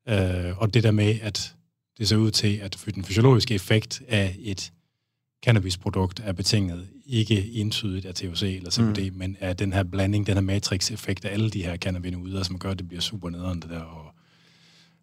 Øh, 0.10 0.62
og 0.62 0.74
det 0.74 0.84
der 0.84 0.92
med, 0.92 1.20
at 1.22 1.56
det 1.98 2.08
ser 2.08 2.18
ud 2.18 2.32
til, 2.32 2.58
at 2.58 2.86
den 2.96 3.04
fysiologiske 3.04 3.56
effekt 3.56 4.02
af 4.08 4.36
et 4.40 4.72
cannabisprodukt 5.46 6.22
er 6.24 6.34
betinget 6.34 6.88
ikke 7.06 7.52
entydigt 7.54 8.06
af 8.06 8.16
THC 8.16 8.44
eller 8.44 8.72
CBD, 8.72 9.12
mm. 9.12 9.18
men 9.18 9.38
af 9.40 9.58
den 9.58 9.74
her 9.74 9.84
blanding, 9.84 10.28
den 10.28 10.34
her 10.34 10.42
matrix-effekt 10.42 11.26
af 11.26 11.34
alle 11.34 11.50
de 11.50 11.64
her 11.64 11.78
cannabinoider, 11.78 12.44
som 12.44 12.60
gør, 12.60 12.72
at 12.72 12.80
det 12.80 12.88
bliver 12.88 13.02
super 13.02 13.30
nederen 13.30 13.62
det 13.62 13.70
der. 13.70 13.80
Og, 13.80 14.11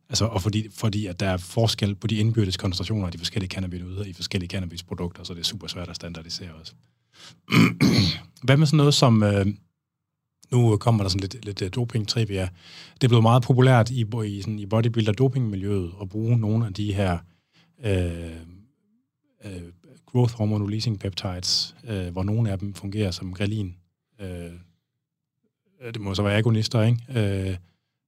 altså, 0.09 0.25
og 0.25 0.43
fordi, 0.43 0.69
fordi 0.71 1.07
at 1.07 1.21
der 1.21 1.29
er 1.29 1.37
forskel 1.37 1.95
på 1.95 2.07
de 2.07 2.17
indbyrdes 2.17 2.57
koncentrationer 2.57 3.07
af 3.07 3.13
de 3.13 3.19
forskellige 3.19 3.51
cannabinoider 3.51 4.05
i 4.05 4.13
forskellige 4.13 4.49
cannabisprodukter, 4.49 5.25
så 5.25 5.35
det 5.35 5.41
er 5.41 5.45
super 5.45 5.67
svært 5.67 5.89
at 5.89 5.97
standardisere 5.97 6.55
også. 6.55 6.73
Hvad 8.47 8.57
med 8.57 8.67
sådan 8.67 8.77
noget 8.77 8.95
som... 8.95 9.23
Øh, 9.23 9.47
nu 10.51 10.77
kommer 10.77 11.05
der 11.05 11.09
sådan 11.09 11.21
lidt, 11.21 11.45
lidt 11.45 11.63
øh, 11.63 11.71
doping-trivia. 11.71 12.49
Det 12.95 13.05
er 13.05 13.09
blevet 13.09 13.23
meget 13.23 13.43
populært 13.43 13.91
i, 13.91 14.07
i, 14.25 14.43
sådan, 14.43 14.59
i 14.59 14.67
bodybuilder-dopingmiljøet 14.67 15.93
at 16.03 16.09
bruge 16.09 16.39
nogle 16.39 16.67
af 16.67 16.75
de 16.75 16.95
her 16.95 17.19
øh, 17.85 18.37
øh, 19.45 19.73
growth 20.07 20.35
hormone 20.35 20.65
releasing 20.65 20.99
peptides, 20.99 21.77
øh, 21.85 22.09
hvor 22.13 22.23
nogle 22.23 22.51
af 22.51 22.59
dem 22.59 22.75
fungerer 22.75 23.11
som 23.11 23.35
grelin. 23.35 23.77
Øh, 24.21 24.53
øh 25.81 25.95
det 25.95 26.01
må 26.01 26.15
så 26.15 26.23
være 26.23 26.37
agonister, 26.37 26.83
ikke? 26.83 27.03
Øh, 27.09 27.57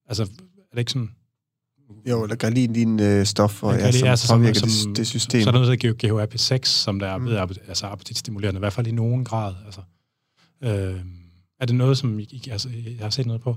altså, 0.07 0.23
er 0.23 0.73
det 0.73 0.79
ikke 0.79 0.93
sådan... 0.93 1.11
Jo, 2.11 2.23
eller 2.23 2.37
grelin 2.37 2.73
lignende 2.73 3.25
stoffer, 3.27 3.69
Ja, 3.71 3.75
ja, 3.77 3.81
grelin, 3.83 3.99
som 4.01 4.09
altså, 4.09 4.27
som- 4.27 4.41
påvirker 4.41 4.61
som- 4.69 4.89
det, 4.91 4.97
det 4.97 5.07
system. 5.07 5.43
Så 5.43 5.49
er 5.49 5.53
der 5.53 5.61
noget, 5.61 5.81
der 5.83 5.89
hedder 5.89 6.27
GHRP6, 6.27 6.65
som 6.69 6.99
der 6.99 7.07
er 7.07 7.19
Mm. 7.19 7.25
mm. 7.25 7.31
altså 7.69 7.87
appetitstimulerende, 7.87 8.59
i 8.59 8.61
hvert 8.61 8.73
fald 8.73 8.87
i 8.87 8.93
nogen 8.93 9.25
grad. 9.25 9.55
Altså, 9.65 9.81
øh, 10.65 11.01
er 11.61 11.67
det 11.67 11.75
noget, 11.75 11.99
som 11.99 12.19
I, 12.19 12.23
I, 12.23 12.49
altså, 12.51 12.69
jeg 12.69 12.97
har 13.01 13.11
set 13.11 13.27
noget 13.27 13.43
på? 13.43 13.57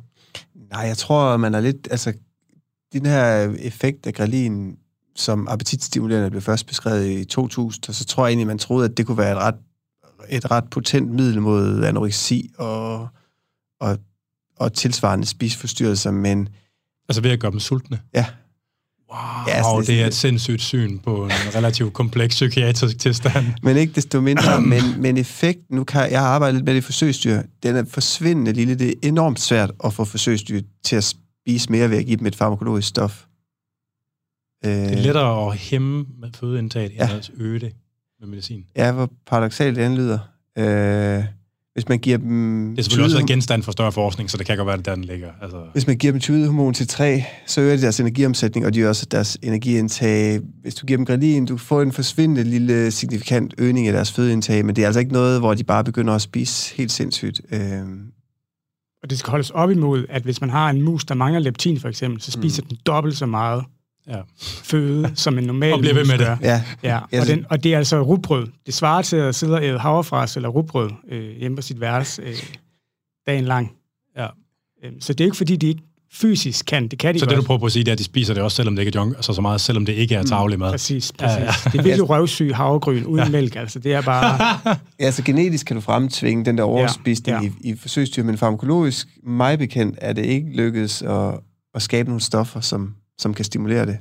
Nej, 0.72 0.82
jeg 0.82 0.98
tror, 0.98 1.38
man 1.38 1.54
er 1.56 1.60
lidt... 1.60 1.88
Altså, 1.92 2.14
den 2.94 3.06
her 3.06 3.54
effekt 3.60 4.08
af 4.08 4.14
grelin, 4.14 4.78
som 5.16 5.48
appetitstimulerende 5.48 6.30
blev 6.30 6.42
først 6.42 6.68
beskrevet 6.68 7.10
i 7.10 7.26
2000, 7.26 7.90
og 7.90 7.96
så 7.96 8.06
tror 8.06 8.26
jeg 8.26 8.32
egentlig, 8.32 8.48
man 8.48 8.58
troede, 8.58 8.86
at 8.90 8.98
det 8.98 9.06
kunne 9.06 9.18
være 9.18 9.32
et 9.32 9.38
ret, 9.38 9.56
et 10.30 10.52
ret 10.52 10.70
potent 10.70 11.12
middel 11.12 11.42
mod 11.42 11.84
anoreksi 11.84 12.50
og, 12.58 13.08
og, 13.80 13.98
og 14.58 14.74
tilsvarende 14.74 15.26
spiseforstyrrelser, 15.26 16.12
men 16.12 16.50
Altså 17.10 17.22
ved 17.22 17.32
at 17.32 17.39
gøre 17.39 17.51
dem 17.51 17.60
sultne? 17.60 17.99
ja, 18.16 18.26
Wow, 19.12 19.20
Ja, 19.47 19.56
ja, 19.58 19.62
så 19.64 19.70
det 19.82 19.89
er 19.89 19.93
det, 19.95 20.01
er 20.04 20.08
et 20.08 20.14
sindssygt 20.14 20.62
syn 20.62 20.99
på 20.99 21.26
en 21.26 21.32
relativt 21.56 21.93
kompleks 21.93 22.36
psykiatrisk 22.36 22.99
tilstand. 22.99 23.45
men 23.64 23.78
ikke 23.78 23.93
desto 23.93 24.22
mindre, 24.22 24.62
men, 24.74 24.82
men 24.97 25.18
effekten, 25.18 25.76
nu 25.76 25.84
kan 25.84 26.12
jeg 26.12 26.20
har 26.20 26.28
arbejdet 26.28 26.56
lidt 26.56 26.66
med 26.66 26.76
det 26.76 26.84
forsøgsdyr, 26.84 27.41
den 27.64 27.76
er 27.76 27.86
forsvindende 27.89 28.54
lille. 28.54 28.76
Det 28.76 28.89
er 28.89 28.93
enormt 29.04 29.39
svært 29.39 29.72
at 29.86 29.93
få 29.93 30.06
forsøgsdyr 30.06 30.62
til 30.84 30.95
at 30.95 31.04
spise 31.04 31.72
mere 31.72 31.89
ved 31.89 31.97
at 31.97 32.06
give 32.06 32.18
dem 32.18 32.26
et 32.26 32.36
farmakologisk 32.36 32.88
stof. 32.88 33.26
Øh, 34.66 34.72
Det 34.72 34.93
er 34.93 35.01
lettere 35.04 35.47
at 35.51 35.58
hæmme 35.58 36.06
med 36.20 36.30
fødeindtaget, 36.36 36.91
end 36.91 36.99
Ja. 37.01 37.16
at 37.18 37.32
øge 37.38 37.60
det 37.60 37.74
med 38.20 38.28
medicin. 38.28 38.66
Ja, 38.76 38.91
hvor 38.91 39.10
paradoxalt 39.28 39.76
det 39.76 39.91
lyder. 39.91 40.20
Øh, 40.58 41.24
hvis 41.74 41.89
man 41.89 41.99
giver 41.99 42.17
dem... 42.17 42.69
Det 42.69 42.80
er 42.80 42.84
selvfølgelig 42.84 43.05
også 43.05 43.24
et 43.24 43.28
genstand 43.28 43.63
for 43.63 43.71
større 43.71 43.91
forskning, 43.91 44.30
så 44.30 44.38
det 44.38 44.45
kan 44.45 44.57
godt 44.57 44.65
være, 44.65 44.78
at 44.78 44.86
der 44.86 44.95
den 44.95 45.03
ligger. 45.03 45.30
Altså, 45.41 45.63
Hvis 45.74 45.88
man 45.88 45.97
giver 45.97 46.11
dem 46.13 46.19
tydehormon 46.19 46.74
til 46.74 46.88
3, 46.88 47.24
så 47.45 47.61
øger 47.61 47.76
de 47.76 47.82
deres 47.82 47.99
energiomsætning, 47.99 48.65
og 48.65 48.74
de 48.74 48.80
øger 48.80 48.89
også 48.89 49.05
deres 49.05 49.38
energiindtag. 49.43 50.39
Hvis 50.61 50.76
du 50.76 50.86
giver 50.86 50.97
dem 50.97 51.05
grelin, 51.05 51.45
du 51.45 51.57
får 51.57 51.82
en 51.82 51.91
forsvindende 51.91 52.43
lille 52.43 52.91
signifikant 52.91 53.53
øgning 53.57 53.88
af 53.88 53.93
deres 53.93 54.11
fødeindtag, 54.11 54.65
men 54.65 54.76
det 54.76 54.82
er 54.82 54.86
altså 54.86 54.99
ikke 54.99 55.13
noget, 55.13 55.39
hvor 55.39 55.53
de 55.53 55.63
bare 55.63 55.84
begynder 55.84 56.13
at 56.13 56.21
spise 56.21 56.76
helt 56.76 56.91
sindssygt. 56.91 57.41
Øh, 57.51 57.59
Og 59.03 59.09
det 59.09 59.19
skal 59.19 59.32
holdes 59.32 59.49
op 59.49 59.71
imod, 59.71 60.05
at 60.09 60.24
hvis 60.24 60.41
man 60.41 60.49
har 60.49 60.69
en 60.69 60.82
mus, 60.82 61.05
der 61.05 61.15
mangler 61.15 61.39
leptin 61.39 61.80
for 61.80 61.89
eksempel, 61.89 62.21
så 62.21 62.32
spiser 62.32 62.61
mm. 62.63 62.67
den 62.67 62.78
dobbelt 62.86 63.17
så 63.17 63.26
meget 63.26 63.63
ja. 64.08 64.22
føde, 64.39 65.12
som 65.16 65.38
en 65.38 65.43
normal 65.43 65.74
Og 65.74 65.80
bliver 65.80 65.93
ved 65.93 66.06
med 66.06 66.18
det. 66.18 66.38
ja, 66.41 66.64
Ja, 66.84 66.99
Ja, 67.12 67.22
og, 67.22 67.28
den, 67.28 67.45
og 67.49 67.64
det 67.64 67.74
er 67.74 67.78
altså 67.78 68.01
rugbrød. 68.01 68.47
Det 68.66 68.74
svarer 68.74 69.01
til 69.01 69.16
at 69.18 69.36
sidde 69.36 69.54
og 69.54 69.64
æde 69.64 69.80
havrefras 69.80 70.36
eller 70.36 70.49
rugbrød 70.49 70.89
øh, 71.12 71.38
hjemme 71.39 71.56
på 71.56 71.62
sit 71.62 71.82
værelse 71.82 72.22
øh, 72.22 72.36
dagen 73.28 73.45
lang. 73.45 73.72
Ja. 74.18 74.28
Øhm, 74.86 75.01
så 75.01 75.14
det 75.14 75.22
er 75.22 75.26
jo 75.26 75.28
ikke, 75.28 75.38
fordi 75.38 75.56
de 75.56 75.68
ikke 75.68 75.82
fysisk 76.14 76.66
kan. 76.66 76.88
Det 76.88 76.99
kan 76.99 77.14
de 77.14 77.20
Så 77.20 77.26
godt. 77.26 77.36
det, 77.36 77.41
du 77.41 77.45
prøver 77.47 77.60
på 77.60 77.66
at 77.66 77.72
sige, 77.72 77.84
det 77.84 77.89
er, 77.89 77.93
at 77.93 77.99
de 77.99 78.04
spiser 78.04 78.34
det 78.34 78.43
også, 78.43 78.56
selvom 78.56 78.76
det 78.76 78.84
ikke 78.86 78.97
er 78.97 79.01
junk, 79.01 79.16
altså 79.16 79.34
så 79.34 79.41
meget, 79.41 79.62
selvom 79.62 79.86
det 79.86 79.93
ikke 79.93 80.16
er 80.16 80.24
tavlig 80.24 80.60
mad. 80.60 80.72
Præcis, 80.72 81.14
Ja, 81.22 81.26
præcis. 81.26 81.39
ja. 81.39 81.43
Ja, 81.43 81.51
ja. 81.66 81.70
Det 81.72 81.80
er 81.80 81.84
virkelig 81.84 82.10
røvsyg 82.16 82.56
havregryn 82.56 83.04
uden 83.04 83.32
mælk. 83.32 83.56
Altså, 83.56 83.80
det 83.80 83.93
er 83.93 84.01
bare... 84.01 84.58
ja, 84.99 85.12
så 85.12 85.24
genetisk 85.24 85.66
kan 85.66 85.76
du 85.76 85.82
fremtvinge 85.82 86.45
den 86.45 86.58
der 86.58 86.64
overspisning 86.64 87.38
ja. 87.38 87.43
ja, 87.43 87.51
ja. 87.64 87.70
i, 87.70 87.74
i 87.74 87.76
forsøgsdyr, 87.76 88.24
men 88.24 88.38
farmakologisk, 88.38 89.08
mig 89.24 89.60
bekendt, 89.60 89.97
er 90.01 90.14
det 90.14 90.26
ikke 90.26 90.47
lykkedes 90.56 91.01
at, 91.01 91.34
at 91.76 91.82
skabe 91.82 92.10
nogle 92.10 92.22
stoffer, 92.22 92.60
som, 92.62 92.93
som 93.18 93.34
kan 93.34 93.45
stimulere 93.45 93.86
det. 93.86 93.99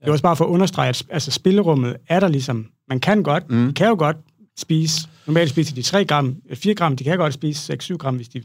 Det 0.00 0.08
er 0.08 0.12
også 0.12 0.22
bare 0.22 0.36
for 0.36 0.44
at 0.44 0.48
understrege, 0.48 0.88
at 0.88 1.02
altså, 1.10 1.30
spillerummet 1.30 1.96
er 2.08 2.20
der 2.20 2.28
ligesom. 2.28 2.66
Man 2.88 3.00
kan 3.00 3.22
godt, 3.22 3.50
Mm. 3.50 3.66
de 3.66 3.72
kan 3.74 3.88
jo 3.88 3.94
godt 3.98 4.16
spise, 4.58 5.08
normalt 5.26 5.50
spiser 5.50 5.74
de 5.74 5.82
3 5.82 6.04
gram, 6.04 6.42
øh, 6.48 6.56
4 6.56 6.74
gram, 6.74 6.96
de 6.96 7.04
kan 7.04 7.18
godt 7.18 7.34
spise 7.34 7.72
6-7 7.72 7.96
gram, 7.96 8.16
hvis 8.16 8.28
de, 8.28 8.42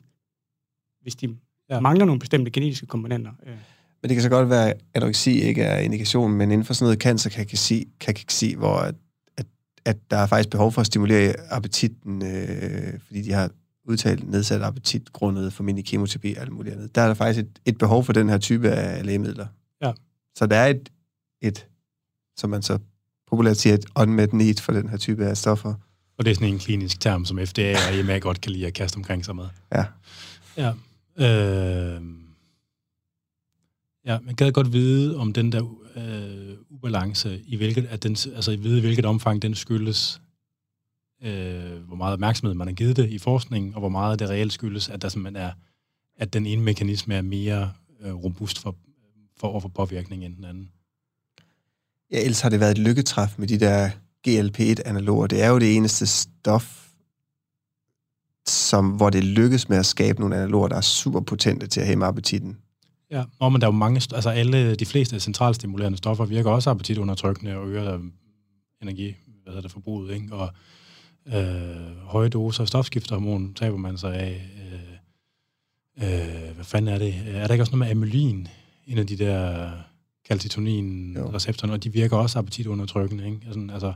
hvis 1.02 1.16
de 1.16 1.36
Ja. 1.70 1.80
mangler 1.80 2.06
nogle 2.06 2.20
bestemte 2.20 2.52
genetiske 2.52 2.86
komponenter. 2.86 3.32
Øh. 3.46 3.54
Men 4.02 4.10
det 4.10 4.16
kan 4.16 4.22
så 4.22 4.30
godt 4.30 4.50
være, 4.50 4.70
at 4.70 4.82
anoreksi 4.94 5.42
ikke 5.42 5.62
er 5.64 5.80
indikation, 5.80 6.32
men 6.32 6.52
inden 6.52 6.66
for 6.66 6.74
sådan 6.74 6.86
noget 6.86 7.02
cancerkakeksi, 7.02 7.88
kakeksi, 8.00 8.54
hvor 8.54 8.76
at, 8.78 8.96
at, 9.38 9.46
at 9.86 9.98
der 10.12 10.18
er 10.18 10.28
faktisk 10.28 10.50
behov 10.50 10.72
for 10.72 10.82
at 10.82 10.88
stimulere 10.88 11.34
appetitten, 11.52 12.26
øh, 12.26 13.00
fordi 13.06 13.22
de 13.22 13.32
har 13.32 13.52
udtalt 13.86 14.30
nedsat 14.30 14.62
appetit 14.62 15.14
grundet 15.14 15.54
formentlig 15.54 15.86
kemoterapi 15.86 16.34
og 16.34 16.42
alt 16.42 16.52
muligt 16.52 16.76
andet. 16.76 16.96
Der 16.96 17.02
er 17.02 17.08
der 17.08 17.14
faktisk 17.14 17.46
et, 17.46 17.60
et 17.66 17.78
behov 17.78 18.04
for 18.04 18.14
den 18.14 18.30
her 18.30 18.38
type 18.38 18.70
af 18.70 19.06
lægemidler. 19.06 19.48
Ja. 19.82 19.92
Så 20.36 20.46
der 20.46 20.56
er 20.56 20.68
et, 20.68 20.90
et, 21.42 21.68
som 22.38 22.50
man 22.50 22.62
så 22.62 22.80
populært 23.28 23.58
siger, 23.58 23.74
et 23.74 23.86
unmet 23.96 24.34
need 24.34 24.56
for 24.62 24.72
den 24.72 24.90
her 24.90 24.98
type 24.98 25.26
af 25.26 25.38
stoffer. 25.38 25.74
Og 26.18 26.26
det 26.26 26.32
er 26.32 26.36
sådan 26.36 26.48
en 26.48 26.60
klinisk 26.60 27.00
term, 27.00 27.26
som 27.26 27.40
FDA 27.46 27.76
og 27.90 28.00
EMA 28.00 28.18
godt 28.18 28.42
kan 28.42 28.52
lide 28.52 28.68
at 28.68 28.74
kaste 28.74 28.98
omkring 28.98 29.26
sig 29.26 29.36
med. 29.36 29.46
Ja. 29.76 29.86
Ja. 30.58 30.72
Øh, 31.18 32.02
ja, 34.06 34.20
man 34.20 34.36
gad 34.36 34.52
godt 34.52 34.74
vide 34.74 35.18
om 35.18 35.34
den 35.34 35.52
der 35.52 35.64
øh, 35.96 36.58
ubalance, 36.70 37.42
i 37.48 37.56
hvilket, 37.56 37.86
at 37.86 38.04
den, 38.04 38.18
altså 38.36 38.52
i 38.52 38.56
vide, 38.56 38.78
i 38.78 38.82
hvilket 38.82 39.06
omfang 39.06 39.42
den 39.42 39.56
skyldes, 39.56 40.22
øh, 41.26 41.88
hvor 41.88 41.96
meget 41.96 42.14
opmærksomhed 42.14 42.54
man 42.54 42.68
har 42.68 42.74
givet 42.74 42.98
det 42.98 43.10
i 43.10 43.18
forskningen, 43.18 43.74
og 43.74 43.80
hvor 43.80 43.90
meget 43.90 44.20
det 44.20 44.30
reelt 44.30 44.54
skyldes, 44.54 44.90
at 44.90 45.02
der 45.02 45.10
simpelthen 45.10 45.44
er, 45.46 45.52
at 46.18 46.34
den 46.34 46.46
ene 46.46 46.62
mekanisme 46.62 47.16
er 47.16 47.22
mere 47.22 47.72
øh, 48.02 48.14
robust 48.14 48.60
for, 48.60 48.76
for 49.38 49.48
over 49.48 49.60
for 49.60 49.70
påvirkning 49.70 50.26
end 50.26 50.36
den 50.36 50.46
anden. 50.46 50.72
Ja, 52.12 52.22
ellers 52.24 52.42
har 52.42 52.50
det 52.50 52.60
været 52.60 52.72
et 52.72 52.78
lykketræf 52.78 53.38
med 53.38 53.48
de 53.48 53.60
der 53.60 53.90
GLP-1-analoger. 54.28 55.28
Det 55.28 55.44
er 55.44 55.50
jo 55.50 55.60
det 55.60 55.76
eneste 55.76 56.08
stof, 56.08 56.86
som, 58.48 58.90
hvor 58.90 59.10
det 59.10 59.24
lykkes 59.24 59.70
med 59.70 59.78
at 59.78 59.86
skabe 59.86 60.20
nogle 60.20 60.36
analoger, 60.36 60.68
der 60.68 60.76
er 60.76 60.82
super 60.82 61.20
potente 61.20 61.68
til 61.68 61.82
at 61.82 61.88
hæmme 61.88 62.06
appetitten. 62.06 62.58
Ja, 63.12 63.24
Nå, 63.40 63.50
men 63.50 63.62
der 63.62 63.68
er 63.68 63.72
jo 63.72 63.78
mange, 63.78 64.02
altså 64.16 64.30
alle, 64.30 64.76
de 64.76 64.86
fleste 64.86 65.20
centralstimulerende 65.20 65.98
stoffer 65.98 66.26
virker 66.26 66.52
også 66.52 66.70
appetitundertrykkende 66.70 67.56
og 67.58 67.68
øger 67.68 67.94
øh, 67.94 68.00
energi, 68.82 69.16
hvad 69.44 69.54
hedder 69.54 69.62
det, 69.62 69.72
forbruget, 69.72 70.14
ikke? 70.14 70.36
Og 70.36 70.50
øh, 71.28 71.98
høje 72.04 72.30
doser 72.30 72.66
stofskifterhormon 72.66 73.54
taber 73.54 73.78
man 73.78 73.98
sig 73.98 74.16
af. 74.16 74.50
Øh, 75.98 76.10
øh, 76.10 76.56
hvad 76.56 76.66
fanden 76.66 76.94
er 76.94 76.98
det? 76.98 77.16
Er 77.28 77.48
der 77.48 77.54
ikke 77.54 77.64
også 77.64 77.76
noget 77.76 77.96
med 77.96 78.04
amylin, 78.04 78.48
en 78.88 78.98
af 78.98 79.08
de 79.08 79.18
der 79.18 79.70
calcitonin-receptorer, 80.32 81.72
og 81.72 81.84
de 81.84 81.94
virker 81.94 82.18
også 82.18 82.40
appetitundertrykkende, 82.40 83.26
ikke? 83.26 83.40
Altså, 83.48 83.68
altså, 83.74 83.94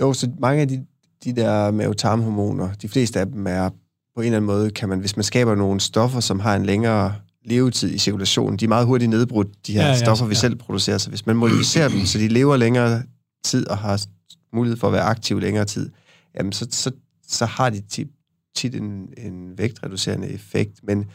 Jo, 0.00 0.12
så 0.12 0.30
mange 0.38 0.62
af 0.62 0.68
de, 0.68 0.86
de 1.24 1.36
der 1.36 1.70
mavetarmhormoner, 1.70 2.72
de 2.74 2.88
fleste 2.88 3.20
af 3.20 3.26
dem 3.26 3.46
er 3.46 3.68
på 4.14 4.20
en 4.20 4.24
eller 4.24 4.36
anden 4.36 4.46
måde, 4.46 4.70
kan 4.70 4.88
man, 4.88 5.00
hvis 5.00 5.16
man 5.16 5.24
skaber 5.24 5.54
nogle 5.54 5.80
stoffer, 5.80 6.20
som 6.20 6.40
har 6.40 6.56
en 6.56 6.66
længere 6.66 7.14
levetid 7.44 7.94
i 7.94 7.98
cirkulationen, 7.98 8.58
de 8.58 8.64
er 8.64 8.68
meget 8.68 8.86
hurtigt 8.86 9.10
nedbrudt, 9.10 9.66
de 9.66 9.72
her 9.72 9.80
Ja, 9.80 9.86
ja, 9.86 9.92
ja, 9.92 9.98
ja, 9.98 10.04
stoffer, 10.04 10.26
vi 10.26 10.34
selv 10.34 10.56
producerer. 10.56 10.98
Så 10.98 11.08
hvis 11.08 11.26
man 11.26 11.36
modificerer 11.36 11.88
dem, 11.88 12.06
så 12.06 12.18
de 12.18 12.28
lever 12.28 12.56
længere 12.56 13.02
tid 13.44 13.68
og 13.68 13.78
har 13.78 14.04
mulighed 14.52 14.76
for 14.78 14.86
at 14.86 14.92
være 14.92 15.02
aktive 15.02 15.40
længere 15.40 15.64
tid, 15.64 15.90
jamen 16.34 16.52
så, 16.52 16.68
så 16.70 16.90
så 17.32 17.46
har 17.46 17.70
de 17.70 17.80
tit, 17.80 18.08
tit 18.54 18.74
en, 18.74 19.08
en 19.18 19.58
vægtreducerende 19.58 20.28
effekt, 20.28 20.80
men, 20.82 21.10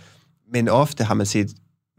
men 0.53 0.67
ofte 0.69 1.03
har 1.03 1.13
man 1.13 1.25
set 1.25 1.49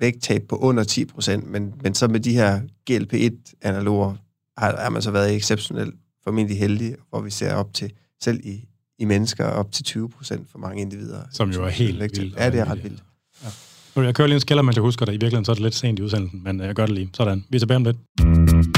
vægttab 0.01 0.43
på 0.49 0.57
under 0.57 0.85
10 0.85 1.05
procent, 1.05 1.51
men, 1.51 1.75
men 1.83 1.95
så 1.95 2.09
med 2.09 2.21
de 2.21 2.33
her 2.33 2.61
GLP-1-analoger 2.91 4.15
har, 4.59 4.77
har 4.77 4.91
man 4.91 5.03
så 5.03 5.11
været 5.11 5.37
exceptionelt 5.37 5.95
formentlig 6.25 6.59
heldig, 6.59 6.95
hvor 7.11 7.21
vi 7.21 7.31
ser 7.31 7.55
op 7.55 7.75
til, 7.75 7.93
selv 8.23 8.41
i, 8.45 8.69
i 8.99 9.05
mennesker, 9.05 9.45
op 9.45 9.73
til 9.73 9.85
20 9.85 10.09
procent 10.09 10.51
for 10.51 10.59
mange 10.59 10.83
individer. 10.83 11.23
Som 11.33 11.51
jo 11.51 11.65
er 11.65 11.69
helt 11.69 12.01
vildt. 12.01 12.37
Ja, 12.37 12.51
det 12.51 12.61
er 12.61 12.71
ret 12.71 12.83
vildt. 12.83 13.03
Ja. 13.45 13.49
Nu, 13.97 14.03
jeg 14.03 14.15
kører 14.15 14.29
lige 14.29 14.35
en 14.35 14.41
skælder, 14.41 14.63
men 14.63 14.75
jeg 14.75 14.83
husker 14.83 15.05
det. 15.05 15.13
I 15.13 15.15
virkeligheden 15.15 15.45
så 15.45 15.53
er 15.53 15.55
det 15.55 15.63
lidt 15.63 15.75
sent 15.75 15.99
i 15.99 16.03
udsendelsen, 16.03 16.45
men 16.45 16.61
jeg 16.61 16.75
gør 16.75 16.87
det 16.87 16.95
lige. 16.95 17.11
Sådan. 17.15 17.45
Vi 17.51 17.57
er 17.57 17.61
tilbage 17.61 17.77
om 17.77 17.85
lidt. 17.85 18.78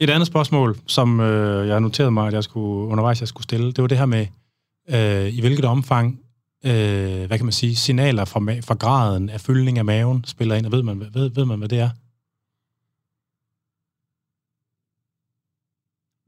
Et 0.00 0.10
andet 0.10 0.26
spørgsmål, 0.26 0.76
som 0.86 1.20
øh, 1.20 1.68
jeg 1.68 1.80
noterede 1.80 2.10
mig, 2.10 2.26
at 2.26 2.32
jeg 2.32 2.44
skulle, 2.44 2.88
undervejs 2.88 3.20
jeg 3.20 3.28
skulle 3.28 3.44
stille, 3.44 3.72
det 3.72 3.82
var 3.82 3.88
det 3.88 3.98
her 3.98 4.06
med, 4.06 4.26
øh, 4.88 5.34
i 5.34 5.40
hvilket 5.40 5.64
omfang, 5.64 6.20
øh, 6.64 7.26
hvad 7.26 7.38
kan 7.38 7.44
man 7.44 7.52
sige, 7.52 7.76
signaler 7.76 8.24
fra, 8.24 8.40
fra 8.60 8.74
graden 8.74 9.30
af 9.30 9.40
fyldning 9.40 9.78
af 9.78 9.84
maven 9.84 10.24
spiller 10.26 10.54
ind, 10.54 10.66
og 10.66 10.72
ved 10.72 10.82
man, 10.82 11.00
ved, 11.14 11.30
ved 11.30 11.44
man 11.44 11.58
hvad 11.58 11.68
det 11.68 11.78
er? 11.78 11.90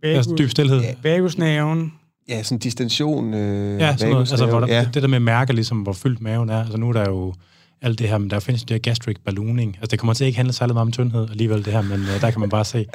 Altså 0.03 0.35
dyb 0.39 0.51
stillhed. 0.51 0.81
Ja. 0.81 0.95
Vagusnerven. 1.03 1.95
Ja, 2.29 2.43
sådan 2.43 2.59
distension. 2.59 3.35
Øh, 3.35 3.81
Ja, 3.81 3.97
sådan 3.97 4.13
noget, 4.13 4.33
altså, 4.33 4.47
hvor 4.47 4.61
der, 4.61 4.67
ja. 4.67 4.89
det 4.95 5.03
der 5.03 5.09
med 5.09 5.17
at 5.17 5.23
mærke, 5.23 5.53
ligesom, 5.53 5.83
hvor 5.83 5.93
fyldt 5.93 6.21
maven 6.21 6.49
er. 6.49 6.61
Altså 6.61 6.79
nu 6.79 6.89
er 6.89 6.93
der 6.93 7.05
jo 7.11 7.35
alt 7.83 7.99
det 7.99 8.09
her, 8.09 8.19
men 8.19 8.31
der 8.31 8.41
findes 8.41 8.63
det 8.63 8.71
her 8.71 8.79
gastric 8.79 9.17
ballooning. 9.25 9.77
Altså 9.77 9.91
det 9.91 9.99
kommer 9.99 10.15
til 10.15 10.25
at 10.25 10.27
ikke 10.27 10.37
handle 10.37 10.53
særlig 10.53 10.75
meget 10.75 10.87
om 10.87 10.93
tyndhed 10.93 11.31
alligevel 11.31 11.65
det 11.65 11.73
her, 11.73 11.83
men 11.83 12.01
øh, 12.01 12.21
der 12.21 12.31
kan 12.31 12.41
man 12.41 12.49
bare 12.49 12.65
se. 12.65 12.79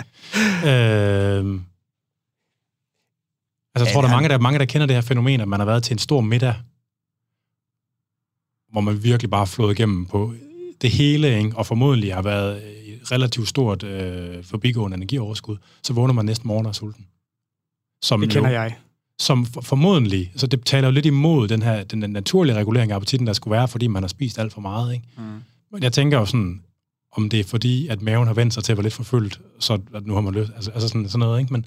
Øh, 0.66 1.60
altså 3.76 3.86
jeg 3.86 3.94
tror, 3.94 4.02
der 4.02 4.08
er 4.08 4.14
mange 4.14 4.30
der, 4.30 4.40
mange, 4.40 4.60
der 4.60 4.66
kender 4.66 4.88
det 4.88 4.96
her 4.96 5.02
fænomen, 5.02 5.42
at 5.42 5.48
man 5.48 5.60
har 5.60 5.66
været 5.66 5.84
til 5.84 5.94
en 5.94 6.00
stor 6.00 6.22
middag, 6.22 6.56
hvor 8.72 8.82
man 8.82 9.04
virkelig 9.04 9.30
bare 9.30 9.40
har 9.42 9.46
flået 9.46 9.80
igennem 9.80 10.06
på 10.06 10.34
det 10.82 10.92
hele, 10.92 11.38
ikke? 11.38 11.58
og 11.58 11.66
formodentlig 11.66 12.14
har 12.14 12.22
været 12.22 12.58
et 12.88 13.12
relativt 13.12 13.48
stort 13.48 13.84
øh, 13.84 14.44
forbigående 14.44 14.98
energioverskud, 14.98 15.58
så 15.84 15.94
vågner 15.94 16.14
man 16.14 16.26
næsten 16.26 16.48
morgen 16.48 16.66
og 16.66 16.70
er 16.70 16.74
sulten. 16.74 17.08
Som 18.02 18.22
Det 18.22 18.30
kender 18.30 18.50
jo, 18.50 18.56
jeg. 18.56 18.76
Som 19.20 19.46
for- 19.46 19.62
formodentlig, 19.62 20.32
så 20.36 20.48
det 20.48 20.66
taler 20.66 20.88
jo 20.88 20.92
lidt 20.92 21.06
imod 21.06 21.48
den 21.48 21.62
her 21.62 21.84
den 21.84 22.00
naturlige 22.00 22.56
regulering 22.56 22.92
af 22.92 22.96
appetitten, 22.96 23.28
der 23.28 23.34
skulle 23.34 23.52
være, 23.52 23.68
fordi 23.68 23.88
man 23.88 24.04
har 24.04 24.08
spist 24.08 24.40
alt 24.40 24.54
for 24.54 24.62
meget. 24.62 24.94
Ikke? 24.94 25.06
Mm. 25.18 25.24
Men 25.72 25.84
jeg 25.84 25.94
tænker 25.94 26.20
jo 26.20 26.26
sådan, 26.26 26.62
om 27.12 27.30
det 27.30 27.40
er 27.40 27.44
fordi, 27.44 27.88
at 27.88 28.02
maven 28.02 28.28
har 28.28 28.34
vendt 28.34 28.54
sig 28.54 28.64
til 28.64 28.72
at 28.72 28.78
være 28.78 28.84
lidt 28.84 28.94
forfyldt, 28.94 29.42
så 29.60 29.80
at 29.94 30.06
nu 30.06 30.14
har 30.14 30.22
man 30.22 30.34
lyst, 30.34 30.52
altså, 30.56 30.72
altså 30.72 30.88
sådan, 30.88 31.10
sådan 31.10 31.20
noget, 31.20 31.40
ikke? 31.40 31.54
Men, 31.54 31.66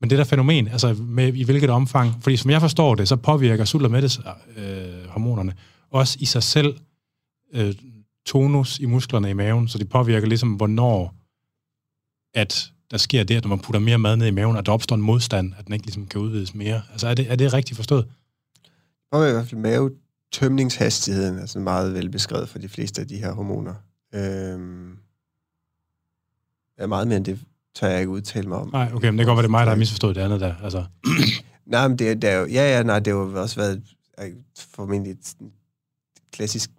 men 0.00 0.10
det 0.10 0.18
der 0.18 0.24
fænomen, 0.24 0.68
altså 0.68 0.94
med 0.94 1.34
i 1.34 1.44
hvilket 1.44 1.70
omfang, 1.70 2.22
fordi 2.22 2.36
som 2.36 2.50
jeg 2.50 2.60
forstår 2.60 2.94
det, 2.94 3.08
så 3.08 3.16
påvirker 3.16 3.64
sult- 3.64 3.84
og 3.84 3.90
mætteshormonerne 3.90 5.02
øh, 5.02 5.08
hormonerne 5.08 5.54
også 5.90 6.16
i 6.20 6.24
sig 6.24 6.42
selv 6.42 6.76
øh, 7.54 7.74
tonus 8.26 8.78
i 8.78 8.86
musklerne 8.86 9.30
i 9.30 9.32
maven, 9.32 9.68
så 9.68 9.78
de 9.78 9.84
påvirker 9.84 10.28
ligesom, 10.28 10.52
hvornår 10.52 11.14
at 12.34 12.72
der 12.90 12.96
sker 12.96 13.24
det, 13.24 13.36
at 13.36 13.44
når 13.44 13.48
man 13.48 13.58
putter 13.58 13.80
mere 13.80 13.98
mad 13.98 14.16
ned 14.16 14.26
i 14.26 14.30
maven, 14.30 14.56
at 14.56 14.66
der 14.66 14.72
opstår 14.72 14.96
en 14.96 15.02
modstand, 15.02 15.52
at 15.58 15.66
den 15.66 15.72
ikke 15.72 15.86
ligesom 15.86 16.06
kan 16.06 16.20
udvides 16.20 16.54
mere. 16.54 16.82
Altså 16.92 17.08
er 17.08 17.14
det, 17.14 17.32
er 17.32 17.36
det 17.36 17.52
rigtigt 17.52 17.76
forstået? 17.76 18.08
Og 19.12 19.28
i 19.28 19.32
hvert 19.32 19.48
fald 19.48 19.60
mavetømningshastigheden 19.60 21.38
er 21.38 21.46
sådan 21.46 21.64
meget 21.64 21.94
velbeskrevet 21.94 22.48
for 22.48 22.58
de 22.58 22.68
fleste 22.68 23.00
af 23.00 23.08
de 23.08 23.16
her 23.16 23.32
hormoner. 23.32 23.74
Øhm, 24.14 24.96
er 26.78 26.86
meget 26.86 27.08
mere 27.08 27.16
end 27.16 27.24
det 27.24 27.40
tør 27.74 27.88
jeg 27.88 28.00
ikke 28.00 28.10
udtale 28.10 28.48
mig 28.48 28.58
om. 28.58 28.70
Nej, 28.72 28.90
okay, 28.94 29.08
men 29.08 29.18
det 29.18 29.26
kan 29.26 29.34
godt 29.34 29.36
være, 29.36 29.42
det 29.42 29.48
er 29.48 29.50
mig, 29.50 29.66
der 29.66 29.72
har 29.72 29.78
misforstået 29.78 30.16
det 30.16 30.22
andet 30.22 30.40
der. 30.40 30.54
Altså, 30.62 30.84
Nej, 31.68 31.88
men 31.88 31.98
det, 31.98 32.22
det 32.22 32.30
er 32.30 32.36
jo, 32.36 32.46
ja, 32.46 32.76
ja, 32.76 32.82
nej, 32.82 32.98
det 32.98 33.12
har 33.12 33.20
jo 33.20 33.40
også 33.40 33.56
været 33.56 33.82
øh, 34.20 34.32
formentlig 34.56 35.10
et 35.10 35.34
klassisk, 36.32 36.70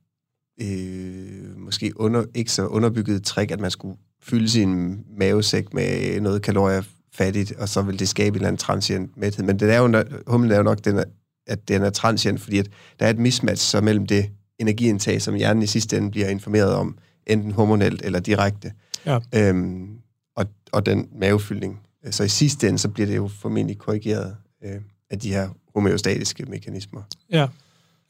øh, 0.62 1.58
måske 1.58 2.00
under, 2.00 2.26
ikke 2.36 2.52
så 2.52 2.68
underbygget 2.68 3.24
trick, 3.24 3.52
at 3.52 3.60
man 3.60 3.72
skulle 3.72 3.98
fylde 4.30 4.50
sin 4.50 5.00
mavesæk 5.18 5.74
med 5.74 6.22
noget 6.22 6.42
kalorier 6.42 6.82
fattigt, 7.14 7.52
og 7.52 7.70
så 7.70 7.82
vil 7.82 8.00
det 8.00 8.10
skabe 8.10 8.28
en 8.30 8.36
eller 8.36 8.48
anden 8.48 8.58
transient 8.58 9.18
mæthed. 9.18 9.46
Men 9.46 9.60
det 9.60 9.74
er 9.74 9.78
jo, 9.78 10.04
humlen 10.28 10.52
er 10.52 10.58
jo 10.58 10.64
nok, 10.64 10.86
den 10.86 10.98
er, 10.98 11.04
at 11.48 11.68
den 11.68 11.82
er 11.82 11.90
transient, 11.90 12.42
fordi 12.42 12.58
at 12.58 12.68
der 13.00 13.06
er 13.06 13.10
et 13.10 13.20
mismatch 13.20 13.66
så 13.70 13.82
mellem 13.82 14.08
det 14.08 14.30
energiindtag, 14.60 15.22
som 15.22 15.36
hjernen 15.36 15.64
i 15.64 15.68
sidste 15.68 15.98
ende 15.98 16.12
bliver 16.12 16.28
informeret 16.28 16.74
om, 16.74 16.98
enten 17.28 17.52
hormonelt 17.52 18.02
eller 18.06 18.20
direkte, 18.20 18.72
Ja. 19.06 19.20
øhm, 19.36 19.88
og, 20.36 20.46
og 20.72 20.86
den 20.86 21.08
mavefyldning. 21.20 21.80
Så 22.12 22.24
i 22.24 22.28
sidste 22.28 22.68
ende, 22.68 22.80
så 22.80 22.90
bliver 22.90 23.08
det 23.08 23.16
jo 23.16 23.28
formentlig 23.28 23.78
korrigeret 23.78 24.36
øh, 24.66 24.76
af 25.10 25.20
de 25.20 25.30
her 25.34 25.50
homeostatiske 25.76 26.46
mekanismer. 26.46 27.02
Ja. 27.32 27.48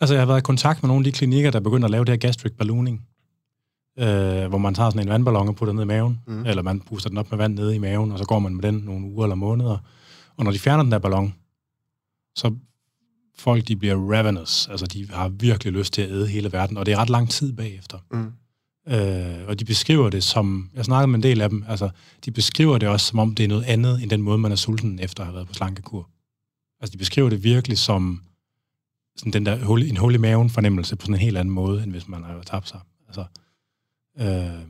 Altså, 0.02 0.14
jeg 0.14 0.22
har 0.22 0.26
været 0.28 0.38
i 0.40 0.42
kontakt 0.42 0.84
med 0.84 0.88
nogle 0.88 1.00
af 1.02 1.04
de 1.04 1.12
klinikker, 1.12 1.52
der 1.52 1.60
begynder 1.60 1.86
at 1.86 1.92
lave 1.92 2.06
det 2.06 2.10
her 2.12 2.18
gastric 2.18 2.52
ballooning, 2.58 3.02
øh, 4.00 4.48
hvor 4.50 4.58
man 4.58 4.74
tager 4.74 4.90
sådan 4.90 5.08
en 5.08 5.10
vandballon 5.10 5.48
og 5.48 5.56
putter 5.56 5.74
ned 5.74 5.84
i 5.84 5.86
maven, 5.88 6.20
Mm. 6.28 6.46
eller 6.46 6.62
man 6.64 6.80
puster 6.82 7.10
den 7.10 7.18
op 7.18 7.30
med 7.32 7.38
vand 7.38 7.56
nede 7.56 7.76
i 7.76 7.80
maven, 7.80 8.12
og 8.12 8.20
så 8.20 8.26
går 8.26 8.40
man 8.40 8.56
med 8.56 8.64
den 8.64 8.76
nogle 8.76 9.06
uger 9.06 9.24
eller 9.26 9.36
måneder. 9.36 9.78
Og 10.38 10.44
når 10.44 10.52
de 10.52 10.60
fjerner 10.60 10.84
den 10.84 10.92
der 10.92 11.00
ballon, 11.00 11.34
så 12.36 12.56
folk, 13.38 13.68
de 13.68 13.76
bliver 13.76 13.96
ravenous, 13.96 14.68
altså 14.68 14.86
de 14.86 15.08
har 15.12 15.30
virkelig 15.30 15.74
lyst 15.74 15.94
til 15.94 16.02
at 16.02 16.10
æde 16.10 16.28
hele 16.28 16.52
verden, 16.54 16.78
og 16.78 16.86
det 16.86 16.92
er 16.94 16.98
ret 16.98 17.10
lang 17.10 17.30
tid 17.30 17.54
bagefter. 17.54 17.98
Mm. 18.12 18.32
Øh, 18.94 19.48
og 19.48 19.60
de 19.60 19.66
beskriver 19.66 20.10
det 20.10 20.24
som, 20.24 20.70
jeg 20.76 20.86
snakkede 20.86 21.08
med 21.08 21.16
en 21.20 21.24
del 21.24 21.42
af 21.42 21.50
dem, 21.50 21.64
altså 21.68 21.90
de 22.26 22.32
beskriver 22.32 22.78
det 22.78 22.90
også 22.90 23.06
som 23.06 23.20
om 23.20 23.36
det 23.36 23.44
er 23.44 23.48
noget 23.48 23.64
andet, 23.64 24.02
end 24.02 24.10
den 24.10 24.22
måde, 24.22 24.38
man 24.38 24.52
er 24.52 24.56
sulten 24.56 25.00
efter 25.00 25.24
at 25.24 25.28
have 25.28 25.36
været 25.36 25.48
på 25.48 25.54
slankekur. 25.54 26.10
Altså 26.82 26.92
de 26.94 26.98
beskriver 26.98 27.30
det 27.30 27.44
virkelig 27.44 27.78
som 27.78 28.22
sådan 29.18 29.34
den 29.34 29.46
der 29.46 29.66
hul, 29.66 29.84
en 29.84 29.98
hul 29.98 30.16
i 30.16 30.18
maven 30.18 30.50
fornemmelse 30.50 30.96
på 30.96 31.06
sådan 31.06 31.16
en 31.16 31.20
helt 31.22 31.38
anden 31.38 31.54
måde, 31.54 31.84
end 31.84 31.92
hvis 31.92 32.08
man 32.08 32.24
har 32.24 32.42
tabt 32.46 32.70
sig. 32.70 32.80
Altså, 33.08 33.26
øh, 34.20 34.62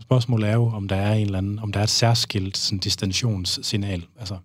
spørgsmålet 0.00 0.48
er 0.48 0.54
jo, 0.54 0.66
om 0.68 0.88
der 0.88 0.96
er 0.96 1.14
en 1.14 1.24
eller 1.26 1.38
anden, 1.38 1.58
om 1.58 1.72
der 1.72 1.80
er 1.80 1.84
et 1.84 1.90
særskilt 1.90 2.56
sådan 2.56 2.78
distensionssignal. 2.78 4.06
Altså, 4.18 4.36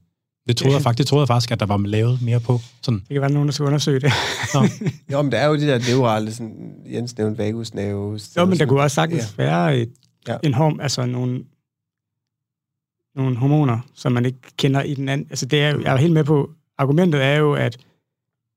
det 0.47 0.57
troede, 0.57 0.71
Ja. 0.71 0.75
jeg 0.77 0.83
faktisk, 0.83 0.97
det 0.97 1.07
troede 1.07 1.21
jeg 1.21 1.27
faktisk, 1.27 1.51
at 1.51 1.59
der 1.59 1.65
var 1.65 1.77
lavet 1.77 2.21
mere 2.21 2.39
på. 2.39 2.59
Sådan, 2.81 2.99
Det 2.99 3.07
kan 3.09 3.21
være, 3.21 3.31
nogen, 3.31 3.47
der 3.47 3.53
skal 3.53 3.65
undersøge 3.65 3.99
det. 3.99 4.11
Nå, 4.53 4.59
Jo, 5.11 5.21
men 5.21 5.31
der 5.31 5.37
er 5.37 5.47
jo 5.47 5.55
de 5.55 5.67
der 5.67 5.95
neurale, 5.95 6.33
sådan, 6.33 6.73
Jens 6.91 7.17
nævnte 7.17 7.37
vagusnerve. 7.37 8.19
Jo, 8.37 8.45
men 8.45 8.59
der 8.59 8.65
kunne 8.65 8.81
også 8.81 8.95
sagtens 8.95 9.35
ja. 9.37 9.43
være 9.43 9.77
et, 9.77 9.91
Ja. 10.27 10.37
en 10.43 10.53
horm, 10.53 10.79
altså 10.79 11.05
nogle, 11.05 11.43
nogle 13.15 13.37
hormoner, 13.37 13.79
som 13.93 14.11
man 14.11 14.25
ikke 14.25 14.37
kender 14.57 14.81
i 14.81 14.93
den 14.93 15.09
anden. 15.09 15.27
Altså 15.29 15.45
det 15.45 15.61
er 15.61 15.69
jo, 15.69 15.81
jeg 15.81 15.93
er 15.93 15.97
helt 15.97 16.13
med 16.13 16.23
på, 16.23 16.49
argumentet 16.77 17.23
er 17.23 17.35
jo, 17.35 17.53
at 17.53 17.77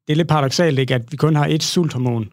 det 0.06 0.12
er 0.12 0.16
lidt 0.16 0.28
paradoxalt, 0.28 0.78
ikke, 0.78 0.94
at 0.94 1.12
vi 1.12 1.16
kun 1.16 1.36
har 1.36 1.46
et 1.46 1.62
sulthormon, 1.62 2.28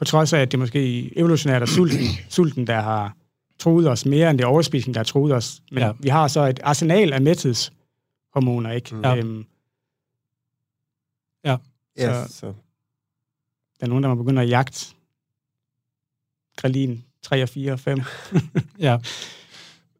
på 0.00 0.04
trods 0.04 0.32
af, 0.32 0.38
at 0.40 0.50
det 0.52 0.58
måske 0.58 1.12
evolutionært 1.18 1.62
er 1.62 1.66
sulten, 1.66 2.06
sulten, 2.36 2.66
der 2.66 2.80
har 2.80 3.16
troet 3.58 3.88
os 3.88 4.06
mere, 4.06 4.30
end 4.30 4.38
det 4.38 4.44
er 4.44 4.48
overspisning, 4.48 4.94
der 4.94 4.98
har 4.98 5.04
troet 5.04 5.32
os. 5.32 5.62
Men 5.70 5.82
Ja. 5.82 5.92
vi 6.00 6.08
har 6.08 6.28
så 6.28 6.40
et 6.46 6.60
arsenal 6.62 7.12
af 7.12 7.22
mæthedshormoner, 7.22 8.70
ikke? 8.72 8.96
Ja. 9.02 9.16
Øhm, 9.16 9.44
Ja, 11.44 12.26
Så- 12.26 12.34
så, 12.34 12.46
der 13.80 13.86
er 13.86 13.86
nogen, 13.86 14.02
der 14.04 14.08
må 14.14 14.22
begynde 14.22 14.42
at 14.42 14.48
jagte 14.48 14.86
grelin 16.56 17.04
3 17.22 17.42
og 17.42 17.48
4 17.48 17.72
og 17.72 17.80
5. 17.80 18.00
Ja. 18.78 18.94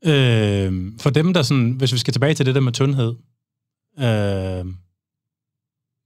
Øh, 0.05 0.93
for 1.01 1.11
dem, 1.11 1.35
der 1.35 1.43
sådan, 1.43 1.71
hvis 1.71 1.93
vi 1.93 1.99
skal 1.99 2.13
tilbage 2.13 2.35
til 2.35 2.47
det 2.47 2.55
der 2.55 2.61
med 2.61 2.73
tyndhed, 2.73 3.15
øh, 3.99 4.73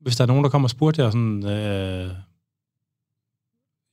hvis 0.01 0.17
der 0.17 0.23
er 0.23 0.27
nogen, 0.27 0.45
der 0.45 0.51
kommer 0.51 0.67
og 0.67 0.71
spurgte 0.71 1.03
jer 1.03 1.11
sådan, 1.11 1.47
øh, 1.47 2.11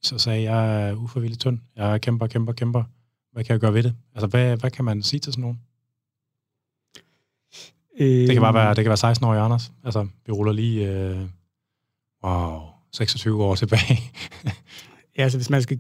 så 0.03 0.17
sagde 0.17 0.41
jeg, 0.41 0.51
jeg 0.51 0.89
er 0.89 0.95
uforvilligt 0.95 1.41
tynd, 1.41 1.59
jeg 1.75 2.01
kæmper, 2.01 2.27
kæmper, 2.27 2.53
kæmper, 2.53 2.83
hvad 3.31 3.43
kan 3.43 3.53
jeg 3.53 3.59
gøre 3.59 3.73
ved 3.73 3.83
det? 3.83 3.95
Altså, 4.15 4.27
hvad, 4.27 4.57
hvad 4.57 4.71
kan 4.71 4.85
man 4.85 5.03
sige 5.03 5.19
til 5.19 5.33
sådan 5.33 5.41
nogen? 5.41 5.59
Det 7.97 8.33
kan 8.33 8.41
bare 8.41 8.53
være, 8.53 8.69
det 8.69 8.83
kan 8.83 8.89
være 8.89 8.97
16 8.97 9.27
år 9.27 9.33
Anders. 9.33 9.71
Altså, 9.83 10.07
vi 10.25 10.31
ruller 10.31 10.53
lige, 10.53 10.91
øh, 10.91 11.21
wow, 12.23 12.61
26 12.91 13.43
år 13.43 13.55
tilbage. 13.55 13.99
Ja, 15.17 15.23
altså 15.23 15.37
hvis 15.37 15.49
man 15.49 15.61
skal, 15.61 15.79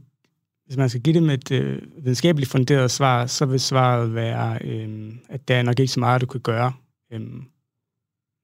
hvis 0.65 0.77
man 0.77 0.89
skal 0.89 1.01
give 1.01 1.15
dem 1.15 1.29
et 1.29 1.51
øh, 1.51 1.81
videnskabeligt 1.97 2.51
funderet 2.51 2.91
svar, 2.91 3.25
så 3.25 3.45
vil 3.45 3.59
svaret 3.59 4.15
være, 4.15 4.59
øh, 4.63 5.13
at 5.29 5.47
der 5.47 5.55
er 5.55 5.63
nok 5.63 5.79
ikke 5.79 5.93
så 5.93 5.99
meget, 5.99 6.21
du 6.21 6.25
kan 6.25 6.41
gøre. 6.41 6.73
Øh, 7.13 7.21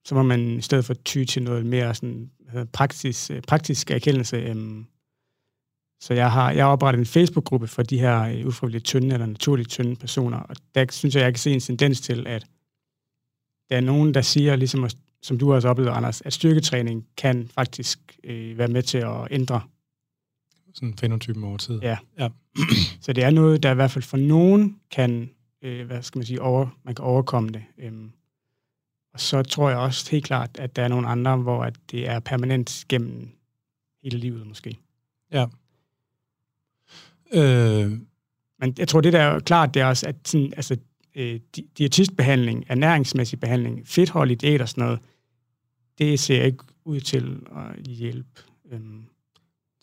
så 0.06 0.16
må 0.16 0.24
man 0.24 0.58
i 0.58 0.62
stedet 0.62 0.86
for 0.86 0.94
ty 0.94 1.24
til 1.24 1.44
noget 1.44 1.66
mere 1.66 1.96
sådan, 1.96 2.32
praktisk, 2.74 3.32
øh, 3.32 3.42
praktisk 3.42 3.92
erkendelse. 3.92 4.38
Øh, 4.38 4.56
så 6.00 6.14
jeg 6.14 6.32
har, 6.32 6.52
jeg 6.52 6.66
har 6.66 6.72
oprettet 6.72 7.00
en 7.00 7.06
Facebook-gruppe 7.06 7.68
for 7.68 7.84
de 7.84 8.00
her 8.00 8.22
øh, 8.22 8.48
ufrivilligt 8.48 8.86
tynde 8.86 9.14
eller 9.14 9.26
naturligt 9.26 9.70
tynde 9.70 9.96
personer, 9.96 10.38
og 10.38 10.56
der 10.76 10.86
synes 10.92 11.16
jeg, 11.16 11.24
jeg 11.24 11.34
kan 11.34 11.40
se 11.40 11.52
en 11.52 11.60
tendens 11.60 12.02
til, 12.02 12.28
at 12.28 12.46
der 13.70 13.78
er 13.78 13.82
nogen, 13.82 14.14
der 14.14 14.22
siger, 14.22 14.56
ligesom 14.56 14.90
som 15.22 15.38
du 15.38 15.54
også 15.54 15.70
oplevet, 15.70 15.90
Anders, 15.90 16.22
at 16.22 16.34
styrketræning 16.34 17.08
kan 17.18 17.50
faktisk 17.54 18.00
øh, 18.24 18.58
være 18.58 18.68
med 18.68 18.84
til 18.84 18.98
at 18.98 19.28
ændre 19.32 19.62
sådan 20.74 20.98
fenotypen 20.98 21.44
over 21.44 21.58
tid. 21.58 21.80
Ja. 21.82 21.98
ja. 22.20 22.30
Så 23.02 23.14
det 23.14 23.24
er 23.24 23.30
noget, 23.30 23.64
der 23.64 23.72
i 23.72 23.76
hvert 23.76 23.92
fald 23.92 24.04
for 24.04 24.18
nogen 24.18 24.80
kan, 24.92 25.30
øh, 25.62 25.86
hvad 25.86 26.02
skal 26.02 26.20
man 26.20 26.26
sige, 26.26 26.42
over, 26.42 26.68
man 26.84 26.96
kan 26.96 27.06
overkomme 27.06 27.50
det. 27.50 27.64
Øhm, 27.78 28.12
og 29.14 29.20
så 29.20 29.44
tror 29.44 29.70
jeg 29.70 29.78
også 29.78 30.12
helt 30.12 30.26
klart, 30.26 30.50
at 30.60 30.76
der 30.76 30.84
er 30.84 30.88
nogle 30.88 31.08
andre, 31.08 31.38
hvor 31.38 31.64
at 31.64 31.76
det 31.92 32.08
er 32.08 32.20
permanent 32.20 32.86
gennem 32.90 33.30
hele 34.04 34.18
livet 34.18 34.48
måske. 34.48 34.78
Ja. 35.32 35.46
Øh, 37.34 37.92
Men 38.60 38.76
jeg 38.78 38.88
tror, 38.88 39.02
det 39.02 39.14
der 39.14 39.20
er 39.20 39.40
klart, 39.40 39.74
det 39.74 39.82
er 39.82 39.86
også, 39.86 40.08
at 40.08 40.16
sådan, 40.26 40.54
altså, 40.58 40.78
øh, 41.16 41.40
di- 41.58 41.68
diætistbehandling, 41.78 42.66
ernæringsmæssig 42.68 43.40
behandling, 43.40 43.88
fedtholdigt 43.88 44.44
æt 44.44 44.62
og 44.62 44.70
sådan 44.70 44.84
noget, 44.84 45.00
det 45.98 46.20
ser 46.20 46.44
ikke 46.44 46.64
ud 46.86 47.00
til 47.00 47.40
at 47.56 47.88
hjælpe. 47.88 48.42
Øhm, 48.72 49.04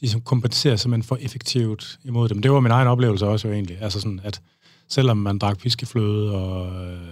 de 0.01 0.09
som 0.09 0.21
kompenserer 0.21 0.77
simpelthen 0.77 1.09
for 1.09 1.17
effektivt 1.17 1.99
imod 2.05 2.29
dem. 2.29 2.43
Det 2.43 2.51
var 2.51 2.61
min 2.61 2.73
egen 2.73 2.89
oplevelse 2.89 3.27
også 3.27 3.49
jo 3.49 3.55
egentlig. 3.55 3.79
Altså 3.81 4.01
sådan, 4.01 4.21
at 4.25 4.43
selvom 4.89 5.17
man 5.17 5.39
drak 5.39 5.61
fiskefløde 5.61 6.35
og 6.35 6.85
øh, 6.87 7.09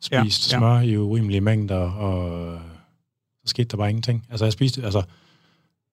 spiste 0.00 0.16
ja, 0.16 0.22
ja. 0.22 0.28
smør 0.58 0.80
i 0.80 0.96
urimelige 0.96 1.40
mængder, 1.40 1.90
og 1.90 2.54
øh, 2.54 2.60
så 3.44 3.50
skete 3.50 3.68
der 3.68 3.76
bare 3.76 3.90
ingenting. 3.90 4.26
Altså 4.30 4.44
jeg 4.44 4.52
spiste, 4.52 4.82
altså 4.84 5.02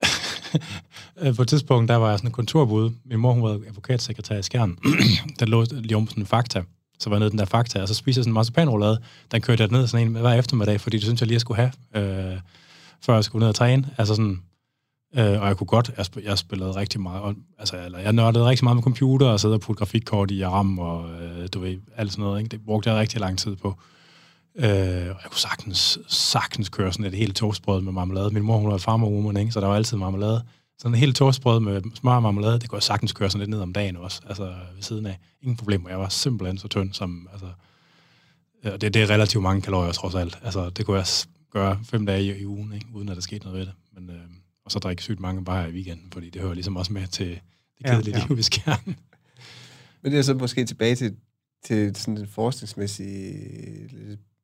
Øh, 1.21 1.35
på 1.35 1.41
et 1.41 1.47
tidspunkt, 1.47 1.89
der 1.89 1.95
var 1.95 2.09
jeg 2.09 2.19
sådan 2.19 2.27
en 2.27 2.31
kontorbud. 2.33 2.91
Min 3.05 3.19
mor, 3.19 3.33
hun 3.33 3.43
var 3.43 3.49
advokatsekretær 3.49 4.37
i 4.37 4.43
Skjern. 4.43 4.77
der 5.39 5.45
lå 5.45 5.65
lige 5.71 5.97
om 5.97 6.07
sådan 6.07 6.23
en 6.23 6.27
fakta. 6.27 6.63
Så 6.99 7.09
var 7.09 7.15
jeg 7.15 7.19
nede 7.19 7.29
den 7.29 7.39
der 7.39 7.45
fakta, 7.45 7.81
og 7.81 7.87
så 7.87 7.93
spiste 7.93 8.19
jeg 8.19 8.23
sådan 8.23 8.31
en 8.31 8.33
marcipanroulade. 8.33 8.99
Den 9.31 9.41
kørte 9.41 9.63
jeg 9.63 9.71
ned 9.71 9.87
sådan 9.87 10.07
en 10.07 10.15
hver 10.15 10.33
eftermiddag, 10.33 10.81
fordi 10.81 10.97
det 10.97 11.03
synes 11.03 11.21
jeg 11.21 11.27
lige, 11.27 11.35
jeg 11.35 11.41
skulle 11.41 11.57
have, 11.93 12.31
øh, 12.31 12.39
før 13.01 13.13
jeg 13.13 13.23
skulle 13.23 13.43
ned 13.43 13.49
og 13.49 13.55
træne. 13.55 13.89
Altså 13.97 14.15
sådan, 14.15 14.41
Øh, 15.17 15.41
og 15.41 15.47
jeg 15.47 15.57
kunne 15.57 15.67
godt, 15.67 15.91
jeg, 15.97 16.05
spil, 16.05 16.23
jeg 16.23 16.37
spillede 16.37 16.71
rigtig 16.71 17.01
meget, 17.01 17.21
og, 17.21 17.35
altså, 17.59 17.85
eller 17.85 17.99
jeg 17.99 18.13
nørdede 18.13 18.45
rigtig 18.45 18.63
meget 18.63 18.75
med 18.75 18.83
computer, 18.83 19.27
og 19.27 19.39
sad 19.39 19.49
og 19.49 19.61
putte 19.61 19.79
grafikkort 19.79 20.31
i 20.31 20.45
RAM, 20.45 20.79
og 20.79 21.09
øh, 21.21 21.47
du 21.53 21.59
ved, 21.59 21.77
alt 21.97 22.11
sådan 22.11 22.23
noget, 22.23 22.39
ikke? 22.39 22.49
det 22.49 22.65
brugte 22.65 22.89
jeg 22.89 22.99
rigtig 22.99 23.19
lang 23.19 23.39
tid 23.39 23.55
på. 23.55 23.67
Øh, 24.55 24.65
og 24.65 25.19
jeg 25.23 25.27
kunne 25.29 25.39
sagtens, 25.39 25.99
sagtens 26.07 26.69
køre 26.69 26.93
sådan 26.93 27.05
et 27.05 27.13
helt 27.13 27.35
toastbrød 27.35 27.81
med 27.81 27.91
marmelade. 27.91 28.29
Min 28.29 28.43
mor, 28.43 28.57
hun 28.57 28.71
var 28.71 28.77
farmor, 28.77 29.39
ikke? 29.39 29.51
så 29.51 29.59
der 29.59 29.67
var 29.67 29.75
altid 29.75 29.97
marmelade. 29.97 30.43
Sådan 30.79 30.95
en 30.95 30.99
helt 30.99 31.15
toastbrød 31.15 31.59
med 31.59 31.81
smør 31.95 32.15
og 32.15 32.21
marmelade, 32.21 32.59
det 32.59 32.69
kunne 32.69 32.77
jeg 32.77 32.83
sagtens 32.83 33.13
køre 33.13 33.29
sådan 33.29 33.39
lidt 33.39 33.49
ned 33.49 33.59
om 33.59 33.73
dagen 33.73 33.97
også, 33.97 34.21
altså 34.27 34.43
ved 34.75 34.81
siden 34.81 35.05
af. 35.05 35.19
Ingen 35.41 35.57
problemer, 35.57 35.89
jeg 35.89 35.99
var 35.99 36.09
simpelthen 36.09 36.57
så 36.57 36.67
tynd, 36.67 36.93
som, 36.93 37.29
altså, 37.31 37.47
ja, 38.63 38.77
det, 38.77 38.93
det 38.93 38.95
er 38.95 39.09
relativt 39.09 39.43
mange 39.43 39.61
kalorier 39.61 39.91
trods 39.91 40.15
alt. 40.15 40.39
Altså, 40.43 40.69
det 40.69 40.85
kunne 40.85 40.97
jeg 40.97 41.05
gøre 41.51 41.79
fem 41.83 42.05
dage 42.05 42.23
i, 42.23 42.41
i 42.41 42.45
ugen, 42.45 42.73
ikke? 42.73 42.85
uden 42.93 43.09
at 43.09 43.15
der 43.15 43.21
skete 43.21 43.45
noget 43.45 43.59
ved 43.59 43.65
det. 43.65 43.73
Men, 43.93 44.09
øh, 44.09 44.21
og 44.65 44.71
så 44.71 44.79
drikke 44.79 45.03
sygt 45.03 45.19
mange 45.19 45.45
bajer 45.45 45.67
i 45.67 45.71
weekenden, 45.71 46.11
fordi 46.11 46.29
det 46.29 46.41
hører 46.41 46.53
ligesom 46.53 46.75
også 46.75 46.93
med 46.93 47.07
til 47.07 47.27
det 47.77 47.85
kedelige 47.85 48.15
ja, 48.15 48.21
ja. 48.21 48.27
liv 48.27 48.39
i 48.39 48.41
skærmen. 48.41 48.95
Men 50.01 50.11
det 50.11 50.17
er 50.17 50.23
så 50.23 50.33
måske 50.33 50.65
tilbage 50.65 50.95
til, 50.95 51.15
til 51.63 51.95
sådan 51.95 52.17
en 52.17 52.27
forskningsmæssig 52.27 53.35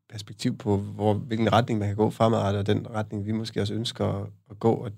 perspektiv 0.10 0.58
på, 0.58 0.78
hvor, 0.78 1.14
hvilken 1.14 1.54
retning 1.54 1.80
man 1.80 1.88
kan 1.88 1.96
gå 1.96 2.10
fremadrettet, 2.10 2.60
og 2.60 2.68
den 2.68 2.88
retning, 2.90 3.26
vi 3.26 3.32
måske 3.32 3.62
også 3.62 3.74
ønsker 3.74 4.06
at, 4.06 4.28
at 4.50 4.60
gå. 4.60 4.74
Og 4.74 4.92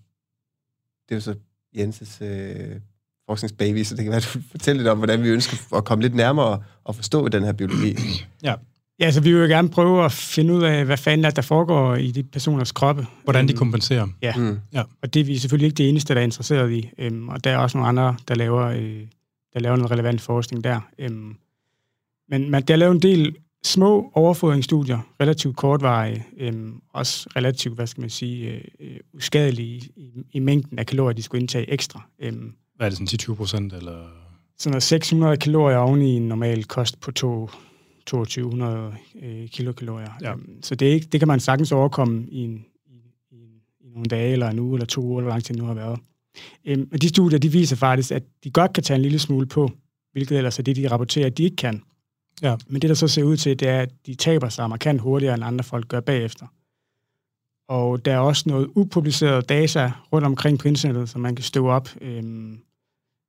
det 1.11 1.27
er 1.27 1.31
jo 1.31 1.33
så 1.33 1.39
Jenses 1.77 2.21
øh, 2.21 2.79
forskningsbaby, 3.25 3.83
så 3.83 3.95
det 3.95 4.03
kan 4.03 4.11
være, 4.11 4.17
at 4.17 4.31
du 4.33 4.39
fortæller 4.51 4.79
lidt 4.81 4.89
om, 4.89 4.97
hvordan 4.97 5.23
vi 5.23 5.29
ønsker 5.29 5.75
at 5.77 5.85
komme 5.85 6.01
lidt 6.01 6.15
nærmere 6.15 6.63
og 6.83 6.95
forstå 6.95 7.27
den 7.27 7.43
her 7.43 7.51
biologi. 7.53 7.95
ja, 8.99 9.11
så 9.11 9.21
vi 9.21 9.31
vil 9.33 9.41
jo 9.41 9.47
gerne 9.47 9.69
prøve 9.69 10.05
at 10.05 10.11
finde 10.11 10.53
ud 10.53 10.63
af, 10.63 10.85
hvad 10.85 10.97
fanden 10.97 11.25
er, 11.25 11.29
der 11.29 11.41
foregår 11.41 11.95
i 11.95 12.11
de 12.11 12.23
personers 12.23 12.71
kroppe. 12.71 13.07
Hvordan 13.23 13.47
de 13.47 13.53
Øhm, 13.53 13.57
kompenserer. 13.57 14.07
Ja. 14.21 14.35
Mm. 14.35 14.59
Og 15.01 15.13
det 15.13 15.19
er 15.19 15.23
vi 15.23 15.37
selvfølgelig 15.37 15.65
ikke 15.65 15.77
det 15.77 15.89
eneste, 15.89 16.13
der 16.13 16.19
er 16.19 16.23
interesseret 16.23 16.71
i. 16.71 16.89
Øhm, 16.97 17.29
og 17.29 17.43
der 17.43 17.51
er 17.51 17.57
også 17.57 17.77
nogle 17.77 17.89
andre, 17.89 18.15
der 18.27 18.35
laver, 18.35 18.67
øh, 18.67 19.01
der 19.53 19.59
laver 19.59 19.75
noget 19.75 19.91
relevant 19.91 20.21
forskning 20.21 20.63
der. 20.63 20.79
Øhm, 20.99 21.35
men 22.29 22.49
man, 22.49 22.63
der 22.63 22.73
er 22.73 22.77
lavet 22.77 22.95
en 22.95 23.01
del 23.01 23.35
små 23.63 24.11
overfodringsstudier, 24.13 24.99
relativt 25.21 25.55
kortvarige, 25.57 26.25
øhm, 26.37 26.81
også 26.93 27.29
relativt, 27.35 27.75
hvad 27.75 27.87
skal 27.87 28.01
man 28.01 28.09
sige, 28.09 28.51
øh, 28.51 28.61
øh, 28.79 28.99
uskadelige 29.13 29.75
i, 29.95 30.11
i 30.31 30.39
mængden 30.39 30.79
af 30.79 30.85
kalorier, 30.85 31.13
de 31.13 31.23
skulle 31.23 31.41
indtage 31.41 31.71
ekstra. 31.71 32.01
Øhm, 32.19 32.53
Hvad 32.75 32.87
er 32.87 32.89
det, 32.89 33.09
sådan 33.09 33.33
10-20 33.33 33.35
procent, 33.35 33.73
eller... 33.73 34.07
sådan 34.57 34.71
noget 34.71 34.83
600 34.83 35.37
kalorier 35.37 35.77
oven 35.77 36.01
i 36.01 36.15
en 36.15 36.27
normal 36.27 36.63
kost 36.63 36.99
på 36.99 37.11
to, 37.11 37.49
2200 38.05 38.93
øh, 39.23 39.47
kilokalorier. 39.49 40.11
Ja. 40.21 40.31
Øhm, 40.31 40.63
så 40.63 40.75
det, 40.75 40.87
er 40.87 40.93
ikke, 40.93 41.07
det 41.11 41.19
kan 41.19 41.27
man 41.27 41.39
sagtens 41.39 41.71
overkomme 41.71 42.27
i, 42.29 42.37
en, 42.37 42.65
i, 42.87 42.95
i, 43.31 43.37
i 43.79 43.89
nogle 43.93 44.05
dage, 44.05 44.31
eller 44.31 44.49
en 44.49 44.59
uge, 44.59 44.75
eller 44.75 44.85
to 44.85 45.01
uger, 45.01 45.19
eller 45.19 45.25
hvor 45.25 45.31
lang 45.31 45.43
tid 45.43 45.55
det 45.55 45.61
nu 45.61 45.67
har 45.67 45.73
været. 45.73 45.99
Øhm, 46.65 46.89
og 46.93 47.01
de 47.01 47.09
studier, 47.09 47.39
de 47.39 47.51
viser 47.51 47.75
faktisk, 47.75 48.11
at 48.11 48.23
de 48.43 48.51
godt 48.51 48.73
kan 48.73 48.83
tage 48.83 48.95
en 48.95 49.01
lille 49.01 49.19
smule 49.19 49.45
på, 49.45 49.71
hvilket 50.11 50.37
ellers 50.37 50.59
er 50.59 50.63
det, 50.63 50.75
de 50.75 50.87
rapporterer, 50.87 51.25
at 51.25 51.37
de 51.37 51.43
ikke 51.43 51.55
kan. 51.55 51.81
Ja. 52.41 52.55
Men 52.67 52.81
det, 52.81 52.89
der 52.89 52.95
så 52.95 53.07
ser 53.07 53.23
ud 53.23 53.37
til, 53.37 53.59
det 53.59 53.67
er, 53.67 53.79
at 53.79 53.89
de 54.05 54.15
taber 54.15 54.49
sig 54.49 54.69
markant 54.69 55.01
hurtigere, 55.01 55.35
end 55.35 55.43
andre 55.43 55.63
folk 55.63 55.87
gør 55.87 55.99
bagefter. 55.99 56.45
Og 57.67 58.05
der 58.05 58.13
er 58.13 58.19
også 58.19 58.43
noget 58.45 58.69
upubliceret 58.75 59.49
data 59.49 59.91
rundt 60.13 60.25
omkring 60.25 60.59
på 60.59 60.67
internettet, 60.67 61.09
som 61.09 61.21
man 61.21 61.35
kan 61.35 61.43
støve 61.43 61.71
op 61.71 61.89
øhm, 62.01 62.59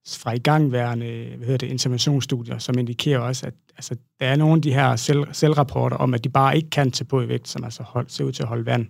fra 0.09 0.33
igangværende 0.33 1.35
hvad 1.37 1.47
hedder 1.47 1.59
det, 1.59 1.67
interventionsstudier, 1.67 2.59
som 2.59 2.79
indikerer 2.79 3.19
også, 3.19 3.47
at 3.47 3.55
altså, 3.77 3.97
der 4.21 4.27
er 4.27 4.37
nogle 4.37 4.55
af 4.55 4.63
de 4.63 4.73
her 4.73 4.97
selv, 4.97 5.25
selvrapporter 5.33 5.97
om, 5.97 6.15
at 6.15 6.25
de 6.25 6.29
bare 6.29 6.57
ikke 6.57 6.71
kan 6.71 6.91
tage 6.91 7.05
på 7.05 7.21
i 7.21 7.29
vægt, 7.29 7.49
som 7.49 7.65
altså 7.65 7.83
hold, 7.83 8.09
ser 8.09 8.25
ud 8.25 8.33
til 8.33 8.43
at 8.43 8.49
holde 8.49 8.67
vand. 8.67 8.87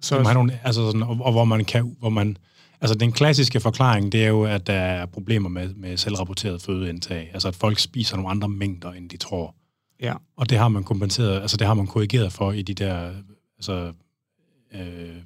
Så, 0.00 0.22
man 0.22 0.34
nogle, 0.34 0.60
altså 0.64 0.86
sådan, 0.86 1.02
og, 1.02 1.18
og, 1.20 1.32
hvor 1.32 1.44
man 1.44 1.64
kan... 1.64 1.96
Hvor 1.98 2.08
man, 2.08 2.36
altså 2.80 2.94
den 2.94 3.12
klassiske 3.12 3.60
forklaring, 3.60 4.12
det 4.12 4.24
er 4.24 4.28
jo, 4.28 4.44
at 4.44 4.66
der 4.66 4.72
er 4.72 5.06
problemer 5.06 5.48
med, 5.48 5.74
med 5.74 5.96
selvrapporteret 5.96 6.62
fødeindtag. 6.62 7.30
Altså 7.32 7.48
at 7.48 7.54
folk 7.54 7.78
spiser 7.78 8.16
nogle 8.16 8.30
andre 8.30 8.48
mængder, 8.48 8.92
end 8.92 9.10
de 9.10 9.16
tror. 9.16 9.54
Ja. 10.02 10.14
Og 10.36 10.50
det 10.50 10.58
har 10.58 10.68
man 10.68 10.84
kompenseret, 10.84 11.40
altså 11.40 11.56
det 11.56 11.66
har 11.66 11.74
man 11.74 11.86
korrigeret 11.86 12.32
for 12.32 12.52
i 12.52 12.62
de 12.62 12.74
der 12.74 13.12
altså, 13.58 13.92
øh, 14.74 15.16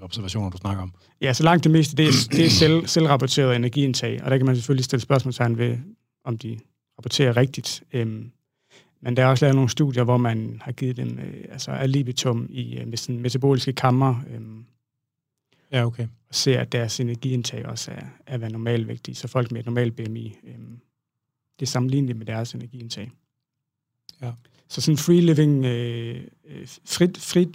observationer, 0.00 0.50
du 0.50 0.56
snakker 0.56 0.82
om. 0.82 0.92
Ja, 1.20 1.32
så 1.32 1.42
langt 1.42 1.64
det 1.64 1.72
meste, 1.72 1.96
det 1.96 2.08
er, 2.08 2.28
det 2.32 2.46
er 2.46 2.50
selv, 2.50 2.86
selvrapporteret 2.86 3.56
energiindtag, 3.56 4.20
og 4.24 4.30
der 4.30 4.36
kan 4.36 4.46
man 4.46 4.56
selvfølgelig 4.56 4.84
stille 4.84 5.00
spørgsmålstegn 5.00 5.58
ved, 5.58 5.78
om 6.24 6.38
de 6.38 6.58
rapporterer 6.98 7.36
rigtigt. 7.36 7.82
Øhm, 7.92 8.30
men 9.02 9.16
der 9.16 9.22
er 9.22 9.26
også 9.26 9.44
lavet 9.44 9.54
nogle 9.54 9.70
studier, 9.70 10.04
hvor 10.04 10.16
man 10.16 10.60
har 10.64 10.72
givet 10.72 10.96
dem 10.96 11.18
øh, 11.18 11.44
altså 11.52 11.70
alibitum 11.70 12.46
i 12.50 12.78
øh, 12.78 12.88
med 12.88 12.96
sådan 12.96 13.20
metaboliske 13.20 13.72
kammer, 13.72 14.14
øhm, 14.34 14.64
Ja, 15.74 15.86
okay. 15.86 16.06
og 16.28 16.34
ser, 16.34 16.60
at 16.60 16.72
deres 16.72 17.00
energiindtag 17.00 17.66
også 17.66 17.90
er, 17.90 18.06
er 18.26 18.38
hvad 18.38 18.50
normalvægtige, 18.50 19.14
så 19.14 19.28
folk 19.28 19.52
med 19.52 19.60
et 19.60 19.66
normalt 19.66 19.96
BMI, 19.96 20.36
øhm, 20.44 20.80
det 21.60 21.66
er 21.66 21.70
sammenligneligt 21.70 22.18
med 22.18 22.26
deres 22.26 22.54
energiindtag. 22.54 23.10
Ja. 24.22 24.32
Så 24.68 24.80
sådan 24.80 24.98
free 24.98 25.20
living, 25.20 25.64
øh, 25.64 26.24
øh, 26.44 26.68
frit, 26.84 27.18
frit, 27.18 27.48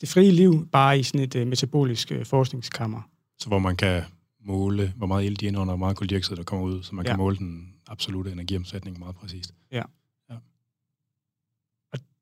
det 0.00 0.08
frie 0.08 0.30
liv, 0.30 0.68
bare 0.72 0.98
i 0.98 1.02
sådan 1.02 1.20
et 1.20 1.34
øh, 1.34 1.46
metabolisk 1.46 2.12
øh, 2.12 2.26
forskningskammer. 2.26 3.02
Så 3.38 3.48
hvor 3.48 3.58
man 3.58 3.76
kan 3.76 4.02
måle, 4.40 4.92
hvor 4.96 5.06
meget 5.06 5.24
ild 5.24 5.36
de 5.36 5.46
indånder, 5.46 5.72
og 5.72 5.76
hvor 5.76 5.86
meget 5.86 5.96
koldioxid, 5.96 6.36
der 6.36 6.42
kommer 6.42 6.66
ud, 6.66 6.82
så 6.82 6.94
man 6.94 7.04
ja. 7.04 7.10
Ja. 7.10 7.16
kan 7.16 7.18
måle 7.18 7.36
den 7.36 7.74
absolute 7.86 8.32
energiomsætning 8.32 8.98
meget 8.98 9.16
præcist. 9.16 9.54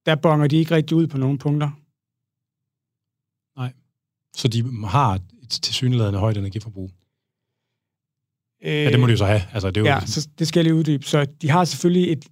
Der 0.07 0.15
bonger 0.17 0.47
de 0.47 0.57
ikke 0.57 0.75
rigtig 0.75 0.97
ud 0.97 1.07
på 1.07 1.19
nogle 1.19 1.39
punkter. 1.39 1.71
Så 4.37 4.49
de 4.49 4.87
har 4.87 5.21
tilsyneladende 5.51 6.19
højt 6.19 6.37
energiforbrug. 6.37 6.91
Øh, 8.65 8.73
Ja, 8.73 8.91
det 8.91 9.01
må 9.01 9.07
de 9.07 9.11
jo 9.11 9.17
så 9.17 9.27
have. 9.27 9.43
Altså, 9.53 9.69
det 9.69 9.77
er 9.77 9.81
jo, 9.81 9.87
Ja, 9.87 10.01
så 10.07 10.29
det 10.39 10.49
skal 10.49 10.61
jeg 10.61 10.65
lige 10.65 10.75
uddybe. 10.75 11.05
Så 11.05 11.27
de 11.43 11.51
har 11.51 11.65
selvfølgelig 11.65 12.13
et, 12.13 12.25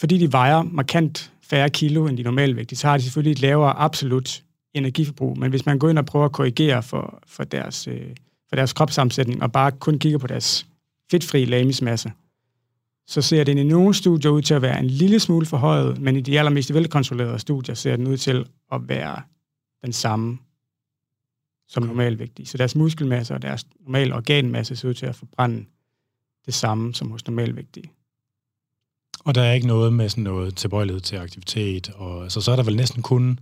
fordi 0.00 0.18
de 0.18 0.32
vejer 0.32 0.62
markant 0.62 1.32
færre 1.42 1.70
kilo 1.70 2.06
end 2.06 2.16
de 2.16 2.22
normalvægtige, 2.22 2.78
så 2.78 2.88
har 2.88 2.96
de 2.96 3.02
selvfølgelig 3.02 3.32
et 3.32 3.40
lavere 3.40 3.72
absolut 3.72 4.42
energiforbrug. 4.74 5.38
Men 5.38 5.50
hvis 5.50 5.66
man 5.66 5.78
går 5.78 5.88
ind 5.90 5.98
og 5.98 6.06
prøver 6.06 6.24
at 6.24 6.32
korrigere 6.32 6.82
for, 6.82 7.22
for, 7.26 7.44
deres, 7.44 7.86
øh, 7.88 8.10
for 8.48 8.56
deres 8.56 8.72
kropssammensætning, 8.72 9.42
og 9.42 9.52
bare 9.52 9.72
kun 9.72 9.98
kigger 9.98 10.18
på 10.18 10.26
deres 10.26 10.66
fedtfri 11.10 11.44
lamismasse, 11.44 12.12
så 13.06 13.22
ser 13.22 13.44
den 13.44 13.58
i 13.58 13.62
nogle 13.62 13.94
studier 13.94 14.30
ud 14.30 14.42
til 14.42 14.54
at 14.54 14.62
være 14.62 14.78
en 14.78 14.86
lille 14.86 15.20
smule 15.20 15.46
forhøjet, 15.46 15.98
men 15.98 16.16
i 16.16 16.20
de 16.20 16.38
allermest 16.38 16.74
velkontrollerede 16.74 17.38
studier 17.38 17.74
ser 17.74 17.96
den 17.96 18.06
ud 18.06 18.16
til 18.16 18.46
at 18.72 18.88
være 18.88 19.22
den 19.84 19.92
samme 19.92 20.38
som 21.70 21.82
normalvægtige. 21.82 22.46
Så 22.46 22.58
deres 22.58 22.76
muskelmasse 22.76 23.34
og 23.34 23.42
deres 23.42 23.66
normale 23.80 24.14
organmasse 24.14 24.76
ser 24.76 24.88
ud 24.88 24.94
til 24.94 25.06
at 25.06 25.14
forbrænde 25.14 25.64
det 26.46 26.54
samme 26.54 26.94
som 26.94 27.10
hos 27.10 27.26
normalvægtige. 27.26 27.92
Og 29.24 29.34
der 29.34 29.42
er 29.42 29.52
ikke 29.52 29.66
noget 29.66 29.92
med 29.92 30.08
sådan 30.08 30.24
noget 30.24 30.56
tilbøjelighed 30.56 31.00
til 31.00 31.16
aktivitet, 31.16 31.88
og 31.94 32.32
så, 32.32 32.40
så 32.40 32.52
er 32.52 32.56
der 32.56 32.62
vel 32.62 32.76
næsten 32.76 33.02
kun, 33.02 33.38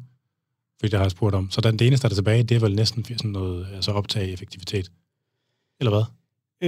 fordi 0.80 0.90
det 0.90 0.98
har 0.98 1.04
jeg 1.04 1.10
spurgt 1.10 1.34
om, 1.34 1.50
så 1.50 1.60
den, 1.60 1.78
det 1.78 1.86
eneste, 1.86 2.08
der 2.08 2.12
er 2.12 2.14
tilbage, 2.14 2.42
det 2.42 2.54
er 2.54 2.60
vel 2.60 2.74
næsten 2.74 3.04
sådan 3.04 3.30
noget, 3.30 3.66
altså 3.74 3.92
optag 3.92 4.32
effektivitet. 4.32 4.90
Eller 5.80 5.90
hvad? 5.90 6.04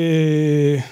Øh, 0.00 0.82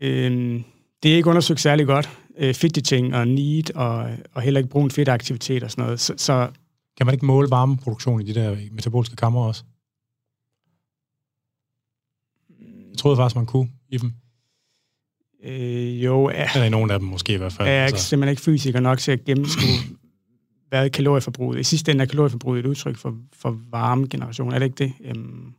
øh, 0.00 0.62
det 1.02 1.12
er 1.12 1.16
ikke 1.16 1.30
undersøgt 1.30 1.60
særlig 1.60 1.86
godt. 1.86 2.10
Øh, 2.38 2.54
fidgeting 2.54 3.14
og 3.14 3.28
need 3.28 3.74
og, 3.74 4.10
og 4.34 4.42
heller 4.42 4.58
ikke 4.58 4.70
brun 4.70 4.90
fedtaktivitet 4.90 5.62
og 5.62 5.70
sådan 5.70 5.84
noget. 5.84 6.00
Så, 6.00 6.14
så 6.16 6.48
Kan 6.96 7.06
man 7.06 7.14
ikke 7.14 7.26
måle 7.26 7.50
varmeproduktion 7.50 8.20
i 8.20 8.24
de 8.24 8.34
der 8.34 8.56
metaboliske 8.72 9.16
kammer 9.16 9.44
også? 9.44 9.64
Jeg 12.96 13.00
troede 13.00 13.16
faktisk, 13.16 13.36
man 13.36 13.46
kunne 13.46 13.68
i 13.88 13.98
dem. 13.98 14.12
Øh, 15.44 16.04
jo, 16.04 16.30
ja. 16.30 16.48
Eller 16.54 16.66
i 16.66 16.70
nogle 16.70 16.92
af 16.92 16.98
dem 16.98 17.08
måske 17.08 17.32
i 17.34 17.36
hvert 17.36 17.52
fald. 17.52 17.68
Jeg 17.68 17.78
er 17.78 17.82
Altså, 17.82 17.94
ikke, 17.94 18.02
simpelthen 18.02 18.30
ikke 18.30 18.42
fysiker 18.42 18.80
nok 18.80 18.98
til 18.98 19.12
at 19.12 19.24
gennemskue, 19.24 19.96
hvad 20.68 20.90
kalorieforbruget 20.90 21.60
I 21.60 21.62
sidste 21.62 21.92
ende 21.92 22.02
er 22.02 22.06
kalorieforbruget 22.06 22.58
et 22.58 22.66
udtryk 22.66 22.96
for, 22.96 23.18
for 23.32 23.58
varme 23.70 24.06
generation, 24.08 24.52
er 24.52 24.58
det 24.58 24.66
ikke 24.66 24.84
det? 24.84 24.92
Øhm, 25.04 25.52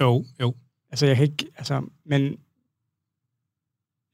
jo, 0.00 0.24
jo. 0.40 0.54
altså, 0.90 1.06
jeg 1.06 1.16
kan 1.16 1.24
ikke... 1.24 1.46
Altså, 1.56 1.82
men, 2.04 2.36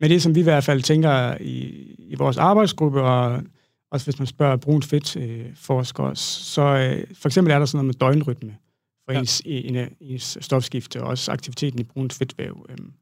men 0.00 0.10
det, 0.10 0.22
som 0.22 0.34
vi 0.34 0.40
i 0.40 0.42
hvert 0.42 0.64
fald 0.64 0.82
tænker 0.82 1.36
i, 1.40 1.60
i 1.98 2.14
vores 2.14 2.36
arbejdsgruppe, 2.36 3.02
og 3.02 3.42
også 3.90 4.06
hvis 4.06 4.18
man 4.18 4.26
spørger 4.26 4.56
brun 4.56 4.82
fedt 4.82 5.16
øh, 5.16 5.46
forskere, 5.56 6.16
så 6.16 6.62
øh, 6.62 7.16
for 7.16 7.28
eksempel 7.28 7.52
er 7.52 7.58
der 7.58 7.66
sådan 7.66 7.76
noget 7.76 7.86
med 7.86 7.94
døgnrytme 7.94 8.56
for 9.06 9.12
Ja. 9.12 9.18
ens, 9.18 9.42
en, 9.44 9.88
ens 10.00 10.38
stofskifte, 10.40 11.02
og 11.02 11.08
også 11.08 11.32
aktiviteten 11.32 11.80
i 11.80 11.82
brun 11.82 12.10
fedtvæv. 12.10 12.66
Øhm. 12.68 12.92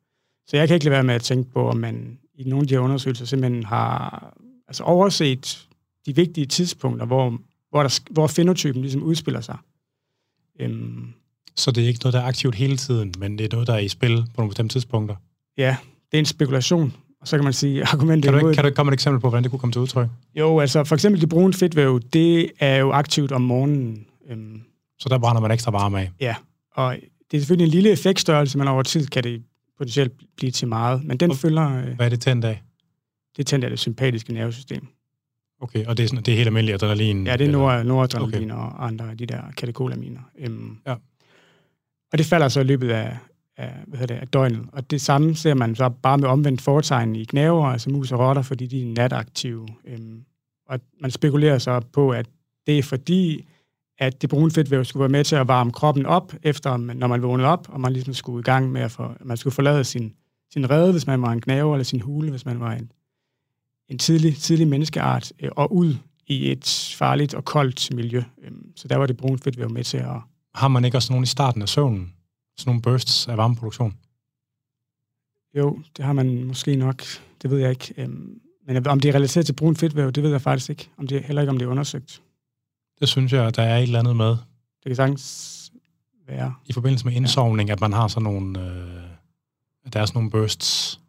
Så 0.47 0.57
jeg 0.57 0.69
kan 0.69 0.75
ikke 0.75 0.85
lade 0.85 0.93
være 0.93 1.05
med 1.05 1.15
at 1.15 1.23
tænke 1.23 1.51
på, 1.51 1.69
om 1.69 1.77
man 1.77 2.19
i 2.35 2.45
nogle 2.45 2.63
af 2.63 2.69
de 2.69 2.75
her 2.75 2.81
undersøgelser 2.81 3.25
simpelthen 3.25 3.65
har 3.65 4.33
altså 4.69 4.83
overset 4.83 5.69
de 6.07 6.17
vigtige 6.17 6.47
tidspunkter, 6.47 7.07
hvor, 7.07 7.39
hvor, 7.71 7.83
der, 7.83 8.01
hvor 8.11 8.27
fenotypen 8.27 8.83
ligesom 8.83 9.03
udspiller 9.03 9.41
sig. 9.41 9.57
Øhm, 10.61 11.13
Så 11.57 11.71
det 11.71 11.85
er 11.85 11.89
ikke 11.89 12.01
noget, 12.05 12.13
der 12.15 12.21
er 12.21 12.25
aktivt 12.25 12.55
hele 12.55 12.77
tiden, 12.77 13.15
men 13.19 13.39
det 13.39 13.45
er 13.45 13.49
noget, 13.57 13.67
der 13.67 13.75
er 13.75 13.79
i 13.79 13.89
spil 13.89 14.17
på 14.17 14.33
nogle 14.37 14.51
bestemte 14.51 14.75
tidspunkter. 14.75 15.17
ja, 15.59 15.77
det 16.11 16.17
er 16.17 16.19
en 16.19 16.27
spekulation, 16.27 16.95
og 17.21 17.29
så 17.29 17.37
kan 17.37 17.45
man 17.45 17.53
sige, 17.53 17.85
argumentet 17.93 18.25
Kan 18.25 18.33
du, 18.33 18.39
imod 18.39 18.51
ikke, 18.51 18.57
kan 18.57 18.65
du 18.65 18.67
ikke 18.69 18.77
komme 18.77 18.91
et 18.91 18.95
eksempel 18.95 19.21
på, 19.21 19.29
hvordan 19.29 19.43
det 19.43 19.51
kunne 19.51 19.61
komme 19.61 19.73
til 19.73 19.81
udtryk? 19.81 20.09
Jo, 20.35 20.59
altså 20.61 20.85
for 20.85 20.95
eksempel 20.95 21.21
det 21.21 21.29
brune 21.29 21.53
fedtvæv, 21.55 22.01
det 22.13 22.51
er 22.61 22.77
jo 22.77 22.91
aktivt 22.93 23.33
om 23.33 23.43
morgenen. 23.43 24.07
Øhm, 24.29 24.63
Så 24.99 25.09
der 25.09 25.19
brænder 25.19 25.41
man 25.43 25.51
ekstra 25.51 25.71
varme 25.71 26.01
af. 26.01 26.11
ja, 26.21 26.35
og 26.73 26.97
det 27.31 27.37
er 27.37 27.41
selvfølgelig 27.41 27.65
en 27.65 27.71
lille 27.71 27.91
effektstørrelse, 27.91 28.59
men 28.59 28.69
over 28.69 28.83
tid 28.83 29.07
kan 29.07 29.25
det 29.25 29.43
potentielt 29.79 30.13
blive 30.37 30.51
til 30.53 30.69
meget. 30.69 31.05
Men 31.05 31.17
den 31.17 31.31
Og- 31.31 31.37
følger, 31.37 31.77
øh, 31.79 31.95
Hvad 31.97 32.07
er 32.07 32.11
det 32.17 32.27
en 32.27 32.41
dag? 32.41 32.63
det 33.37 33.47
tænder 33.47 33.69
det 33.69 33.79
sympatiske 33.79 34.33
nervesystem. 34.33 34.87
Okay, 35.61 35.87
og 35.87 35.97
det 35.97 36.03
er, 36.05 36.09
sådan, 36.09 36.23
det 36.25 36.33
er 36.33 36.37
helt 36.37 36.47
almindeligt 36.47 36.75
adrenalin? 36.83 37.27
Ja, 37.27 37.37
det 37.37 37.47
er 37.47 37.53
nord, 37.53 37.85
noradrenalin 37.85 38.51
okay. 38.51 38.61
og 38.63 38.87
andre 38.87 39.11
af 39.11 39.19
de 39.19 39.27
der 39.27 39.43
katekolaminer. 39.57 40.21
Øhm, 40.39 40.79
Ja. 40.87 40.95
Og 42.13 42.19
det 42.19 42.27
falder 42.27 42.49
så 42.49 42.61
i 42.61 42.65
løbet 42.65 42.91
af, 42.91 43.17
af, 43.57 43.73
hvad 43.87 43.99
hedder 43.99 44.15
det, 44.15 44.21
af 44.21 44.29
døgnet. 44.29 44.67
Og 44.73 44.91
det 44.91 45.01
samme 45.01 45.35
ser 45.35 45.55
man 45.55 45.75
så 45.75 45.89
bare 45.89 46.19
med 46.19 46.29
omvendt 46.29 46.61
foretegn 46.61 47.17
i 47.17 47.25
knæver, 47.25 47.67
altså 47.67 47.91
mus 47.91 48.13
og 48.13 48.19
rotter, 48.19 48.43
fordi 48.43 48.67
de 48.67 48.83
er 48.83 48.87
nataktive. 48.95 49.69
Øhm, 49.85 50.25
og 50.67 50.81
man 51.01 51.11
spekulerer 51.11 51.59
så 51.59 51.81
på, 51.93 52.11
at 52.11 52.27
det 52.67 52.79
er 52.79 52.83
fordi, 52.83 53.45
at 53.99 54.23
det 54.23 54.31
brune 54.31 54.51
fedtvæv 54.51 54.85
skulle 54.85 55.01
være 55.01 55.09
med 55.09 55.25
til 55.25 55.37
at 55.37 55.49
varme 55.49 55.73
kroppen 55.73 56.07
op, 56.07 56.35
efter 56.43 56.77
når 56.77 57.07
man 57.07 57.23
vågnede 57.23 57.49
op, 57.49 57.69
og 57.69 57.81
man 57.81 57.93
ligesom 57.93 58.15
skulle 58.15 58.41
i 58.41 58.43
gang 58.43 58.73
med 58.73 58.81
at 58.81 58.91
få, 58.91 59.15
man 59.21 59.37
skulle 59.37 59.55
forlade 59.55 59.85
sin, 59.85 60.15
sin 60.53 60.71
rede, 60.71 60.93
hvis 60.93 61.07
man 61.07 61.23
var 61.23 61.33
en 61.33 61.41
knæver, 61.41 61.75
eller 61.75 61.85
sin 61.85 62.01
hule, 62.01 62.31
hvis 62.31 62.45
man 62.45 62.61
var 62.61 62.73
en, 62.73 62.93
en 63.89 63.99
tidlig, 63.99 64.37
tidlig 64.37 64.69
menneskeart, 64.69 65.33
øh, 65.41 65.51
og 65.57 65.75
ud 65.75 65.95
i 66.27 66.51
et 66.51 66.95
farligt 66.99 67.35
og 67.35 67.45
koldt 67.45 67.95
miljø. 67.95 68.23
Øhm, 68.43 68.73
Så 68.77 68.89
der 68.89 68.97
var 68.97 69.07
det 69.07 69.17
brune 69.17 69.39
fedtvæv 69.39 69.71
med 69.71 69.85
til 69.85 69.99
at... 69.99 70.17
Har 70.55 70.69
man 70.69 70.85
ikke 70.85 70.97
også 70.97 71.13
nogen 71.13 71.23
i 71.23 71.27
starten 71.27 71.63
af 71.63 71.69
søvnen? 71.69 72.13
Sådan 72.57 72.69
nogle 72.69 72.83
bursts 72.83 73.29
af 73.29 73.37
varmeproduktion? 73.37 73.95
Jo, 75.57 75.79
det 75.97 76.05
har 76.05 76.13
man 76.13 76.45
måske 76.45 76.77
nok, 76.77 77.03
det 77.43 77.51
ved 77.51 77.59
jeg 77.59 77.71
ikke. 77.71 77.95
Øhm, 77.97 78.41
Men 78.67 78.87
om 78.87 79.01
det 79.01 79.09
er 79.09 79.15
relateret 79.15 79.47
til 79.47 79.53
brun 79.53 79.77
fedtvæv, 79.77 80.13
det 80.13 80.23
ved 80.23 80.31
jeg 80.31 80.41
faktisk 80.41 80.71
ikke. 80.71 80.91
Om 80.97 81.07
det, 81.07 81.23
heller 81.23 81.43
ikke, 81.43 81.51
om 81.51 81.59
det 81.59 81.67
er 81.67 81.71
undersøgt. 81.71 82.23
Det 83.05 83.09
synes 83.11 83.33
jeg, 83.33 83.57
der 83.57 83.63
er 83.63 83.77
et 83.79 83.83
eller 83.83 83.99
andet 83.99 84.17
med. 84.17 84.29
Det 84.29 84.87
kan 84.87 84.97
sagtens 84.97 85.73
være. 86.27 86.55
I 86.67 86.73
forbindelse 86.73 87.07
med 87.07 87.13
indsovning, 87.15 87.71
at 87.71 87.81
man 87.81 87.93
har 87.93 88.09
sådan 88.09 88.23
nogle... 88.23 88.61
Øh, 88.61 89.03
at 89.85 89.93
der 89.93 90.01
er 90.01 90.07
sådan 90.07 90.17
nogle 90.19 90.31
bursts. 90.31 91.01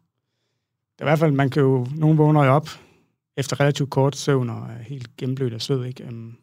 Det 0.92 1.00
er 1.00 1.04
i 1.04 1.08
hvert 1.08 1.18
fald, 1.18 1.32
man 1.32 1.50
kan 1.50 1.62
jo, 1.62 1.86
nogen 1.94 2.18
vågner 2.18 2.44
jo 2.44 2.52
op 2.52 2.68
efter 3.36 3.60
relativt 3.60 3.90
kort 3.90 4.16
søvn 4.16 4.50
og 4.50 4.66
er 4.70 4.82
helt 4.82 5.16
gennemblødt 5.16 5.54
af 5.54 5.62
sved, 5.62 5.84
ikke? 5.84 6.04
Øhm, 6.04 6.36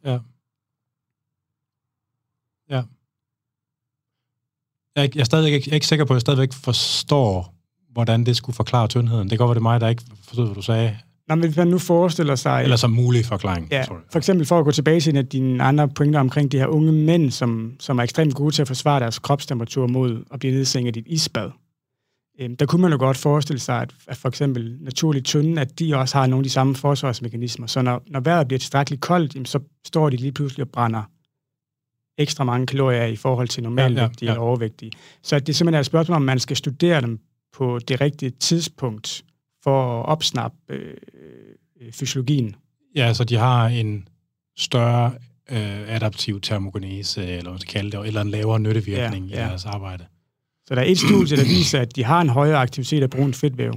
Jeg 4.96 5.02
er, 5.02 5.04
ikke- 5.04 5.18
jeg 5.18 5.22
er 5.22 5.26
stadig 5.26 5.54
ikke, 5.54 5.64
jeg 5.68 5.72
er 5.72 5.76
ikke 5.76 5.88
sikker 5.88 6.06
på, 6.06 6.14
at 6.14 6.16
jeg 6.16 6.22
stadigvæk 6.22 6.54
forstår, 6.54 7.54
hvordan 7.90 8.26
det 8.26 8.38
skulle 8.38 8.56
forklare 8.56 8.88
tyndheden. 8.88 9.30
Det 9.30 9.38
kan 9.38 9.38
godt 9.38 9.48
være, 9.48 9.54
det 9.56 9.60
er 9.60 9.72
mig, 9.72 9.82
der 9.82 9.88
ikke 9.88 10.04
forstod, 10.24 10.46
hvad 10.46 10.56
du 10.56 10.62
sagde. 10.62 11.00
Nå, 11.28 11.36
men 11.36 11.44
hvis 11.44 11.58
man 11.58 11.68
nu 11.68 11.78
forestiller 11.78 12.36
sig... 12.36 12.64
Eller 12.64 12.76
som 12.76 12.92
mulig 12.92 13.26
forklaring. 13.26 13.68
Ja, 13.72 13.84
Sorry. 13.84 14.00
for 14.12 14.18
eksempel 14.18 14.46
for 14.46 14.60
at 14.60 14.66
gå 14.66 14.72
tilbage 14.72 15.00
til 15.00 15.10
en 15.10 15.18
af 15.18 15.26
dine 15.26 15.64
andre 15.64 15.90
pointer 15.90 16.20
omkring 16.20 16.52
de 16.52 16.58
her 16.58 16.68
unge 16.68 16.92
mænd, 16.92 17.32
som, 17.32 17.74
som 17.80 18.00
er 18.00 18.04
ekstremt 18.04 18.36
gode 18.36 18.56
til 18.56 18.62
at 18.62 18.68
forsvare 18.68 19.00
deres 19.00 19.20
kropstemperatur 19.20 19.88
mod 19.88 20.24
at 20.32 20.40
blive 20.40 20.54
nedsænket 20.54 20.96
i 20.96 21.00
et 21.00 21.08
isbad. 21.08 21.52
Øhm, 22.40 22.56
der 22.56 22.66
kunne 22.66 22.82
man 22.82 22.92
jo 22.92 22.98
godt 22.98 23.18
forestille 23.18 23.60
sig, 23.60 23.82
at, 23.82 23.94
at 24.08 24.18
for 24.18 24.30
eksempel 24.30 24.78
naturligt 24.82 25.26
tynde, 25.26 25.62
at 25.62 25.80
de 25.80 25.96
også 25.96 26.18
har 26.18 26.28
nogle 26.28 26.40
af 26.40 26.44
de 26.44 26.50
samme 26.50 26.76
forsvarsmekanismer. 26.76 27.68
Så 27.68 27.82
når, 27.82 28.04
når 28.08 28.20
vejret 28.20 28.48
bliver 28.48 28.60
tilstrækkeligt 28.60 29.02
koldt, 29.02 29.36
jamen, 29.36 29.46
så 29.46 29.60
står 29.86 30.10
de 30.10 30.18
lige 30.18 30.32
pludselig 30.32 30.64
og 30.64 30.70
brænder 30.70 31.02
ekstra 32.18 32.44
mange 32.44 32.68
kalorier 32.68 33.06
i 33.06 33.16
forhold 33.16 33.48
til 33.48 33.64
normalvægtige 33.64 34.00
Ja, 34.02 34.06
ja, 34.06 34.06
ja, 34.06 34.10
ja, 34.22 34.26
ja. 34.26 34.32
eller 34.32 34.42
overvægtige. 34.42 34.92
Så 35.24 35.40
det 35.40 35.50
er 35.50 35.54
simpelthen 35.54 35.80
et 35.80 35.86
spørgsmål, 35.86 36.16
om 36.16 36.22
man 36.22 36.40
skal 36.40 36.58
studere 36.58 37.02
dem 37.02 37.20
på 37.54 37.80
det 37.88 38.02
rigtige 38.02 38.30
tidspunkt 38.30 39.24
for 39.64 40.00
at 40.00 40.06
opsnappe 40.06 40.58
øh, 40.70 40.94
øh, 41.82 41.92
fysiologien. 41.92 42.56
Ja, 42.96 43.14
så 43.14 43.24
de 43.24 43.36
har 43.36 43.68
en 43.68 44.08
større 44.58 45.14
øh, 45.50 45.96
adaptiv 45.96 46.42
termogenese, 46.42 47.26
eller 47.26 47.42
hvad 47.42 47.52
man 47.52 47.60
skal 47.60 47.72
kalde 47.74 47.92
det, 47.98 48.08
eller 48.08 48.22
en 48.22 48.30
lavere 48.30 48.60
nyttevirkning 48.60 49.26
Ja, 49.28 49.40
ja, 49.40 49.46
i 49.46 49.50
deres 49.50 49.66
arbejde. 49.66 50.06
Så 50.68 50.76
der 50.76 50.82
er 50.82 50.86
et 50.86 50.98
studie, 50.98 51.38
der 51.38 51.44
viser, 51.44 51.80
at 51.82 51.96
de 51.96 52.04
har 52.04 52.22
en 52.22 52.30
højere 52.30 52.58
aktivitet 52.58 53.04
af 53.04 53.10
brun 53.10 53.34
fedtvæv. 53.34 53.74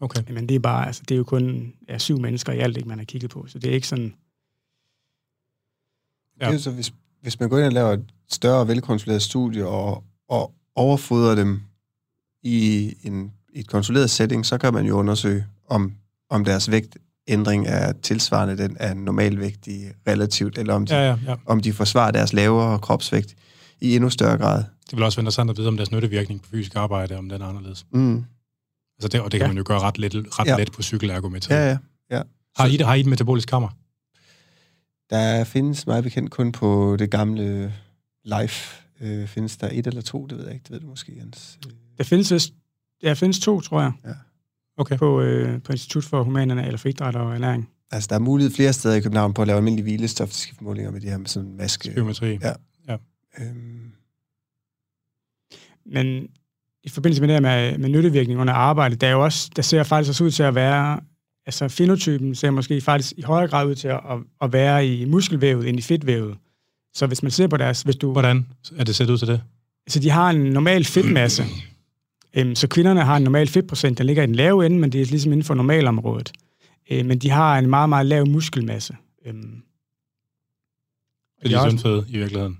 Okay. 0.00 0.32
Men 0.32 0.48
det 0.48 0.54
er 0.54 0.58
bare, 0.58 0.86
altså, 0.86 1.02
det 1.08 1.14
er 1.14 1.18
jo 1.18 1.24
kun 1.24 1.72
ja, 1.88 1.98
syv 1.98 2.20
mennesker 2.20 2.52
i 2.52 2.58
alt, 2.58 2.76
ikke, 2.76 2.88
man 2.88 2.98
har 2.98 3.04
kigget 3.04 3.30
på. 3.30 3.46
Så 3.46 3.58
det 3.58 3.70
er 3.70 3.74
ikke 3.74 3.88
sådan... 3.88 4.14
Ja. 6.40 6.46
Det 6.46 6.50
er 6.50 6.52
jo 6.52 6.58
så, 6.58 6.70
hvis, 6.70 6.92
hvis 7.20 7.40
man 7.40 7.48
går 7.48 7.58
ind 7.58 7.66
og 7.66 7.72
laver 7.72 7.92
et 7.92 8.04
større 8.30 8.68
velkontrolleret 8.68 9.22
studie 9.22 9.66
og, 9.66 10.04
og 10.28 10.54
overfodrer 10.74 11.34
dem 11.34 11.62
i, 12.42 12.94
en, 13.02 13.32
i 13.52 13.60
et 13.60 13.66
kontrolleret 13.66 14.10
setting, 14.10 14.46
så 14.46 14.58
kan 14.58 14.74
man 14.74 14.86
jo 14.86 14.94
undersøge, 14.96 15.46
om, 15.68 15.92
om 16.30 16.44
deres 16.44 16.70
vægtændring 16.70 17.66
er 17.66 17.92
tilsvarende 17.92 18.58
den 18.58 18.76
af 18.76 18.96
normalvægtige 18.96 19.92
relativt, 20.08 20.58
eller 20.58 20.74
om 20.74 20.86
de, 20.86 20.94
Ja, 20.94 21.02
ja, 21.10 21.16
ja. 21.26 21.34
om 21.46 21.60
de 21.60 21.72
forsvarer 21.72 22.10
deres 22.10 22.32
lavere 22.32 22.78
kropsvægt 22.78 23.34
i 23.80 23.94
endnu 23.96 24.10
større 24.10 24.38
grad. 24.38 24.64
Det 24.90 24.96
vil 24.96 25.02
også 25.04 25.16
være 25.18 25.22
interessant 25.22 25.50
at 25.50 25.56
vide, 25.56 25.68
om 25.68 25.76
deres 25.76 25.90
nyttevirkning 25.92 26.42
på 26.42 26.48
fysisk 26.50 26.76
arbejde, 26.76 27.16
om 27.18 27.28
den 27.28 27.42
er 27.42 27.46
anderledes. 27.46 27.86
Mm. 27.92 28.24
Altså 28.98 29.08
det, 29.08 29.20
og 29.20 29.32
det 29.32 29.40
kan 29.40 29.44
Ja. 29.46 29.48
man 29.48 29.56
jo 29.56 29.64
gøre 29.66 29.80
ret 29.80 29.98
let, 29.98 30.14
ret 30.14 30.46
Ja. 30.46 30.52
ja. 30.52 30.58
let 30.58 30.72
på 30.72 30.82
cykelergometri. 30.82 31.54
Ja, 31.54 31.76
ja. 32.10 32.22
Har 32.56 32.66
I, 32.66 32.76
det- 32.76 32.86
har 32.86 32.94
I 32.94 33.00
et 33.00 33.06
metabolisk 33.06 33.48
kammer? 33.48 33.68
Der 35.10 35.44
findes 35.44 35.86
meget 35.86 36.04
bekendt 36.04 36.30
kun 36.30 36.52
på 36.52 36.96
det 36.98 37.10
gamle 37.10 37.74
Life. 38.24 38.82
Øh, 39.00 39.26
findes 39.28 39.56
der 39.56 39.68
et 39.72 39.86
eller 39.86 40.00
to, 40.02 40.26
det 40.26 40.38
ved 40.38 40.44
jeg 40.44 40.54
ikke. 40.54 40.62
Det 40.64 40.70
ved 40.70 40.80
du 40.80 40.86
måske, 40.86 41.12
Jens. 41.20 41.58
Øh, 41.66 41.72
Der 41.98 42.04
findes, 42.04 42.32
vist- 42.32 42.54
der 43.02 43.14
findes 43.14 43.40
to, 43.40 43.60
tror 43.60 43.80
jeg, 43.80 43.92
Okay. 44.76 44.98
på, 44.98 45.20
øh, 45.20 45.62
på 45.62 45.72
Institut 45.72 46.04
for 46.04 46.22
Humanerne 46.22 46.66
eller 46.66 46.78
for 46.78 46.88
Idræt 46.88 47.16
og 47.16 47.34
Ernæring. 47.34 47.68
Altså, 47.90 48.08
der 48.08 48.14
er 48.14 48.20
mulighed 48.20 48.54
flere 48.54 48.72
steder 48.72 48.94
i 48.94 49.00
København 49.00 49.34
på 49.34 49.42
at 49.42 49.48
lave 49.48 49.56
almindelige 49.56 49.82
hvilestofskiftmålinger 49.82 50.90
med 50.90 51.00
det 51.00 51.10
her 51.10 51.18
med 51.18 51.26
sådan 51.26 51.48
en 51.48 51.56
maske. 51.56 51.90
Spirometri. 51.92 52.38
Ja. 52.42 52.52
Øhm, 53.40 53.92
Men 55.86 56.28
i 56.84 56.88
forbindelse 56.88 57.22
med 57.22 57.28
det 57.28 57.34
her 57.34 57.40
med, 57.40 57.78
med 57.78 57.88
nyttevirkning 57.88 58.40
under 58.40 58.52
arbejde, 58.54 58.96
der, 58.96 59.06
er 59.06 59.12
jo 59.12 59.24
også, 59.24 59.50
der 59.56 59.62
ser 59.62 59.82
faktisk 59.82 60.08
også 60.10 60.24
ud 60.24 60.30
til 60.30 60.42
at 60.42 60.54
være, 60.54 61.00
altså 61.46 61.68
fenotypen 61.68 62.34
ser 62.34 62.50
måske 62.50 62.80
faktisk 62.80 63.12
i 63.16 63.22
højere 63.22 63.48
grad 63.48 63.66
ud 63.66 63.74
til 63.74 63.88
at, 63.88 64.00
at, 64.42 64.52
være 64.52 64.86
i 64.86 65.04
muskelvævet 65.04 65.68
end 65.68 65.78
i 65.78 65.82
fedtvævet. 65.82 66.36
Så 66.94 67.06
hvis 67.06 67.22
man 67.22 67.30
ser 67.32 67.46
på 67.46 67.56
deres, 67.56 67.82
hvis 67.82 67.96
du, 67.96 68.12
Hvordan 68.12 68.46
er 68.76 68.84
det 68.84 68.96
set 68.96 69.10
ud 69.10 69.18
til 69.18 69.28
det? 69.28 69.42
altså 69.86 70.00
de 70.00 70.10
har 70.10 70.30
en 70.30 70.40
normal 70.40 70.84
fedtmasse, 70.84 71.44
øhm, 72.36 72.54
så 72.54 72.68
kvinderne 72.68 73.00
har 73.04 73.16
en 73.16 73.22
normal 73.22 73.48
fedtprocent, 73.48 73.98
der 73.98 74.04
ligger 74.04 74.22
i 74.22 74.26
den 74.26 74.34
lave 74.34 74.66
ende, 74.66 74.78
men 74.78 74.92
det 74.92 75.00
er 75.00 75.06
ligesom 75.06 75.32
inden 75.32 75.44
for 75.44 75.54
normalområdet. 75.54 76.32
Øh, 76.90 77.06
men 77.06 77.18
de 77.18 77.30
har 77.30 77.58
en 77.58 77.70
meget, 77.70 77.88
meget 77.88 78.06
lav 78.06 78.26
muskelmasse. 78.26 78.96
Øhm, 79.26 79.62
Det 81.42 81.44
er 81.44 81.48
de 81.48 81.54
de 81.54 81.60
også- 81.60 82.04
i 82.08 82.18
virkeligheden. 82.18 82.58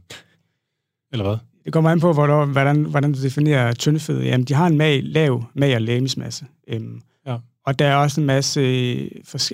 Eller 1.13 1.25
hvad? 1.25 1.37
Det 1.65 1.73
kommer 1.73 1.91
an 1.91 2.01
på, 2.01 2.13
hvordan, 2.13 2.49
hvordan, 2.49 2.83
hvordan 2.85 3.13
du 3.13 3.23
definerer 3.23 3.73
tyndfed. 3.75 4.23
Jamen, 4.23 4.45
de 4.45 4.55
har 4.55 4.67
en 4.67 4.77
mag, 4.77 5.03
lav 5.03 5.45
mag- 5.55 5.75
og 5.75 5.83
lægemsmasse. 5.83 6.47
Øhm, 6.69 7.01
Ja. 7.27 7.37
Og 7.67 7.79
der 7.79 7.87
er 7.87 7.97
også 7.97 8.21
en 8.21 8.27
masse, 8.27 8.61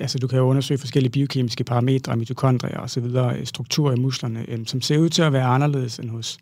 altså 0.01 0.17
du 0.21 0.27
kan 0.27 0.37
jo 0.39 0.45
undersøge 0.45 0.77
forskellige 0.77 1.11
biokemiske 1.11 1.63
parametre, 1.63 2.15
mitokondrier 2.15 2.77
og 2.77 2.89
så 2.89 2.99
videre, 3.01 3.39
øh, 3.39 3.45
strukturer 3.45 3.95
i 3.95 3.99
musklerne, 3.99 4.45
øhm, 4.49 4.65
som 4.65 4.81
ser 4.81 4.97
ud 4.97 5.09
til 5.09 5.21
at 5.21 5.33
være 5.33 5.43
anderledes 5.45 5.99
end 5.99 6.09
hos, 6.09 6.37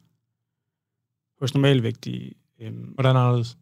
hos 1.39 1.53
normalvægtige. 1.53 2.33
Øhm, 2.61 2.75
Hvordan 2.75 3.15
er 3.15 3.31
det? 3.31 3.57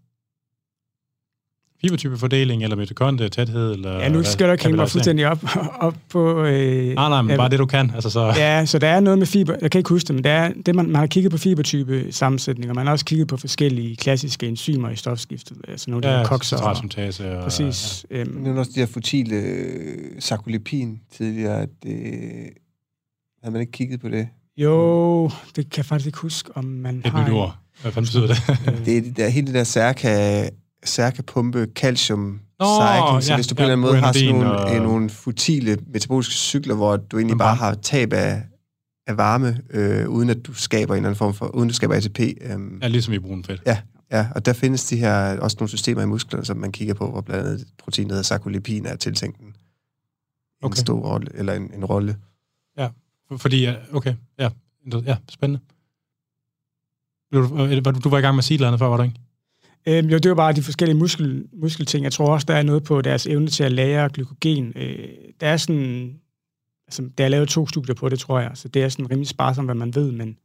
Fibertypefordeling, 1.81 2.63
eller 2.63 2.75
mitokondrie 2.75 3.29
tæthed, 3.29 3.73
eller... 3.73 3.99
Ja, 3.99 4.09
nu 4.09 4.23
skal 4.23 4.47
du 4.47 4.51
ikke 4.51 4.63
hænge 4.63 4.77
mig 4.77 4.89
fuldstændig 4.89 5.27
op, 5.27 5.43
op 5.79 5.95
på... 6.09 6.43
Øh, 6.43 6.95
nej, 6.95 7.09
nej, 7.09 7.21
men 7.21 7.31
ja, 7.31 7.37
bare 7.37 7.49
det, 7.49 7.59
du 7.59 7.65
kan. 7.65 7.91
Altså, 7.95 8.09
så... 8.09 8.33
Ja, 8.37 8.65
så 8.65 8.79
der 8.79 8.87
er 8.87 8.99
noget 8.99 9.19
med 9.19 9.27
fiber... 9.27 9.55
Jeg 9.61 9.71
kan 9.71 9.79
ikke 9.79 9.89
huske 9.89 10.07
det, 10.07 10.15
men 10.15 10.23
det 10.23 10.31
er, 10.31 10.51
det 10.65 10.75
man, 10.75 10.85
man 10.85 10.95
har 10.95 11.07
kigget 11.07 11.31
på 11.31 11.37
fibertype 11.37 12.11
sammensætning, 12.11 12.69
og 12.69 12.75
man 12.75 12.85
har 12.85 12.91
også 12.91 13.05
kigget 13.05 13.27
på 13.27 13.37
forskellige 13.37 13.95
klassiske 13.95 14.47
enzymer 14.47 14.89
i 14.89 14.95
stofskiftet. 14.95 15.57
Altså 15.67 15.89
nogle 15.89 16.07
af 16.07 16.11
ja, 16.11 16.15
de 16.15 16.19
her 16.19 16.27
kokser. 16.27 16.57
Og, 16.57 16.75
og, 17.37 17.43
præcis. 17.43 18.05
Ja. 18.11 18.17
Øhm, 18.17 18.31
nu 18.31 18.59
også 18.59 18.71
de 18.75 18.79
her 18.79 18.87
futile 18.87 19.35
øh, 19.35 19.97
sarkolipin 20.19 20.99
tidligere, 21.17 21.61
at 21.61 21.69
det, 21.83 21.93
har 23.43 23.51
man 23.51 23.61
ikke 23.61 23.71
kigget 23.71 24.01
på 24.01 24.09
det? 24.09 24.27
Jo, 24.57 25.23
det 25.55 25.69
kan 25.69 25.77
jeg 25.77 25.85
faktisk 25.85 26.07
ikke 26.07 26.19
huske, 26.19 26.49
om 26.55 26.63
man 26.63 26.97
Et 26.97 27.05
har... 27.05 27.19
Et 27.19 27.27
nyt 27.27 27.33
ord. 27.33 27.55
Hvad 27.81 27.91
fanden 27.91 28.05
betyder 28.05 28.27
det? 28.27 28.85
det 28.85 28.97
er 28.97 29.01
det 29.01 29.17
der, 29.17 29.29
hele 29.29 29.47
det 29.47 29.55
der 29.55 29.63
særka, 29.63 30.43
særka 30.85 31.21
pumpe 31.21 31.67
calcium 31.75 32.39
Nå, 32.59 32.65
cycling, 32.65 33.23
så 33.23 33.31
ja, 33.31 33.37
hvis 33.37 33.47
du 33.47 33.55
på 33.55 33.61
ja, 33.61 33.67
en 33.67 33.71
eller 33.71 33.87
anden 33.87 33.93
måde 33.93 34.05
har 34.05 34.13
sådan 34.13 34.35
nogle, 34.35 34.51
og... 34.51 34.75
nogle 34.75 35.09
futile 35.09 35.77
metaboliske 35.87 36.33
cykler, 36.33 36.75
hvor 36.75 36.97
du 36.97 37.17
egentlig 37.17 37.37
bare 37.37 37.55
har 37.55 37.73
tab 37.73 38.13
af, 38.13 38.43
af 39.07 39.17
varme, 39.17 39.61
øh, 39.69 40.09
uden 40.09 40.29
at 40.29 40.45
du 40.45 40.53
skaber 40.53 40.93
en 40.93 40.97
eller 40.97 41.09
anden 41.09 41.17
form 41.17 41.33
for, 41.33 41.47
uden 41.47 41.69
at 41.69 41.71
du 41.71 41.75
skaber 41.75 41.95
ATP. 41.95 42.19
Øh. 42.19 42.59
Ja, 42.81 42.87
ligesom 42.87 43.13
i 43.13 43.19
brun 43.19 43.43
fedt. 43.43 43.61
Ja, 43.65 43.77
ja, 44.11 44.27
og 44.35 44.45
der 44.45 44.53
findes 44.53 44.85
de 44.85 44.97
her, 44.97 45.39
også 45.39 45.57
nogle 45.59 45.69
systemer 45.69 46.01
i 46.01 46.05
musklerne, 46.05 46.45
som 46.45 46.57
man 46.57 46.71
kigger 46.71 46.93
på, 46.93 47.11
hvor 47.11 47.21
blandt 47.21 47.47
andet 47.47 47.67
proteinet 47.77 48.11
hedder 48.11 48.23
sarkolipin 48.23 48.85
er 48.85 48.95
tiltænkt 48.95 49.39
en, 49.39 49.55
okay. 50.61 50.75
stor 50.75 50.99
rolle, 50.99 51.27
eller 51.33 51.53
en, 51.53 51.73
en 51.73 51.85
rolle. 51.85 52.17
Ja, 52.77 52.89
fordi, 53.37 53.67
okay, 53.93 54.13
ja, 54.39 54.49
ja 55.05 55.17
spændende. 55.29 55.59
Du, 57.33 57.41
du 58.03 58.09
var 58.09 58.17
i 58.17 58.21
gang 58.21 58.35
med 58.35 58.39
at 58.39 58.43
sige 58.43 58.59
noget 58.59 58.79
før, 58.79 58.87
var 58.87 58.97
du 58.97 59.03
ikke? 59.03 59.15
Øhm, 59.87 60.09
jo, 60.09 60.17
det 60.17 60.29
var 60.29 60.35
bare 60.35 60.53
de 60.53 60.63
forskellige 60.63 60.97
muskel, 60.97 61.45
muskelting. 61.53 62.03
Jeg 62.03 62.11
tror 62.11 62.33
også, 62.33 62.45
der 62.45 62.53
er 62.53 62.63
noget 62.63 62.83
på 62.83 63.01
deres 63.01 63.27
evne 63.27 63.47
til 63.47 63.63
at 63.63 63.71
lære 63.71 64.09
glykogen. 64.09 64.73
Øh, 64.75 65.07
der 65.41 65.47
er 65.47 65.57
sådan... 65.57 66.15
Altså, 66.87 67.09
der 67.17 67.25
er 67.25 67.29
lavet 67.29 67.49
to 67.49 67.67
studier 67.67 67.95
på 67.95 68.09
det, 68.09 68.19
tror 68.19 68.39
jeg, 68.39 68.51
så 68.53 68.67
det 68.67 68.83
er 68.83 68.89
sådan 68.89 69.11
rimelig 69.11 69.27
sparsomt, 69.27 69.67
hvad 69.67 69.75
man 69.75 69.95
ved, 69.95 70.11
men 70.11 70.37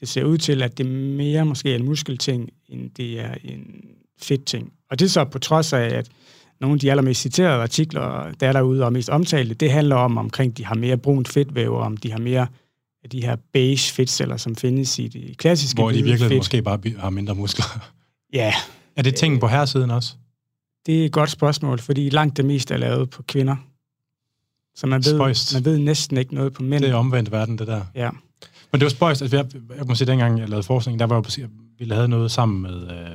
det 0.00 0.08
ser 0.08 0.24
ud 0.24 0.38
til, 0.38 0.62
at 0.62 0.78
det 0.78 0.86
mere 0.86 1.44
måske 1.46 1.72
er 1.72 1.76
en 1.76 1.84
muskelting, 1.84 2.50
end 2.68 2.90
det 2.90 3.20
er 3.20 3.34
en 3.44 3.84
fedtting. 4.22 4.72
Og 4.90 4.98
det 4.98 5.04
er 5.04 5.08
så 5.08 5.24
på 5.24 5.38
trods 5.38 5.72
af, 5.72 5.84
at 5.84 6.08
nogle 6.60 6.74
af 6.74 6.80
de 6.80 6.90
allermest 6.90 7.20
citerede 7.20 7.62
artikler, 7.62 8.32
der 8.40 8.48
er 8.48 8.52
derude 8.52 8.84
og 8.84 8.92
mest 8.92 9.08
omtalte, 9.08 9.54
det 9.54 9.70
handler 9.72 9.96
om, 9.96 10.18
omkring 10.18 10.56
de 10.56 10.64
har 10.64 10.74
mere 10.74 10.96
brunt 10.96 11.28
fedtvæv, 11.28 11.72
og 11.72 11.80
om 11.80 11.96
de 11.96 12.12
har 12.12 12.18
mere 12.18 12.46
af 13.04 13.10
de 13.10 13.22
her 13.22 13.36
beige 13.52 13.92
fedtceller, 13.92 14.36
som 14.36 14.56
findes 14.56 14.98
i 14.98 15.08
de 15.08 15.34
klassiske 15.34 15.82
Hvor 15.82 15.90
de 15.90 16.02
virkelig 16.02 16.18
fedt. 16.18 16.36
måske 16.36 16.62
bare 16.62 16.80
har 16.98 17.10
mindre 17.10 17.34
muskler. 17.34 17.92
Ja. 18.32 18.54
Er 18.96 19.02
det 19.02 19.14
ting 19.14 19.40
på 19.40 19.48
herresiden 19.48 19.90
også? 19.90 20.14
Det 20.86 21.00
er 21.02 21.04
et 21.04 21.12
godt 21.12 21.30
spørgsmål, 21.30 21.78
fordi 21.78 22.08
langt 22.08 22.36
det 22.36 22.44
meste 22.44 22.74
er 22.74 22.78
lavet 22.78 23.10
på 23.10 23.22
kvinder. 23.22 23.56
Så 24.74 24.86
man 24.86 25.04
ved, 25.04 25.16
spøjst. 25.16 25.54
man 25.54 25.64
ved 25.64 25.78
næsten 25.78 26.16
ikke 26.16 26.34
noget 26.34 26.52
på 26.52 26.62
mænd. 26.62 26.84
Det 26.84 26.90
er 26.90 26.94
omvendt 26.94 27.32
verden, 27.32 27.58
det 27.58 27.66
der. 27.66 27.84
Ja. 27.94 28.10
Men 28.72 28.80
det 28.80 28.82
var 28.82 28.90
spøjst. 28.90 29.22
Altså, 29.22 29.36
jeg, 29.36 29.46
jeg 29.76 29.86
må 29.86 29.94
sige, 29.94 30.06
dengang 30.06 30.38
jeg 30.38 30.48
lavede 30.48 30.62
forskning, 30.62 30.98
der 30.98 31.06
var 31.06 31.16
jo, 31.16 31.24
vi 31.78 31.84
lavede 31.84 32.08
noget 32.08 32.30
sammen 32.30 32.62
med, 32.62 32.82
øh, 32.82 33.10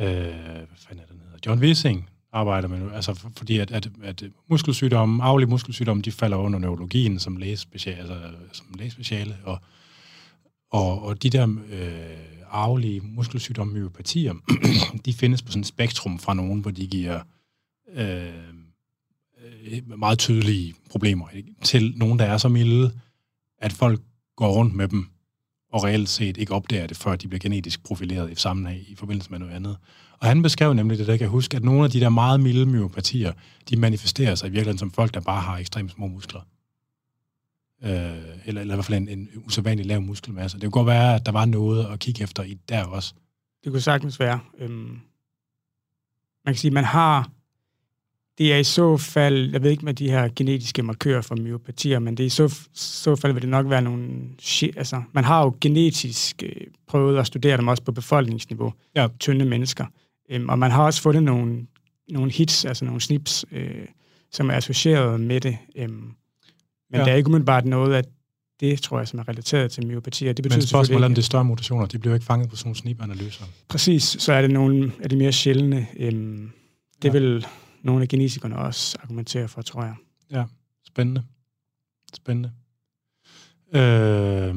øh, 0.00 0.24
hvad 0.24 0.66
fanden 0.76 1.02
er 1.02 1.06
det, 1.06 1.16
hedder? 1.24 1.38
John 1.46 1.60
Wissing 1.60 2.10
arbejder 2.32 2.68
med, 2.68 2.92
altså 2.94 3.28
fordi 3.36 3.58
at, 3.58 3.70
at, 3.70 3.88
at 4.02 4.24
muskelsygdomme, 4.48 5.24
aflige 5.24 5.48
muskelsygdomme, 5.48 6.02
de 6.02 6.12
falder 6.12 6.36
under 6.36 6.58
neurologien 6.58 7.18
som 7.18 7.36
lægespeciale, 7.36 7.98
altså, 7.98 8.14
som 8.52 8.66
lægespeciale, 8.78 9.36
og, 9.44 9.58
og, 10.70 11.02
og 11.02 11.22
de 11.22 11.30
der 11.30 11.56
øh, 11.70 12.35
arvelige 12.56 13.00
muskelsygdomme, 13.00 13.72
myopatier, 13.72 14.34
de 15.04 15.12
findes 15.12 15.42
på 15.42 15.52
sådan 15.52 15.60
et 15.60 15.66
spektrum 15.66 16.18
fra 16.18 16.34
nogen, 16.34 16.60
hvor 16.60 16.70
de 16.70 16.86
giver 16.86 17.20
øh, 17.94 18.26
øh, 19.44 19.98
meget 19.98 20.18
tydelige 20.18 20.74
problemer, 20.90 21.28
ikke? 21.30 21.54
til 21.62 21.92
nogen, 21.96 22.18
der 22.18 22.24
er 22.24 22.38
så 22.38 22.48
milde, 22.48 22.92
at 23.58 23.72
folk 23.72 24.00
går 24.36 24.52
rundt 24.52 24.74
med 24.74 24.88
dem, 24.88 25.06
og 25.72 25.84
reelt 25.84 26.08
set 26.08 26.36
ikke 26.36 26.54
opdager 26.54 26.86
det, 26.86 26.96
før 26.96 27.16
de 27.16 27.28
bliver 27.28 27.40
genetisk 27.40 27.84
profileret 27.84 28.32
i 28.32 28.34
sammenhæng 28.34 28.90
i 28.90 28.94
forbindelse 28.94 29.30
med 29.30 29.38
noget 29.38 29.52
andet. 29.52 29.76
Og 30.20 30.28
han 30.28 30.42
beskrev 30.42 30.72
nemlig 30.74 30.98
det, 30.98 31.06
der 31.06 31.16
kan 31.16 31.28
huske, 31.28 31.56
at 31.56 31.64
nogle 31.64 31.84
af 31.84 31.90
de 31.90 32.00
der 32.00 32.08
meget 32.08 32.40
milde 32.40 32.66
myopatier, 32.66 33.32
de 33.70 33.76
manifesterer 33.76 34.34
sig 34.34 34.46
i 34.46 34.50
virkeligheden 34.50 34.78
som 34.78 34.90
folk, 34.90 35.14
der 35.14 35.20
bare 35.20 35.40
har 35.40 35.58
ekstremt 35.58 35.92
små 35.92 36.06
muskler 36.06 36.40
øh, 37.84 37.90
eller, 38.46 38.60
eller 38.60 38.74
i 38.74 38.76
hvert 38.76 38.84
fald 38.84 38.98
en, 38.98 39.08
en 39.08 39.28
usædvanlig 39.36 39.86
lav 39.86 40.02
muskelmasse. 40.02 40.60
Det 40.60 40.62
kunne 40.62 40.84
godt 40.84 40.86
være, 40.86 41.14
at 41.14 41.26
der 41.26 41.32
var 41.32 41.44
noget 41.44 41.86
at 41.92 41.98
kigge 41.98 42.22
efter 42.22 42.42
i 42.42 42.58
der 42.68 42.84
også. 42.84 43.14
Det 43.64 43.72
kunne 43.72 43.82
sagtens 43.82 44.20
være. 44.20 44.40
Øhm, 44.58 45.00
man 46.44 46.54
kan 46.54 46.56
sige, 46.56 46.70
man 46.70 46.84
har, 46.84 47.30
det 48.38 48.52
er 48.52 48.56
i 48.56 48.64
så 48.64 48.96
fald, 48.96 49.50
jeg 49.52 49.62
ved 49.62 49.70
ikke 49.70 49.84
med 49.84 49.94
de 49.94 50.10
her 50.10 50.28
genetiske 50.36 50.82
markører 50.82 51.22
for 51.22 51.36
myopatier, 51.36 51.98
men 51.98 52.16
det 52.16 52.22
er 52.22 52.26
i 52.26 52.30
så, 52.30 52.58
så 52.72 53.16
fald 53.16 53.32
vil 53.32 53.42
det 53.42 53.50
nok 53.50 53.70
være 53.70 53.82
nogle, 53.82 54.10
altså 54.76 55.02
man 55.12 55.24
har 55.24 55.42
jo 55.44 55.56
genetisk 55.60 56.42
øh, 56.42 56.66
prøvet 56.86 57.18
at 57.18 57.26
studere 57.26 57.56
dem 57.56 57.68
også 57.68 57.82
på 57.82 57.92
befolkningsniveau, 57.92 58.72
ja. 58.94 59.08
tynde 59.20 59.44
mennesker, 59.44 59.86
øhm, 60.30 60.48
og 60.48 60.58
man 60.58 60.70
har 60.70 60.84
også 60.84 61.02
fundet 61.02 61.22
nogle, 61.22 61.66
nogle 62.08 62.32
hits, 62.32 62.64
altså 62.64 62.84
nogle 62.84 63.00
snips, 63.00 63.44
øh, 63.52 63.86
som 64.32 64.50
er 64.50 64.54
associeret 64.54 65.20
med 65.20 65.40
det. 65.40 65.58
Øhm, 65.76 66.12
men 66.90 67.00
ja. 67.00 67.04
der 67.04 67.12
er 67.12 67.16
ikke 67.16 67.28
umiddelbart 67.28 67.64
noget 67.64 67.94
af 67.94 68.04
det, 68.60 68.82
tror 68.82 68.98
jeg, 68.98 69.08
som 69.08 69.18
er 69.18 69.28
relateret 69.28 69.70
til 69.70 69.86
myopati. 69.86 70.26
Det 70.26 70.36
betyder 70.36 70.56
Men 70.56 70.66
spørgsmålet 70.66 71.04
om 71.04 71.14
det 71.14 71.24
større 71.24 71.44
mutationer, 71.44 71.86
de 71.86 71.98
bliver 71.98 72.14
ikke 72.14 72.26
fanget 72.26 72.50
på 72.50 72.56
sådan 72.56 72.68
nogle 72.68 72.76
snibanalyser. 72.76 73.44
Præcis, 73.68 74.02
så 74.02 74.32
er 74.32 74.42
det 74.42 74.50
nogle 74.50 74.92
af 75.02 75.08
de 75.08 75.16
mere 75.16 75.32
sjældne. 75.32 75.86
Øhm, 75.96 76.50
det 77.02 77.08
ja. 77.08 77.12
vil 77.12 77.46
nogle 77.82 78.02
af 78.02 78.08
genetikerne 78.08 78.58
også 78.58 78.98
argumentere 79.02 79.48
for, 79.48 79.62
tror 79.62 79.82
jeg. 79.82 79.94
Ja, 80.30 80.44
spændende. 80.86 81.22
Spændende. 82.14 82.52
Øh, 83.72 84.54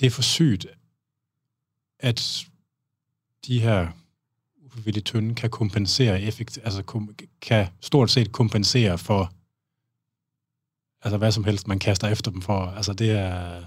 det 0.00 0.06
er 0.06 0.10
for 0.10 0.22
sygt, 0.22 0.66
at 2.00 2.46
de 3.46 3.60
her 3.60 3.88
ufrivilligt 4.66 5.06
tynde 5.06 5.34
kan 5.34 5.50
kompensere 5.50 6.22
effekt, 6.22 6.58
altså 6.64 6.82
kom, 6.82 7.14
kan 7.40 7.66
stort 7.80 8.10
set 8.10 8.32
kompensere 8.32 8.98
for 8.98 9.32
altså 11.02 11.16
hvad 11.16 11.32
som 11.32 11.44
helst, 11.44 11.68
man 11.68 11.78
kaster 11.78 12.08
efter 12.08 12.30
dem 12.30 12.42
for. 12.42 12.72
Altså 12.76 12.92
det 12.92 13.10
er... 13.10 13.60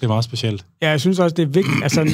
Det 0.00 0.02
er 0.02 0.08
meget 0.08 0.24
specielt. 0.24 0.66
Ja, 0.82 0.90
jeg 0.90 1.00
synes 1.00 1.18
også, 1.18 1.34
det 1.34 1.42
er 1.42 1.46
vigtigt. 1.46 1.82
Altså, 1.86 2.10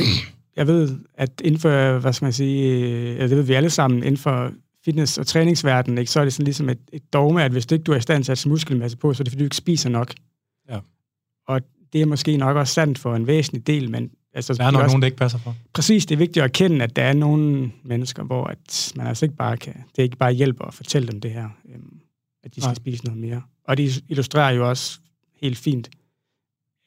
jeg 0.56 0.66
ved, 0.66 0.98
at 1.14 1.40
inden 1.44 1.60
for, 1.60 1.98
hvad 1.98 2.12
skal 2.12 2.24
man 2.24 2.32
sige, 2.32 3.14
ja, 3.14 3.22
det 3.22 3.36
ved 3.36 3.42
vi 3.42 3.54
alle 3.54 3.70
sammen, 3.70 4.02
inden 4.02 4.16
for 4.16 4.52
fitness- 4.88 5.18
og 5.18 5.26
træningsverdenen, 5.26 5.98
ikke, 5.98 6.10
så 6.10 6.20
er 6.20 6.24
det 6.24 6.32
sådan 6.32 6.44
ligesom 6.44 6.68
et, 6.68 6.78
et 6.92 7.12
dogme, 7.12 7.44
at 7.44 7.52
hvis 7.52 7.66
du 7.66 7.74
ikke 7.74 7.82
du 7.82 7.92
er 7.92 7.96
i 7.96 8.00
stand 8.00 8.24
til 8.24 8.32
at 8.32 8.46
muskelmasse 8.46 8.96
på, 8.96 9.14
så 9.14 9.22
er 9.22 9.24
det 9.24 9.32
fordi, 9.32 9.42
du 9.42 9.46
ikke 9.46 9.56
spiser 9.56 9.90
nok. 9.90 10.14
Ja. 10.68 10.78
Og 11.48 11.60
det 11.92 12.02
er 12.02 12.06
måske 12.06 12.36
nok 12.36 12.56
også 12.56 12.74
sandt 12.74 12.98
for 12.98 13.16
en 13.16 13.26
væsentlig 13.26 13.66
del, 13.66 13.90
men 13.90 14.10
Altså, 14.34 14.54
der 14.54 14.64
er 14.64 14.70
nok 14.70 14.82
også, 14.82 14.92
nogen, 14.92 15.02
det 15.02 15.06
ikke 15.06 15.16
passer 15.16 15.38
for. 15.38 15.56
Præcis, 15.72 16.06
det 16.06 16.14
er 16.14 16.18
vigtigt 16.18 16.44
at 16.44 16.44
erkende, 16.44 16.84
at 16.84 16.96
der 16.96 17.02
er 17.02 17.12
nogle 17.12 17.72
mennesker, 17.84 18.22
hvor 18.22 18.44
at 18.44 18.92
man 18.96 19.06
altså 19.06 19.24
ikke 19.24 19.36
bare 19.36 19.56
kan, 19.56 19.74
det 19.96 20.02
ikke 20.02 20.16
bare 20.16 20.32
hjælper 20.32 20.64
at 20.64 20.74
fortælle 20.74 21.08
dem 21.08 21.20
det 21.20 21.30
her. 21.30 21.48
Øhm, 21.74 22.00
at 22.44 22.54
de 22.54 22.60
skal 22.60 22.68
Nej. 22.68 22.74
spise 22.74 23.04
noget 23.04 23.20
mere. 23.20 23.42
Og 23.64 23.76
det 23.76 24.04
illustrerer 24.08 24.50
jo 24.50 24.68
også 24.68 25.00
helt 25.40 25.58
fint, 25.58 25.90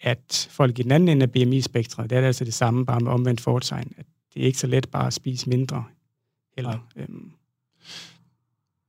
at 0.02 0.48
folk 0.52 0.80
i 0.80 0.84
den 0.84 0.92
anden 0.92 1.10
ende 1.10 1.24
af 1.24 1.32
BMI-spektret, 1.32 2.10
det 2.10 2.18
er 2.18 2.28
altså 2.28 2.46
det 2.46 2.54
samme, 2.54 2.86
bare 2.86 3.00
med 3.00 3.12
omvendt 3.12 3.42
foretegn, 3.42 3.94
at 3.98 4.06
det 4.34 4.42
er 4.42 4.46
ikke 4.46 4.60
så 4.60 4.68
let 4.68 4.90
bare 4.90 5.08
at 5.08 5.14
spise 5.14 5.50
mindre 5.50 5.84
heller. 6.56 6.88
Øhm. 6.96 7.32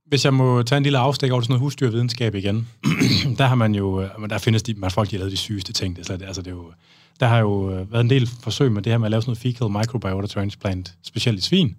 Hvis 0.05 0.25
jeg 0.25 0.33
må 0.33 0.63
tage 0.63 0.77
en 0.77 0.83
lille 0.83 0.97
afstik 0.97 1.31
over 1.31 1.41
sådan 1.41 1.51
noget 1.51 1.61
husdyrvidenskab 1.61 2.35
igen, 2.35 2.67
der 3.37 3.45
har 3.45 3.55
man 3.55 3.75
jo, 3.75 4.01
øh, 4.01 4.29
der 4.29 4.37
findes 4.37 4.63
de, 4.63 4.73
man 4.73 4.91
folk, 4.91 5.09
de 5.09 5.15
har 5.15 5.19
lavet 5.19 5.31
de 5.31 5.37
sygeste 5.37 5.73
ting. 5.73 5.95
Det, 5.95 6.09
er, 6.09 6.27
altså 6.27 6.41
det 6.41 6.51
er 6.51 6.55
jo, 6.55 6.73
der 7.19 7.27
har 7.27 7.39
jo 7.39 7.71
øh, 7.71 7.91
været 7.91 8.03
en 8.03 8.09
del 8.09 8.27
forsøg 8.27 8.71
med 8.71 8.81
det 8.81 8.91
her 8.91 8.97
med 8.97 9.07
at 9.07 9.11
lave 9.11 9.21
sådan 9.21 9.29
noget 9.29 9.37
fecal 9.37 9.69
microbiota 9.69 10.27
transplant, 10.27 10.97
specielt 11.03 11.39
i 11.39 11.41
svin, 11.41 11.75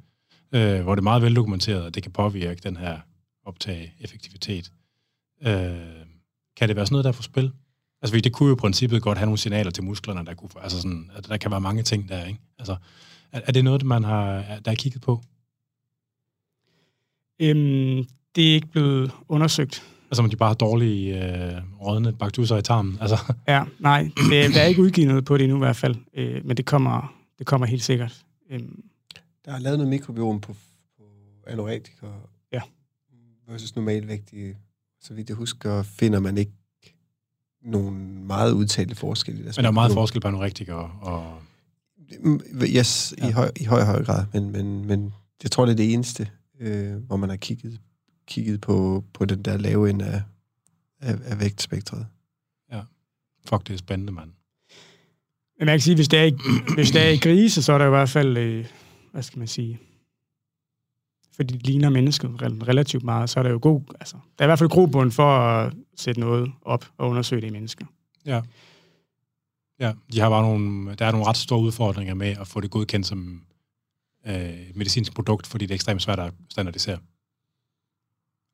øh, 0.53 0.81
hvor 0.81 0.95
det 0.95 1.01
er 1.01 1.05
meget 1.05 1.23
veldokumenteret, 1.23 1.87
at 1.87 1.95
det 1.95 2.03
kan 2.03 2.13
påvirke 2.13 2.61
den 2.63 2.77
her 2.77 2.99
optage 3.47 3.93
effektivitet. 4.01 4.73
Øh, 5.43 6.07
kan 6.57 6.69
det 6.69 6.77
være 6.77 6.87
sådan 6.87 6.95
noget, 6.95 7.05
der 7.05 7.11
er 7.11 7.17
på 7.17 7.23
spil? 7.23 7.53
Altså, 8.03 8.21
det 8.21 8.33
kunne 8.33 8.49
jo 8.49 8.55
i 8.55 8.59
princippet 8.59 9.03
godt 9.03 9.19
have 9.19 9.27
nogle 9.27 9.39
signaler 9.39 9.71
til 9.71 9.85
musklerne, 9.85 10.27
der 10.27 10.35
kunne, 10.35 10.51
altså 10.63 10.81
sådan, 10.81 11.11
at 11.15 11.29
der 11.29 11.37
kan 11.37 11.51
være 11.51 11.61
mange 11.61 11.83
ting 11.83 12.09
der, 12.09 12.25
ikke? 12.25 12.41
Altså, 12.59 12.77
er, 13.33 13.41
er 13.47 13.53
det 13.53 13.65
noget, 13.65 13.83
man 13.83 14.05
har, 14.05 14.45
der 14.65 14.71
er 14.71 14.75
kigget 14.75 15.03
på? 15.03 15.23
Øhm, 17.41 18.07
det 18.35 18.51
er 18.51 18.55
ikke 18.55 18.67
blevet 18.67 19.13
undersøgt. 19.29 19.83
Altså, 20.11 20.23
om 20.23 20.31
de 20.31 20.37
bare 20.37 20.49
har 20.49 20.55
dårlige 20.55 21.25
øh, 21.25 21.63
rådne 21.81 22.13
bakterier 22.13 22.57
i 22.57 22.63
tarmen? 22.63 22.99
Altså. 23.01 23.35
Ja, 23.49 23.65
nej, 23.79 24.11
det, 24.31 24.55
der 24.55 24.61
er 24.61 24.67
ikke 24.67 24.83
udgivet 24.83 25.09
noget 25.09 25.25
på 25.25 25.37
det 25.37 25.45
endnu 25.45 25.57
i 25.57 25.59
hvert 25.59 25.77
fald, 25.77 25.97
øh, 26.15 26.45
men 26.45 26.57
det 26.57 26.67
kommer, 26.67 27.15
det 27.39 27.47
kommer 27.47 27.67
helt 27.67 27.83
sikkert. 27.83 28.25
Øhm. 28.51 28.85
Der 29.45 29.53
er 29.53 29.59
lavet 29.59 29.79
noget 29.79 29.91
mikrobiom 29.91 30.41
på, 30.41 30.53
på 30.97 31.05
anorektikere 31.47 32.15
ja. 32.53 32.61
versus 33.49 33.77
normalvægtige 33.77 34.57
så 35.09 35.15
vidt 35.15 35.29
jeg 35.29 35.37
husker, 35.37 35.83
finder 35.83 36.21
man 36.21 36.39
ikke 36.39 36.53
nogen 37.63 38.27
meget 38.27 38.53
udtalte 38.53 38.95
forskelle. 38.95 39.45
Men 39.45 39.53
der 39.55 39.67
er 39.67 39.71
meget 39.71 39.93
forskel 39.93 40.21
på 40.21 40.29
anorektikere 40.29 40.91
og... 41.01 41.39
Yes, 42.63 43.15
ja. 43.19 43.29
i, 43.29 43.33
høj, 43.33 43.51
i 43.61 43.65
høj, 43.65 43.85
høj 43.85 44.05
grad, 44.05 44.25
men, 44.33 44.51
men, 44.51 44.85
men 44.85 45.15
jeg 45.43 45.51
tror, 45.51 45.65
det 45.65 45.73
er 45.73 45.77
det 45.77 45.93
eneste, 45.93 46.31
øh, 46.61 46.97
hvor 46.97 47.17
man 47.17 47.29
har 47.29 47.37
kigget, 47.37 47.81
kigget 48.27 48.61
på, 48.61 49.05
på 49.15 49.25
den 49.25 49.43
der 49.43 49.57
lave 49.57 49.91
ende 49.91 50.05
af, 50.05 50.23
af, 51.01 51.19
af 51.25 51.41
vægtspektret. 51.41 52.07
Ja. 52.73 52.81
Fuck, 53.49 53.67
det 53.67 53.75
er 53.75 53.79
spændende, 53.79 54.13
mand. 54.13 54.31
Men 55.59 55.67
man 55.67 55.73
kan 55.73 55.81
sige, 55.81 55.95
hvis 55.95 56.09
det 56.09 56.19
er 56.19 56.25
i, 56.25 56.33
hvis 56.75 56.91
det 56.91 57.07
er 57.07 57.09
i 57.09 57.19
grise, 57.19 57.63
så 57.63 57.73
er 57.73 57.79
der 57.79 57.87
i 57.87 57.91
hvert 57.91 58.11
fald, 58.11 58.37
øh, 58.37 58.67
hvad 59.13 59.23
skal 59.23 59.39
man 59.39 59.49
sige, 59.49 59.79
fordi 61.39 61.57
de 61.57 61.63
ligner 61.63 61.91
mennesket 61.91 62.31
relativt 62.43 63.05
meget, 63.05 63.31
så 63.31 63.39
er 63.39 63.43
der 63.43 63.51
jo 63.51 63.59
god, 63.63 63.81
altså, 64.01 64.17
der 64.39 64.45
er 64.45 64.47
i 64.47 64.49
hvert 64.49 64.59
fald 64.59 64.71
grobund 64.71 65.13
for 65.13 65.39
at 65.39 65.73
sætte 65.97 66.21
noget 66.21 66.53
op 66.63 66.85
og 66.99 67.09
undersøge 67.09 67.41
det 67.41 67.47
i 67.49 67.51
mennesker. 67.51 67.87
Ja. 68.27 68.43
Ja, 69.81 69.93
de 70.13 70.21
har 70.21 70.31
bare 70.31 70.43
nogle, 70.43 70.95
der 70.95 71.07
er 71.07 71.13
nogle 71.13 71.27
ret 71.27 71.37
store 71.37 71.61
udfordringer 71.61 72.15
med 72.15 72.37
at 72.41 72.47
få 72.47 72.61
det 72.61 72.71
godkendt 72.71 73.07
som 73.07 73.43
øh, 74.27 74.51
medicinsk 74.75 75.15
produkt, 75.15 75.47
fordi 75.47 75.67
det 75.67 75.71
er 75.71 75.75
ekstremt 75.75 76.03
svært 76.03 76.21
at 76.21 76.33
standardisere. 76.51 76.99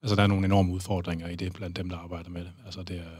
Altså, 0.03 0.17
der 0.17 0.23
er 0.23 0.27
nogle 0.27 0.45
enorme 0.45 0.73
udfordringer 0.73 1.29
i 1.29 1.37
det 1.37 1.53
blandt 1.53 1.77
dem, 1.77 1.89
der 1.89 1.97
arbejder 1.97 2.31
med 2.31 2.41
det. 2.41 2.53
Altså, 2.65 2.83
det 2.83 2.97
er... 2.97 3.11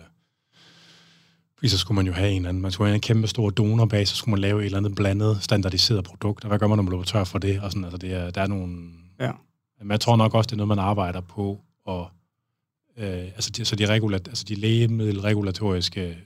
Fordi 1.57 1.69
så 1.69 1.79
skulle 1.79 1.97
man 1.97 2.07
jo 2.07 2.13
have 2.13 2.31
en 2.31 2.37
eller 2.37 2.49
anden, 2.49 2.63
man 2.63 2.73
skulle 2.73 2.89
have 2.89 2.95
en 2.95 3.01
kæmpe 3.01 3.27
stor 3.27 3.51
donorbase, 3.51 4.11
så 4.11 4.17
skulle 4.17 4.33
man 4.33 4.41
lave 4.41 4.61
et 4.61 4.65
eller 4.65 4.79
andet 4.79 4.95
blandet, 4.95 5.43
standardiseret 5.43 6.05
produkt, 6.05 6.45
og 6.45 6.49
hvad 6.49 6.59
gør 6.59 6.67
man, 6.67 6.79
når 6.79 6.83
man 6.83 6.91
løber 6.91 7.05
tør 7.05 7.25
for 7.25 7.39
det? 7.39 7.61
Og 7.61 7.71
sådan, 7.71 7.85
altså, 7.85 7.99
det 7.99 8.13
er, 8.13 8.31
der 8.31 8.43
er 8.43 8.47
nogle... 8.47 8.91
Ja. 9.21 9.31
Men 9.85 9.91
jeg 9.91 10.01
tror 10.01 10.17
nok 10.17 10.35
også, 10.35 10.49
det 10.49 10.53
er 10.53 10.57
noget, 10.57 10.69
man 10.69 10.79
arbejder 10.79 11.21
på, 11.21 11.61
og 11.85 12.11
øh, 12.97 13.25
altså, 13.25 13.51
de, 13.51 13.65
så 13.65 13.77
de, 13.77 13.87
regulat, 13.87 14.29
altså 14.29 14.45
de 14.45 14.55
lægemiddelregulatoriske 14.55 16.19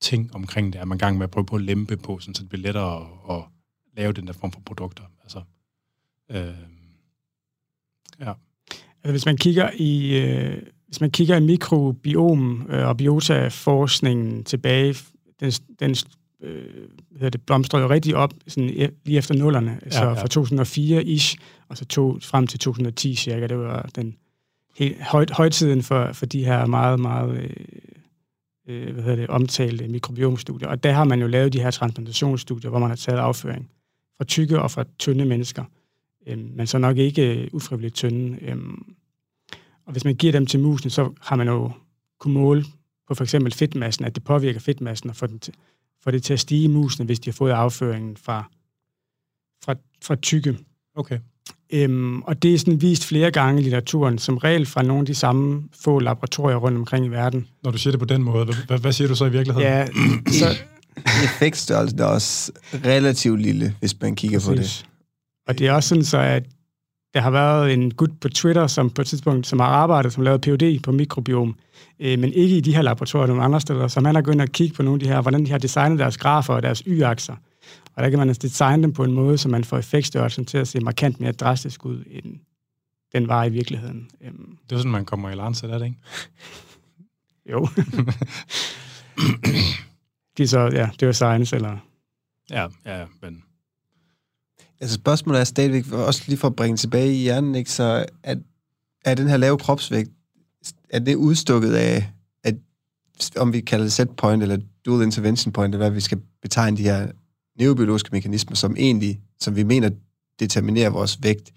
ting 0.00 0.34
omkring 0.34 0.72
det, 0.72 0.80
er 0.80 0.84
man 0.84 0.98
gang 0.98 1.18
med 1.18 1.24
at 1.24 1.30
prøve 1.30 1.46
på 1.46 1.56
at 1.56 1.62
lempe 1.62 1.96
på, 1.96 2.18
sådan, 2.18 2.34
så 2.34 2.42
det 2.42 2.48
bliver 2.48 2.62
lettere 2.62 3.08
at, 3.30 3.36
at 3.36 3.42
lave 3.96 4.12
den 4.12 4.26
der 4.26 4.32
form 4.32 4.52
for 4.52 4.60
produkter. 4.60 5.02
Altså, 5.22 5.42
øh, 6.30 6.54
ja. 8.20 8.32
Altså, 9.04 9.10
hvis 9.10 9.26
man 9.26 9.36
kigger 9.36 9.70
i, 9.74 10.20
øh, 10.20 10.62
hvis 10.86 11.00
man 11.00 11.10
kigger 11.10 11.36
i 11.36 11.40
mikrobiom 11.40 12.66
øh, 12.70 12.88
og 12.88 12.96
biotaforskningen 12.96 14.44
tilbage, 14.44 14.96
den, 15.40 15.52
den 15.80 15.94
øh, 16.42 16.88
hedder 17.12 17.30
det, 17.30 17.46
blomstrede 17.46 17.82
jo 17.82 17.90
rigtig 17.90 18.16
op 18.16 18.34
sådan, 18.46 18.92
lige 19.04 19.18
efter 19.18 19.34
nullerne, 19.34 19.80
ja, 19.84 19.90
så 19.90 20.04
ja. 20.04 20.12
fra 20.12 20.26
2004-ish, 20.40 21.36
og 21.68 21.76
så 21.76 21.84
to, 21.84 22.18
frem 22.22 22.46
til 22.46 22.58
2010 22.58 23.14
cirka, 23.14 23.46
det 23.46 23.58
var 23.58 23.90
den 23.94 24.16
helt, 24.76 25.02
høj, 25.02 25.26
højtiden 25.32 25.82
for, 25.82 26.12
for 26.12 26.26
de 26.26 26.44
her 26.44 26.66
meget, 26.66 27.00
meget 27.00 27.36
øh, 27.36 27.50
øh, 28.68 28.92
hvad 28.92 29.02
hedder 29.02 29.16
det, 29.16 29.28
omtalte 29.28 29.88
mikrobiomstudier. 29.88 30.68
Og 30.68 30.82
der 30.82 30.92
har 30.92 31.04
man 31.04 31.20
jo 31.20 31.26
lavet 31.26 31.52
de 31.52 31.62
her 31.62 31.70
transplantationsstudier, 31.70 32.70
hvor 32.70 32.78
man 32.78 32.88
har 32.88 32.96
taget 32.96 33.18
afføring 33.18 33.70
fra 34.16 34.24
tykke 34.24 34.62
og 34.62 34.70
fra 34.70 34.84
tynde 34.98 35.24
mennesker, 35.24 35.64
øh, 36.26 36.38
men 36.38 36.66
så 36.66 36.78
nok 36.78 36.96
ikke 36.96 37.42
øh, 37.42 37.48
ufrivilligt 37.52 37.94
tynde. 37.94 38.38
Øh, 38.42 38.56
og 39.86 39.92
hvis 39.92 40.04
man 40.04 40.14
giver 40.14 40.32
dem 40.32 40.46
til 40.46 40.60
musen, 40.60 40.90
så 40.90 41.12
har 41.20 41.36
man 41.36 41.48
jo 41.48 41.70
kunne 42.20 42.34
måle 42.34 42.64
på 43.08 43.14
for 43.14 43.24
eksempel 43.24 43.52
fedtmassen, 43.52 44.04
at 44.04 44.14
det 44.14 44.24
påvirker 44.24 44.60
fedtmassen 44.60 45.10
og 45.10 45.16
får, 45.16 45.26
den 45.26 45.38
til, 45.38 45.54
får 46.04 46.10
det 46.10 46.22
til 46.22 46.32
at 46.32 46.40
stige 46.40 46.64
i 46.64 46.66
musene, 46.66 47.06
hvis 47.06 47.20
de 47.20 47.30
har 47.30 47.32
fået 47.32 47.52
afføringen 47.52 48.16
fra, 48.16 48.44
fra, 49.64 49.74
fra 50.02 50.14
tykke. 50.14 50.58
Okay. 50.96 51.18
Øhm, 51.72 52.22
og 52.22 52.42
det 52.42 52.54
er 52.54 52.58
sådan 52.58 52.80
vist 52.80 53.04
flere 53.04 53.30
gange 53.30 53.60
i 53.60 53.62
litteraturen, 53.62 54.18
som 54.18 54.36
regel 54.36 54.66
fra 54.66 54.82
nogle 54.82 55.00
af 55.00 55.06
de 55.06 55.14
samme 55.14 55.62
få 55.80 55.98
laboratorier 55.98 56.56
rundt 56.56 56.78
omkring 56.78 57.06
i 57.06 57.08
verden. 57.08 57.48
Når 57.62 57.70
du 57.70 57.78
siger 57.78 57.92
det 57.92 58.00
på 58.00 58.06
den 58.06 58.22
måde, 58.22 58.54
hvad, 58.66 58.78
hvad 58.78 58.92
siger 58.92 59.08
du 59.08 59.14
så 59.14 59.24
i 59.24 59.30
virkeligheden? 59.30 59.68
Ja, 59.68 59.86
så... 60.40 60.56
Effektstørrelsen 61.24 61.98
er 61.98 62.04
også 62.04 62.52
relativt 62.84 63.42
lille, 63.42 63.74
hvis 63.78 64.00
man 64.00 64.16
kigger 64.16 64.38
Præcis. 64.38 64.48
på 64.48 64.54
det. 64.54 64.86
Og 65.48 65.58
det 65.58 65.66
er 65.66 65.72
også 65.72 65.88
sådan 65.88 66.04
så, 66.04 66.18
at 66.18 66.42
der 67.16 67.22
har 67.22 67.30
været 67.30 67.72
en 67.72 67.94
gut 67.94 68.10
på 68.20 68.28
Twitter, 68.28 68.66
som 68.66 68.90
på 68.90 69.02
et 69.02 69.06
tidspunkt 69.06 69.46
som 69.46 69.60
har 69.60 69.66
arbejdet, 69.66 70.12
som 70.12 70.22
lavede 70.22 70.38
PhD 70.38 70.82
på 70.82 70.92
mikrobiom, 70.92 71.56
øh, 72.00 72.18
men 72.18 72.32
ikke 72.32 72.56
i 72.56 72.60
de 72.60 72.74
her 72.74 72.82
laboratorier, 72.82 73.26
nogle 73.26 73.42
andre 73.42 73.60
steder. 73.60 73.88
Så 73.88 74.00
man 74.00 74.14
har 74.14 74.22
gået 74.22 74.40
og 74.40 74.48
kigge 74.48 74.74
på 74.74 74.82
nogle 74.82 74.96
af 74.96 75.00
de 75.00 75.08
her, 75.08 75.20
hvordan 75.20 75.46
de 75.46 75.50
har 75.50 75.58
designet 75.58 75.98
deres 75.98 76.18
grafer 76.18 76.54
og 76.54 76.62
deres 76.62 76.82
y-akser. 76.86 77.34
Og 77.94 78.02
der 78.02 78.10
kan 78.10 78.18
man 78.18 78.28
altså 78.28 78.42
designe 78.42 78.82
dem 78.82 78.92
på 78.92 79.04
en 79.04 79.12
måde, 79.12 79.38
så 79.38 79.48
man 79.48 79.64
får 79.64 79.78
effektstørrelsen 79.78 80.44
til 80.44 80.58
at 80.58 80.68
se 80.68 80.80
markant 80.80 81.20
mere 81.20 81.32
drastisk 81.32 81.84
ud, 81.84 82.04
end 82.10 82.38
den 83.12 83.28
var 83.28 83.44
i 83.44 83.48
virkeligheden. 83.48 84.10
Øhm. 84.20 84.58
Det 84.70 84.74
er 84.74 84.78
sådan, 84.78 84.92
man 84.92 85.04
kommer 85.04 85.30
i 85.30 85.34
Lancet, 85.34 85.70
er 85.70 85.78
det 85.78 85.84
ikke? 85.84 85.98
jo. 87.52 87.68
de 90.38 90.48
så, 90.48 90.60
ja, 90.60 90.90
det 91.00 91.06
var 91.06 91.12
science, 91.12 91.56
eller... 91.56 91.76
Ja, 92.50 92.66
ja, 92.86 93.04
men... 93.22 93.42
Altså 94.80 94.94
spørgsmålet 94.94 95.40
er 95.40 95.44
stadigvæk, 95.44 95.92
også 95.92 96.22
lige 96.26 96.38
for 96.38 96.48
at 96.48 96.56
bringe 96.56 96.76
tilbage 96.76 97.14
i 97.14 97.22
hjernen, 97.22 97.54
ikke, 97.54 97.70
så 97.70 98.06
at, 98.22 98.38
er 99.04 99.14
den 99.14 99.28
her 99.28 99.36
lave 99.36 99.58
kropsvægt, 99.58 100.10
er 100.90 100.98
det 100.98 101.14
udstukket 101.14 101.74
af, 101.74 102.12
at, 102.44 102.54
om 103.36 103.52
vi 103.52 103.60
kalder 103.60 103.84
det 103.84 103.92
set 103.92 104.10
point, 104.10 104.42
eller 104.42 104.58
dual 104.86 105.02
intervention 105.02 105.52
point, 105.52 105.74
eller 105.74 105.86
hvad 105.86 105.94
vi 105.94 106.00
skal 106.00 106.20
betegne 106.42 106.76
de 106.76 106.82
her 106.82 107.10
neurobiologiske 107.58 108.08
mekanismer, 108.12 108.56
som 108.56 108.76
egentlig, 108.76 109.20
som 109.40 109.56
vi 109.56 109.62
mener, 109.62 109.90
determinerer 110.40 110.90
vores 110.90 111.22
vægt, 111.22 111.52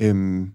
øhm, 0.00 0.52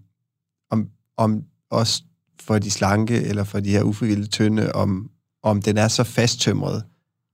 om, 0.70 0.88
om 1.16 1.44
også 1.70 2.02
for 2.40 2.58
de 2.58 2.70
slanke 2.70 3.22
eller 3.22 3.44
for 3.44 3.60
de 3.60 3.70
her 3.70 3.82
ufrivillige 3.82 4.26
tynde, 4.26 4.72
om, 4.72 5.10
om 5.42 5.62
den 5.62 5.76
er 5.76 5.88
så 5.88 6.04
fasttømret 6.04 6.84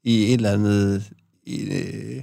i 0.05 0.25
et 0.25 0.33
eller 0.33 0.53
andet, 0.53 1.13
i, 1.43 1.61
øh, 1.63 2.23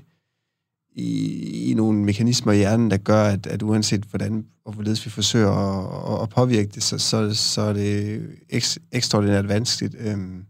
i, 0.95 1.71
i 1.71 1.73
nogle 1.73 1.99
mekanismer 1.99 2.53
i 2.53 2.57
hjernen, 2.57 2.91
der 2.91 2.97
gør, 2.97 3.23
at, 3.23 3.47
at 3.47 3.61
uanset 3.61 4.03
hvordan 4.03 4.45
og 4.65 4.73
hvorledes 4.73 5.05
vi 5.05 5.09
forsøger 5.09 5.51
at, 5.51 6.23
at 6.23 6.29
påvirke 6.29 6.69
det, 6.75 6.83
så, 6.83 6.97
så, 6.97 7.33
så 7.33 7.61
er 7.61 7.73
det 7.73 8.21
eks, 8.49 8.79
ekstraordinært 8.91 9.47
vanskeligt. 9.47 9.95
Øhm, 9.99 10.45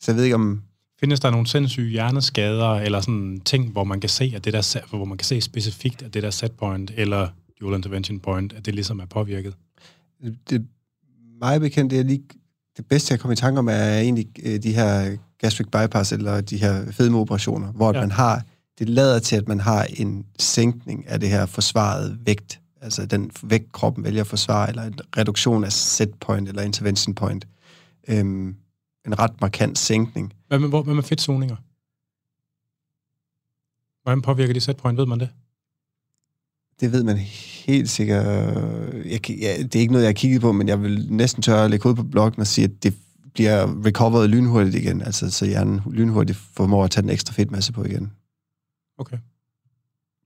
så 0.00 0.12
jeg 0.12 0.16
ved 0.16 0.24
ikke, 0.24 0.34
om, 0.34 0.62
Findes 1.00 1.20
der 1.20 1.30
nogle 1.30 1.46
sindssyge 1.46 1.90
hjerneskader, 1.90 2.74
eller 2.74 3.00
sådan 3.00 3.40
ting, 3.44 3.72
hvor 3.72 3.84
man 3.84 4.00
kan 4.00 4.10
se, 4.10 4.32
at 4.36 4.44
det 4.44 4.52
der, 4.52 4.96
hvor 4.96 5.04
man 5.04 5.18
kan 5.18 5.24
se 5.24 5.40
specifikt, 5.40 6.02
at 6.02 6.14
det 6.14 6.22
der 6.22 6.30
set 6.30 6.52
point, 6.52 6.92
eller 6.96 7.28
dual 7.60 7.76
intervention 7.76 8.20
point, 8.20 8.52
at 8.52 8.66
det 8.66 8.74
ligesom 8.74 9.00
er 9.00 9.06
påvirket? 9.06 9.54
Det, 10.50 10.66
meget 11.40 11.60
bekendt, 11.60 11.90
det 11.90 12.00
er 12.00 12.04
lige 12.04 12.22
det 12.76 12.86
bedste, 12.86 13.12
jeg 13.12 13.20
kommer 13.20 13.32
i 13.32 13.36
tanke 13.36 13.58
om, 13.58 13.68
er 13.68 13.98
egentlig 13.98 14.26
øh, 14.42 14.62
de 14.62 14.72
her 14.72 15.16
gastric 15.38 15.66
bypass, 15.66 16.12
eller 16.12 16.40
de 16.40 16.56
her 16.56 16.92
fedmeoperationer, 16.92 17.72
hvor 17.72 17.94
ja. 17.94 18.00
man 18.00 18.10
har, 18.10 18.42
det 18.78 18.88
lader 18.88 19.18
til, 19.18 19.36
at 19.36 19.48
man 19.48 19.60
har 19.60 19.86
en 19.96 20.26
sænkning 20.38 21.08
af 21.08 21.20
det 21.20 21.28
her 21.28 21.46
forsvaret 21.46 22.18
vægt, 22.26 22.60
altså 22.80 23.06
den 23.06 23.30
vægt, 23.42 23.72
kroppen 23.72 24.04
vælger 24.04 24.20
at 24.20 24.26
forsvare, 24.26 24.68
eller 24.68 24.82
en 24.82 24.98
reduktion 25.16 25.64
af 25.64 25.72
set 25.72 26.14
point, 26.14 26.48
eller 26.48 26.62
intervention 26.62 27.14
point. 27.14 27.46
Øhm, 28.08 28.56
en 29.06 29.18
ret 29.18 29.40
markant 29.40 29.78
sænkning. 29.78 30.32
Hvad 30.48 30.58
med, 30.58 30.68
hvad 30.68 30.94
med 30.94 31.02
fedtzoninger? 31.02 31.56
Hvordan 34.02 34.22
påvirker 34.22 34.54
de 34.54 34.60
setpoint? 34.60 34.98
Ved 34.98 35.06
man 35.06 35.20
det? 35.20 35.28
Det 36.80 36.92
ved 36.92 37.04
man 37.04 37.16
helt 37.66 37.90
sikkert. 37.90 38.26
Jeg, 39.06 39.30
ja, 39.30 39.56
det 39.62 39.74
er 39.74 39.80
ikke 39.80 39.92
noget, 39.92 40.04
jeg 40.04 40.08
har 40.08 40.12
kigget 40.12 40.40
på, 40.40 40.52
men 40.52 40.68
jeg 40.68 40.82
vil 40.82 41.06
næsten 41.10 41.42
tørre 41.42 41.64
at 41.64 41.70
lægge 41.70 41.88
ud 41.88 41.94
på 41.94 42.02
bloggen 42.02 42.40
og 42.40 42.46
sige, 42.46 42.64
at 42.64 42.82
det 42.82 42.94
bliver 43.34 43.84
recovered 43.86 44.28
lynhurtigt 44.28 44.76
igen, 44.76 45.02
altså 45.02 45.30
så 45.30 45.46
hjernen 45.46 45.80
lynhurtigt 45.90 46.38
formår 46.38 46.84
at 46.84 46.90
tage 46.90 47.02
den 47.02 47.10
ekstra 47.10 47.32
fedtmasse 47.32 47.72
på 47.72 47.84
igen. 47.84 48.12
Okay. 48.98 49.16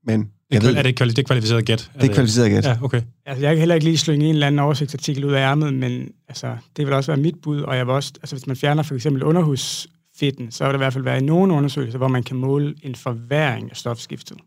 Men 0.02 0.32
jeg 0.50 0.62
ved, 0.62 0.74
er 0.74 0.82
det, 0.82 1.00
kvali- 1.00 1.10
det 1.10 1.18
er 1.18 1.22
kvalificeret 1.22 1.66
gæt? 1.66 1.90
Det 2.00 2.10
er 2.10 2.14
kvalificeret 2.14 2.50
gæt. 2.50 2.64
Ja, 2.64 2.78
okay. 2.82 3.02
Altså, 3.26 3.46
jeg 3.46 3.54
kan 3.54 3.58
heller 3.58 3.74
ikke 3.74 3.84
lige 3.84 3.98
slynge 3.98 4.26
en 4.26 4.34
eller 4.34 4.46
anden 4.46 4.58
oversigtsartikel 4.58 5.24
ud 5.24 5.32
af 5.32 5.40
ærmet, 5.40 5.74
men 5.74 6.12
altså, 6.28 6.56
det 6.76 6.86
vil 6.86 6.94
også 6.94 7.12
være 7.12 7.20
mit 7.20 7.40
bud, 7.42 7.60
og 7.60 7.76
jeg 7.76 7.86
vil 7.86 7.94
også, 7.94 8.12
altså, 8.22 8.36
hvis 8.36 8.46
man 8.46 8.56
fjerner 8.56 8.82
for 8.82 8.94
eksempel 8.94 9.22
underhusfitten, 9.22 10.50
så 10.50 10.64
vil 10.64 10.68
der 10.68 10.78
i 10.78 10.84
hvert 10.84 10.92
fald 10.92 11.04
være 11.04 11.18
i 11.18 11.24
nogle 11.24 11.54
undersøgelser, 11.54 11.98
hvor 11.98 12.08
man 12.08 12.22
kan 12.22 12.36
måle 12.36 12.74
en 12.82 12.94
forværing 12.94 13.70
af 13.70 13.76
stofskiftet. 13.76 14.38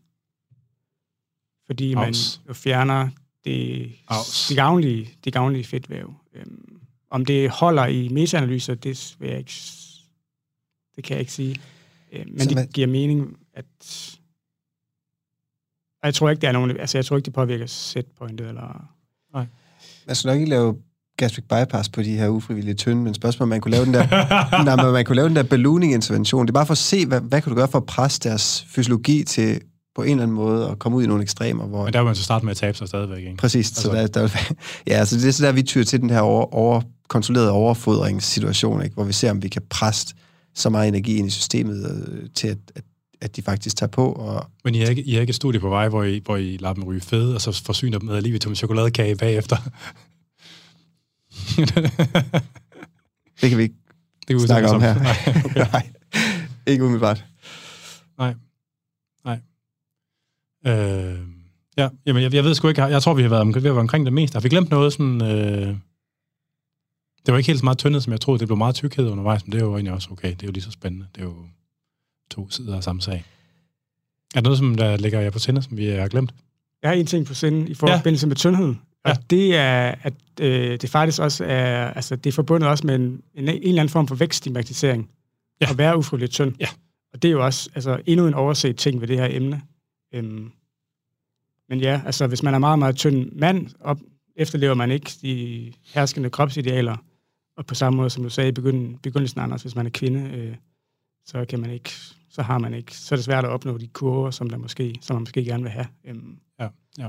Fordi 1.66 1.94
Aus. 1.94 2.04
man 2.04 2.14
jo 2.48 2.54
fjerner 2.54 3.08
det, 3.44 3.92
de, 4.48 4.54
gavnlige, 4.54 5.10
de 5.24 5.30
gavnlige 5.30 5.64
fedtvæv. 5.64 6.14
Øhm, 6.34 6.80
om 7.10 7.24
det 7.24 7.50
holder 7.50 7.86
i 7.86 8.08
metaanalyser, 8.08 8.74
det 8.74 9.16
vil 9.18 9.28
jeg 9.28 9.38
ikke, 9.38 9.52
det 10.96 11.04
kan 11.04 11.14
jeg 11.14 11.20
ikke 11.20 11.32
sige. 11.32 11.56
Øhm, 12.12 12.30
men 12.30 12.40
så 12.40 12.48
det 12.48 12.54
man... 12.54 12.68
giver 12.74 12.86
mening, 12.86 13.36
at 13.54 13.64
jeg 16.04 16.14
tror 16.14 16.30
ikke, 16.30 16.40
det 16.40 16.48
er 16.48 16.52
nogen, 16.52 16.70
altså 16.70 16.98
jeg 16.98 17.04
tror 17.04 17.16
ikke, 17.16 17.26
det 17.26 17.32
påvirker 17.32 17.66
setpointet, 17.66 18.48
eller... 18.48 18.88
Nej. 19.34 19.46
Man 20.06 20.16
skal 20.16 20.28
nok 20.28 20.36
ikke 20.36 20.50
lave 20.50 20.76
gastric 21.16 21.44
bypass 21.44 21.88
på 21.88 22.02
de 22.02 22.16
her 22.16 22.28
ufrivillige 22.28 22.74
tynde, 22.74 23.02
men 23.02 23.14
spørgsmålet, 23.14 23.48
man 23.48 23.60
kunne 23.60 23.72
lave 23.72 23.84
den 23.84 23.94
der, 23.94 24.06
nej, 24.64 24.76
men 24.76 24.92
man 24.92 25.04
kunne 25.04 25.16
lave 25.16 25.28
den 25.28 25.36
der 25.36 25.42
ballooning-intervention. 25.42 26.46
Det 26.46 26.50
er 26.50 26.54
bare 26.54 26.66
for 26.66 26.72
at 26.72 26.78
se, 26.78 27.06
hvad, 27.06 27.20
hvad 27.20 27.42
kan 27.42 27.50
du 27.50 27.56
gøre 27.56 27.68
for 27.68 27.78
at 27.78 27.86
presse 27.86 28.20
deres 28.20 28.66
fysiologi 28.68 29.24
til 29.24 29.60
på 29.94 30.02
en 30.02 30.10
eller 30.10 30.22
anden 30.22 30.36
måde 30.36 30.68
at 30.68 30.78
komme 30.78 30.98
ud 30.98 31.02
i 31.02 31.06
nogle 31.06 31.22
ekstremer. 31.22 31.66
Hvor... 31.66 31.84
Men 31.84 31.92
der 31.92 31.98
vil 31.98 32.06
man 32.06 32.14
så 32.14 32.22
starte 32.22 32.44
med 32.44 32.50
at 32.50 32.56
tabe 32.56 32.76
sig 32.78 32.88
stadigvæk, 32.88 33.18
ikke? 33.18 33.36
Præcis. 33.36 33.70
Altså... 33.70 33.82
Så 33.82 33.90
der, 33.90 34.06
der, 34.06 34.52
ja, 34.92 35.04
så 35.04 35.16
det 35.16 35.28
er 35.28 35.30
så 35.30 35.46
der, 35.46 35.52
vi 35.52 35.62
tyrer 35.62 35.84
til 35.84 36.00
den 36.00 36.10
her 36.10 36.20
over, 36.20 36.54
over, 36.54 36.82
kontrollerede 37.08 37.50
overfodringssituation, 37.50 38.82
ikke? 38.82 38.94
hvor 38.94 39.04
vi 39.04 39.12
ser, 39.12 39.30
om 39.30 39.42
vi 39.42 39.48
kan 39.48 39.62
presse 39.70 40.14
så 40.54 40.70
meget 40.70 40.88
energi 40.88 41.16
ind 41.16 41.26
i 41.26 41.30
systemet 41.30 42.08
øh, 42.12 42.30
til, 42.34 42.48
at, 42.48 42.58
at 42.74 42.84
at 43.24 43.36
de 43.36 43.42
faktisk 43.42 43.76
tager 43.76 43.90
på. 43.90 44.12
Og, 44.12 44.46
Men 44.64 44.74
I 44.74 44.78
har 44.78 44.86
ikke, 44.86 45.02
I 45.02 45.12
har 45.12 45.20
ikke 45.20 45.30
et 45.30 45.34
studie 45.34 45.60
på 45.60 45.68
vej, 45.68 45.88
hvor 45.88 46.02
I, 46.02 46.20
hvor 46.24 46.36
I 46.36 46.56
lader 46.56 46.74
dem 46.74 46.84
ryge 46.84 47.00
fede, 47.00 47.34
og 47.34 47.40
så 47.40 47.64
forsyner 47.64 47.98
dem 47.98 48.08
med 48.08 48.22
lige 48.22 48.38
til 48.38 48.48
en 48.48 48.56
chokoladekage 48.56 49.16
bagefter? 49.16 49.56
det 53.40 53.48
kan 53.48 53.58
vi 53.58 53.62
ikke 53.62 53.74
det 54.28 54.34
kan 54.36 54.42
vi 54.42 54.46
snakke 54.46 54.68
om 54.68 54.80
her. 54.80 54.94
Nej, 54.94 55.16
okay. 55.44 55.66
Nej, 55.72 55.90
ikke 56.66 56.84
umiddelbart. 56.84 57.24
Nej. 58.18 58.34
Nej. 59.24 59.38
Øh, 60.66 61.18
ja, 61.76 61.88
jamen, 62.06 62.22
jeg, 62.22 62.34
jeg 62.34 62.44
ved 62.44 62.54
sgu 62.54 62.68
ikke, 62.68 62.82
jeg, 62.82 62.90
jeg 62.90 63.02
tror, 63.02 63.14
vi 63.14 63.22
har 63.22 63.28
været, 63.28 63.40
om, 63.40 63.48
vi 63.48 63.52
har 63.52 63.60
været 63.60 63.78
omkring 63.78 64.04
det 64.04 64.12
meste. 64.12 64.36
Har 64.36 64.40
vi 64.40 64.48
glemt 64.48 64.70
noget 64.70 64.92
sådan... 64.92 65.22
Øh, 65.22 65.76
det 67.26 67.32
var 67.32 67.38
ikke 67.38 67.46
helt 67.46 67.58
så 67.58 67.64
meget 67.64 67.78
tyndhed, 67.78 68.00
som 68.00 68.12
jeg 68.12 68.20
troede. 68.20 68.38
Det 68.38 68.48
blev 68.48 68.58
meget 68.58 68.74
tykkhed 68.74 69.08
undervejs, 69.08 69.44
men 69.44 69.52
det 69.52 69.58
er 69.60 69.64
jo 69.64 69.72
egentlig 69.74 69.92
også 69.92 70.08
okay. 70.10 70.30
Det 70.30 70.42
er 70.42 70.46
jo 70.46 70.52
lige 70.52 70.62
så 70.62 70.70
spændende. 70.70 71.06
Det 71.14 71.20
er 71.20 71.24
jo 71.24 71.36
to 72.34 72.50
sider 72.50 72.76
af 72.76 72.84
samme 72.84 73.02
sag. 73.02 73.24
Er 74.34 74.40
der 74.40 74.42
noget, 74.42 74.58
som 74.58 74.74
der 74.74 74.96
ligger 74.96 75.20
jer 75.20 75.30
på 75.30 75.38
sinde, 75.38 75.62
som 75.62 75.76
vi 75.76 75.86
har 75.86 76.08
glemt? 76.08 76.34
Jeg 76.82 76.90
har 76.90 76.94
en 76.94 77.06
ting 77.06 77.26
på 77.26 77.34
sinde 77.34 77.70
i 77.70 77.74
forbindelse 77.74 78.26
ja. 78.26 78.28
med 78.28 78.36
tyndhed. 78.36 78.74
Og 79.04 79.10
ja. 79.10 79.16
det 79.30 79.56
er, 79.56 79.94
at 80.02 80.14
øh, 80.40 80.80
det 80.80 80.90
faktisk 80.90 81.20
også 81.20 81.44
er, 81.44 81.90
altså 81.90 82.16
det 82.16 82.30
er 82.30 82.32
forbundet 82.32 82.68
også 82.68 82.86
med 82.86 82.94
en, 82.94 83.02
en, 83.02 83.22
en 83.34 83.48
eller 83.48 83.80
anden 83.80 83.88
form 83.88 84.08
for 84.08 84.14
vækststigmatisering. 84.14 85.10
Ja. 85.60 85.70
At 85.70 85.78
være 85.78 85.98
ufrivilligt 85.98 86.32
tynd. 86.32 86.54
Ja. 86.60 86.68
Og 87.12 87.22
det 87.22 87.28
er 87.28 87.32
jo 87.32 87.44
også 87.44 87.70
altså, 87.74 88.00
endnu 88.06 88.26
en 88.26 88.34
overset 88.34 88.76
ting 88.76 89.00
ved 89.00 89.08
det 89.08 89.18
her 89.18 89.28
emne. 89.30 89.62
Øhm, 90.14 90.50
men 91.68 91.80
ja, 91.80 92.00
altså 92.06 92.26
hvis 92.26 92.42
man 92.42 92.54
er 92.54 92.58
meget, 92.58 92.78
meget 92.78 92.96
tynd 92.96 93.32
mand, 93.32 93.66
op, 93.80 93.98
efterlever 94.36 94.74
man 94.74 94.90
ikke 94.90 95.10
de 95.22 95.72
herskende 95.94 96.30
kropsidealer, 96.30 96.96
og 97.56 97.66
på 97.66 97.74
samme 97.74 97.96
måde, 97.96 98.10
som 98.10 98.22
du 98.22 98.30
sagde 98.30 98.48
i 98.48 98.52
begyndelsen, 98.52 98.98
begyndelsen 98.98 99.40
Anders, 99.40 99.62
hvis 99.62 99.76
man 99.76 99.86
er 99.86 99.90
kvinde, 99.90 100.30
øh, 100.30 100.54
så 101.26 101.44
kan 101.44 101.60
man 101.60 101.70
ikke, 101.70 101.90
så 102.34 102.42
har 102.42 102.58
man 102.58 102.74
ikke, 102.74 102.96
så 102.96 103.14
er 103.14 103.16
det 103.16 103.24
svært 103.24 103.44
at 103.44 103.50
opnå 103.50 103.78
de 103.78 103.88
kurver, 103.88 104.30
som, 104.30 104.50
der 104.50 104.56
måske, 104.56 104.98
som 105.00 105.16
man 105.16 105.22
måske 105.22 105.44
gerne 105.44 105.62
vil 105.62 105.72
have. 105.72 105.86
Øhm, 106.04 106.38
ja, 106.60 106.68
ja. 106.98 107.08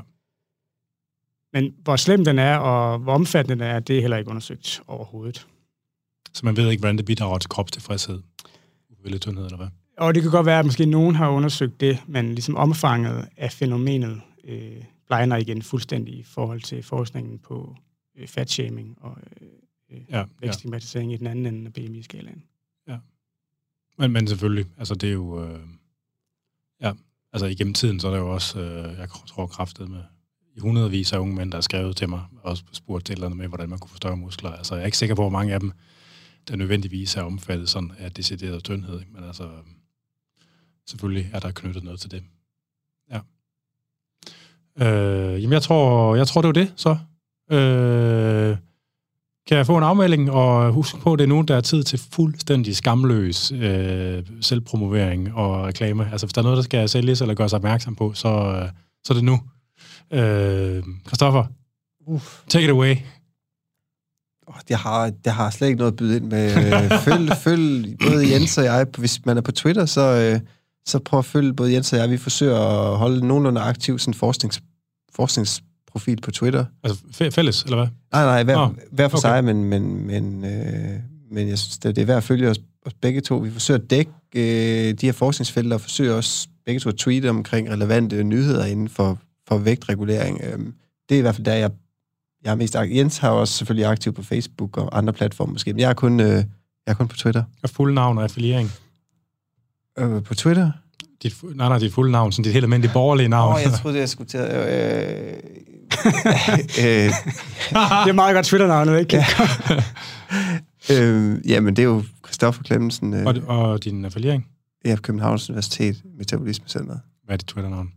Men 1.54 1.76
hvor 1.84 1.96
slem 1.96 2.26
den 2.26 2.40
er, 2.40 2.58
og 2.58 3.00
hvor 3.00 3.14
omfattende 3.14 3.64
den 3.64 3.72
er, 3.72 3.80
det 3.80 3.98
er 3.98 4.02
heller 4.02 4.18
ikke 4.18 4.30
undersøgt 4.30 4.82
overhovedet. 4.88 5.48
Så 6.34 6.46
man 6.46 6.58
ved 6.58 6.70
ikke, 6.70 6.82
hvordan 6.82 6.98
det 6.98 7.06
bidrager 7.06 7.38
til 7.38 7.50
kropstilfredshed? 7.50 8.22
Ufrivillig 8.90 9.22
tyndhed, 9.22 9.46
eller 9.46 9.58
hvad? 9.58 9.68
Og 9.98 10.16
det 10.16 10.24
kan 10.24 10.32
godt 10.32 10.46
være, 10.46 10.60
at 10.60 10.66
måske 10.66 10.86
nogen 10.86 11.16
har 11.16 11.30
undersøgt 11.30 11.82
det, 11.82 12.00
men 12.08 12.30
ligesom 12.30 12.56
omfanget 12.56 13.28
af 13.38 13.52
fænomenet 13.52 14.22
øh, 14.44 14.84
blegner 15.08 15.38
igen 15.38 15.62
fuldstændig 15.62 16.14
i 16.14 16.24
forhold 16.24 16.62
til 16.62 16.84
forskningen 16.84 17.40
på 17.40 17.76
øh, 18.18 18.28
fatshaming 18.28 18.98
og 19.02 19.18
øh, 19.92 20.02
ja, 20.10 20.24
vækststigmatisering 20.42 21.12
ja. 21.12 21.16
i 21.16 21.18
den 21.18 21.28
anden 21.28 21.46
ende 21.46 21.66
af 21.66 21.74
BMI-skalaen. 21.74 22.44
Men, 23.98 24.12
men 24.12 24.28
selvfølgelig, 24.28 24.66
altså 24.78 24.96
det 24.96 25.10
er 25.10 25.14
jo... 25.14 25.44
Øh, 25.46 25.60
ja, 26.82 26.94
altså 27.34 27.46
igennem 27.46 27.74
tiden, 27.74 28.00
så 28.00 28.08
er 28.08 28.12
der 28.12 28.20
jo 28.20 28.34
også, 28.34 28.60
øh, 28.60 29.00
jeg 29.00 29.10
tror 29.28 29.48
kraftet 29.48 29.90
med 29.90 30.04
i 30.56 30.60
hundredvis 30.60 31.14
af 31.14 31.18
unge 31.18 31.36
mænd, 31.36 31.52
der 31.52 31.58
har 31.58 31.62
skrevet 31.62 31.98
til 31.98 32.10
mig, 32.10 32.22
og 32.32 32.50
også 32.52 32.64
spurgt 32.72 33.06
til 33.06 33.14
eller 33.14 33.30
med, 33.30 33.48
hvordan 33.48 33.70
man 33.70 33.80
kunne 33.80 33.90
få 33.90 33.96
større 33.96 34.18
muskler. 34.18 34.52
Altså 34.52 34.76
jeg 34.76 34.82
er 34.82 34.86
ikke 34.86 34.98
sikker 34.98 35.16
på, 35.16 35.22
hvor 35.22 35.30
mange 35.30 35.54
af 35.54 35.60
dem, 35.60 35.72
der 36.48 36.56
nødvendigvis 36.56 37.16
er 37.16 37.22
omfattet 37.22 37.70
sådan 37.70 37.92
af 37.98 38.12
decideret 38.12 38.64
tyndhed. 38.64 39.02
Men 39.12 39.24
altså, 39.24 39.50
selvfølgelig 40.88 41.30
er 41.34 41.40
der 41.40 41.52
knyttet 41.52 41.84
noget 41.84 42.00
til 42.00 42.12
det. 42.12 42.24
Ja. 43.12 43.20
Øh, 44.80 45.42
jamen, 45.44 45.54
jeg 45.54 45.62
tror, 45.62 46.16
jeg 46.16 46.28
tror, 46.28 46.42
det 46.42 46.48
var 46.48 46.54
det, 46.54 46.74
så. 46.76 46.98
Øh, 47.52 48.58
kan 49.48 49.58
jeg 49.58 49.66
få 49.66 49.78
en 49.78 49.84
afmelding, 49.84 50.32
og 50.32 50.74
husk 50.74 51.00
på, 51.00 51.14
at 51.14 51.20
det 51.20 51.24
er 51.24 51.30
nu, 51.30 51.42
der 51.42 51.56
er 51.56 51.62
tid 51.62 51.84
til 51.84 52.00
fuldstændig 52.12 52.76
skamløs 52.76 53.52
øh, 53.52 54.24
selvpromovering 54.42 55.34
og 55.34 55.64
reklame. 55.66 56.12
Altså, 56.12 56.28
hvis 56.28 56.34
der 56.34 56.42
er 56.42 56.44
noget, 56.44 56.58
der 56.58 56.64
skal 56.64 56.90
sælges 56.90 57.22
eller 57.22 57.36
gøres 57.36 57.54
opmærksom 57.54 57.96
på, 57.96 58.14
så, 58.14 58.28
øh, 58.28 58.70
så 59.04 59.14
er 59.14 59.14
det 59.14 59.24
nu. 59.24 59.40
Øh, 60.12 60.84
Christoffer, 61.08 61.46
Uf. 62.08 62.42
take 62.50 62.64
it 62.64 62.70
away. 62.70 62.96
Jeg 64.70 64.80
har, 64.80 65.12
jeg 65.26 65.36
har 65.36 65.50
slet 65.50 65.68
ikke 65.68 65.78
noget 65.78 65.92
at 65.92 65.98
byde 65.98 66.18
ind 66.18 66.26
med. 66.26 66.50
følg, 67.00 67.32
følg 67.48 67.98
både 68.08 68.32
Jens 68.32 68.58
og 68.58 68.64
jeg. 68.64 68.88
Hvis 68.98 69.26
man 69.26 69.38
er 69.38 69.42
på 69.42 69.52
Twitter, 69.52 69.86
så, 69.86 70.02
øh, 70.02 70.40
så 70.86 71.00
prøv 71.00 71.20
at 71.20 71.26
følge 71.26 71.54
både 71.54 71.74
Jens 71.74 71.94
og 71.94 72.00
jeg. 72.00 72.10
Vi 72.10 72.18
forsøger 72.18 72.60
at 72.60 72.98
holde 72.98 73.28
nogenlunde 73.28 73.62
aktiv 73.62 74.00
sådan 74.00 74.14
forsknings, 74.14 74.62
forskningsprofil 75.96 76.22
på 76.22 76.32
Twitter. 76.32 76.66
Altså 76.84 77.32
fælles, 77.32 77.64
eller 77.64 77.78
hvad? 77.78 77.88
Nej, 78.12 78.26
nej, 78.26 78.44
hver, 78.44 78.58
oh, 78.58 78.72
hver 78.92 79.08
for 79.08 79.18
okay. 79.18 79.28
sig, 79.28 79.44
men, 79.44 79.64
men, 79.64 80.08
men, 80.08 80.46
øh, 80.46 81.00
men 81.32 81.48
jeg 81.48 81.60
synes, 81.60 81.78
det 81.78 81.98
er 81.98 82.06
værd 82.06 82.18
at 82.18 82.24
følge 82.24 82.50
os, 82.50 82.60
os 82.86 82.94
begge 82.94 83.22
to. 83.22 83.38
Vi 83.38 83.52
forsøger 83.52 83.80
at 83.80 83.90
dække 83.90 84.12
øh, 84.36 84.94
de 84.94 85.06
her 85.06 85.12
forskningsfelter, 85.12 85.76
og 85.76 85.82
forsøger 85.82 86.14
også 86.14 86.48
begge 86.66 86.80
to 86.80 86.90
at 86.90 86.96
tweete 86.96 87.30
omkring 87.30 87.70
relevante 87.70 88.24
nyheder 88.24 88.66
inden 88.66 88.90
for, 88.90 89.18
for 89.48 89.58
vægtregulering. 89.58 90.42
Øh, 90.44 90.60
det 91.10 91.16
er 91.16 91.20
i 91.20 91.22
hvert 91.22 91.36
fald 91.36 91.46
der, 91.46 91.54
jeg, 91.54 91.72
jeg 92.44 92.52
er 92.52 92.56
mest 92.56 92.76
aktiv. 92.76 92.96
Jens 92.96 93.18
har 93.18 93.30
også 93.30 93.54
selvfølgelig 93.54 93.86
aktiv 93.86 94.14
på 94.14 94.24
Facebook 94.24 94.78
og 94.78 94.98
andre 94.98 95.14
platforme 95.14 95.52
måske, 95.54 95.74
men 95.74 95.80
jeg 95.80 95.90
er 95.90 95.94
kun, 95.94 96.20
øh, 96.20 96.28
jeg 96.28 96.46
er 96.88 96.94
kun 96.94 97.08
på 97.08 97.18
Twitter. 97.18 97.44
Og 97.64 97.70
fuld 97.70 97.94
navn 97.94 98.18
og 98.18 98.24
affiliering? 98.24 98.72
Øh, 100.00 100.24
på 100.24 100.36
Twitter? 100.36 100.72
Dit, 101.24 101.44
nej, 101.44 101.70
nej, 101.70 101.80
dit 101.80 101.94
fulde 101.94 102.12
navn, 102.12 102.32
sådan 102.32 102.44
dit 102.44 102.54
helt 102.54 102.64
almindelige 102.64 102.94
borgerlige 102.94 103.30
navn. 103.30 103.50
Åh, 103.50 103.56
oh, 103.56 103.62
jeg 103.62 103.72
troede, 103.72 104.00
jeg 104.00 104.10
skulle 104.10 104.28
til 104.28 104.38
at... 104.38 105.28
Øh, 105.28 105.34
øh, 106.86 107.10
det 108.06 108.10
er 108.10 108.14
meget 108.14 108.36
godt 108.36 108.46
Twitter-navnet, 108.46 109.00
ikke? 109.00 109.16
ja. 109.16 109.26
øh, 111.02 111.50
jamen, 111.50 111.76
det 111.76 111.82
er 111.82 111.88
jo 111.88 112.04
Christoffer 112.26 112.64
Klemmensen. 112.64 113.14
Øh, 113.14 113.26
og, 113.26 113.36
og 113.48 113.84
din 113.84 114.06
affiliering? 114.06 114.48
Ja, 114.86 114.96
Københavns 114.96 115.50
Universitet, 115.50 116.04
Metabolisme 116.18 116.68
Center. 116.68 116.98
Hvad 117.24 117.34
er 117.34 117.38
dit 117.38 117.48
Twitter-navn? 117.48 117.94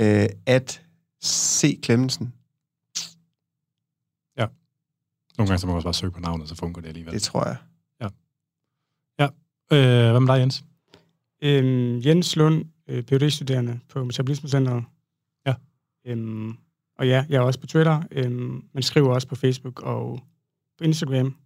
Øh, 0.00 0.26
at 0.46 0.82
C. 1.24 1.80
Klemmensen. 1.82 2.32
Ja. 4.38 4.46
Nogle 5.38 5.48
gange 5.48 5.58
så 5.58 5.66
må 5.66 5.72
man 5.72 5.76
også 5.76 5.86
bare 5.86 5.94
søge 5.94 6.10
på 6.12 6.20
navnet, 6.20 6.48
så 6.48 6.54
fungerer 6.54 6.80
det 6.80 6.88
alligevel. 6.88 7.14
Det 7.14 7.22
tror 7.22 7.46
jeg. 7.46 7.56
Ja. 8.00 8.08
Ja. 9.18 9.28
Øh, 9.72 10.10
hvad 10.10 10.20
med 10.20 10.34
dig, 10.34 10.40
Jens? 10.40 10.64
Øhm, 11.42 12.00
Jens 12.00 12.36
Lund, 12.36 12.64
øh, 12.88 13.02
Ph.D.-studerende 13.02 13.78
på 13.88 14.04
Metabolismecenteret. 14.04 14.84
Ja. 15.46 15.54
Øhm, 16.06 16.56
og 16.98 17.06
ja, 17.06 17.24
jeg 17.28 17.36
er 17.36 17.40
også 17.40 17.60
på 17.60 17.66
Twitter, 17.66 18.02
øhm, 18.10 18.62
men 18.72 18.82
skriver 18.82 19.14
også 19.14 19.28
på 19.28 19.34
Facebook 19.34 19.80
og 19.80 20.20
på 20.78 20.84
Instagram. 20.84 21.36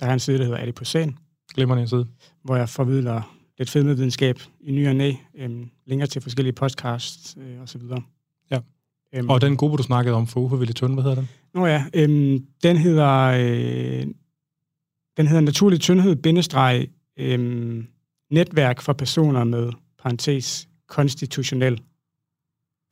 Der 0.00 0.06
er 0.06 0.12
en 0.12 0.20
side, 0.20 0.38
der 0.38 0.44
hedder 0.44 0.58
Adipocen. 0.58 1.18
Glemmer 1.54 1.76
en 1.76 1.88
side. 1.88 2.06
Hvor 2.44 2.56
jeg 2.56 2.68
formidler 2.68 3.36
lidt 3.58 3.70
fedmevidenskab 3.70 4.38
i 4.60 4.72
ny 4.72 4.88
og 4.88 4.96
næ, 4.96 5.12
øhm, 5.34 5.70
linker 5.86 6.06
til 6.06 6.22
forskellige 6.22 6.52
podcasts 6.52 7.36
øh, 7.40 7.60
og 7.60 7.68
så 7.68 7.78
videre. 7.78 8.02
Ja. 8.50 8.58
Øhm, 9.14 9.28
og 9.30 9.40
den 9.40 9.56
gruppe, 9.56 9.76
du 9.76 9.82
snakkede 9.82 10.14
om 10.16 10.26
for 10.26 10.40
ufrivillig 10.40 10.76
tynd, 10.76 10.94
hvad 10.94 11.02
hedder 11.02 11.16
den? 11.16 11.28
Nå 11.54 11.66
ja, 11.66 11.84
øhm, 11.94 12.46
den 12.62 12.76
hedder 12.76 13.18
øh, 13.18 14.06
den 15.16 15.26
hedder 15.26 15.40
Naturlig 15.40 15.80
Tyndhed, 15.80 16.16
bindestreg, 16.16 16.88
øhm, 17.16 17.86
netværk 18.30 18.80
for 18.80 18.92
personer 18.92 19.44
med, 19.44 19.72
parentes, 20.02 20.68
konstitutionel, 20.88 21.80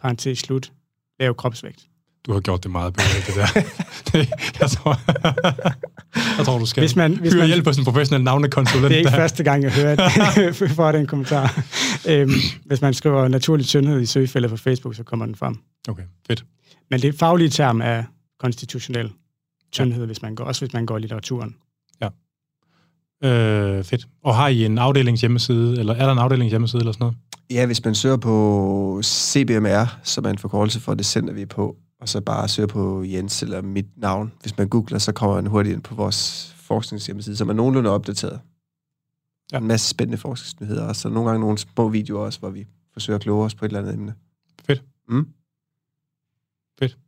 parentes 0.01 0.39
slut, 0.39 0.73
lav 1.21 1.35
kropsvægt. 1.35 1.87
Du 2.27 2.33
har 2.33 2.41
gjort 2.41 2.63
det 2.63 2.71
meget 2.71 2.93
bedre, 2.93 3.09
det 3.27 3.35
der. 3.35 3.61
jeg, 4.61 4.71
tror, 4.71 5.01
jeg 6.39 6.47
tror, 6.47 6.59
du 6.59 6.67
skal 6.67 6.81
hvis 6.81 6.97
man, 6.97 7.17
hvis 7.17 7.35
man, 7.35 7.47
hjælp 7.47 7.67
hos 7.67 7.79
en 7.79 7.85
professionel 7.85 8.25
navnekonsulent. 8.25 8.89
Det 8.89 8.93
er 8.93 8.99
ikke 8.99 9.11
der. 9.11 9.17
første 9.17 9.45
gang, 9.45 9.63
jeg 9.63 9.73
hører 9.73 9.97
det, 10.59 10.71
for 10.77 10.93
den 10.93 11.07
kommentar. 11.07 11.65
Øhm, 12.09 12.31
hvis 12.65 12.81
man 12.81 12.95
skriver 12.95 13.29
naturlig 13.29 13.67
tyndhed 13.67 14.01
i 14.01 14.07
søgefeltet 14.07 14.51
på 14.51 14.57
Facebook, 14.57 14.95
så 14.95 15.03
kommer 15.03 15.27
den 15.27 15.35
frem. 15.35 15.57
Okay, 15.89 16.03
fedt. 16.27 16.45
Men 16.91 17.03
det 17.03 17.15
faglige 17.15 17.51
term 17.51 17.81
er 17.81 18.03
konstitutionel 18.41 19.11
tyndhed, 19.73 20.03
ja. 20.03 20.07
hvis 20.07 20.23
man 20.23 20.35
går, 20.35 20.45
også 20.45 20.61
hvis 20.61 20.73
man 20.73 20.87
går 20.87 20.97
i 20.97 21.01
litteraturen. 21.01 21.55
Øh, 23.25 23.85
fedt. 23.85 24.07
Og 24.25 24.37
har 24.37 24.49
I 24.49 24.65
en 24.65 24.79
afdelings 24.79 25.21
hjemmeside, 25.21 25.79
eller 25.79 25.95
er 25.95 26.05
der 26.05 26.13
en 26.13 26.19
afdelings 26.19 26.51
hjemmeside 26.51 26.81
eller 26.81 26.93
sådan 26.93 27.05
noget? 27.05 27.17
Ja, 27.51 27.67
hvis 27.67 27.85
man 27.85 27.95
søger 27.95 28.17
på 28.17 29.01
CBMR, 29.05 30.01
som 30.03 30.25
er 30.25 30.31
en 30.31 30.39
forkortelse 30.39 30.81
for, 30.81 30.95
det 30.95 31.07
sender 31.07 31.33
vi 31.33 31.47
på, 31.47 31.77
og 32.01 32.09
så 32.09 32.21
bare 32.21 32.49
søger 32.49 32.67
på 32.67 33.05
Jens 33.05 33.43
eller 33.43 33.63
mit 33.63 33.87
navn. 33.97 34.33
Hvis 34.41 34.59
man 34.59 34.69
googler, 34.69 34.99
så 34.99 35.13
kommer 35.13 35.37
man 35.37 35.47
hurtigt 35.47 35.75
ind 35.75 35.83
på 35.83 35.95
vores 35.95 36.53
forskningshjemmeside, 36.57 37.37
som 37.37 37.49
er 37.49 37.53
nogenlunde 37.53 37.91
opdateret. 37.91 38.41
Ja. 39.53 39.59
En 39.59 39.67
masse 39.67 39.89
spændende 39.89 40.19
forskningsnyheder, 40.19 40.89
og 40.89 40.97
så 40.97 41.09
nogle 41.09 41.31
gange 41.31 41.41
nogle 41.41 41.59
små 41.59 41.89
videoer 41.89 42.25
også, 42.25 42.39
hvor 42.39 42.51
vi 42.51 42.67
forsøger 42.93 43.17
at 43.17 43.23
kloge 43.23 43.45
os 43.45 43.55
på 43.55 43.65
et 43.65 43.69
eller 43.69 43.81
andet 43.81 43.95
emne. 43.95 44.15
Fedt. 44.67 44.83
Mm. 45.09 45.29
Fedt. 46.79 46.99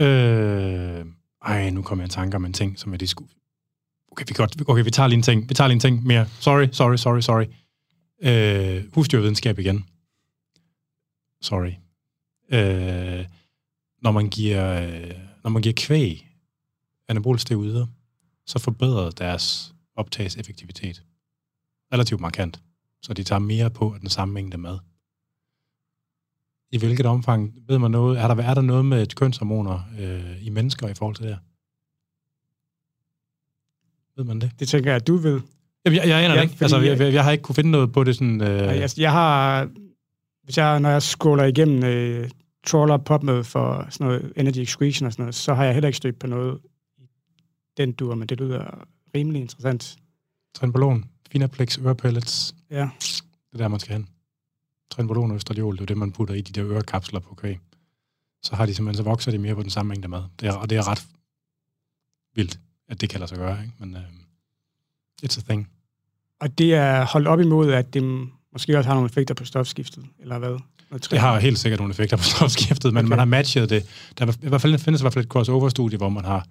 Øh, 0.00 1.06
ej, 1.44 1.70
nu 1.70 1.82
kommer 1.82 2.04
jeg 2.04 2.08
i 2.08 2.14
tanke 2.14 2.36
om 2.36 2.44
en 2.44 2.52
ting, 2.52 2.78
som 2.78 2.92
jeg 2.92 2.98
lige 2.98 3.08
skulle 3.08 3.30
okay, 4.12 4.24
vi, 4.28 4.34
godt, 4.34 4.68
okay, 4.68 4.84
vi 4.84 4.90
tager 4.90 5.06
lige 5.06 5.16
en 5.16 5.22
ting, 5.22 5.48
vi 5.48 5.54
tager 5.54 5.68
lige 5.68 5.74
en 5.74 5.80
ting 5.80 6.06
mere. 6.06 6.26
Sorry, 6.40 6.68
sorry, 6.72 6.96
sorry, 6.96 7.20
sorry. 7.20 7.44
Øh, 8.22 8.94
husdyrvidenskab 8.94 9.58
igen. 9.58 9.84
Sorry. 11.40 11.72
Øh, 12.48 13.26
når 14.02 14.10
man 14.10 14.28
giver, 14.30 14.82
øh, 14.82 15.14
når 15.44 15.50
man 15.50 15.62
giver 15.62 15.74
kvæg 15.76 16.28
anabolisk 17.08 17.46
så 18.46 18.58
forbedrer 18.58 19.10
deres 19.10 19.74
optagseffektivitet 19.94 21.02
relativt 21.92 22.20
markant. 22.20 22.62
så 23.02 23.14
de 23.14 23.24
tager 23.24 23.38
mere 23.38 23.70
på 23.70 23.94
af 23.94 24.00
den 24.00 24.08
samme 24.08 24.34
mængde 24.34 24.58
mad. 24.58 24.78
I 26.70 26.78
hvilket 26.78 27.06
omfang, 27.06 27.54
ved 27.68 27.78
man 27.78 27.90
noget, 27.90 28.18
er 28.18 28.28
der, 28.28 28.42
er 28.42 28.54
der 28.54 28.62
noget 28.62 28.84
med 28.84 29.06
kønshormoner 29.16 29.80
øh, 29.98 30.46
i 30.46 30.50
mennesker 30.50 30.88
i 30.88 30.94
forhold 30.94 31.16
til 31.16 31.24
det 31.24 31.32
her? 31.32 31.40
Ved 34.16 34.24
man 34.24 34.40
det? 34.40 34.52
Det 34.58 34.68
tænker 34.68 34.90
jeg, 34.90 34.96
at 34.96 35.06
du 35.06 35.16
ved. 35.16 35.40
Jamen, 35.84 35.96
jeg, 35.98 36.08
jeg 36.08 36.24
aner 36.24 36.34
Ja, 36.34 36.40
det 36.42 36.50
ikke. 36.50 36.62
Altså, 36.62 36.80
jeg, 36.80 36.98
jeg- 37.00 37.12
jeg, 37.12 37.24
har 37.24 37.30
ikke 37.30 37.42
kunne 37.42 37.54
finde 37.54 37.70
noget 37.70 37.92
på 37.92 38.04
det 38.04 38.14
sådan... 38.16 38.40
Øh, 38.40 38.48
Øh. 38.62 38.76
Jeg, 38.78 38.90
jeg 38.98 39.12
har, 39.12 39.68
hvis 40.44 40.58
jeg, 40.58 40.80
når 40.80 40.88
jeg 40.90 41.02
scroller 41.02 41.44
igennem 41.44 41.84
øh, 41.84 42.30
trawler 42.66 42.96
PubMed 42.96 43.44
for 43.44 43.86
sådan 43.90 44.06
noget 44.06 44.32
energy 44.36 44.58
excretion 44.58 45.06
og 45.06 45.12
sådan 45.12 45.22
noget, 45.22 45.34
så 45.34 45.54
har 45.54 45.64
jeg 45.64 45.74
heller 45.74 45.88
ikke 45.88 45.96
stødt 45.96 46.18
på 46.18 46.26
noget 46.26 46.58
i 46.98 47.06
den 47.76 47.92
dur, 47.92 48.14
men 48.14 48.28
det 48.28 48.40
lyder 48.40 48.84
rimelig 49.14 49.40
interessant. 49.40 49.96
Trenbolon, 50.54 51.04
Finaplex, 51.32 51.78
ørepellets, 51.78 52.54
Ja. 52.70 52.88
det 53.00 53.22
er 53.52 53.58
der, 53.58 53.68
man 53.68 53.80
skal 53.80 53.92
hen. 53.92 54.08
Trenbolon 54.90 55.30
og 55.30 55.34
østradiol, 55.36 55.74
det 55.76 55.82
er 55.82 55.86
det, 55.86 55.96
man 55.96 56.12
putter 56.12 56.34
i 56.34 56.40
de 56.40 56.52
der 56.52 56.70
ørekapsler 56.72 57.20
på 57.20 57.34
kvæg. 57.34 57.58
Så 58.42 58.56
har 58.56 58.66
de 58.66 58.74
simpelthen, 58.74 58.96
så 59.04 59.10
vokser 59.10 59.30
de 59.30 59.38
mere 59.38 59.54
på 59.54 59.62
den 59.62 59.70
samme 59.70 59.88
mængde 59.90 60.08
mad. 60.08 60.22
Det 60.40 60.48
er, 60.48 60.52
og 60.52 60.70
det 60.70 60.78
er 60.78 60.88
ret 60.88 61.06
vildt, 62.34 62.58
at 62.88 63.00
det 63.00 63.08
kan 63.10 63.20
lade 63.20 63.28
sig 63.28 63.38
gøre, 63.38 63.58
ikke? 63.62 63.72
Men 63.78 63.94
uh, 63.94 64.00
it's 65.24 65.38
a 65.38 65.42
thing. 65.48 65.68
Og 66.42 66.58
det 66.58 66.74
er 66.74 67.04
holdt 67.04 67.28
op 67.28 67.40
imod, 67.40 67.72
at 67.72 67.94
det 67.94 68.28
måske 68.52 68.78
også 68.78 68.88
har 68.88 68.94
nogle 68.94 69.08
effekter 69.08 69.34
på 69.34 69.44
stofskiftet, 69.44 70.04
eller 70.20 70.38
hvad? 70.38 70.58
Det 71.10 71.18
har 71.18 71.38
helt 71.38 71.58
sikkert 71.58 71.80
nogle 71.80 71.92
effekter 71.92 72.16
på 72.16 72.22
stofskiftet, 72.36 72.94
men 72.94 72.98
Okay. 73.04 73.08
man 73.08 73.18
har 73.18 73.24
matchet 73.24 73.70
det. 73.70 73.86
Der 74.18 74.26
er, 74.26 74.32
i 74.42 74.48
hvert 74.48 74.60
fald 74.60 74.78
findes 74.78 75.00
i 75.00 75.04
hvert 75.04 75.12
fald 75.12 75.24
et 75.24 75.30
crossover-studie, 75.30 75.98
hvor 75.98 76.08
man 76.08 76.24
har 76.24 76.46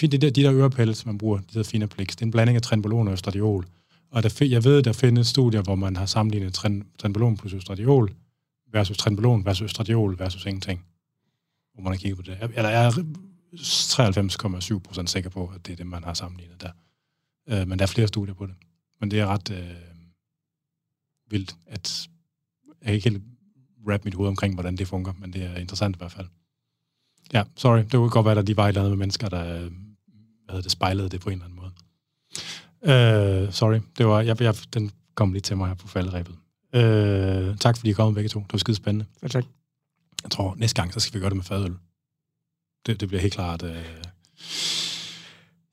de 0.00 0.08
der, 0.08 0.30
de 0.30 0.42
der 0.42 0.54
ørepellets, 0.54 1.06
man 1.06 1.18
bruger, 1.18 1.38
de 1.38 1.58
der 1.58 1.62
Finaplex, 1.62 2.06
det 2.08 2.20
er 2.22 2.26
en 2.26 2.30
blanding 2.30 2.56
af 2.56 2.62
trenbolon 2.62 3.06
og 3.08 3.12
østradiol. 3.12 3.66
Og 4.12 4.22
der, 4.22 4.46
jeg 4.50 4.64
ved, 4.64 4.82
der 4.82 4.92
findes 4.92 5.26
studier, 5.28 5.62
hvor 5.62 5.74
man 5.74 5.96
har 5.96 6.06
sammenlignet 6.06 6.54
tren, 6.54 6.84
trenbolon 6.98 7.36
plus 7.36 7.52
østradiol 7.52 8.12
versus 8.72 8.96
trenbolon 8.96 9.44
versus 9.44 9.62
østradiol 9.62 10.18
versus 10.18 10.46
ingenting. 10.46 10.84
Hvor 11.74 11.82
man 11.82 11.92
har 11.92 11.98
kigget 11.98 12.16
på 12.16 12.22
det. 12.22 12.38
Jeg, 12.40 12.48
eller 12.56 12.70
jeg 12.70 12.86
er 12.86 12.90
93,7 14.74 14.78
procent 14.78 15.10
sikker 15.10 15.30
på, 15.30 15.52
at 15.54 15.66
det 15.66 15.72
er 15.72 15.76
det, 15.76 15.86
man 15.86 16.04
har 16.04 16.14
sammenlignet 16.14 16.60
der. 16.60 16.70
Øh, 17.48 17.68
men 17.68 17.78
der 17.78 17.82
er 17.82 17.86
flere 17.86 18.08
studier 18.08 18.34
på 18.34 18.46
det. 18.46 18.54
Men 19.00 19.10
det 19.10 19.20
er 19.20 19.26
ret 19.26 19.50
øh, 19.50 19.76
vildt, 21.30 21.56
at 21.66 22.08
jeg 22.66 22.86
kan 22.86 22.94
ikke 22.94 23.10
helt 23.10 23.22
wrap 23.86 24.04
mit 24.04 24.14
hoved 24.14 24.28
omkring, 24.28 24.54
hvordan 24.54 24.76
det 24.76 24.88
fungerer, 24.88 25.14
men 25.18 25.32
det 25.32 25.42
er 25.42 25.56
interessant 25.56 25.96
i 25.96 25.98
hvert 25.98 26.12
fald. 26.12 26.26
Ja, 27.32 27.44
sorry, 27.56 27.78
det 27.78 27.92
kunne 27.92 28.10
godt 28.10 28.26
være, 28.26 28.38
at 28.38 28.46
de 28.46 28.56
var 28.56 28.64
et 28.64 28.68
eller 28.68 28.80
andet 28.80 28.90
med 28.90 28.98
mennesker, 28.98 29.28
der 29.28 29.54
øh, 29.54 29.60
hvad 29.60 30.54
hedder 30.54 30.62
det, 30.62 30.72
spejlede 30.72 31.08
det 31.08 31.20
på 31.20 31.30
en 31.30 31.32
eller 31.32 31.44
anden 31.44 31.56
måde. 31.56 31.72
Øh, 32.82 33.52
sorry, 33.52 33.80
det 33.98 34.06
var, 34.06 34.20
jeg, 34.20 34.40
jeg, 34.40 34.54
den 34.74 34.90
kom 35.14 35.32
lige 35.32 35.42
til 35.42 35.56
mig 35.56 35.68
her 35.68 35.74
på 35.74 35.88
falderæbet. 35.88 36.36
Øh, 36.74 37.58
tak 37.58 37.76
fordi 37.76 37.90
I 37.90 37.92
kom 37.92 38.14
begge 38.14 38.28
to. 38.28 38.40
Det 38.40 38.52
var 38.52 38.58
skide 38.58 38.76
spændende. 38.76 39.06
Ja, 39.22 39.28
tak. 39.28 39.44
Jeg 40.22 40.30
tror, 40.30 40.54
næste 40.54 40.82
gang, 40.82 40.92
så 40.92 41.00
skal 41.00 41.14
vi 41.14 41.20
gøre 41.20 41.30
det 41.30 41.36
med 41.36 41.44
fadøl. 41.44 41.76
Det, 42.86 43.00
det 43.00 43.08
bliver 43.08 43.20
helt 43.20 43.34
klart... 43.34 43.62
Øh... 43.62 44.04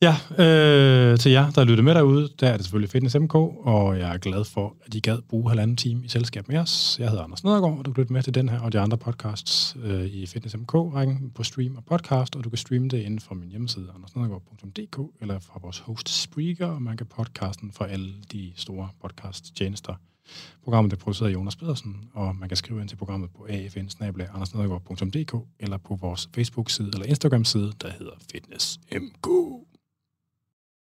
Ja, 0.04 0.16
øh, 0.44 1.18
til 1.18 1.32
jer, 1.32 1.52
der 1.52 1.64
lytter 1.64 1.84
med 1.84 1.96
derude, 1.96 2.30
der 2.40 2.48
er 2.48 2.58
det 2.58 2.66
selvfølgelig 2.66 2.90
Fitness 2.90 3.16
MK, 3.20 3.36
og 3.36 4.00
jeg 4.00 4.14
er 4.14 4.18
glad 4.18 4.44
for, 4.46 4.76
at 4.86 4.94
I 4.96 5.00
gad 5.00 5.22
bruge 5.30 5.50
halvanden 5.50 5.78
time 5.78 6.06
i 6.06 6.08
selskab 6.08 6.48
med 6.48 6.58
os. 6.58 6.98
Jeg 7.00 7.10
hedder 7.10 7.24
Anders 7.24 7.44
Nedergaard, 7.44 7.78
og 7.78 7.86
du 7.86 7.94
kan 7.94 8.02
lytte 8.02 8.14
med 8.14 8.24
til 8.24 8.34
den 8.34 8.50
her 8.50 8.60
og 8.60 8.74
de 8.74 8.80
andre 8.80 8.98
podcasts 8.98 9.78
øh, 9.84 10.06
i 10.06 10.26
Fitness 10.26 10.58
MK-rækken 10.58 11.32
på 11.36 11.44
stream 11.44 11.76
og 11.76 11.86
podcast, 11.86 12.36
og 12.36 12.44
du 12.44 12.50
kan 12.50 12.58
streame 12.58 12.88
det 12.88 12.98
inden 13.02 13.20
for 13.20 13.36
min 13.36 13.50
hjemmeside, 13.50 13.88
andersnedergaard.dk, 13.96 15.22
eller 15.22 15.40
fra 15.40 15.60
vores 15.62 15.80
host 15.80 16.22
Spreaker, 16.22 16.68
og 16.68 16.82
man 16.82 16.98
kan 16.98 17.08
podcasten 17.08 17.72
fra 17.72 17.88
alle 17.88 18.14
de 18.32 18.52
store 18.56 18.90
podcast-tjenester. 19.02 19.94
Programmet 20.64 20.94
er 20.94 20.98
produceret 20.98 21.30
af 21.30 21.34
Jonas 21.34 21.56
Pedersen, 21.56 22.10
og 22.14 22.36
man 22.36 22.50
kan 22.50 22.58
skrive 22.58 22.82
ind 22.82 22.90
til 22.90 22.96
programmet 22.96 23.30
på 23.30 23.48
afn 23.50 25.12
eller 25.60 25.78
på 25.78 25.96
vores 25.96 26.30
Facebook-side 26.36 26.90
eller 26.94 27.06
Instagram-side, 27.06 27.72
der 27.82 27.90
hedder 27.90 28.14
Fitness 28.32 28.80
MK. 28.92 29.28